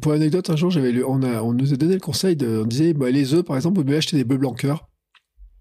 pour 0.00 0.12
l'anecdote, 0.12 0.48
un 0.48 0.56
jour, 0.56 0.72
on, 1.06 1.52
nous 1.52 1.74
a 1.74 1.76
donné 1.76 1.94
le 1.94 2.00
conseil 2.00 2.34
de, 2.34 2.62
on 2.62 2.66
disait, 2.66 2.94
bah, 2.94 3.10
les 3.10 3.34
œufs, 3.34 3.44
par 3.44 3.56
exemple, 3.56 3.76
vous 3.76 3.84
pouvez 3.84 3.98
acheter 3.98 4.16
des 4.16 4.24
bœufs 4.24 4.38
blanc 4.38 4.54
cœur. 4.54 4.88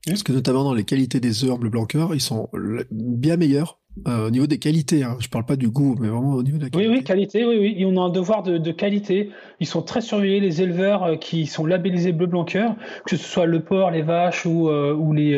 Parce 0.08 0.24
que 0.24 0.32
notamment 0.32 0.64
dans 0.64 0.74
les 0.74 0.84
qualités 0.84 1.20
des 1.20 1.32
blanc 1.70 1.86
cœur, 1.86 2.16
ils 2.16 2.22
sont 2.22 2.50
bien 2.92 3.38
meilleurs 3.38 3.78
euh, 4.08 4.28
au 4.28 4.30
niveau 4.32 4.48
des 4.48 4.58
qualités. 4.58 5.04
Hein. 5.04 5.18
Je 5.20 5.28
parle 5.28 5.46
pas 5.46 5.58
du 5.58 5.70
goût, 5.70 5.96
mais 6.00 6.08
vraiment 6.08 6.34
au 6.34 6.44
niveau 6.44 6.58
de 6.58 6.64
la 6.64 6.70
qualité. 6.70 6.90
Oui, 6.90 6.98
oui, 6.98 7.04
qualité, 7.04 7.46
oui, 7.46 7.58
oui. 7.60 7.76
Et 7.78 7.86
on 7.86 7.98
a 7.98 8.06
un 8.06 8.10
devoir 8.10 8.42
de, 8.42 8.72
qualité. 8.72 9.30
Ils 9.60 9.68
sont 9.68 9.82
très 9.82 10.02
surveillés, 10.02 10.40
les 10.40 10.62
éleveurs 10.62 11.04
euh, 11.04 11.16
qui 11.18 11.46
sont 11.46 11.66
labellisés 11.66 12.14
bleu 12.14 12.26
blanc 12.26 12.46
cœur, 12.46 12.76
que 13.06 13.16
ce 13.16 13.24
soit 13.24 13.46
le 13.46 13.60
porc, 13.60 13.92
les 13.92 14.02
vaches 14.02 14.46
ou, 14.46 14.70
euh, 14.70 14.94
ou 14.94 15.14
les, 15.14 15.38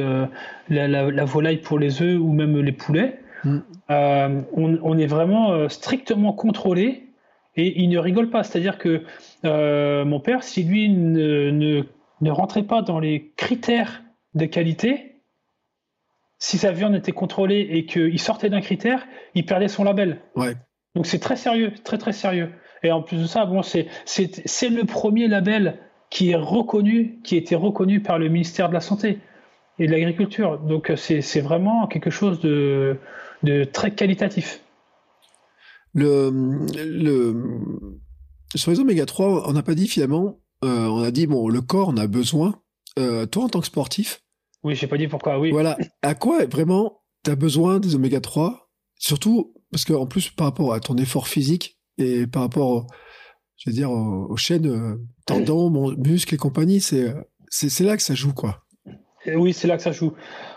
la, 0.69 1.25
volaille 1.25 1.61
pour 1.61 1.79
les 1.79 2.01
œufs 2.01 2.19
ou 2.19 2.31
même 2.31 2.57
les 2.59 2.71
poulets. 2.71 3.19
Mm. 3.43 3.59
On, 3.89 4.97
est 4.97 5.07
vraiment 5.07 5.67
strictement 5.67 6.31
contrôlé 6.31 7.07
et 7.55 7.81
il 7.81 7.89
ne 7.89 7.97
rigole 7.97 8.29
pas. 8.29 8.43
C'est-à-dire 8.43 8.77
que 8.77 9.03
mon 9.43 10.19
père, 10.19 10.43
si 10.43 10.63
lui 10.63 10.89
ne, 10.89 11.49
ne, 11.49 11.83
ne 12.21 12.31
rentrait 12.31 12.63
pas 12.63 12.81
dans 12.81 12.99
les 12.99 13.33
critères 13.35 14.02
de 14.35 14.45
qualité, 14.45 15.21
si 16.39 16.57
sa 16.57 16.71
viande 16.71 16.95
était 16.95 17.11
contrôlée 17.11 17.67
et 17.71 17.85
qu'il 17.85 18.19
sortait 18.19 18.49
d'un 18.49 18.61
critère, 18.61 19.05
il 19.35 19.45
perdait 19.45 19.67
son 19.67 19.83
label. 19.83 20.21
Ouais. 20.35 20.55
Donc 20.95 21.05
c'est 21.05 21.19
très 21.19 21.35
sérieux, 21.35 21.71
très 21.83 21.97
très 21.97 22.13
sérieux. 22.13 22.51
Et 22.83 22.91
en 22.91 23.01
plus 23.01 23.17
de 23.17 23.25
ça, 23.25 23.45
bon, 23.45 23.61
c'est 23.61 23.87
c'est 24.05 24.69
le 24.69 24.83
premier 24.83 25.27
label 25.27 25.79
qui 26.09 26.31
est 26.31 26.35
reconnu, 26.35 27.19
qui 27.23 27.35
a 27.35 27.37
été 27.37 27.55
reconnu 27.55 28.01
par 28.01 28.19
le 28.19 28.29
ministère 28.29 28.69
de 28.69 28.73
la 28.73 28.81
Santé 28.81 29.19
et 29.79 29.87
de 29.87 29.91
l'Agriculture. 29.91 30.59
Donc 30.59 30.91
c'est 30.95 31.41
vraiment 31.41 31.87
quelque 31.87 32.09
chose 32.09 32.39
de, 32.41 32.97
de 33.41 33.63
très 33.63 33.91
qualitatif. 33.95 34.61
Le, 35.93 36.29
le, 36.75 37.35
sur 38.55 38.71
les 38.71 38.79
oméga 38.79 39.05
3, 39.05 39.47
on 39.47 39.53
n'a 39.53 39.63
pas 39.63 39.75
dit 39.75 39.87
finalement, 39.87 40.39
euh, 40.63 40.87
on 40.87 41.03
a 41.03 41.11
dit, 41.11 41.27
bon, 41.27 41.47
le 41.49 41.61
corps 41.61 41.89
en 41.89 41.97
a 41.97 42.07
besoin. 42.07 42.62
Euh, 42.99 43.25
toi, 43.25 43.45
en 43.45 43.49
tant 43.49 43.59
que 43.59 43.65
sportif, 43.65 44.23
oui, 44.63 44.75
j'ai 44.75 44.87
pas 44.87 44.97
dit 44.97 45.07
pourquoi, 45.07 45.39
oui. 45.39 45.51
Voilà. 45.51 45.77
À 46.01 46.15
quoi 46.15 46.45
vraiment 46.45 47.01
tu 47.23 47.31
as 47.31 47.35
besoin 47.35 47.79
des 47.79 47.95
oméga 47.95 48.21
3 48.21 48.69
Surtout 48.97 49.53
parce 49.71 49.85
qu'en 49.85 50.05
plus, 50.05 50.29
par 50.29 50.47
rapport 50.47 50.73
à 50.73 50.79
ton 50.79 50.95
effort 50.97 51.27
physique 51.27 51.79
et 51.97 52.27
par 52.27 52.43
rapport, 52.43 52.87
je 53.57 53.69
veux 53.69 53.73
dire, 53.73 53.91
aux, 53.91 54.37
chaînes 54.37 54.67
euh, 54.67 54.95
tendons, 55.25 55.69
muscles 55.97 56.35
et 56.35 56.37
compagnie, 56.37 56.79
c'est, 56.79 57.13
c'est, 57.49 57.83
là 57.83 57.97
que 57.97 58.03
ça 58.03 58.15
joue, 58.15 58.33
quoi. 58.33 58.61
Oui, 59.25 59.53
c'est 59.53 59.67
là 59.67 59.77
que 59.77 59.83
ça 59.83 59.91
joue. 59.91 60.13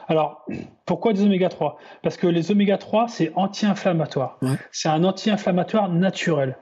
Alors, 0.07 0.45
pourquoi 0.87 1.13
des 1.13 1.23
oméga 1.23 1.49
3 1.49 1.79
Parce 2.03 2.17
que 2.17 2.27
les 2.27 2.51
oméga 2.51 2.79
3, 2.79 3.09
c'est 3.09 3.33
anti-inflammatoire. 3.35 4.39
C'est 4.71 4.89
un 4.89 5.03
anti-inflammatoire 5.05 5.89
naturel 5.89 6.57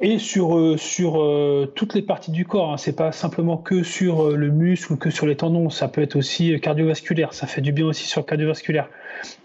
et 0.00 0.18
sur, 0.18 0.56
euh, 0.56 0.76
sur 0.76 1.22
euh, 1.22 1.72
toutes 1.74 1.94
les 1.94 2.02
parties 2.02 2.30
du 2.30 2.44
corps. 2.44 2.72
Hein. 2.72 2.76
C'est 2.76 2.96
pas 2.96 3.12
simplement 3.12 3.56
que 3.56 3.82
sur 3.82 4.24
euh, 4.24 4.36
le 4.36 4.50
muscle 4.50 4.92
ou 4.92 4.96
que 4.96 5.10
sur 5.10 5.26
les 5.26 5.36
tendons. 5.36 5.70
Ça 5.70 5.88
peut 5.88 6.02
être 6.02 6.16
aussi 6.16 6.58
cardiovasculaire. 6.60 7.32
Ça 7.32 7.46
fait 7.46 7.60
du 7.60 7.72
bien 7.72 7.86
aussi 7.86 8.06
sur 8.06 8.20
le 8.20 8.26
cardiovasculaire. 8.26 8.88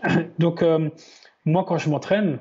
Donc, 0.39 0.63
moi, 1.45 1.63
quand 1.67 1.77
je 1.77 1.89
m'entraîne, 1.89 2.39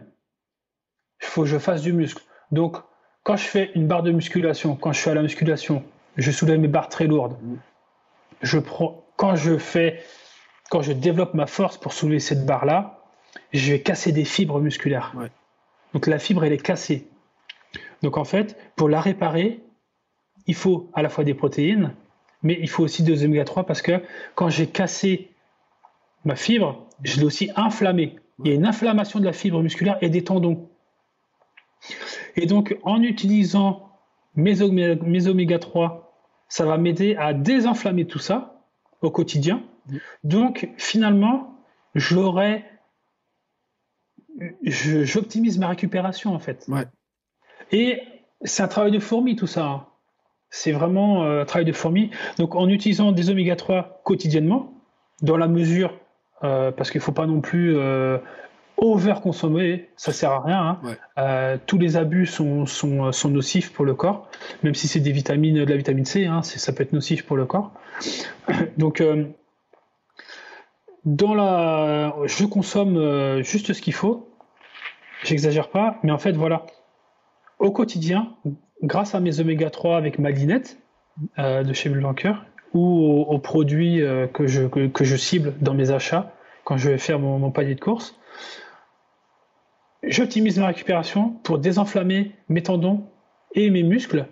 il 1.23 1.27
faut 1.27 1.43
que 1.43 1.49
je 1.49 1.59
fasse 1.59 1.83
du 1.83 1.93
muscle. 1.93 2.23
Donc, 2.51 2.79
quand 3.23 3.37
je 3.37 3.45
fais 3.45 3.71
une 3.75 3.87
barre 3.87 4.03
de 4.03 4.11
musculation, 4.11 4.77
quand 4.77 4.93
je 4.93 5.01
suis 5.01 5.11
à 5.11 5.15
la 5.15 5.23
musculation, 5.23 5.83
je 6.17 6.31
soulève 6.31 6.59
mes 6.59 6.69
barres 6.69 6.89
très 6.89 7.07
lourdes. 7.07 7.37
Je 8.41 8.59
prends, 8.59 9.05
quand 9.17 9.37
je 9.37 9.59
fais, 9.59 10.01
quand 10.71 10.83
je 10.83 10.93
développe 10.93 11.35
ma 11.35 11.47
force 11.47 11.77
pour 11.77 11.93
soulever 11.93 12.21
cette 12.21 12.47
barre-là, 12.47 13.03
je 13.53 13.73
vais 13.73 13.81
casser 13.81 14.13
des 14.13 14.25
fibres 14.25 14.61
musculaires. 14.61 15.15
Donc 15.93 16.07
la 16.07 16.19
fibre, 16.19 16.45
elle 16.45 16.53
est 16.53 16.63
cassée. 16.63 17.09
Donc 18.03 18.17
en 18.17 18.25
fait, 18.25 18.57
pour 18.77 18.89
la 18.89 19.01
réparer, 19.01 19.63
il 20.47 20.55
faut 20.55 20.91
à 20.95 21.03
la 21.03 21.09
fois 21.09 21.25
des 21.25 21.35
protéines, 21.35 21.95
mais 22.43 22.59
il 22.61 22.69
faut 22.69 22.85
aussi 22.85 23.03
des 23.03 23.25
oméga 23.25 23.45
3 23.45 23.65
parce 23.65 23.83
que 23.83 24.01
quand 24.35 24.49
j'ai 24.49 24.67
cassé 24.67 25.31
ma 26.25 26.37
fibre, 26.37 26.87
je 27.03 27.19
l'ai 27.19 27.25
aussi 27.25 27.51
inflammée. 27.57 28.17
Il 28.45 28.51
y 28.51 28.53
a 28.53 28.55
une 28.55 28.67
inflammation 28.67 29.19
de 29.19 29.25
la 29.25 29.33
fibre 29.33 29.63
musculaire 29.63 29.99
et 30.01 30.09
des 30.09 30.25
tendons. 30.25 30.69
Et 32.37 32.47
donc 32.47 32.79
en 32.83 33.03
utilisant 33.03 33.91
mes 34.35 34.63
oméga, 34.63 35.59
3, 35.59 36.13
ça 36.49 36.65
va 36.65 36.79
m'aider 36.79 37.17
à 37.17 37.35
désinflammer 37.35 38.07
tout 38.07 38.21
ça 38.21 38.63
au 39.03 39.11
quotidien. 39.11 39.63
Donc 40.23 40.69
finalement, 40.77 41.57
j'aurai 41.95 42.65
j'optimise 44.63 45.59
ma 45.59 45.69
récupération 45.69 46.33
en 46.33 46.39
fait. 46.39 46.69
Et 47.73 48.03
c'est 48.43 48.63
un 48.63 48.69
travail 48.69 48.93
de 48.93 48.99
fourmi 48.99 49.37
tout 49.37 49.47
ça. 49.47 49.65
Hein. 49.65 49.85
C'est 50.51 50.73
vraiment 50.73 51.25
un 51.25 51.45
travail 51.45 51.67
de 51.67 51.73
fourmi. 51.73 52.11
Donc 52.39 52.55
en 52.55 52.69
utilisant 52.69 53.13
des 53.13 53.31
oméga 53.31 53.57
3 53.57 54.01
quotidiennement, 54.05 54.73
dans 55.21 55.37
la 55.37 55.49
mesure, 55.49 55.93
parce 56.41 56.91
qu'il 56.91 57.01
ne 57.01 57.05
faut 57.05 57.13
pas 57.13 57.27
non 57.27 57.41
plus 57.41 57.77
over-consommer, 58.77 59.89
ça 59.97 60.13
sert 60.13 60.31
à 60.31 60.41
rien. 60.41 60.79
Hein. 61.17 61.59
tous 61.67 61.79
les 61.79 61.97
abus 61.97 62.27
sont, 62.27 62.65
sont, 62.67 63.13
sont, 63.13 63.29
nocifs 63.29 63.73
pour 63.73 63.85
le 63.85 63.95
corps, 63.95 64.31
même 64.63 64.75
si 64.75 64.89
c'est 64.89 65.01
des 65.01 65.13
vitamines, 65.13 65.65
de 65.65 65.71
la 65.71 65.77
vitamine 65.77 66.05
C, 66.05 66.27
hein, 66.27 66.43
ça 66.43 66.73
peut 66.73 66.83
être 66.83 66.93
nocif 66.93 67.27
pour 67.27 67.37
le 67.37 67.45
corps. 67.45 67.73
Donc, 68.79 69.03
dans 71.05 71.35
la, 71.35 72.15
je 72.25 72.45
consomme 72.45 73.43
juste 73.43 73.73
ce 73.73 73.83
qu'il 73.83 73.95
faut. 73.95 74.29
J'exagère 75.25 75.69
pas, 75.69 75.99
mais 76.05 76.13
en 76.13 76.19
fait, 76.19 76.33
voilà. 76.33 76.65
Au 77.59 77.73
quotidien, 77.73 78.35
grâce 78.83 79.15
à 79.15 79.21
mes 79.21 79.41
oméga 79.41 79.71
3 79.71 79.97
avec 79.97 80.19
ma 80.19 80.31
linette 80.31 80.79
euh, 81.39 81.65
de 81.65 81.73
chez 81.73 81.89
Mulvanker 81.89 82.45
ou 82.73 83.25
aux, 83.29 83.39
produits 83.39 84.03
euh, 84.03 84.27
que, 84.27 84.47
je, 84.47 84.67
que, 84.67 85.05
je 85.05 85.17
cible 85.17 85.55
dans 85.61 85.75
mes 85.75 85.91
achats 85.91 86.33
quand 86.65 86.77
je 86.77 86.91
vais 86.91 86.99
faire 86.99 87.19
mon, 87.19 87.51
palier 87.51 87.75
de 87.75 87.81
course, 87.81 88.21
j'optimise 90.03 90.59
ma 90.59 90.67
récupération 90.67 91.31
pour 91.43 91.59
désenflammer 91.59 92.33
mes 92.51 92.63
tendons 92.63 93.07
et 93.55 93.71
mes 93.71 93.83
muscles. 93.83 94.27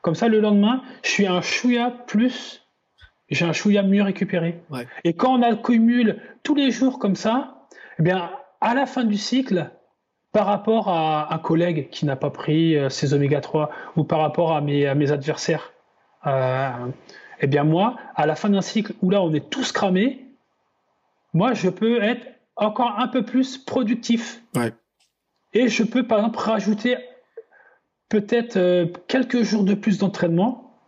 Comme 0.00 0.14
ça, 0.14 0.28
le 0.28 0.40
lendemain, 0.40 0.82
je 1.02 1.10
suis 1.10 1.26
un 1.26 1.40
chouïa 1.40 1.90
plus, 2.06 2.64
j'ai 3.28 3.44
un 3.44 3.52
chouïa 3.52 3.82
mieux 3.82 4.02
récupéré. 4.02 4.62
Et 5.02 5.14
quand 5.14 5.34
on 5.34 5.42
accumule 5.42 6.22
tous 6.44 6.54
les 6.54 6.70
jours 6.70 7.00
comme 7.00 7.16
ça, 7.16 7.66
eh 7.98 8.02
bien, 8.02 8.30
à 8.60 8.74
la 8.74 8.86
fin 8.86 9.02
du 9.02 9.16
cycle, 9.16 9.70
par 10.32 10.46
rapport 10.46 10.88
à 10.88 11.32
un 11.32 11.38
collègue 11.38 11.90
qui 11.90 12.06
n'a 12.06 12.16
pas 12.16 12.30
pris 12.30 12.76
euh, 12.76 12.88
ses 12.88 13.14
oméga 13.14 13.40
3 13.40 13.70
ou 13.96 14.04
par 14.04 14.20
rapport 14.20 14.56
à 14.56 14.60
mes, 14.60 14.86
adversaires, 14.86 15.72
euh, 16.26 16.70
eh 17.40 17.46
bien 17.46 17.64
moi, 17.64 17.96
à 18.16 18.26
la 18.26 18.34
fin 18.34 18.48
d'un 18.48 18.62
cycle 18.62 18.94
où 19.02 19.10
là 19.10 19.22
on 19.22 19.32
est 19.34 19.50
tous 19.50 19.72
cramés, 19.72 20.26
moi 21.34 21.52
je 21.52 21.68
peux 21.68 22.02
être 22.02 22.26
encore 22.56 22.98
un 22.98 23.08
peu 23.08 23.24
plus 23.24 23.58
productif. 23.58 24.42
Et 25.54 25.68
je 25.68 25.82
peux 25.84 26.06
par 26.06 26.18
exemple 26.18 26.38
rajouter 26.38 26.96
peut-être 28.08 28.56
euh, 28.56 28.86
quelques 29.06 29.42
jours 29.42 29.64
de 29.64 29.74
plus 29.74 29.98
d'entraînement 29.98 30.80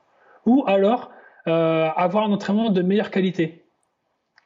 ou 0.47 0.65
alors 0.67 1.11
avoir 1.47 2.25
un 2.25 2.33
entraînement 2.33 2.71
de 2.71 2.81
meilleure 2.81 3.11
qualité. 3.11 3.67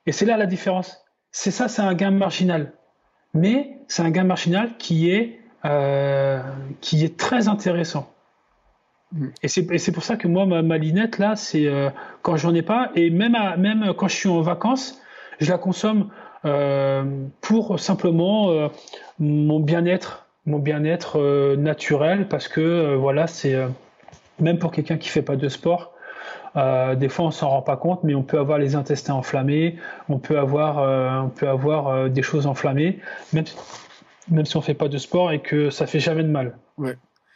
Et 0.07 0.11
c'est 0.11 0.27
là 0.27 0.37
la 0.37 0.47
différence. 0.47 1.01
C'est 1.31 1.53
ça, 1.53 1.69
c'est 1.69 1.83
un 1.83 1.95
gain 1.95 2.11
marginal 2.11 2.73
mais 3.35 3.79
c'est 3.89 4.03
un 4.03 4.11
gain 4.11 4.25
marginal 4.25 4.77
qui 4.79 5.11
est, 5.11 5.41
euh, 5.65 6.41
qui 6.81 7.05
est 7.05 7.17
très 7.17 7.49
intéressant. 7.49 8.13
Mm. 9.13 9.27
Et 9.43 9.49
c'est 9.49 9.93
pour 9.93 10.03
ça 10.03 10.17
que 10.17 10.29
moi, 10.29 10.47
ma, 10.47 10.79
linette, 10.79 11.19
là, 11.19 11.37
c'est 11.37 11.67
euh, 11.67 11.91
quand 12.23 12.37
j'en 12.37 12.55
ai 12.55 12.63
pas, 12.63 12.91
et 12.95 13.11
même, 13.11 13.37
même 13.59 13.93
quand 13.97 14.09
je 14.09 14.17
suis 14.17 14.29
en 14.29 14.41
vacances, 14.41 15.01
je 15.41 15.51
la 15.51 15.59
consomme 15.59 16.11
euh, 16.45 17.05
pour 17.41 17.79
simplement 17.81 18.71
mon 19.19 19.61
bien-être, 19.61 20.27
mon 20.47 20.59
bien-être 20.59 21.55
naturel, 21.57 22.29
parce 22.29 22.49
que 22.49 22.95
voilà, 22.95 23.27
c'est 23.27 23.57
même 24.41 24.59
pour 24.59 24.73
quelqu'un 24.73 24.99
qui 24.99 25.09
fait 25.09 25.23
pas 25.23 25.37
de 25.37 25.49
sport, 25.49 25.93
euh, 26.57 26.95
des 26.95 27.09
fois, 27.09 27.27
on 27.27 27.31
s'en 27.31 27.49
rend 27.51 27.63
pas 27.63 27.77
compte, 27.77 28.03
mais 28.05 28.15
on 28.15 28.23
peut 28.23 28.39
avoir 28.39 28.59
les 28.59 28.75
intestins 28.75 29.15
enflammés, 29.15 29.77
on 30.09 30.19
peut 30.19 30.39
avoir, 30.39 30.79
euh, 30.79 31.21
on 31.21 31.31
peut 31.31 31.49
avoir 31.49 31.89
euh, 31.89 32.09
des 32.09 32.23
choses 32.23 32.47
enflammées, 32.47 32.99
même, 33.33 33.45
même 34.31 34.45
si 34.45 34.57
on 34.57 34.61
fait 34.61 34.75
pas 34.75 34.89
de 34.89 34.99
sport 34.99 35.33
et 35.33 35.41
que 35.41 35.71
ça 35.71 35.87
fait 35.87 36.01
jamais 36.01 36.23
de 36.23 36.29
mal. 36.29 36.59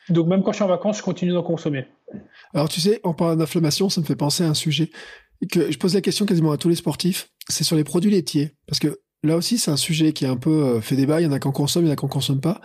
Donc 0.09 0.26
même 0.26 0.43
quand 0.43 0.53
je 0.53 0.57
suis 0.57 0.64
en 0.64 0.68
vacances, 0.68 0.99
je 0.99 1.03
continue 1.03 1.32
d'en 1.32 1.43
consommer. 1.43 1.86
Alors 2.55 2.68
tu 2.68 2.80
sais, 2.80 3.01
en 3.05 3.14
parlant 3.14 3.36
d'inflammation, 3.36 3.88
ça 3.88 4.01
me 4.01 4.07
fait 4.07 4.16
penser 4.16 4.45
à 4.45 4.49
un 4.49 4.55
sujet 4.55 4.90
que 5.51 5.70
je 5.70 5.78
pose 5.78 5.95
la 5.95 6.01
question 6.01 6.26
quasiment 6.26 6.53
à 6.53 6.57
tous 6.57 6.68
les 6.68 6.76
sportifs, 6.76 7.30
c'est 7.49 7.64
sur 7.64 7.76
les 7.76 7.84
produits 7.84 8.11
laitiers, 8.11 8.55
parce 8.66 8.78
que 8.78 9.01
là 9.24 9.36
aussi 9.36 9.59
c'est 9.59 9.70
un 9.70 9.76
sujet 9.76 10.12
qui 10.12 10.24
est 10.24 10.28
un 10.28 10.36
peu 10.36 10.80
fait 10.80 10.95
débat, 10.95 11.20
il 11.20 11.24
y 11.24 11.26
en 11.26 11.32
a 11.32 11.40
qui 11.40 11.49
en 11.49 11.53
consomment, 11.53 11.84
il 11.84 11.88
y 11.88 11.90
en 11.90 11.95
a 11.95 11.97
qui 11.97 12.05
en 12.05 12.09
consomment 12.09 12.40
pas. 12.40 12.61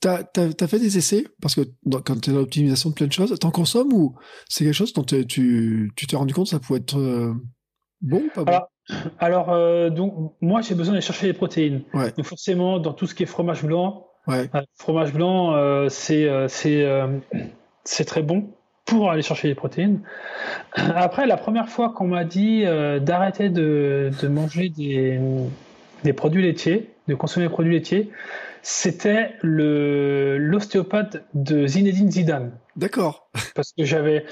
T'as 0.00 0.22
as, 0.36 0.66
fait 0.66 0.78
des 0.78 0.96
essais? 0.96 1.24
Parce 1.42 1.54
que 1.54 1.60
quand 2.04 2.20
tu 2.20 2.30
es 2.30 2.32
dans 2.32 2.38
l'optimisation 2.38 2.88
de 2.88 2.94
plein 2.94 3.06
de 3.06 3.12
choses, 3.12 3.38
t'en 3.38 3.50
consommes 3.50 3.92
ou 3.92 4.16
c'est 4.48 4.64
quelque 4.64 4.72
chose 4.72 4.94
dont 4.94 5.04
tu 5.04 5.90
t'es 5.94 6.16
rendu 6.16 6.32
compte 6.32 6.46
que 6.46 6.50
ça 6.50 6.58
pouvait 6.58 6.78
être 6.78 6.98
euh, 6.98 7.34
bon 8.00 8.22
ou 8.24 8.30
pas 8.34 8.44
bon? 8.44 8.96
Alors, 9.18 9.50
euh, 9.50 9.90
donc, 9.90 10.34
moi, 10.40 10.62
j'ai 10.62 10.74
besoin 10.74 10.94
d'aller 10.94 11.04
chercher 11.04 11.26
les 11.26 11.34
protéines. 11.34 11.82
Donc, 11.92 12.24
forcément, 12.24 12.78
dans 12.78 12.94
tout 12.94 13.06
ce 13.06 13.14
qui 13.14 13.24
est 13.24 13.26
fromage 13.26 13.62
blanc, 13.62 14.06
euh, 14.28 14.46
fromage 14.76 15.12
blanc, 15.12 15.88
c'est 15.90 16.28
c'est 17.84 18.04
très 18.04 18.22
bon 18.22 18.50
pour 18.86 19.10
aller 19.10 19.22
chercher 19.22 19.48
les 19.48 19.54
protéines. 19.54 20.00
Après, 20.74 21.26
la 21.26 21.36
première 21.36 21.68
fois 21.68 21.90
qu'on 21.90 22.08
m'a 22.08 22.24
dit 22.24 22.62
d'arrêter 23.02 23.50
de, 23.50 24.10
de, 24.20 24.28
manger 24.28 24.70
des, 24.70 25.20
des 26.04 26.12
produits 26.14 26.42
laitiers, 26.42 26.90
de 27.06 27.14
consommer 27.14 27.46
des 27.46 27.52
produits 27.52 27.74
laitiers, 27.74 28.10
c'était 28.62 29.34
le 29.42 30.38
l'ostéopathe 30.38 31.24
de 31.34 31.66
Zinedine 31.66 32.10
Zidane. 32.10 32.52
D'accord. 32.76 33.28
Parce 33.54 33.72
que 33.72 33.84
j'avais 33.84 34.24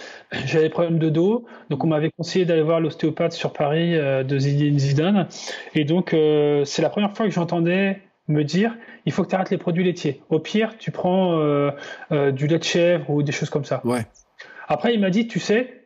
j'avais 0.45 0.65
des 0.65 0.71
problèmes 0.71 0.99
de 0.99 1.09
dos, 1.09 1.47
donc 1.71 1.85
on 1.85 1.87
m'avait 1.87 2.11
conseillé 2.11 2.45
d'aller 2.45 2.63
voir 2.63 2.81
l'ostéopathe 2.81 3.33
sur 3.33 3.53
Paris 3.53 3.97
euh, 3.97 4.25
de 4.25 4.39
Zinedine 4.39 4.79
Zidane, 4.79 5.29
et 5.75 5.85
donc 5.85 6.15
euh, 6.15 6.65
c'est 6.65 6.83
la 6.83 6.91
première 6.91 7.17
fois 7.17 7.27
que 7.27 7.33
j'entendais 7.33 8.03
me 8.29 8.45
dire 8.45 8.77
il 9.07 9.13
faut 9.13 9.25
que 9.25 9.29
tu 9.29 9.35
arrêtes 9.35 9.51
les 9.51 9.59
produits 9.59 9.85
laitiers. 9.85 10.23
Au 10.29 10.39
pire, 10.39 10.77
tu 10.79 10.91
prends 10.91 11.39
euh, 11.39 11.71
du 12.31 12.47
lait 12.47 12.59
de 12.59 12.65
chèvre 12.65 13.09
ou 13.11 13.23
des 13.23 13.33
choses 13.33 13.51
comme 13.51 13.65
ça. 13.65 13.81
Ouais. 13.85 14.07
Après, 14.69 14.93
il 14.93 15.01
m'a 15.01 15.11
dit 15.11 15.27
tu 15.27 15.41
sais, 15.41 15.79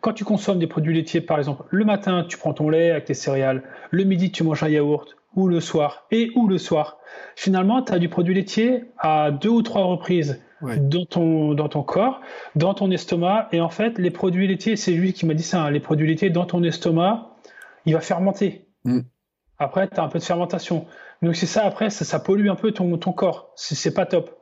quand 0.00 0.12
tu 0.12 0.24
consommes 0.24 0.58
des 0.58 0.66
produits 0.66 0.94
laitiers, 0.94 1.20
par 1.20 1.38
exemple, 1.38 1.64
le 1.70 1.84
matin, 1.84 2.24
tu 2.28 2.36
prends 2.36 2.52
ton 2.52 2.68
lait 2.68 2.90
avec 2.90 3.06
tes 3.06 3.14
céréales, 3.14 3.62
le 3.90 4.04
midi, 4.04 4.30
tu 4.30 4.44
manges 4.44 4.62
un 4.62 4.68
yaourt, 4.68 5.16
ou 5.34 5.48
le 5.48 5.60
soir, 5.60 6.06
et 6.10 6.30
ou 6.34 6.46
le 6.46 6.58
soir, 6.58 6.98
finalement, 7.36 7.82
tu 7.82 7.92
as 7.92 7.98
du 7.98 8.08
produit 8.08 8.34
laitier 8.34 8.84
à 8.98 9.30
deux 9.30 9.48
ou 9.48 9.62
trois 9.62 9.84
reprises 9.84 10.40
dans, 10.62 11.04
ton, 11.04 11.54
dans 11.54 11.68
ton 11.68 11.82
corps, 11.82 12.20
dans 12.54 12.74
ton 12.74 12.90
estomac. 12.90 13.48
Et 13.52 13.60
en 13.60 13.68
fait, 13.68 13.98
les 13.98 14.10
produits 14.10 14.46
laitiers, 14.46 14.76
c'est 14.76 14.92
lui 14.92 15.12
qui 15.12 15.26
m'a 15.26 15.34
dit 15.34 15.42
ça, 15.42 15.64
hein, 15.64 15.70
les 15.70 15.80
produits 15.80 16.06
laitiers 16.06 16.30
dans 16.30 16.44
ton 16.44 16.62
estomac, 16.62 17.30
il 17.86 17.94
va 17.94 18.00
fermenter. 18.00 18.66
Mm. 18.84 19.00
Après, 19.58 19.88
tu 19.88 19.98
as 19.98 20.02
un 20.02 20.08
peu 20.08 20.18
de 20.18 20.24
fermentation. 20.24 20.86
Donc 21.22 21.36
c'est 21.36 21.46
ça, 21.46 21.64
après, 21.64 21.90
ça, 21.90 22.18
pollue 22.18 22.48
un 22.48 22.56
peu 22.56 22.72
ton, 22.72 22.96
ton 22.98 23.12
corps. 23.12 23.52
C'est 23.56 23.94
pas 23.94 24.06
top. 24.06 24.38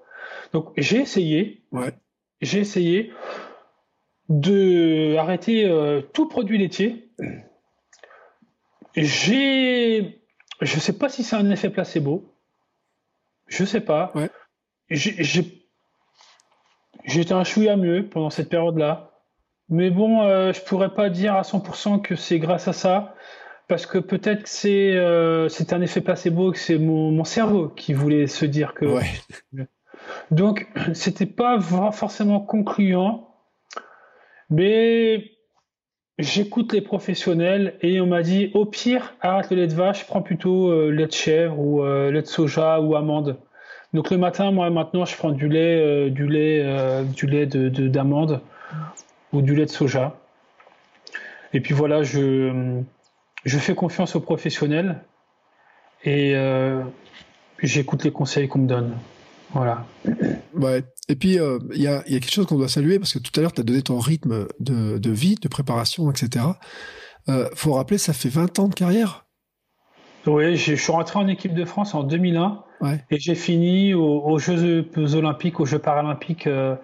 Donc 0.53 0.73
j'ai 0.77 0.99
essayé, 0.99 1.63
j'ai 2.41 2.61
essayé 2.61 3.13
de 4.29 5.17
arrêter 5.17 5.69
euh, 5.69 6.01
tout 6.01 6.29
produit 6.29 6.57
laitier. 6.57 7.11
J'ai, 8.97 10.20
je 10.61 10.79
sais 10.79 10.93
pas 10.93 11.09
si 11.09 11.25
c'est 11.25 11.37
un 11.37 11.51
effet 11.51 11.71
placebo. 11.71 12.35
Je 13.47 13.65
sais 13.65 13.81
pas. 13.81 14.13
Ouais. 14.15 14.31
J'étais 14.89 15.53
un 17.33 17.45
chouïa 17.45 17.77
mieux 17.77 18.09
pendant 18.09 18.31
cette 18.31 18.49
période-là. 18.49 19.11
Mais 19.69 19.91
bon, 19.91 20.23
euh, 20.23 20.53
je 20.53 20.61
pourrais 20.63 20.95
pas 20.95 21.11
dire 21.11 21.37
à 21.37 21.43
100% 21.43 22.03
que 22.03 22.17
c'est 22.17 22.41
grâce 22.41 22.67
à 22.67 22.73
ça, 22.73 23.15
parce 23.69 23.87
que 23.87 23.99
peut-être 23.99 24.43
que 24.43 24.49
c'est 24.49 24.97
euh, 24.97 25.49
un 25.71 25.81
effet 25.81 26.01
placebo, 26.01 26.51
que 26.51 26.59
c'est 26.59 26.79
mon, 26.79 27.13
mon, 27.13 27.25
cerveau 27.25 27.69
qui 27.69 27.93
voulait 27.93 28.27
se 28.27 28.45
dire 28.45 28.75
que. 28.75 28.87
Ouais. 28.87 29.67
Donc, 30.33 30.69
c'était 30.95 31.27
pas 31.27 31.61
forcément 31.61 32.41
concluant, 32.41 33.37
mais 34.49 35.31
j'écoute 36.23 36.73
les 36.73 36.81
professionnels 36.81 37.75
et 37.83 38.01
on 38.01 38.07
m'a 38.07 38.23
dit 38.23 38.51
au 38.55 38.65
pire, 38.65 39.15
arrête 39.21 39.51
le 39.51 39.57
lait 39.57 39.67
de 39.67 39.75
vache, 39.75 40.07
prends 40.07 40.23
plutôt 40.23 40.71
euh, 40.71 40.91
lait 40.91 41.07
de 41.07 41.13
chèvre 41.13 41.59
ou 41.59 41.83
euh, 41.83 42.11
lait 42.11 42.23
de 42.23 42.27
soja 42.27 42.81
ou 42.81 42.97
amande. 42.97 43.39
Donc 43.93 44.11
le 44.11 44.19
matin, 44.19 44.51
moi 44.51 44.71
maintenant, 44.71 45.05
je 45.05 45.17
prends 45.17 45.33
du 45.33 45.49
lait, 45.49 45.81
euh, 45.81 46.11
du 46.11 46.27
lait, 46.27 47.05
du 47.15 47.27
lait 47.27 47.47
de 47.47 47.89
d'amande 47.89 48.41
ou 49.33 49.43
du 49.43 49.55
lait 49.55 49.67
de 49.67 49.71
soja. 49.71 50.17
Et 51.53 51.61
puis 51.61 51.75
voilà, 51.75 52.03
je 52.03 52.81
je 53.45 53.59
fais 53.59 53.75
confiance 53.75 54.15
aux 54.15 54.21
professionnels 54.21 55.01
et 56.05 56.35
j'écoute 57.63 58.05
les 58.05 58.13
conseils 58.13 58.49
qu'on 58.49 58.61
me 58.61 58.69
donne. 58.69 58.95
Voilà. 59.53 59.85
Ouais. 60.55 60.85
Et 61.09 61.17
puis, 61.17 61.39
euh, 61.39 61.59
il 61.75 61.83
y, 61.83 61.89
a, 61.89 62.03
y, 62.09 62.17
a, 62.17 62.21
quelque 62.21 62.33
chose 62.33 62.47
qu'on 62.47 62.57
doit 62.57 62.69
saluer, 62.69 62.99
parce 62.99 63.13
que 63.13 63.19
tout 63.19 63.33
à 63.37 63.43
l'heure, 63.43 63.53
tu 63.53 63.61
as 63.61 63.65
donné 63.65 63.83
ton 63.83 63.99
rythme 63.99 64.47
de, 64.61 64.99
de, 64.99 65.11
vie, 65.11 65.35
de 65.35 65.49
préparation, 65.49 66.11
etc. 66.11 66.47
Euh, 67.29 67.49
faut 67.55 67.73
rappeler, 67.73 67.99
ça 67.99 68.13
fait 68.13 68.29
20 68.29 68.59
ans 68.59 68.69
de 68.69 68.75
carrière. 68.75 69.27
Oui, 70.27 70.57
je 70.57 70.75
suis 70.75 70.93
rentré 70.93 71.19
en 71.19 71.29
équipe 71.29 71.55
de 71.55 71.65
France 71.65 71.95
en 71.95 72.03
2001 72.03 72.63
ouais. 72.83 73.05
et 73.11 73.19
j'ai 73.19 73.35
fini 73.35 73.95
aux, 73.95 74.39
Jeux 74.39 74.87
olympiques, 75.15 75.61
aux 75.61 75.65
Jeux 75.65 75.79
paralympiques 75.79 76.47
euh, 76.47 76.77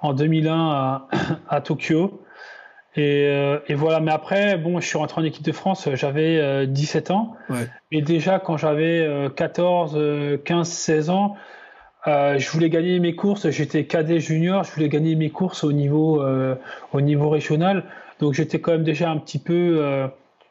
en 0.00 0.12
2001 0.12 0.70
à, 0.70 1.08
à 1.48 1.60
Tokyo. 1.60 2.20
Et, 2.94 3.26
euh, 3.28 3.58
et, 3.68 3.74
voilà, 3.74 4.00
mais 4.00 4.12
après, 4.12 4.58
bon, 4.58 4.80
je 4.80 4.86
suis 4.86 4.98
rentré 4.98 5.20
en 5.20 5.24
équipe 5.24 5.44
de 5.44 5.52
France, 5.52 5.88
j'avais 5.94 6.66
17 6.66 7.10
ans. 7.10 7.36
Ouais. 7.48 7.68
Et 7.90 8.02
déjà, 8.02 8.38
quand 8.38 8.56
j'avais 8.56 9.08
14, 9.34 9.98
15, 10.44 10.68
16 10.68 11.10
ans, 11.10 11.36
Euh, 12.06 12.38
je 12.38 12.50
voulais 12.50 12.70
gagner 12.70 12.98
mes 12.98 13.14
courses. 13.14 13.48
J'étais 13.50 13.84
cadet 13.84 14.20
junior. 14.20 14.64
Je 14.64 14.72
voulais 14.72 14.88
gagner 14.88 15.14
mes 15.14 15.30
courses 15.30 15.64
au 15.64 15.72
niveau, 15.72 16.20
euh, 16.22 16.54
au 16.92 17.00
niveau 17.00 17.28
régional. 17.28 17.84
Donc 18.20 18.34
j'étais 18.34 18.60
quand 18.60 18.72
même 18.72 18.84
déjà 18.84 19.10
un 19.10 19.18
petit 19.18 19.38
peu 19.38 19.78
euh, 19.80 20.08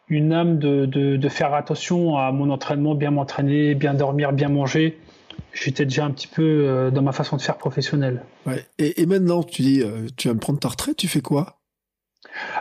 une 0.07 0.33
âme 0.33 0.59
de, 0.59 0.85
de, 0.85 1.17
de, 1.17 1.29
faire 1.29 1.53
attention 1.53 2.17
à 2.17 2.31
mon 2.31 2.49
entraînement, 2.49 2.95
bien 2.95 3.11
m'entraîner, 3.11 3.75
bien 3.75 3.93
dormir, 3.93 4.33
bien 4.33 4.49
manger. 4.49 4.99
J'étais 5.53 5.85
déjà 5.85 6.05
un 6.05 6.11
petit 6.11 6.27
peu 6.27 6.89
dans 6.93 7.01
ma 7.01 7.11
façon 7.11 7.35
de 7.35 7.41
faire 7.41 7.57
professionnelle. 7.57 8.23
Ouais. 8.45 8.65
Et, 8.77 9.01
et, 9.01 9.05
maintenant, 9.05 9.43
tu 9.43 9.61
dis, 9.63 9.83
tu 10.15 10.29
vas 10.29 10.33
me 10.33 10.39
prendre 10.39 10.59
ta 10.59 10.69
retraite. 10.69 10.95
Tu 10.95 11.09
fais 11.09 11.19
quoi? 11.19 11.59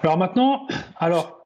Alors 0.03 0.17
maintenant, 0.17 0.67
alors 0.99 1.45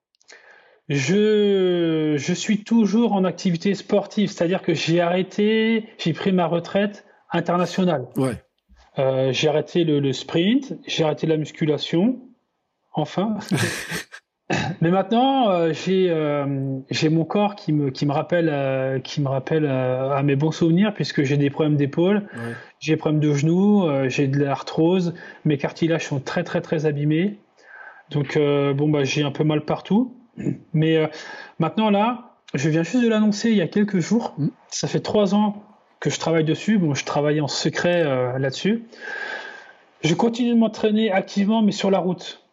je, 0.88 2.14
je 2.16 2.32
suis 2.32 2.64
toujours 2.64 3.12
en 3.12 3.24
activité 3.24 3.74
sportive, 3.74 4.30
c'est-à-dire 4.30 4.62
que 4.62 4.72
j'ai 4.72 5.02
arrêté, 5.02 5.86
j'ai 5.98 6.14
pris 6.14 6.32
ma 6.32 6.46
retraite 6.46 7.04
international. 7.32 8.06
Ouais. 8.16 8.42
Euh, 8.98 9.32
j'ai 9.32 9.48
arrêté 9.48 9.84
le, 9.84 9.98
le 10.00 10.12
sprint, 10.12 10.74
j'ai 10.86 11.04
arrêté 11.04 11.26
la 11.26 11.36
musculation, 11.36 12.20
enfin. 12.92 13.36
Mais 14.82 14.90
maintenant, 14.90 15.50
euh, 15.50 15.72
j'ai 15.72 16.10
euh, 16.10 16.78
j'ai 16.90 17.08
mon 17.08 17.24
corps 17.24 17.54
qui 17.56 17.72
me 17.72 17.90
qui 17.90 18.04
me 18.04 18.12
rappelle 18.12 18.50
euh, 18.52 19.00
qui 19.00 19.22
me 19.22 19.28
rappelle 19.28 19.64
à 19.66 20.22
mes 20.22 20.36
bons 20.36 20.50
souvenirs 20.52 20.92
puisque 20.92 21.22
j'ai 21.22 21.38
des 21.38 21.48
problèmes 21.48 21.76
d'épaule, 21.76 22.28
Ouais. 22.34 22.52
j'ai 22.78 22.92
des 22.92 22.96
problèmes 22.98 23.20
de 23.20 23.32
genoux, 23.32 23.88
j'ai 24.08 24.28
de 24.28 24.38
l'arthrose, 24.38 25.14
mes 25.46 25.56
cartilages 25.56 26.06
sont 26.06 26.20
très 26.20 26.44
très 26.44 26.60
très 26.60 26.84
abîmés. 26.84 27.40
Donc 28.10 28.36
bon 28.38 28.88
bah 28.90 29.04
j'ai 29.04 29.22
un 29.22 29.30
peu 29.30 29.44
mal 29.44 29.64
partout. 29.64 30.14
Mais 30.74 31.10
maintenant 31.58 31.88
là, 31.88 32.36
je 32.52 32.68
viens 32.68 32.82
juste 32.82 33.02
de 33.02 33.08
l'annoncer 33.08 33.50
il 33.50 33.56
y 33.56 33.62
a 33.62 33.68
quelques 33.68 34.00
jours. 34.00 34.34
Mm. 34.36 34.48
Ça 34.68 34.88
fait 34.88 35.00
trois 35.00 35.34
ans 35.34 35.62
que 36.04 36.10
je 36.10 36.20
travaille 36.20 36.44
dessus. 36.44 36.76
Bon, 36.76 36.94
je 36.94 37.02
travaillais 37.06 37.40
en 37.40 37.48
secret 37.48 38.02
euh, 38.04 38.38
là-dessus. 38.38 38.84
Je 40.02 40.12
continue 40.12 40.50
de 40.50 40.58
m'entraîner 40.58 41.10
activement, 41.10 41.62
mais 41.62 41.72
sur 41.72 41.90
la 41.90 41.98
route, 41.98 42.44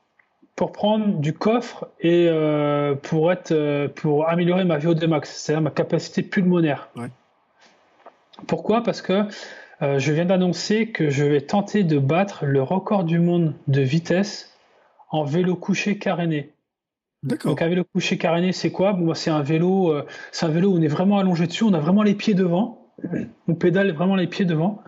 pour 0.55 0.71
prendre 0.71 1.19
du 1.19 1.33
coffre 1.33 1.89
et 1.99 2.27
euh, 2.29 2.95
pour 2.95 3.29
être, 3.29 3.51
euh, 3.51 3.89
pour 3.89 4.29
améliorer 4.29 4.63
ma 4.63 4.77
VO2 4.77 5.05
max, 5.05 5.35
c'est-à-dire 5.35 5.61
ma 5.61 5.69
capacité 5.69 6.23
pulmonaire. 6.23 6.87
Ouais. 6.95 7.09
Pourquoi? 8.47 8.83
Parce 8.83 9.01
que 9.01 9.25
euh, 9.81 9.99
je 9.99 10.13
viens 10.13 10.25
d'annoncer 10.25 10.87
que 10.87 11.09
je 11.09 11.25
vais 11.25 11.41
tenter 11.41 11.83
de 11.83 11.99
battre 11.99 12.45
le 12.45 12.63
record 12.63 13.03
du 13.03 13.19
monde 13.19 13.53
de 13.67 13.81
vitesse 13.81 14.57
en 15.09 15.25
vélo 15.25 15.57
couché 15.57 15.97
caréné. 15.97 16.53
D'accord. 17.23 17.51
Donc 17.51 17.61
un 17.61 17.67
vélo 17.67 17.83
couché 17.83 18.17
caréné, 18.17 18.53
c'est 18.53 18.71
quoi? 18.71 18.93
Bon, 18.93 19.13
C'est 19.13 19.29
un 19.29 19.43
vélo, 19.43 19.91
euh, 19.91 20.05
c'est 20.31 20.45
un 20.45 20.49
vélo 20.49 20.69
où 20.69 20.77
on 20.77 20.81
est 20.81 20.87
vraiment 20.87 21.19
allongé 21.19 21.47
dessus, 21.47 21.65
on 21.65 21.73
a 21.73 21.79
vraiment 21.79 22.01
les 22.01 22.15
pieds 22.15 22.33
devant, 22.33 22.80
on 23.47 23.55
pédale 23.55 23.91
vraiment 23.91 24.15
les 24.15 24.27
pieds 24.27 24.45
devant. 24.45 24.81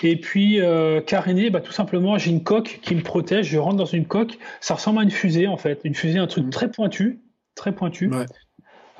Et 0.00 0.16
puis 0.16 0.60
euh, 0.60 1.00
caréné, 1.00 1.50
bah, 1.50 1.60
tout 1.60 1.72
simplement, 1.72 2.18
j'ai 2.18 2.30
une 2.30 2.44
coque 2.44 2.78
qui 2.82 2.94
me 2.94 3.02
protège. 3.02 3.46
Je 3.46 3.58
rentre 3.58 3.76
dans 3.76 3.84
une 3.84 4.06
coque, 4.06 4.38
ça 4.60 4.74
ressemble 4.74 5.00
à 5.00 5.02
une 5.02 5.10
fusée 5.10 5.48
en 5.48 5.56
fait, 5.56 5.80
une 5.84 5.94
fusée, 5.94 6.18
un 6.18 6.26
truc 6.28 6.44
Mhm. 6.44 6.50
très 6.50 6.70
pointu, 6.70 7.20
très 7.54 7.72
pointu. 7.72 8.08
Ouais. 8.08 8.26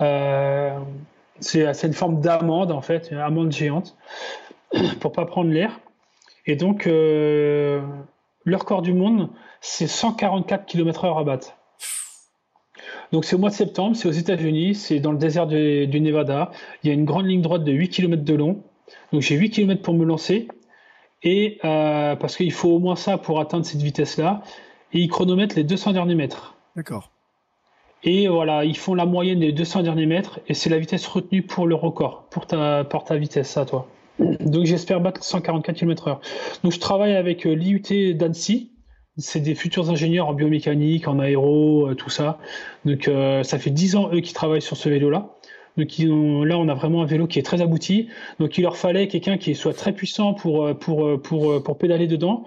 Euh, 0.01 0.78
c'est 1.41 1.72
c'est 1.74 1.86
une 1.86 1.93
forme 1.93 2.20
d'amande 2.20 2.72
en 2.72 2.80
fait, 2.82 3.11
une 3.12 3.18
amande 3.18 3.53
géante, 3.53 3.97
pour 5.01 5.12
pas 5.12 5.24
prendre 5.24 5.51
l'air. 5.51 5.80
Et 6.47 6.57
donc 6.57 6.86
euh, 6.86 7.80
le 8.45 8.57
record 8.57 8.82
du 8.82 8.93
monde, 8.93 9.30
c'est 9.61 9.86
144 9.86 10.66
km/h 10.66 11.20
à 11.20 11.24
battre. 11.24 11.58
Donc 13.13 13.25
c'est 13.25 13.37
au 13.37 13.39
mois 13.39 13.51
de 13.51 13.55
septembre, 13.55 13.97
c'est 13.97 14.09
aux 14.09 14.13
États-Unis, 14.13 14.75
c'est 14.75 15.01
dans 15.01 15.13
le 15.13 15.19
désert 15.19 15.47
du, 15.47 15.87
du 15.87 16.01
Nevada. 16.01 16.51
Il 16.83 16.89
y 16.89 16.91
a 16.91 16.95
une 16.95 17.05
grande 17.05 17.27
ligne 17.27 17.43
droite 17.43 17.65
de 17.65 17.73
8 17.73 17.89
km 17.89 18.23
de 18.25 18.35
long. 18.35 18.63
Donc 19.13 19.23
j'ai 19.23 19.37
8 19.37 19.51
km 19.51 19.83
pour 19.83 19.95
me 19.95 20.05
lancer. 20.05 20.49
Et 21.23 21.59
euh, 21.65 22.17
parce 22.17 22.37
qu'il 22.37 22.53
faut 22.53 22.71
au 22.71 22.79
moins 22.79 22.97
ça 22.97 23.19
pour 23.19 23.41
atteindre 23.41 23.65
cette 23.65 23.83
vitesse-là. 23.83 24.43
Et 24.93 25.01
ils 25.01 25.09
chronomètrent 25.09 25.57
les 25.57 25.65
200 25.65 25.93
derniers 25.93 26.15
mètres. 26.15 26.57
D'accord. 26.77 27.11
Et 28.05 28.29
voilà, 28.29 28.65
ils 28.65 28.77
font 28.77 28.95
la 28.95 29.07
moyenne 29.07 29.41
des 29.41 29.53
200 29.53 29.83
derniers 29.83 30.07
mètres. 30.07 30.41
Et 30.47 30.55
c'est 30.55 30.71
la 30.71 30.79
vitesse 30.79 31.07
retenue 31.07 31.43
pour 31.43 31.67
le 31.67 31.75
record, 31.75 32.27
pour 32.31 32.47
ta, 32.47 32.85
pour 32.85 33.05
ta 33.05 33.17
vitesse, 33.17 33.51
ça, 33.51 33.65
toi. 33.65 33.89
Donc 34.19 34.65
j'espère 34.65 35.01
battre 35.01 35.23
144 35.23 35.77
km/h. 35.77 36.19
Donc 36.63 36.73
je 36.73 36.81
travaille 36.81 37.15
avec 37.15 37.47
euh, 37.47 37.55
l'IUT 37.55 38.15
d'Annecy. 38.15 38.71
C'est 39.19 39.41
des 39.41 39.55
futurs 39.57 39.91
ingénieurs 39.91 40.29
en 40.29 40.33
biomécanique, 40.35 41.09
en 41.09 41.19
aéro, 41.19 41.89
euh, 41.89 41.95
tout 41.95 42.11
ça. 42.11 42.39
Donc 42.85 43.09
euh, 43.09 43.43
ça 43.43 43.59
fait 43.59 43.71
10 43.71 43.97
ans 43.97 44.11
eux 44.12 44.21
qui 44.21 44.33
travaillent 44.33 44.62
sur 44.62 44.77
ce 44.77 44.89
vélo-là. 44.89 45.35
Donc 45.77 45.99
ils 45.99 46.11
ont- 46.11 46.45
là 46.45 46.57
on 46.59 46.69
a 46.69 46.75
vraiment 46.75 47.03
un 47.03 47.07
vélo 47.07 47.27
qui 47.27 47.39
est 47.39 47.43
très 47.43 47.61
abouti. 47.61 48.09
Donc 48.39 48.59
il 48.59 48.62
leur 48.62 48.77
fallait 48.77 49.09
quelqu'un 49.09 49.37
qui 49.39 49.55
soit 49.57 49.75
très 49.75 49.93
puissant 49.93 50.35
pour 50.35 50.64
euh, 50.66 50.75
pour 50.75 51.05
euh, 51.07 51.19
pour 51.21 51.62
pour 51.62 51.79
pédaler 51.79 52.07
dedans. 52.07 52.45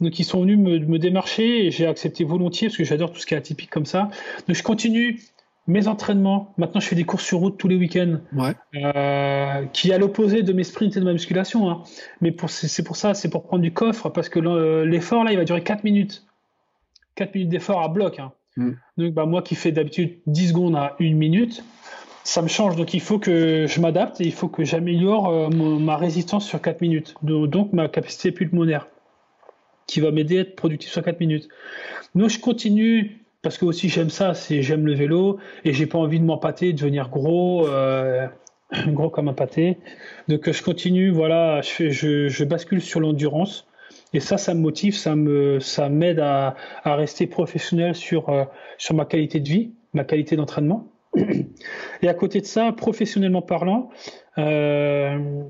Donc 0.00 0.18
ils 0.18 0.24
sont 0.24 0.40
venus 0.40 0.58
me, 0.58 0.78
me 0.78 0.98
démarcher 0.98 1.66
et 1.66 1.70
j'ai 1.70 1.86
accepté 1.86 2.24
volontiers 2.24 2.68
parce 2.68 2.76
que 2.78 2.84
j'adore 2.84 3.12
tout 3.12 3.20
ce 3.20 3.26
qui 3.26 3.34
est 3.34 3.36
atypique 3.36 3.70
comme 3.70 3.86
ça. 3.86 4.08
Donc 4.48 4.56
je 4.56 4.62
continue 4.62 5.20
mes 5.66 5.88
entraînements. 5.88 6.52
Maintenant 6.58 6.80
je 6.80 6.86
fais 6.88 6.96
des 6.96 7.04
courses 7.04 7.24
sur 7.24 7.38
route 7.38 7.56
tous 7.56 7.68
les 7.68 7.76
week-ends 7.76 8.18
Ouais. 8.34 8.52
euh, 8.76 9.64
qui 9.72 9.90
est 9.90 9.94
à 9.94 9.98
l'opposé 9.98 10.42
de 10.42 10.52
mes 10.52 10.64
sprints 10.64 10.96
et 10.96 11.00
de 11.00 11.04
ma 11.04 11.12
musculation. 11.12 11.70
Hein. 11.70 11.82
Mais 12.20 12.30
pour, 12.32 12.50
c'est 12.50 12.82
pour 12.84 12.96
ça, 12.96 13.14
c'est 13.14 13.30
pour 13.30 13.44
prendre 13.44 13.62
du 13.62 13.72
coffre, 13.72 14.08
parce 14.10 14.28
que 14.28 14.38
l'e- 14.40 14.84
l'effort, 14.84 15.24
là, 15.24 15.32
il 15.32 15.38
va 15.38 15.44
durer 15.44 15.62
4 15.62 15.84
minutes. 15.84 16.26
4 17.14 17.34
minutes 17.34 17.48
d'effort 17.50 17.80
à 17.82 17.88
bloc. 17.88 18.18
Hein. 18.18 18.32
Mm. 18.56 18.70
Donc, 18.98 19.14
bah, 19.14 19.24
moi 19.26 19.42
qui 19.42 19.54
fais 19.54 19.72
d'habitude 19.72 20.18
10 20.26 20.48
secondes 20.48 20.76
à 20.76 20.96
1 21.00 21.14
minute, 21.14 21.64
ça 22.24 22.42
me 22.42 22.48
change. 22.48 22.76
Donc, 22.76 22.92
il 22.94 23.00
faut 23.00 23.18
que 23.18 23.66
je 23.68 23.80
m'adapte 23.80 24.20
et 24.20 24.24
il 24.24 24.32
faut 24.32 24.48
que 24.48 24.64
j'améliore 24.64 25.28
euh, 25.28 25.48
ma 25.50 25.96
résistance 25.96 26.46
sur 26.46 26.60
4 26.60 26.80
minutes. 26.80 27.14
Donc, 27.22 27.48
donc, 27.50 27.72
ma 27.72 27.88
capacité 27.88 28.32
pulmonaire, 28.32 28.88
qui 29.86 30.00
va 30.00 30.10
m'aider 30.10 30.38
à 30.38 30.40
être 30.42 30.56
productif 30.56 30.90
sur 30.90 31.02
4 31.02 31.20
minutes. 31.20 31.48
Donc, 32.14 32.28
je 32.30 32.38
continue. 32.40 33.23
Parce 33.44 33.58
que 33.58 33.64
aussi 33.64 33.88
j'aime 33.88 34.10
ça, 34.10 34.34
c'est 34.34 34.62
j'aime 34.62 34.86
le 34.86 34.94
vélo 34.94 35.38
et 35.64 35.72
j'ai 35.72 35.86
pas 35.86 35.98
envie 35.98 36.18
de 36.18 36.24
m'empâter, 36.24 36.72
de 36.72 36.78
devenir 36.78 37.10
gros. 37.10 37.68
euh, 37.68 38.26
gros 38.88 39.10
comme 39.10 39.28
un 39.28 39.34
pâté. 39.34 39.78
Donc 40.28 40.50
je 40.50 40.62
continue, 40.62 41.10
voilà, 41.10 41.60
je, 41.60 42.44
bascule 42.44 42.80
sur 42.80 43.00
l'endurance. 43.00 43.66
Et 44.12 44.20
ça, 44.20 44.38
ça 44.38 44.54
me 44.54 44.60
motive, 44.60 44.96
ça 44.96 45.88
m'aide 45.88 46.20
à, 46.20 46.54
rester 46.84 47.26
professionnel 47.26 47.94
sur, 47.94 48.28
euh, 48.28 48.44
sur 48.78 48.94
ma 48.94 49.04
qualité 49.04 49.40
de 49.40 49.48
vie, 49.48 49.72
ma 49.92 50.04
qualité 50.04 50.36
d'entraînement. 50.36 50.88
Et 52.02 52.08
à 52.08 52.14
côté 52.14 52.40
de 52.40 52.46
ça, 52.46 52.72
professionnellement 52.72 53.42
parlant, 53.42 53.90
euh, 54.38 55.42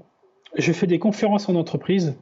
je 0.57 0.73
fais 0.73 0.87
des 0.87 0.99
conférences 0.99 1.49
en 1.49 1.57
entreprise 1.57 2.17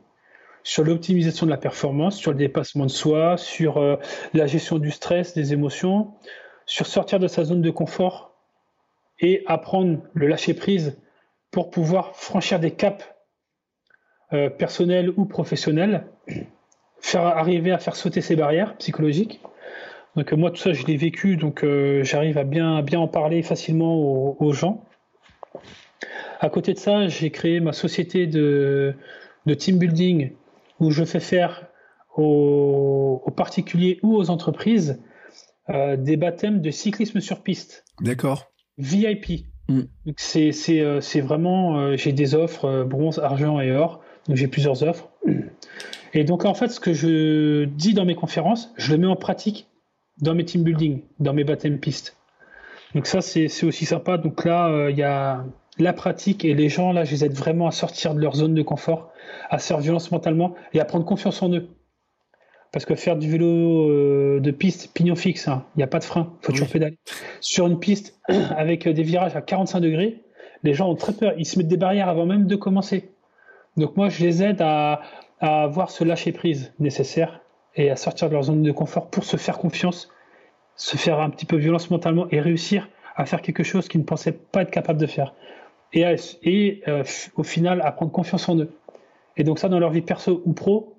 sur 0.64 0.84
l'optimisation 0.84 1.46
de 1.46 1.50
la 1.50 1.56
performance, 1.56 2.16
sur 2.16 2.30
le 2.30 2.36
dépassement 2.36 2.86
de 2.86 2.90
soi, 2.90 3.36
sur 3.36 3.78
euh, 3.78 3.96
la 4.34 4.46
gestion 4.46 4.78
du 4.78 4.90
stress, 4.90 5.34
des 5.34 5.52
émotions, 5.52 6.12
sur 6.66 6.86
sortir 6.86 7.18
de 7.18 7.28
sa 7.28 7.44
zone 7.44 7.62
de 7.62 7.70
confort 7.70 8.36
et 9.20 9.42
apprendre 9.46 9.98
le 10.14 10.26
lâcher 10.26 10.54
prise 10.54 10.98
pour 11.50 11.70
pouvoir 11.70 12.16
franchir 12.16 12.60
des 12.60 12.70
caps 12.70 13.04
euh, 14.32 14.48
personnels 14.50 15.12
ou 15.16 15.24
professionnels, 15.24 16.06
faire 17.00 17.22
arriver 17.26 17.72
à 17.72 17.78
faire 17.78 17.96
sauter 17.96 18.20
ces 18.20 18.36
barrières 18.36 18.76
psychologiques. 18.76 19.40
Donc 20.14 20.32
euh, 20.32 20.36
moi 20.36 20.50
tout 20.50 20.58
ça 20.58 20.72
je 20.72 20.84
l'ai 20.86 20.96
vécu, 20.96 21.36
donc 21.36 21.64
j'arrive 22.02 22.38
à 22.38 22.44
bien, 22.44 22.82
bien 22.82 23.00
en 23.00 23.08
parler 23.08 23.42
facilement 23.42 23.96
aux, 24.40 24.52
gens. 24.52 24.84
À 26.40 26.48
côté 26.48 26.74
de 26.74 26.78
ça, 26.78 27.08
j'ai 27.08 27.30
créé 27.30 27.60
ma 27.60 27.72
société 27.72 28.26
de 28.26 28.94
team 29.56 29.78
building 29.78 30.32
où 30.82 30.90
je 30.90 31.04
fais 31.04 31.20
faire 31.20 31.68
aux, 32.16 33.22
aux 33.24 33.30
particuliers 33.30 33.98
ou 34.02 34.16
aux 34.16 34.30
entreprises 34.30 35.00
euh, 35.70 35.96
des 35.96 36.16
baptêmes 36.16 36.60
de 36.60 36.70
cyclisme 36.70 37.20
sur 37.20 37.42
piste. 37.42 37.84
D'accord. 38.00 38.50
VIP. 38.78 39.46
Mm. 39.68 39.82
Donc 40.06 40.14
c'est 40.18 40.52
c'est 40.52 40.80
euh, 40.80 41.00
c'est 41.00 41.20
vraiment 41.20 41.78
euh, 41.78 41.96
j'ai 41.96 42.12
des 42.12 42.34
offres 42.34 42.84
bronze, 42.84 43.18
argent 43.18 43.60
et 43.60 43.72
or. 43.72 44.00
Donc 44.28 44.36
j'ai 44.36 44.48
plusieurs 44.48 44.82
offres. 44.82 45.09
Et 46.14 46.24
donc 46.24 46.44
en 46.44 46.54
fait 46.54 46.68
ce 46.68 46.80
que 46.80 46.92
je 46.92 47.64
dis 47.64 47.94
dans 47.94 48.04
mes 48.04 48.14
conférences, 48.14 48.72
je 48.76 48.92
le 48.92 48.98
mets 48.98 49.06
en 49.06 49.16
pratique 49.16 49.68
dans 50.20 50.34
mes 50.34 50.44
team 50.44 50.62
building, 50.62 51.02
dans 51.20 51.32
mes 51.32 51.44
baptêmes 51.44 51.78
pistes. 51.78 52.16
Donc 52.94 53.06
ça 53.06 53.20
c'est 53.20 53.48
c'est 53.48 53.66
aussi 53.66 53.86
sympa. 53.86 54.18
Donc 54.18 54.44
là 54.44 54.68
euh, 54.68 54.90
il 54.90 54.98
y 54.98 55.02
a 55.02 55.44
la 55.78 55.93
pratique 55.93 56.44
et 56.44 56.55
les 56.55 56.69
gens 56.69 56.93
là 56.93 57.05
je 57.05 57.12
les 57.12 57.24
aide 57.24 57.35
vraiment 57.35 57.66
à 57.66 57.70
sortir 57.70 58.15
de 58.15 58.20
leur 58.20 58.35
zone 58.35 58.55
de 58.55 58.62
confort, 58.62 59.11
à 59.51 59.59
se 59.59 59.66
faire 59.66 59.78
violence 59.78 60.11
mentalement 60.11 60.55
et 60.73 60.81
à 60.81 60.85
prendre 60.85 61.05
confiance 61.05 61.43
en 61.43 61.53
eux. 61.53 61.69
Parce 62.73 62.86
que 62.86 62.94
faire 62.94 63.16
du 63.16 63.31
vélo 63.31 63.90
euh, 63.90 64.40
de 64.40 64.51
piste 64.51 64.93
pignon 64.94 65.15
fixe, 65.15 65.47
hein, 65.49 65.66
il 65.74 65.78
n'y 65.78 65.82
a 65.82 65.89
pas 65.89 65.99
de 65.99 66.05
frein, 66.05 66.35
faut 66.40 66.53
toujours 66.53 66.69
pédaler. 66.69 66.99
Sur 67.40 67.66
une 67.66 67.78
piste 67.78 68.19
avec 68.57 68.89
des 68.89 69.03
virages 69.03 69.36
à 69.36 69.43
45 69.43 69.81
degrés, 69.81 70.23
les 70.62 70.74
gens 70.74 70.89
ont 70.89 70.94
très 70.94 71.12
peur, 71.12 71.35
ils 71.36 71.44
se 71.44 71.59
mettent 71.59 71.69
des 71.69 71.77
barrières 71.77 72.09
avant 72.09 72.24
même 72.24 72.47
de 72.47 72.57
commencer. 72.57 73.11
Donc 73.77 73.97
moi 73.97 74.09
je 74.09 74.24
les 74.24 74.43
aide 74.43 74.62
à, 74.62 75.03
à 75.40 75.65
avoir 75.65 75.90
ce 75.90 76.05
lâcher 76.05 76.32
prise 76.32 76.73
nécessaire 76.78 77.40
et 77.74 77.90
à 77.90 77.97
sortir 77.97 78.28
de 78.28 78.35
leur 78.35 78.44
zone 78.44 78.62
de 78.62 78.73
confort 78.73 79.11
pour 79.11 79.24
se 79.24 79.36
faire 79.36 79.59
confiance, 79.59 80.09
se 80.77 80.97
faire 80.97 81.20
un 81.20 81.31
petit 81.31 81.47
peu 81.47 81.57
violence 81.57 81.90
mentalement 81.90 82.27
et 82.31 82.40
réussir 82.40 82.89
à 83.16 83.27
faire 83.27 83.43
quelque 83.43 83.62
chose 83.62 83.89
qu'ils 83.89 84.01
ne 84.01 84.07
pensaient 84.07 84.32
pas 84.32 84.62
être 84.62 84.70
capable 84.70 85.01
de 85.01 85.07
faire. 85.07 85.35
Et, 85.93 86.05
à- 86.05 86.14
et 86.43 86.82
euh, 86.89 87.05
au 87.36 87.43
final 87.43 87.81
à 87.82 87.93
prendre 87.93 88.12
confiance 88.12 88.48
en 88.48 88.59
eux 88.59 88.70
Et 89.36 89.44
donc 89.44 89.59
ça, 89.59 89.69
dans 89.69 89.78
leur 89.81 89.90
vie 89.90 90.02
perso 90.02 90.43
ou 90.47 90.52
pro, 90.52 90.97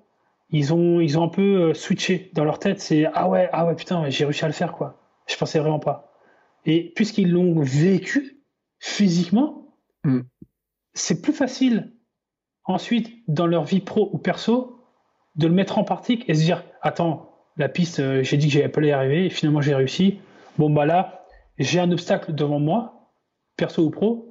ils 0.50 0.74
ont, 0.74 1.00
ils 1.00 1.18
ont 1.18 1.24
un 1.24 1.28
peu 1.28 1.70
euh, 1.70 1.74
switché 1.74 2.30
dans 2.34 2.44
leur 2.44 2.58
tête. 2.58 2.80
C'est 2.80 3.06
ah 3.14 3.28
ouais, 3.28 3.48
ah 3.52 3.66
ouais, 3.66 3.74
putain, 3.76 4.08
j'ai 4.10 4.24
réussi 4.24 4.44
à 4.44 4.48
le 4.48 4.54
faire, 4.54 4.72
quoi. 4.72 5.00
Je 5.26 5.36
pensais 5.36 5.58
vraiment 5.58 5.80
pas. 5.80 6.12
Et 6.66 6.92
puisqu'ils 6.96 7.30
l'ont 7.32 7.60
vécu 7.60 8.40
physiquement, 8.80 9.60
Mm. 10.04 10.20
c'est 10.94 11.22
plus 11.22 11.32
facile 11.32 11.92
ensuite 12.64 13.10
dans 13.28 13.46
leur 13.46 13.64
vie 13.64 13.80
pro 13.80 14.10
ou 14.12 14.18
perso 14.18 14.78
de 15.36 15.46
le 15.46 15.54
mettre 15.54 15.78
en 15.78 15.84
pratique 15.84 16.24
et 16.28 16.34
se 16.34 16.42
dire 16.42 16.64
attends, 16.82 17.30
la 17.56 17.68
piste, 17.68 18.00
euh, 18.00 18.22
j'ai 18.22 18.36
dit 18.36 18.48
que 18.48 18.54
j'allais 18.54 18.68
pas 18.68 18.82
y 18.82 18.92
arriver 18.92 19.26
et 19.26 19.30
finalement 19.30 19.60
j'ai 19.62 19.74
réussi. 19.74 20.18
Bon 20.58 20.70
bah 20.70 20.86
là, 20.86 21.24
j'ai 21.58 21.80
un 21.80 21.90
obstacle 21.92 22.34
devant 22.34 22.60
moi, 22.60 23.10
perso 23.56 23.84
ou 23.84 23.90
pro. 23.90 24.28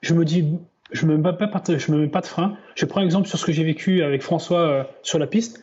Je 0.00 0.14
me 0.14 0.24
dis, 0.24 0.44
je 0.92 1.06
me 1.06 1.16
mets 1.16 1.22
pas, 1.22 1.32
me 1.32 1.96
mets 1.98 2.08
pas 2.08 2.20
de 2.20 2.26
frein. 2.26 2.56
Je 2.74 2.84
prends 2.86 3.00
exemple 3.00 3.28
sur 3.28 3.38
ce 3.38 3.44
que 3.44 3.52
j'ai 3.52 3.64
vécu 3.64 4.02
avec 4.02 4.22
François 4.22 4.60
euh, 4.60 4.84
sur 5.02 5.18
la 5.18 5.26
piste 5.26 5.60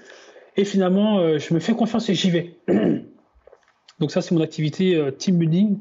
et 0.57 0.65
finalement 0.65 1.19
euh, 1.19 1.37
je 1.37 1.53
me 1.53 1.59
fais 1.59 1.73
confiance 1.73 2.09
et 2.09 2.13
j'y 2.13 2.29
vais. 2.29 2.55
Donc 3.99 4.11
ça 4.11 4.21
c'est 4.21 4.35
mon 4.35 4.41
activité 4.41 4.95
euh, 4.95 5.11
team 5.11 5.37
building. 5.37 5.79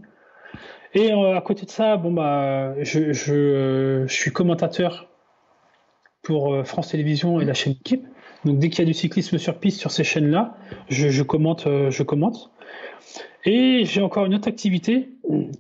Et 0.96 1.10
à 1.10 1.40
côté 1.40 1.66
de 1.66 1.70
ça, 1.70 1.96
bon 1.96 2.12
bah 2.12 2.76
je, 2.80 4.04
suis 4.06 4.30
commentateur 4.30 5.08
pour 6.22 6.64
France 6.64 6.90
Télévisions 6.90 7.40
et 7.40 7.44
la 7.44 7.52
chaîne 7.52 7.72
Équipe. 7.72 8.06
Donc 8.44 8.60
dès 8.60 8.70
qu'il 8.70 8.78
y 8.78 8.82
a 8.82 8.84
du 8.84 8.94
cyclisme 8.94 9.38
sur 9.38 9.58
piste 9.58 9.80
sur 9.80 9.90
ces 9.90 10.04
chaînes-là, 10.04 10.56
je, 10.88 11.22
commente, 11.24 11.66
je 11.90 12.02
commente. 12.04 12.52
Et 13.44 13.84
j'ai 13.84 14.02
encore 14.02 14.26
une 14.26 14.36
autre 14.36 14.46
activité 14.46 15.08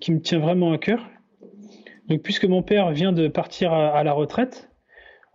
qui 0.00 0.12
me 0.12 0.20
tient 0.20 0.38
vraiment 0.38 0.72
à 0.72 0.78
cœur. 0.78 1.04
Donc 2.08 2.22
puisque 2.22 2.44
mon 2.44 2.62
père 2.62 2.90
vient 2.90 3.12
de 3.12 3.28
partir 3.28 3.72
à, 3.72 3.96
à 3.96 4.04
la 4.04 4.12
retraite, 4.12 4.70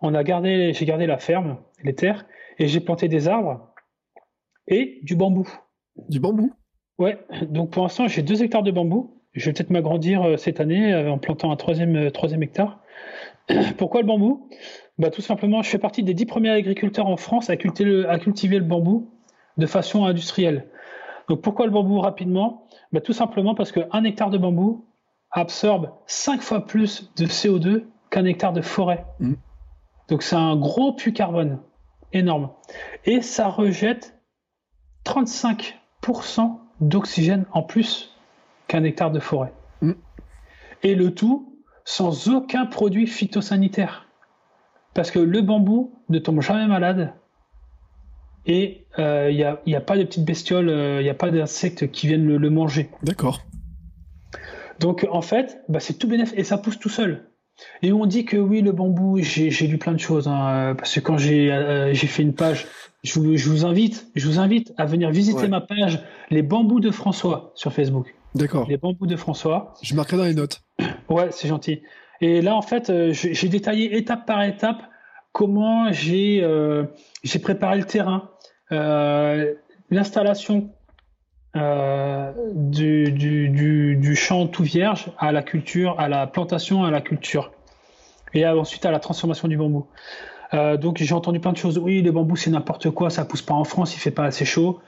on 0.00 0.14
a 0.14 0.22
gardé, 0.22 0.72
j'ai 0.72 0.84
gardé 0.86 1.06
la 1.06 1.18
ferme, 1.18 1.58
les 1.82 1.94
terres, 1.94 2.26
et 2.58 2.68
j'ai 2.68 2.80
planté 2.80 3.08
des 3.08 3.28
arbres 3.28 3.70
et 4.68 5.00
du 5.02 5.16
bambou. 5.16 5.48
Du 6.08 6.20
bambou? 6.20 6.52
Ouais, 6.98 7.18
donc 7.42 7.70
pour 7.70 7.82
l'instant 7.82 8.08
j'ai 8.08 8.22
deux 8.22 8.42
hectares 8.42 8.62
de 8.62 8.70
bambou. 8.70 9.20
Je 9.32 9.46
vais 9.46 9.52
peut-être 9.52 9.70
m'agrandir 9.70 10.22
euh, 10.22 10.36
cette 10.36 10.60
année 10.60 10.92
euh, 10.92 11.10
en 11.10 11.18
plantant 11.18 11.52
un 11.52 11.56
troisième, 11.56 11.96
euh, 11.96 12.10
troisième 12.10 12.42
hectare. 12.42 12.80
Pourquoi 13.78 14.00
le 14.00 14.06
bambou? 14.06 14.48
Bah, 14.98 15.10
Tout 15.10 15.20
simplement, 15.22 15.62
je 15.62 15.70
fais 15.70 15.78
partie 15.78 16.02
des 16.02 16.14
dix 16.14 16.26
premiers 16.26 16.50
agriculteurs 16.50 17.06
en 17.06 17.16
France 17.16 17.48
à 17.48 17.56
cultiver, 17.56 17.90
le, 17.90 18.10
à 18.10 18.18
cultiver 18.18 18.58
le 18.58 18.64
bambou 18.64 19.10
de 19.56 19.66
façon 19.66 20.04
industrielle. 20.04 20.66
Donc 21.28 21.42
pourquoi 21.42 21.66
le 21.66 21.72
bambou 21.72 22.00
rapidement? 22.00 22.66
Bah, 22.92 23.00
Tout 23.00 23.12
simplement 23.12 23.54
parce 23.54 23.70
qu'un 23.70 24.04
hectare 24.04 24.30
de 24.30 24.38
bambou 24.38 24.84
absorbe 25.32 25.92
cinq 26.06 26.42
fois 26.42 26.66
plus 26.66 27.12
de 27.16 27.26
CO2 27.26 27.84
qu'un 28.10 28.24
hectare 28.24 28.52
de 28.52 28.62
forêt. 28.62 29.04
Mm. 29.20 29.34
Donc 30.08 30.22
c'est 30.22 30.36
un 30.36 30.56
gros 30.56 30.92
puits 30.92 31.12
carbone 31.12 31.60
énorme. 32.12 32.50
Et 33.04 33.22
ça 33.22 33.48
rejette 33.48 34.18
35% 35.04 36.58
d'oxygène 36.80 37.46
en 37.52 37.62
plus 37.62 38.16
qu'un 38.66 38.84
hectare 38.84 39.10
de 39.10 39.20
forêt. 39.20 39.52
Mm. 39.80 39.92
Et 40.82 40.94
le 40.94 41.14
tout 41.14 41.50
sans 41.84 42.28
aucun 42.28 42.66
produit 42.66 43.06
phytosanitaire. 43.06 44.06
Parce 44.94 45.10
que 45.10 45.18
le 45.18 45.40
bambou 45.40 45.92
ne 46.08 46.18
tombe 46.18 46.40
jamais 46.40 46.66
malade 46.66 47.14
et 48.46 48.86
il 48.96 49.02
euh, 49.02 49.32
n'y 49.32 49.44
a, 49.44 49.60
y 49.66 49.74
a, 49.74 49.80
pas 49.80 49.96
de 49.96 50.04
petites 50.04 50.24
bestioles, 50.24 50.68
il 50.68 50.70
euh, 50.70 51.02
n'y 51.02 51.08
a 51.08 51.14
pas 51.14 51.30
d'insectes 51.30 51.90
qui 51.90 52.06
viennent 52.06 52.26
le, 52.26 52.38
le 52.38 52.50
manger. 52.50 52.90
D'accord. 53.02 53.40
Donc 54.80 55.06
en 55.10 55.22
fait, 55.22 55.62
bah, 55.68 55.78
c'est 55.78 55.94
tout 55.94 56.08
bénéfique 56.08 56.38
et 56.38 56.44
ça 56.44 56.58
pousse 56.58 56.78
tout 56.78 56.88
seul. 56.88 57.26
Et 57.82 57.92
on 57.92 58.06
dit 58.06 58.24
que 58.24 58.38
oui, 58.38 58.62
le 58.62 58.72
bambou, 58.72 59.18
j'ai 59.20 59.66
lu 59.66 59.76
plein 59.76 59.92
de 59.92 60.00
choses, 60.00 60.26
hein, 60.26 60.74
parce 60.78 60.94
que 60.94 61.00
quand 61.00 61.18
j'ai 61.18 61.52
euh, 61.52 61.94
fait 61.94 62.22
une 62.22 62.32
page, 62.34 62.66
je 63.04 63.20
vous, 63.20 63.36
je 63.36 63.50
vous, 63.50 63.66
invite, 63.66 64.08
je 64.14 64.26
vous 64.26 64.38
invite 64.38 64.72
à 64.78 64.86
venir 64.86 65.10
visiter 65.10 65.42
Ouais. 65.42 65.48
ma 65.48 65.60
page 65.60 66.00
Les 66.30 66.42
bambous 66.42 66.80
de 66.80 66.90
François 66.90 67.52
sur 67.54 67.72
Facebook. 67.72 68.14
D'accord. 68.34 68.66
Les 68.68 68.78
bambous 68.78 69.06
de 69.06 69.16
François. 69.16 69.74
Je 69.82 69.94
marquerai 69.94 70.16
dans 70.16 70.24
les 70.24 70.34
notes. 70.34 70.62
Ouais, 71.10 71.28
c'est 71.32 71.48
gentil. 71.48 71.82
Et 72.22 72.40
là, 72.40 72.54
en 72.54 72.62
fait, 72.62 72.90
euh, 72.90 73.12
j'ai 73.12 73.48
détaillé 73.48 73.96
étape 73.96 74.26
par 74.26 74.42
étape 74.42 74.82
comment 75.32 75.92
j'ai 75.92 76.40
euh, 76.42 76.84
préparé 77.42 77.78
le 77.78 77.84
terrain, 77.84 78.30
euh, 78.72 79.54
l'installation 79.90 80.70
euh, 81.56 82.32
du, 82.52 83.10
du, 83.12 83.48
du, 83.48 83.96
du 83.96 84.16
champ 84.16 84.46
tout 84.46 84.62
vierge 84.62 85.10
à 85.18 85.32
la 85.32 85.42
culture, 85.42 85.98
à 85.98 86.08
la 86.08 86.26
plantation, 86.26 86.84
à 86.84 86.90
la 86.90 87.00
culture, 87.00 87.50
et 88.34 88.46
ensuite 88.46 88.86
à 88.86 88.90
la 88.90 89.00
transformation 89.00 89.48
du 89.48 89.56
bambou. 89.56 89.86
Euh, 90.52 90.76
donc 90.76 90.98
j'ai 90.98 91.14
entendu 91.14 91.40
plein 91.40 91.52
de 91.52 91.56
choses. 91.56 91.78
Oui, 91.78 92.02
le 92.02 92.12
bambou 92.12 92.36
c'est 92.36 92.50
n'importe 92.50 92.90
quoi, 92.90 93.10
ça 93.10 93.24
pousse 93.24 93.42
pas 93.42 93.54
en 93.54 93.64
France, 93.64 93.94
il 93.94 93.98
fait 93.98 94.10
pas 94.10 94.24
assez 94.24 94.44
chaud. 94.44 94.80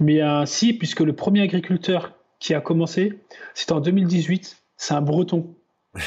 Mais 0.00 0.22
euh, 0.22 0.46
si, 0.46 0.72
puisque 0.72 1.00
le 1.00 1.14
premier 1.14 1.42
agriculteur 1.42 2.12
qui 2.38 2.54
a 2.54 2.60
commencé, 2.60 3.20
c'était 3.54 3.72
en 3.72 3.80
2018, 3.80 4.56
c'est 4.76 4.94
un 4.94 5.00
Breton. 5.00 5.54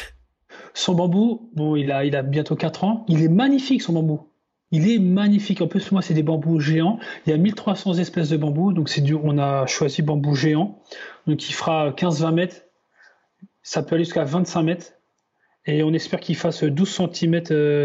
Son 0.74 0.94
bambou, 0.94 1.50
bon, 1.56 1.76
il 1.76 1.92
a, 1.92 2.06
il 2.06 2.16
a 2.16 2.22
bientôt 2.22 2.56
4 2.56 2.84
ans. 2.84 3.06
Il 3.08 3.24
est 3.24 3.30
magnifique, 3.30 3.82
son 3.82 3.94
bambou. 3.94 4.28
Il 4.72 4.90
est 4.92 5.00
magnifique. 5.00 5.62
En 5.62 5.68
plus, 5.68 5.92
moi, 5.92 6.02
c'est 6.02 6.14
des 6.14 6.24
bambous 6.24 6.60
géants. 6.60 7.00
Il 7.26 7.30
y 7.30 7.34
a 7.34 7.38
1300 7.38 7.96
espèces 8.00 8.30
de 8.30 8.38
bambous. 8.38 8.74
Donc, 8.74 8.90
c'est 8.90 9.02
du, 9.02 9.14
on 9.16 9.38
a 9.38 9.66
choisi 9.66 10.02
bambou 10.02 10.36
géant. 10.36 10.80
Donc, 11.26 11.48
il 11.50 11.54
fera 11.54 11.92
15-20 11.92 12.34
mètres. 12.34 12.56
Ça 13.64 13.82
peut 13.84 13.96
aller 13.96 14.04
jusqu'à 14.04 14.24
25 14.26 14.64
mètres. 14.64 14.94
Et 15.70 15.84
on 15.84 15.94
espère 15.94 16.22
qu'il 16.22 16.36
fasse 16.38 16.64
12 16.64 16.90
cm, 17.14 17.42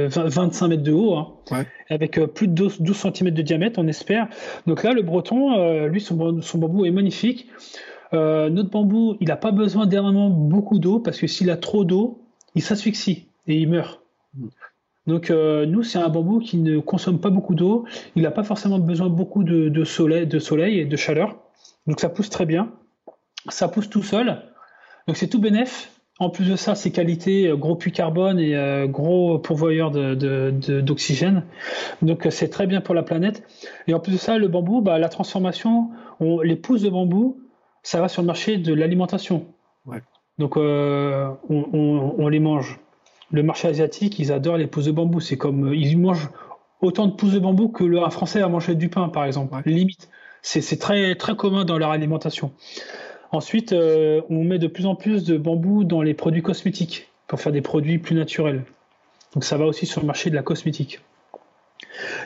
25 0.09 0.69
mètres 0.69 0.83
de 0.85 0.93
haut, 0.93 1.17
hein, 1.17 1.33
Ouais. 1.51 1.67
avec 1.91 2.17
euh, 2.19 2.29
plus 2.29 2.47
de 2.47 2.53
12, 2.55 2.81
12 2.81 2.97
cm 2.97 3.31
de 3.31 3.43
diamètre, 3.43 3.81
on 3.81 3.89
espère. 3.89 4.29
Donc 4.69 4.85
là, 4.85 4.93
le 4.93 5.03
breton, 5.03 5.53
euh, 5.59 5.89
lui, 5.89 6.01
son, 6.01 6.15
bam- 6.15 6.43
son 6.43 6.59
bambou 6.59 6.85
est 6.85 6.93
magnifique. 6.93 7.49
Euh, 8.13 8.51
notre 8.51 8.71
bambou, 8.71 9.17
il 9.21 9.27
n'a 9.29 9.37
pas 9.37 9.51
besoin 9.51 9.87
d'énormément 9.87 10.31
beaucoup 10.31 10.79
d'eau 10.79 11.01
parce 11.01 11.19
que 11.19 11.27
s'il 11.27 11.51
a 11.51 11.57
trop 11.57 11.85
d'eau, 11.85 12.23
il 12.55 12.63
s'asphyxie 12.63 13.27
et 13.49 13.57
il 13.57 13.69
meurt. 13.69 14.01
Donc 15.07 15.31
euh, 15.31 15.67
nous, 15.67 15.83
c'est 15.83 15.99
un 15.99 16.09
bambou 16.09 16.39
qui 16.39 16.59
ne 16.59 16.79
consomme 16.79 17.21
pas 17.21 17.31
beaucoup 17.31 17.55
d'eau. 17.55 17.85
Il 18.15 18.23
n'a 18.23 18.31
pas 18.31 18.45
forcément 18.45 18.79
besoin 18.79 19.09
beaucoup 19.09 19.43
de, 19.45 19.69
de 19.69 19.85
soleil, 19.85 20.27
de 20.27 20.39
soleil 20.39 20.79
et 20.79 20.85
de 20.85 20.97
chaleur. 20.97 21.37
Donc 21.87 22.01
ça 22.01 22.09
pousse 22.09 22.31
très 22.31 22.47
bien. 22.47 22.71
Ça 23.49 23.69
pousse 23.69 23.91
tout 23.91 24.03
seul. 24.03 24.43
Donc 25.09 25.17
c'est 25.17 25.27
tout 25.29 25.41
bénef. 25.41 25.91
En 26.21 26.31
plus 26.31 26.49
de 26.49 26.55
ça, 26.55 26.77
ses 26.77 26.93
qualités, 26.93 27.49
euh, 27.49 27.57
gros 27.57 27.75
puits 27.75 27.91
carbone 27.91 28.39
et 28.39 28.55
euh, 28.55 28.87
gros 28.87 29.39
pourvoyeur 29.41 29.91
de- 29.91 30.15
de- 30.15 30.53
de- 30.55 30.81
d'oxygène. 30.81 31.45
Donc 32.03 32.29
c'est 32.31 32.49
très 32.49 32.69
bien 32.69 32.81
pour 32.81 32.95
la 32.95 33.03
planète. 33.03 33.43
Et 33.89 33.95
en 33.95 33.99
plus 33.99 34.13
de 34.13 34.19
ça, 34.19 34.39
le 34.39 34.47
bambou, 34.47 34.83
bah, 34.83 34.99
la 35.01 35.09
transformation, 35.09 35.89
on- 36.21 36.41
les 36.43 36.55
pousses 36.55 36.83
de 36.83 36.91
bambou, 36.91 37.41
ça 37.83 38.01
va 38.01 38.09
sur 38.09 38.23
le 38.23 38.27
marché 38.27 38.59
de 38.59 38.73
l'alimentation. 38.73 39.47
Ouais. 39.87 40.03
Donc 40.39 40.57
euh, 40.57 41.29
on, 41.49 41.65
on- 41.73 42.15
on 42.19 42.29
les 42.29 42.39
mange. 42.41 42.79
Le 43.33 43.43
marché 43.43 43.69
asiatique, 43.69 44.19
ils 44.19 44.31
adorent 44.31 44.59
les 44.59 44.67
pousses 44.67 44.85
de 44.85 44.93
bambou. 44.93 45.21
C'est 45.21 45.39
comme 45.39 45.71
euh, 45.71 45.77
ils 45.77 45.99
mangent 45.99 46.29
autant 46.83 47.07
de 47.07 47.13
pousses 47.13 47.33
de 47.33 47.39
bambou 47.39 47.69
que 47.69 47.85
le 47.85 48.03
un 48.03 48.11
Français 48.11 48.41
va 48.41 48.49
manger 48.49 48.75
du 48.75 48.89
pain, 48.89 49.09
par 49.09 49.25
exemple. 49.25 49.61
Limite. 49.65 50.09
C'est 50.43 50.79
très 50.79 51.15
très 51.15 51.37
commun 51.37 51.65
dans 51.65 51.79
leur 51.79 51.91
alimentation. 51.91 52.53
Ensuite, 53.31 53.73
euh, 53.73 54.21
on 54.29 54.45
met 54.45 54.59
de 54.59 54.67
plus 54.67 54.87
en 54.87 54.97
plus 54.97 55.25
de 55.25 55.39
bambou 55.39 55.85
dans 55.85 56.03
les 56.03 56.15
produits 56.15 56.43
cosmétiques 56.43 57.09
pour 57.29 57.41
faire 57.41 57.53
des 57.53 57.63
produits 57.63 57.99
plus 57.99 58.15
naturels. 58.15 58.65
Donc 59.35 59.45
ça 59.45 59.57
va 59.57 59.65
aussi 59.65 59.87
sur 59.87 60.01
le 60.01 60.07
marché 60.07 60.31
de 60.31 60.35
la 60.35 60.43
cosmétique. 60.43 61.01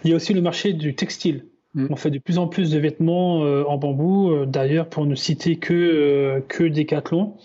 Il 0.02 0.10
y 0.10 0.12
a 0.14 0.16
aussi 0.16 0.34
le 0.34 0.40
marché 0.40 0.72
du 0.72 0.94
textile. 0.94 1.44
Mm. 1.74 1.88
On 1.90 1.96
fait 1.96 2.10
de 2.10 2.18
plus 2.18 2.38
en 2.38 2.48
plus 2.48 2.70
de 2.70 2.78
vêtements 2.78 3.44
euh, 3.44 3.64
en 3.68 3.76
bambou. 3.76 4.46
D'ailleurs, 4.46 4.88
pour 4.88 5.04
ne 5.04 5.14
citer 5.14 5.56
que, 5.56 5.74
euh, 5.74 6.40
que 6.48 6.64
Decathlon, 6.64 7.36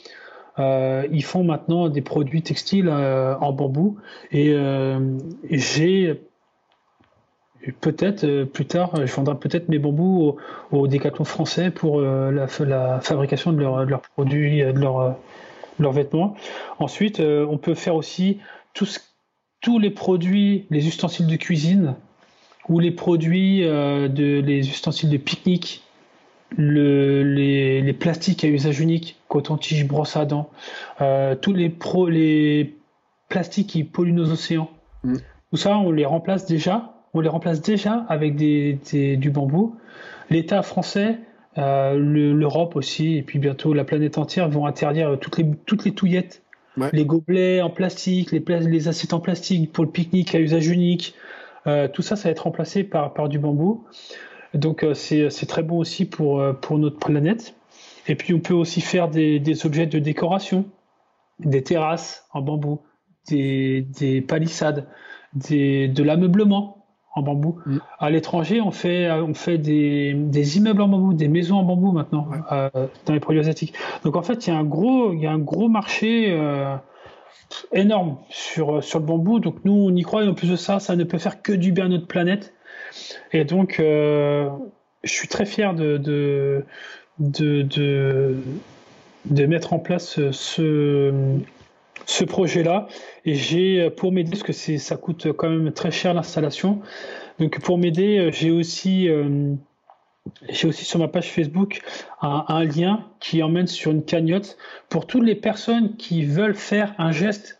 euh, 0.60 1.08
ils 1.12 1.24
font 1.24 1.44
maintenant 1.44 1.90
des 1.90 2.02
produits 2.02 2.42
textiles 2.42 2.90
euh, 2.90 3.36
en 3.40 3.52
bambou. 3.54 3.98
Et 4.32 4.52
euh, 4.54 5.18
j'ai 5.50 6.22
peut-être 7.80 8.44
plus 8.46 8.66
tard, 8.66 9.06
je 9.06 9.14
vendrai 9.14 9.36
peut-être 9.38 9.70
mes 9.70 9.80
bambous 9.80 10.36
au, 10.72 10.78
au 10.78 10.88
Decathlon 10.88 11.26
français 11.26 11.70
pour 11.72 12.02
la, 12.02 12.48
fabrication 12.48 13.54
de, 13.54 13.60
leur- 13.62 13.86
de 13.86 13.90
leurs 13.92 14.02
produits, 14.02 14.62
de 14.62 14.80
leurs 14.80 15.92
vêtements. 15.92 16.36
Ensuite, 16.80 17.20
on 17.20 17.58
peut 17.58 17.76
faire 17.76 17.96
aussi 17.96 18.40
tous 18.74 19.80
les 19.80 19.92
produits, 19.92 20.66
les 20.72 20.88
ustensiles 20.88 21.28
de 21.28 21.36
cuisine 21.36 21.94
ou 22.68 22.80
les 22.80 22.92
produits 22.92 23.62
de 23.62 24.40
les 24.40 24.68
ustensiles 24.68 25.10
de 25.12 25.18
pique-nique, 25.18 25.84
le- 26.58 27.24
les, 27.24 27.82
les 27.82 27.94
plastiques 27.94 28.44
à 28.44 28.48
usage 28.48 28.80
unique, 28.80 29.18
coton-tige, 29.28 29.88
brosse 29.88 30.18
à 30.18 30.26
dents, 30.26 30.50
euh, 31.02 31.36
tous 31.36 31.54
les, 31.54 31.70
pro, 31.70 32.08
les 32.10 32.76
plastiques 33.30 33.68
qui 33.68 33.84
polluent 33.84 34.14
nos 34.14 34.32
océans. 34.32 34.70
Mm. 35.04 35.16
Tout 35.52 35.58
ça, 35.58 35.78
on 35.78 35.92
les 35.92 36.06
remplace 36.06 36.46
déjà. 36.46 36.94
On 37.14 37.20
les 37.20 37.30
remplace 37.30 37.62
déjà 37.62 38.06
avec 38.10 38.36
des, 38.36 38.78
des- 38.92 39.18
du 39.18 39.30
bambou. 39.32 39.76
L'État 40.30 40.62
français, 40.62 41.18
euh, 41.58 41.96
le- 41.98 42.34
l'Europe 42.34 42.76
aussi, 42.78 43.18
et 43.18 43.22
puis 43.22 43.38
bientôt 43.40 43.74
la 43.74 43.84
planète 43.84 44.18
entière 44.18 44.50
vont 44.50 44.66
interdire 44.66 45.18
toutes 45.20 45.38
les, 45.38 45.46
toutes 45.66 45.84
les 45.86 45.92
touillettes, 45.92 46.42
Ouais. 46.78 46.90
les 46.94 47.04
gobelets 47.04 47.62
en 47.62 47.70
plastique, 47.70 48.32
les, 48.32 48.40
pla- 48.40 48.62
les 48.62 48.88
assiettes 48.88 49.12
en 49.14 49.20
plastique 49.20 49.74
pour 49.74 49.84
le 49.84 49.90
pique-nique 49.92 50.34
à 50.34 50.40
usage 50.40 50.68
unique, 50.70 51.16
tout 51.94 52.02
ça, 52.02 52.16
ça 52.16 52.30
va 52.30 52.32
être 52.32 52.44
remplacé 52.44 52.86
par, 52.86 53.14
par 53.14 53.28
du 53.28 53.38
bambou. 53.40 53.84
Donc 54.54 54.86
c'est 54.94 55.46
très 55.48 55.64
bon 55.64 55.78
aussi 55.78 56.06
pour, 56.06 56.44
pour 56.62 56.78
notre 56.78 56.98
planète. 56.98 57.56
Et 58.08 58.16
puis 58.16 58.34
on 58.34 58.40
peut 58.40 58.54
aussi 58.54 58.82
faire 58.82 59.08
des, 59.10 59.40
des 59.40 59.66
objets 59.66 59.86
de 59.86 60.00
décoration, 60.00 60.66
des 61.40 61.64
terrasses 61.64 62.26
en 62.34 62.42
bambou, 62.42 62.82
des, 63.28 63.82
des 63.82 64.22
palissades, 64.22 64.88
des, 65.34 65.88
de 65.88 66.04
l'ameublement 66.04 66.86
en 67.14 67.22
bambou. 67.22 67.60
Mm. 67.66 67.78
À 68.00 68.10
l'étranger, 68.10 68.62
on 68.62 68.72
fait, 68.72 69.12
on 69.12 69.34
fait 69.34 69.58
des, 69.58 70.14
des, 70.14 70.58
immeubles 70.58 70.82
en 70.82 70.88
bambou, 70.88 71.14
des 71.14 71.28
maisons 71.28 71.58
en 71.58 71.64
bambou 71.64 71.92
maintenant 71.92 72.28
euh, 72.52 72.70
dans 73.06 73.14
les 73.14 73.20
produits 73.20 73.42
asiatiques. 73.42 73.74
Donc 74.04 74.16
en 74.16 74.22
fait, 74.22 74.48
il 74.48 74.50
y 74.50 74.54
a 74.54 74.58
un 74.58 74.64
gros, 74.64 75.14
il 75.14 75.20
y 75.20 75.28
a 75.28 75.32
un 75.32 75.40
gros 75.40 75.70
marché 75.70 76.28
euh, 76.32 76.76
énorme 77.74 78.18
sur, 78.30 78.84
sur 78.84 79.00
le 79.00 79.06
bambou. 79.06 79.40
Donc 79.40 79.64
nous, 79.66 79.74
on 79.74 79.96
y 79.96 80.02
croit 80.04 80.24
et 80.24 80.28
en 80.28 80.34
plus 80.34 80.50
de 80.50 80.56
ça, 80.56 80.80
ça 80.80 80.96
ne 80.96 81.04
peut 81.04 81.18
faire 81.18 81.42
que 81.42 81.54
du 81.54 81.72
bien 81.72 81.86
à 81.86 81.90
notre 81.90 82.08
planète. 82.08 82.54
Et 83.32 83.46
donc, 83.46 83.80
euh, 83.80 84.50
je 85.04 85.12
suis 85.12 85.28
très 85.28 85.46
fier 85.46 85.74
de, 85.74 85.98
de, 85.98 86.66
de, 87.20 88.36
de, 89.26 89.46
mettre 89.46 89.74
en 89.74 89.80
place 89.80 90.20
ce, 90.32 91.12
ce 92.06 92.24
projet-là. 92.24 92.88
Et 93.26 93.36
j'ai, 93.36 93.90
pour 93.92 94.12
m'aider, 94.12 94.32
parce 94.32 94.44
que 94.44 94.54
c'est, 94.54 94.78
ça 94.78 94.98
coûte 94.98 95.32
quand 95.34 95.50
même 95.50 95.72
très 95.72 95.92
cher 95.92 96.14
l'installation. 96.14 96.82
Donc 97.42 97.60
pour 97.60 97.80
m'aider, 97.80 98.20
euh, 98.20 98.32
j'ai 98.32 98.52
aussi, 98.52 99.10
euh, 99.10 99.56
j'ai 100.50 100.68
aussi 100.68 100.86
sur 100.86 101.00
ma 101.00 101.08
page 101.08 101.32
Facebook 101.32 101.82
un, 102.22 102.64
lien 102.64 103.08
qui 103.20 103.42
emmène 103.42 103.66
sur 103.66 103.92
une 103.92 104.04
cagnotte 104.04 104.58
pour 104.90 105.08
toutes 105.08 105.24
les 105.24 105.34
personnes 105.34 105.96
qui 105.98 106.24
veulent 106.24 106.56
faire 106.56 106.94
un 107.00 107.12
geste 107.12 107.60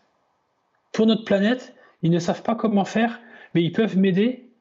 pour 0.92 1.06
notre 1.06 1.24
planète. 1.24 1.74
Ils 2.02 2.12
ne 2.12 2.20
savent 2.20 2.42
pas 2.42 2.54
comment 2.54 2.84
faire, 2.84 3.20
mais 3.54 3.64
ils 3.64 3.72
peuvent 3.72 3.98
m'aider 3.98 4.51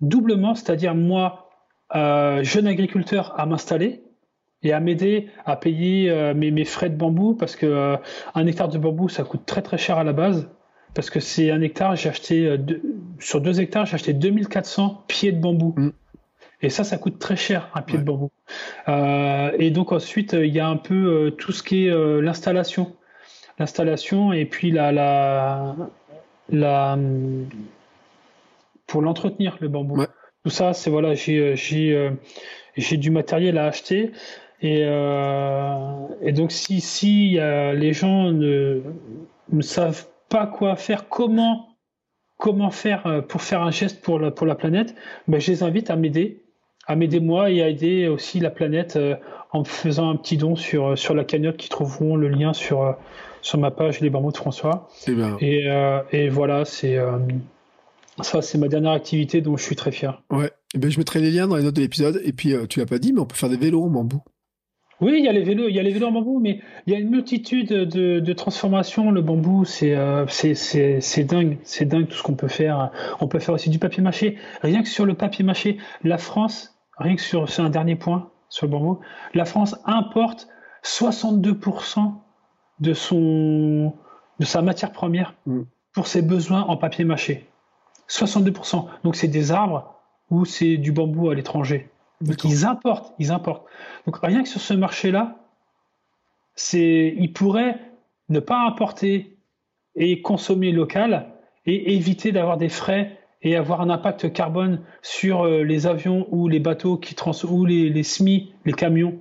doublement, 0.00 0.54
c'est-à-dire 0.54 0.94
moi, 0.94 1.50
euh, 1.94 2.44
jeune 2.44 2.66
agriculteur, 2.66 3.34
à 3.38 3.46
m'installer 3.46 4.02
et 4.62 4.72
à 4.72 4.80
m'aider 4.80 5.28
à 5.44 5.56
payer 5.56 6.10
euh, 6.10 6.34
mes, 6.34 6.50
mes, 6.50 6.64
frais 6.64 6.90
de 6.90 6.94
bambou 6.94 7.34
parce 7.34 7.56
que 7.56 7.66
euh, 7.66 7.96
un 8.34 8.46
hectare 8.46 8.68
de 8.68 8.78
bambou 8.78 9.08
ça 9.08 9.24
coûte 9.24 9.46
très 9.46 9.62
très 9.62 9.78
cher 9.78 9.96
à 9.96 10.04
la 10.04 10.12
base 10.12 10.50
parce 10.94 11.08
que 11.08 11.18
c'est 11.18 11.50
un 11.50 11.62
hectare 11.62 11.96
j'ai 11.96 12.10
acheté 12.10 12.56
sur 13.18 13.40
deux 13.40 13.60
hectares 13.60 13.86
j'ai 13.86 13.94
acheté 13.94 14.12
2400 14.12 15.04
pieds 15.08 15.32
de 15.32 15.40
bambou. 15.40 15.74
Mm. 15.76 15.90
et 16.62 16.68
ça 16.68 16.84
ça 16.84 16.98
coûte 16.98 17.18
très 17.18 17.36
cher 17.36 17.70
un 17.74 17.82
pied 17.82 17.98
de 17.98 18.04
bambou. 18.04 18.30
Et 18.86 19.70
donc 19.70 19.92
ensuite 19.92 20.34
il 20.34 20.54
y 20.54 20.60
a 20.60 20.68
un 20.68 20.76
peu 20.76 21.34
tout 21.38 21.52
ce 21.52 21.62
qui 21.62 21.86
est 21.86 22.20
l'installation. 22.20 22.94
L'installation 23.58 24.32
et 24.32 24.44
puis 24.44 24.70
la 24.70 24.92
la, 24.92 25.74
la 26.50 26.98
pour 28.90 29.02
l'entretenir 29.02 29.56
le 29.60 29.68
bambou 29.68 30.04
tout 30.44 30.50
ça 30.50 30.72
c'est 30.72 30.90
voilà 30.90 31.14
j'ai 31.14 31.56
j'ai 31.56 32.10
j'ai 32.76 32.96
du 32.96 33.10
matériel 33.10 33.56
à 33.58 33.66
acheter 33.66 34.12
et, 34.62 34.82
euh, 34.84 36.06
et 36.20 36.32
donc, 36.32 36.52
si, 36.52 36.80
si 36.80 37.38
euh, 37.38 37.72
les 37.72 37.92
gens 37.92 38.30
ne, 38.30 38.82
ne, 39.50 39.62
savent 39.62 40.06
pas 40.28 40.46
quoi 40.46 40.76
faire, 40.76 41.08
comment, 41.08 41.76
comment 42.36 42.70
faire 42.70 43.06
euh, 43.06 43.22
pour 43.22 43.40
faire 43.40 43.62
un 43.62 43.70
geste 43.70 44.02
pour 44.02 44.18
la, 44.18 44.30
pour 44.30 44.46
la 44.46 44.54
planète, 44.54 44.94
ben, 45.28 45.40
je 45.40 45.50
les 45.50 45.62
invite 45.62 45.90
à 45.90 45.96
m'aider, 45.96 46.42
à 46.86 46.94
m'aider 46.94 47.20
moi 47.20 47.50
et 47.50 47.62
à 47.62 47.68
aider 47.68 48.06
aussi 48.06 48.38
la 48.38 48.50
planète 48.50 48.96
euh, 48.96 49.16
en 49.52 49.64
faisant 49.64 50.10
un 50.10 50.16
petit 50.16 50.36
don 50.36 50.56
sur, 50.56 50.96
sur 50.96 51.14
la 51.14 51.24
cagnotte 51.24 51.56
qui 51.56 51.70
trouveront 51.70 52.16
le 52.16 52.28
lien 52.28 52.52
sur, 52.52 52.96
sur 53.40 53.58
ma 53.58 53.70
page 53.70 54.00
Les 54.00 54.10
Bambous 54.10 54.32
de 54.32 54.36
François. 54.36 54.88
Et, 55.40 55.66
et 56.12 56.28
voilà, 56.28 56.64
c'est. 56.64 56.96
Ça, 58.22 58.42
c'est 58.42 58.58
ma 58.58 58.68
dernière 58.68 58.92
activité 58.92 59.40
dont 59.40 59.56
je 59.56 59.62
suis 59.62 59.76
très 59.76 59.92
fier. 59.92 60.22
Ouais. 60.30 60.50
Et 60.74 60.78
ben, 60.78 60.90
je 60.90 60.98
mettrai 60.98 61.20
les 61.20 61.30
liens 61.30 61.48
dans 61.48 61.56
les 61.56 61.62
notes 61.62 61.76
de 61.76 61.80
l'épisode. 61.80 62.20
Et 62.24 62.32
puis, 62.32 62.54
tu 62.68 62.78
l'as 62.78 62.86
pas 62.86 62.98
dit, 62.98 63.12
mais 63.12 63.20
on 63.20 63.26
peut 63.26 63.36
faire 63.36 63.48
des 63.48 63.56
vélos 63.56 63.82
en 63.82 63.88
bambou. 63.88 64.22
Oui, 65.00 65.14
il 65.16 65.24
y 65.24 65.28
a 65.28 65.32
les 65.32 65.42
vélos, 65.42 65.68
il 65.68 65.74
y 65.74 65.80
a 65.80 65.82
les 65.82 65.92
vélos 65.92 66.08
en 66.08 66.12
bambou, 66.12 66.40
mais 66.40 66.60
il 66.86 66.92
y 66.92 66.96
a 66.96 66.98
une 66.98 67.08
multitude 67.08 67.68
de, 67.68 68.20
de 68.20 68.32
transformations. 68.34 69.10
Le 69.10 69.22
bambou, 69.22 69.64
c'est 69.64 69.96
euh, 69.96 70.26
c'est 70.28 71.24
dingue, 71.24 71.58
c'est 71.62 71.86
dingue 71.86 72.06
tout 72.06 72.16
ce 72.16 72.22
qu'on 72.22 72.34
peut 72.34 72.48
faire. 72.48 72.90
On 73.20 73.26
peut 73.26 73.38
faire 73.38 73.54
aussi 73.54 73.70
du 73.70 73.78
papier 73.78 74.02
mâché. 74.02 74.36
Rien 74.62 74.82
que 74.82 74.88
sur 74.88 75.06
le 75.06 75.14
papier 75.14 75.42
mâché, 75.42 75.78
la 76.04 76.18
France, 76.18 76.78
rien 76.98 77.16
que 77.16 77.22
sur 77.22 77.48
c'est 77.48 77.62
un 77.62 77.70
dernier 77.70 77.96
point 77.96 78.30
sur 78.50 78.66
le 78.66 78.72
bambou, 78.72 79.00
la 79.32 79.46
France 79.46 79.76
importe 79.86 80.48
62% 80.84 82.12
de 82.80 82.92
son 82.92 83.94
de 84.38 84.44
sa 84.44 84.60
matière 84.60 84.92
première 84.92 85.34
mm. 85.46 85.62
pour 85.94 86.08
ses 86.08 86.20
besoins 86.20 86.62
en 86.62 86.76
papier 86.76 87.04
mâché. 87.04 87.49
62%. 88.10 88.86
Donc 89.04 89.16
c'est 89.16 89.28
des 89.28 89.52
arbres 89.52 89.94
ou 90.30 90.44
c'est 90.44 90.76
du 90.76 90.92
bambou 90.92 91.30
à 91.30 91.34
l'étranger. 91.34 91.88
Donc 92.20 92.44
ils 92.44 92.66
importent, 92.66 93.14
ils 93.18 93.32
importent. 93.32 93.66
Donc 94.06 94.18
rien 94.22 94.42
que 94.42 94.48
sur 94.48 94.60
ce 94.60 94.74
marché-là, 94.74 95.36
c'est, 96.54 97.14
ils 97.16 97.32
pourraient 97.32 97.78
ne 98.28 98.40
pas 98.40 98.60
importer 98.66 99.38
et 99.94 100.20
consommer 100.20 100.72
local 100.72 101.32
et 101.66 101.94
éviter 101.94 102.32
d'avoir 102.32 102.56
des 102.56 102.68
frais 102.68 103.18
et 103.42 103.56
avoir 103.56 103.80
un 103.80 103.88
impact 103.88 104.32
carbone 104.32 104.82
sur 105.02 105.42
euh, 105.42 105.62
les 105.62 105.86
avions 105.86 106.26
ou 106.30 106.48
les 106.48 106.60
bateaux 106.60 106.98
qui 106.98 107.14
trans 107.14 107.32
ou 107.48 107.64
les, 107.64 107.88
les 107.88 108.02
SMI, 108.02 108.52
les 108.66 108.72
camions 108.72 109.18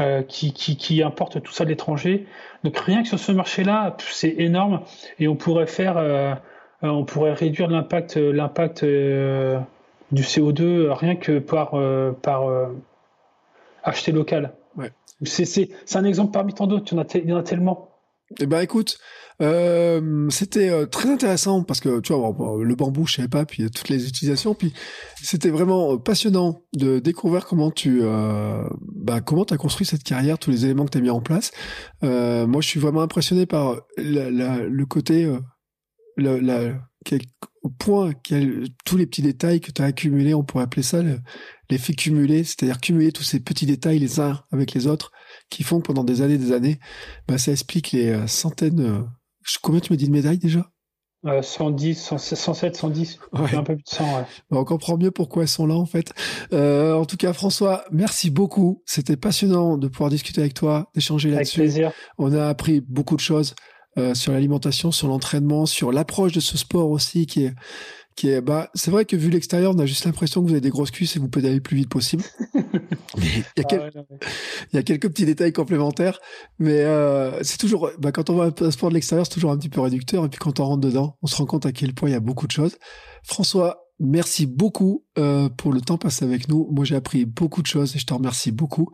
euh, 0.00 0.22
qui, 0.22 0.52
qui, 0.52 0.76
qui, 0.76 1.02
importent 1.02 1.42
tout 1.42 1.52
ça 1.52 1.64
de 1.64 1.70
l'étranger. 1.70 2.26
Donc 2.62 2.78
rien 2.78 3.02
que 3.02 3.08
sur 3.08 3.18
ce 3.18 3.32
marché-là, 3.32 3.96
c'est 3.98 4.36
énorme 4.38 4.82
et 5.18 5.26
on 5.26 5.34
pourrait 5.34 5.66
faire, 5.66 5.96
euh, 5.96 6.34
on 6.82 7.04
pourrait 7.04 7.34
réduire 7.34 7.68
l'impact, 7.68 8.16
l'impact 8.16 8.84
du 10.12 10.22
CO2 10.22 10.90
rien 10.90 11.16
que 11.16 11.38
par, 11.38 11.74
euh, 11.74 12.12
par 12.12 12.48
euh, 12.48 12.66
acheter 13.82 14.12
local. 14.12 14.54
Ouais. 14.76 14.90
C'est 15.24 15.68
un 15.94 16.04
exemple 16.04 16.32
parmi 16.32 16.54
tant 16.54 16.66
d'autres, 16.66 16.92
il, 16.92 17.28
y 17.28 17.32
en 17.32 17.36
a 17.36 17.42
tellement. 17.42 17.90
Eh 18.38 18.46
ben 18.46 18.60
écoute, 18.60 18.98
euh, 19.42 20.28
c'était 20.30 20.86
très 20.86 21.10
intéressant 21.10 21.64
parce 21.64 21.80
que 21.80 22.00
tu 22.00 22.12
vois 22.12 22.34
le 22.62 22.74
bambou, 22.74 23.06
je 23.06 23.14
savais 23.16 23.28
pas, 23.28 23.44
puis 23.44 23.68
toutes 23.70 23.88
les 23.88 24.06
utilisations, 24.06 24.54
puis 24.54 24.72
c'était 25.20 25.50
vraiment 25.50 25.98
passionnant 25.98 26.62
de 26.74 27.00
découvrir 27.00 27.44
comment 27.44 27.70
tu, 27.70 28.00
euh, 28.02 28.62
bah, 28.80 29.20
comment 29.20 29.42
as 29.44 29.56
construit 29.56 29.86
cette 29.86 30.04
carrière, 30.04 30.38
tous 30.38 30.50
les 30.50 30.64
éléments 30.64 30.84
que 30.84 30.90
tu 30.90 30.98
as 30.98 31.02
mis 31.02 31.10
en 31.10 31.20
place. 31.20 31.50
Euh, 32.04 32.46
moi, 32.46 32.60
je 32.60 32.68
suis 32.68 32.80
vraiment 32.80 33.02
impressionné 33.02 33.46
par 33.46 33.80
la, 33.98 34.30
la, 34.30 34.58
le 34.58 34.86
côté, 34.86 35.28
la, 36.16 36.74
au 37.62 37.68
point 37.68 38.12
tous 38.84 38.96
les 38.96 39.06
petits 39.06 39.22
détails 39.22 39.60
que 39.60 39.70
tu 39.70 39.82
as 39.82 39.86
accumulés, 39.86 40.34
on 40.34 40.42
pourrait 40.42 40.64
appeler 40.64 40.82
ça 40.82 41.02
l'effet 41.68 41.92
cumulé, 41.94 42.44
c'est-à-dire 42.44 42.80
cumuler 42.80 43.12
tous 43.12 43.22
ces 43.22 43.40
petits 43.40 43.66
détails 43.66 43.98
les 43.98 44.20
uns 44.20 44.42
avec 44.52 44.72
les 44.72 44.86
autres 44.86 45.12
qui 45.50 45.62
font 45.62 45.80
que 45.80 45.86
pendant 45.86 46.04
des 46.04 46.22
années 46.22 46.38
des 46.38 46.52
années, 46.52 46.78
bah, 47.28 47.38
ça 47.38 47.52
explique 47.52 47.92
les 47.92 48.10
euh, 48.10 48.26
centaines... 48.26 48.80
Euh, 48.80 49.02
combien 49.62 49.80
tu 49.80 49.92
me 49.92 49.98
dis 49.98 50.06
de 50.06 50.12
médailles 50.12 50.38
déjà? 50.38 50.70
110, 51.42 52.12
107, 52.16 52.76
110, 52.76 53.18
un 53.32 53.62
peu 53.62 53.74
plus 53.74 53.82
de 53.82 53.82
100. 53.84 54.04
Ouais. 54.04 54.22
Bah, 54.50 54.58
on 54.58 54.64
comprend 54.64 54.96
mieux 54.96 55.10
pourquoi 55.10 55.42
elles 55.42 55.48
sont 55.48 55.66
là 55.66 55.74
en 55.74 55.84
fait. 55.84 56.14
Euh, 56.54 56.94
en 56.94 57.04
tout 57.04 57.18
cas, 57.18 57.34
François, 57.34 57.84
merci 57.92 58.30
beaucoup. 58.30 58.82
C'était 58.86 59.18
passionnant 59.18 59.76
de 59.76 59.88
pouvoir 59.88 60.08
discuter 60.08 60.40
avec 60.40 60.54
toi, 60.54 60.90
d'échanger 60.94 61.30
là-dessus. 61.30 61.60
Avec 61.60 61.72
plaisir. 61.72 61.92
On 62.16 62.32
a 62.32 62.46
appris 62.48 62.80
beaucoup 62.80 63.16
de 63.16 63.20
choses. 63.20 63.54
Euh, 63.98 64.14
sur 64.14 64.32
l'alimentation, 64.32 64.92
sur 64.92 65.08
l'entraînement, 65.08 65.66
sur 65.66 65.90
l'approche 65.90 66.30
de 66.30 66.38
ce 66.38 66.56
sport 66.56 66.90
aussi 66.90 67.26
qui 67.26 67.44
est 67.44 67.54
qui 68.14 68.28
est 68.28 68.40
bah 68.40 68.70
c'est 68.74 68.92
vrai 68.92 69.04
que 69.04 69.16
vu 69.16 69.30
l'extérieur, 69.30 69.72
on 69.74 69.78
a 69.80 69.86
juste 69.86 70.04
l'impression 70.04 70.42
que 70.42 70.46
vous 70.46 70.52
avez 70.52 70.60
des 70.60 70.70
grosses 70.70 70.92
cuisses 70.92 71.16
et 71.16 71.18
vous 71.18 71.28
pouvez 71.28 71.46
aller 71.46 71.56
le 71.56 71.60
plus 71.60 71.76
vite 71.76 71.88
possible. 71.88 72.22
il, 73.16 73.22
y 73.22 73.60
a 73.60 73.64
ah 73.72 73.88
il 74.72 74.76
y 74.76 74.78
a 74.78 74.82
quelques 74.84 75.08
petits 75.08 75.24
détails 75.24 75.52
complémentaires, 75.52 76.20
mais 76.60 76.82
euh, 76.82 77.42
c'est 77.42 77.58
toujours 77.58 77.90
bah, 77.98 78.12
quand 78.12 78.30
on 78.30 78.34
voit 78.34 78.52
un 78.60 78.70
sport 78.70 78.90
de 78.90 78.94
l'extérieur, 78.94 79.26
c'est 79.26 79.34
toujours 79.34 79.50
un 79.50 79.58
petit 79.58 79.68
peu 79.68 79.80
réducteur 79.80 80.24
et 80.24 80.28
puis 80.28 80.38
quand 80.38 80.60
on 80.60 80.66
rentre 80.66 80.82
dedans, 80.82 81.16
on 81.22 81.26
se 81.26 81.34
rend 81.34 81.46
compte 81.46 81.66
à 81.66 81.72
quel 81.72 81.92
point 81.92 82.08
il 82.10 82.12
y 82.12 82.16
a 82.16 82.20
beaucoup 82.20 82.46
de 82.46 82.52
choses. 82.52 82.76
François, 83.24 83.89
Merci 84.02 84.46
beaucoup 84.46 85.04
euh, 85.18 85.50
pour 85.50 85.74
le 85.74 85.82
temps 85.82 85.98
passé 85.98 86.24
avec 86.24 86.48
nous. 86.48 86.66
Moi, 86.70 86.86
j'ai 86.86 86.96
appris 86.96 87.26
beaucoup 87.26 87.60
de 87.60 87.66
choses 87.66 87.94
et 87.94 87.98
je 87.98 88.06
te 88.06 88.14
remercie 88.14 88.50
beaucoup. 88.50 88.88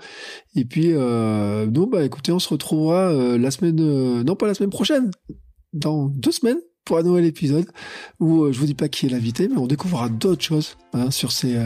Et 0.56 0.64
puis, 0.64 0.88
euh, 0.92 1.66
nous, 1.66 1.86
bah, 1.86 2.04
écoutez, 2.04 2.32
on 2.32 2.40
se 2.40 2.48
retrouvera 2.48 3.12
euh, 3.12 3.38
la 3.38 3.52
semaine, 3.52 3.78
euh, 3.80 4.24
non 4.24 4.34
pas 4.34 4.48
la 4.48 4.54
semaine 4.54 4.70
prochaine, 4.70 5.12
dans 5.72 6.06
deux 6.06 6.32
semaines 6.32 6.58
pour 6.84 6.98
un 6.98 7.04
nouvel 7.04 7.24
épisode 7.24 7.66
où 8.18 8.42
euh, 8.42 8.52
je 8.52 8.58
vous 8.58 8.66
dis 8.66 8.74
pas 8.74 8.88
qui 8.88 9.06
est 9.06 9.08
l'invité, 9.08 9.46
mais 9.46 9.58
on 9.58 9.68
découvrira 9.68 10.08
d'autres 10.08 10.42
choses 10.42 10.76
hein, 10.92 11.12
sur 11.12 11.30
ces, 11.30 11.56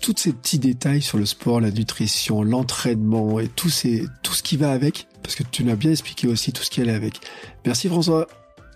tous 0.00 0.14
ces 0.16 0.32
petits 0.32 0.58
détails 0.58 1.02
sur 1.02 1.18
le 1.18 1.26
sport, 1.26 1.60
la 1.60 1.70
nutrition, 1.70 2.42
l'entraînement 2.42 3.38
et 3.38 3.46
tout, 3.46 3.70
ces, 3.70 4.04
tout 4.24 4.34
ce 4.34 4.42
qui 4.42 4.56
va 4.56 4.72
avec, 4.72 5.06
parce 5.22 5.36
que 5.36 5.44
tu 5.44 5.62
nous 5.62 5.70
as 5.70 5.76
bien 5.76 5.92
expliqué 5.92 6.26
aussi 6.26 6.52
tout 6.52 6.64
ce 6.64 6.70
qui 6.70 6.80
allait 6.80 6.92
avec. 6.92 7.20
Merci 7.64 7.86
François. 7.86 8.26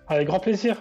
Avec 0.06 0.28
grand 0.28 0.38
plaisir. 0.38 0.80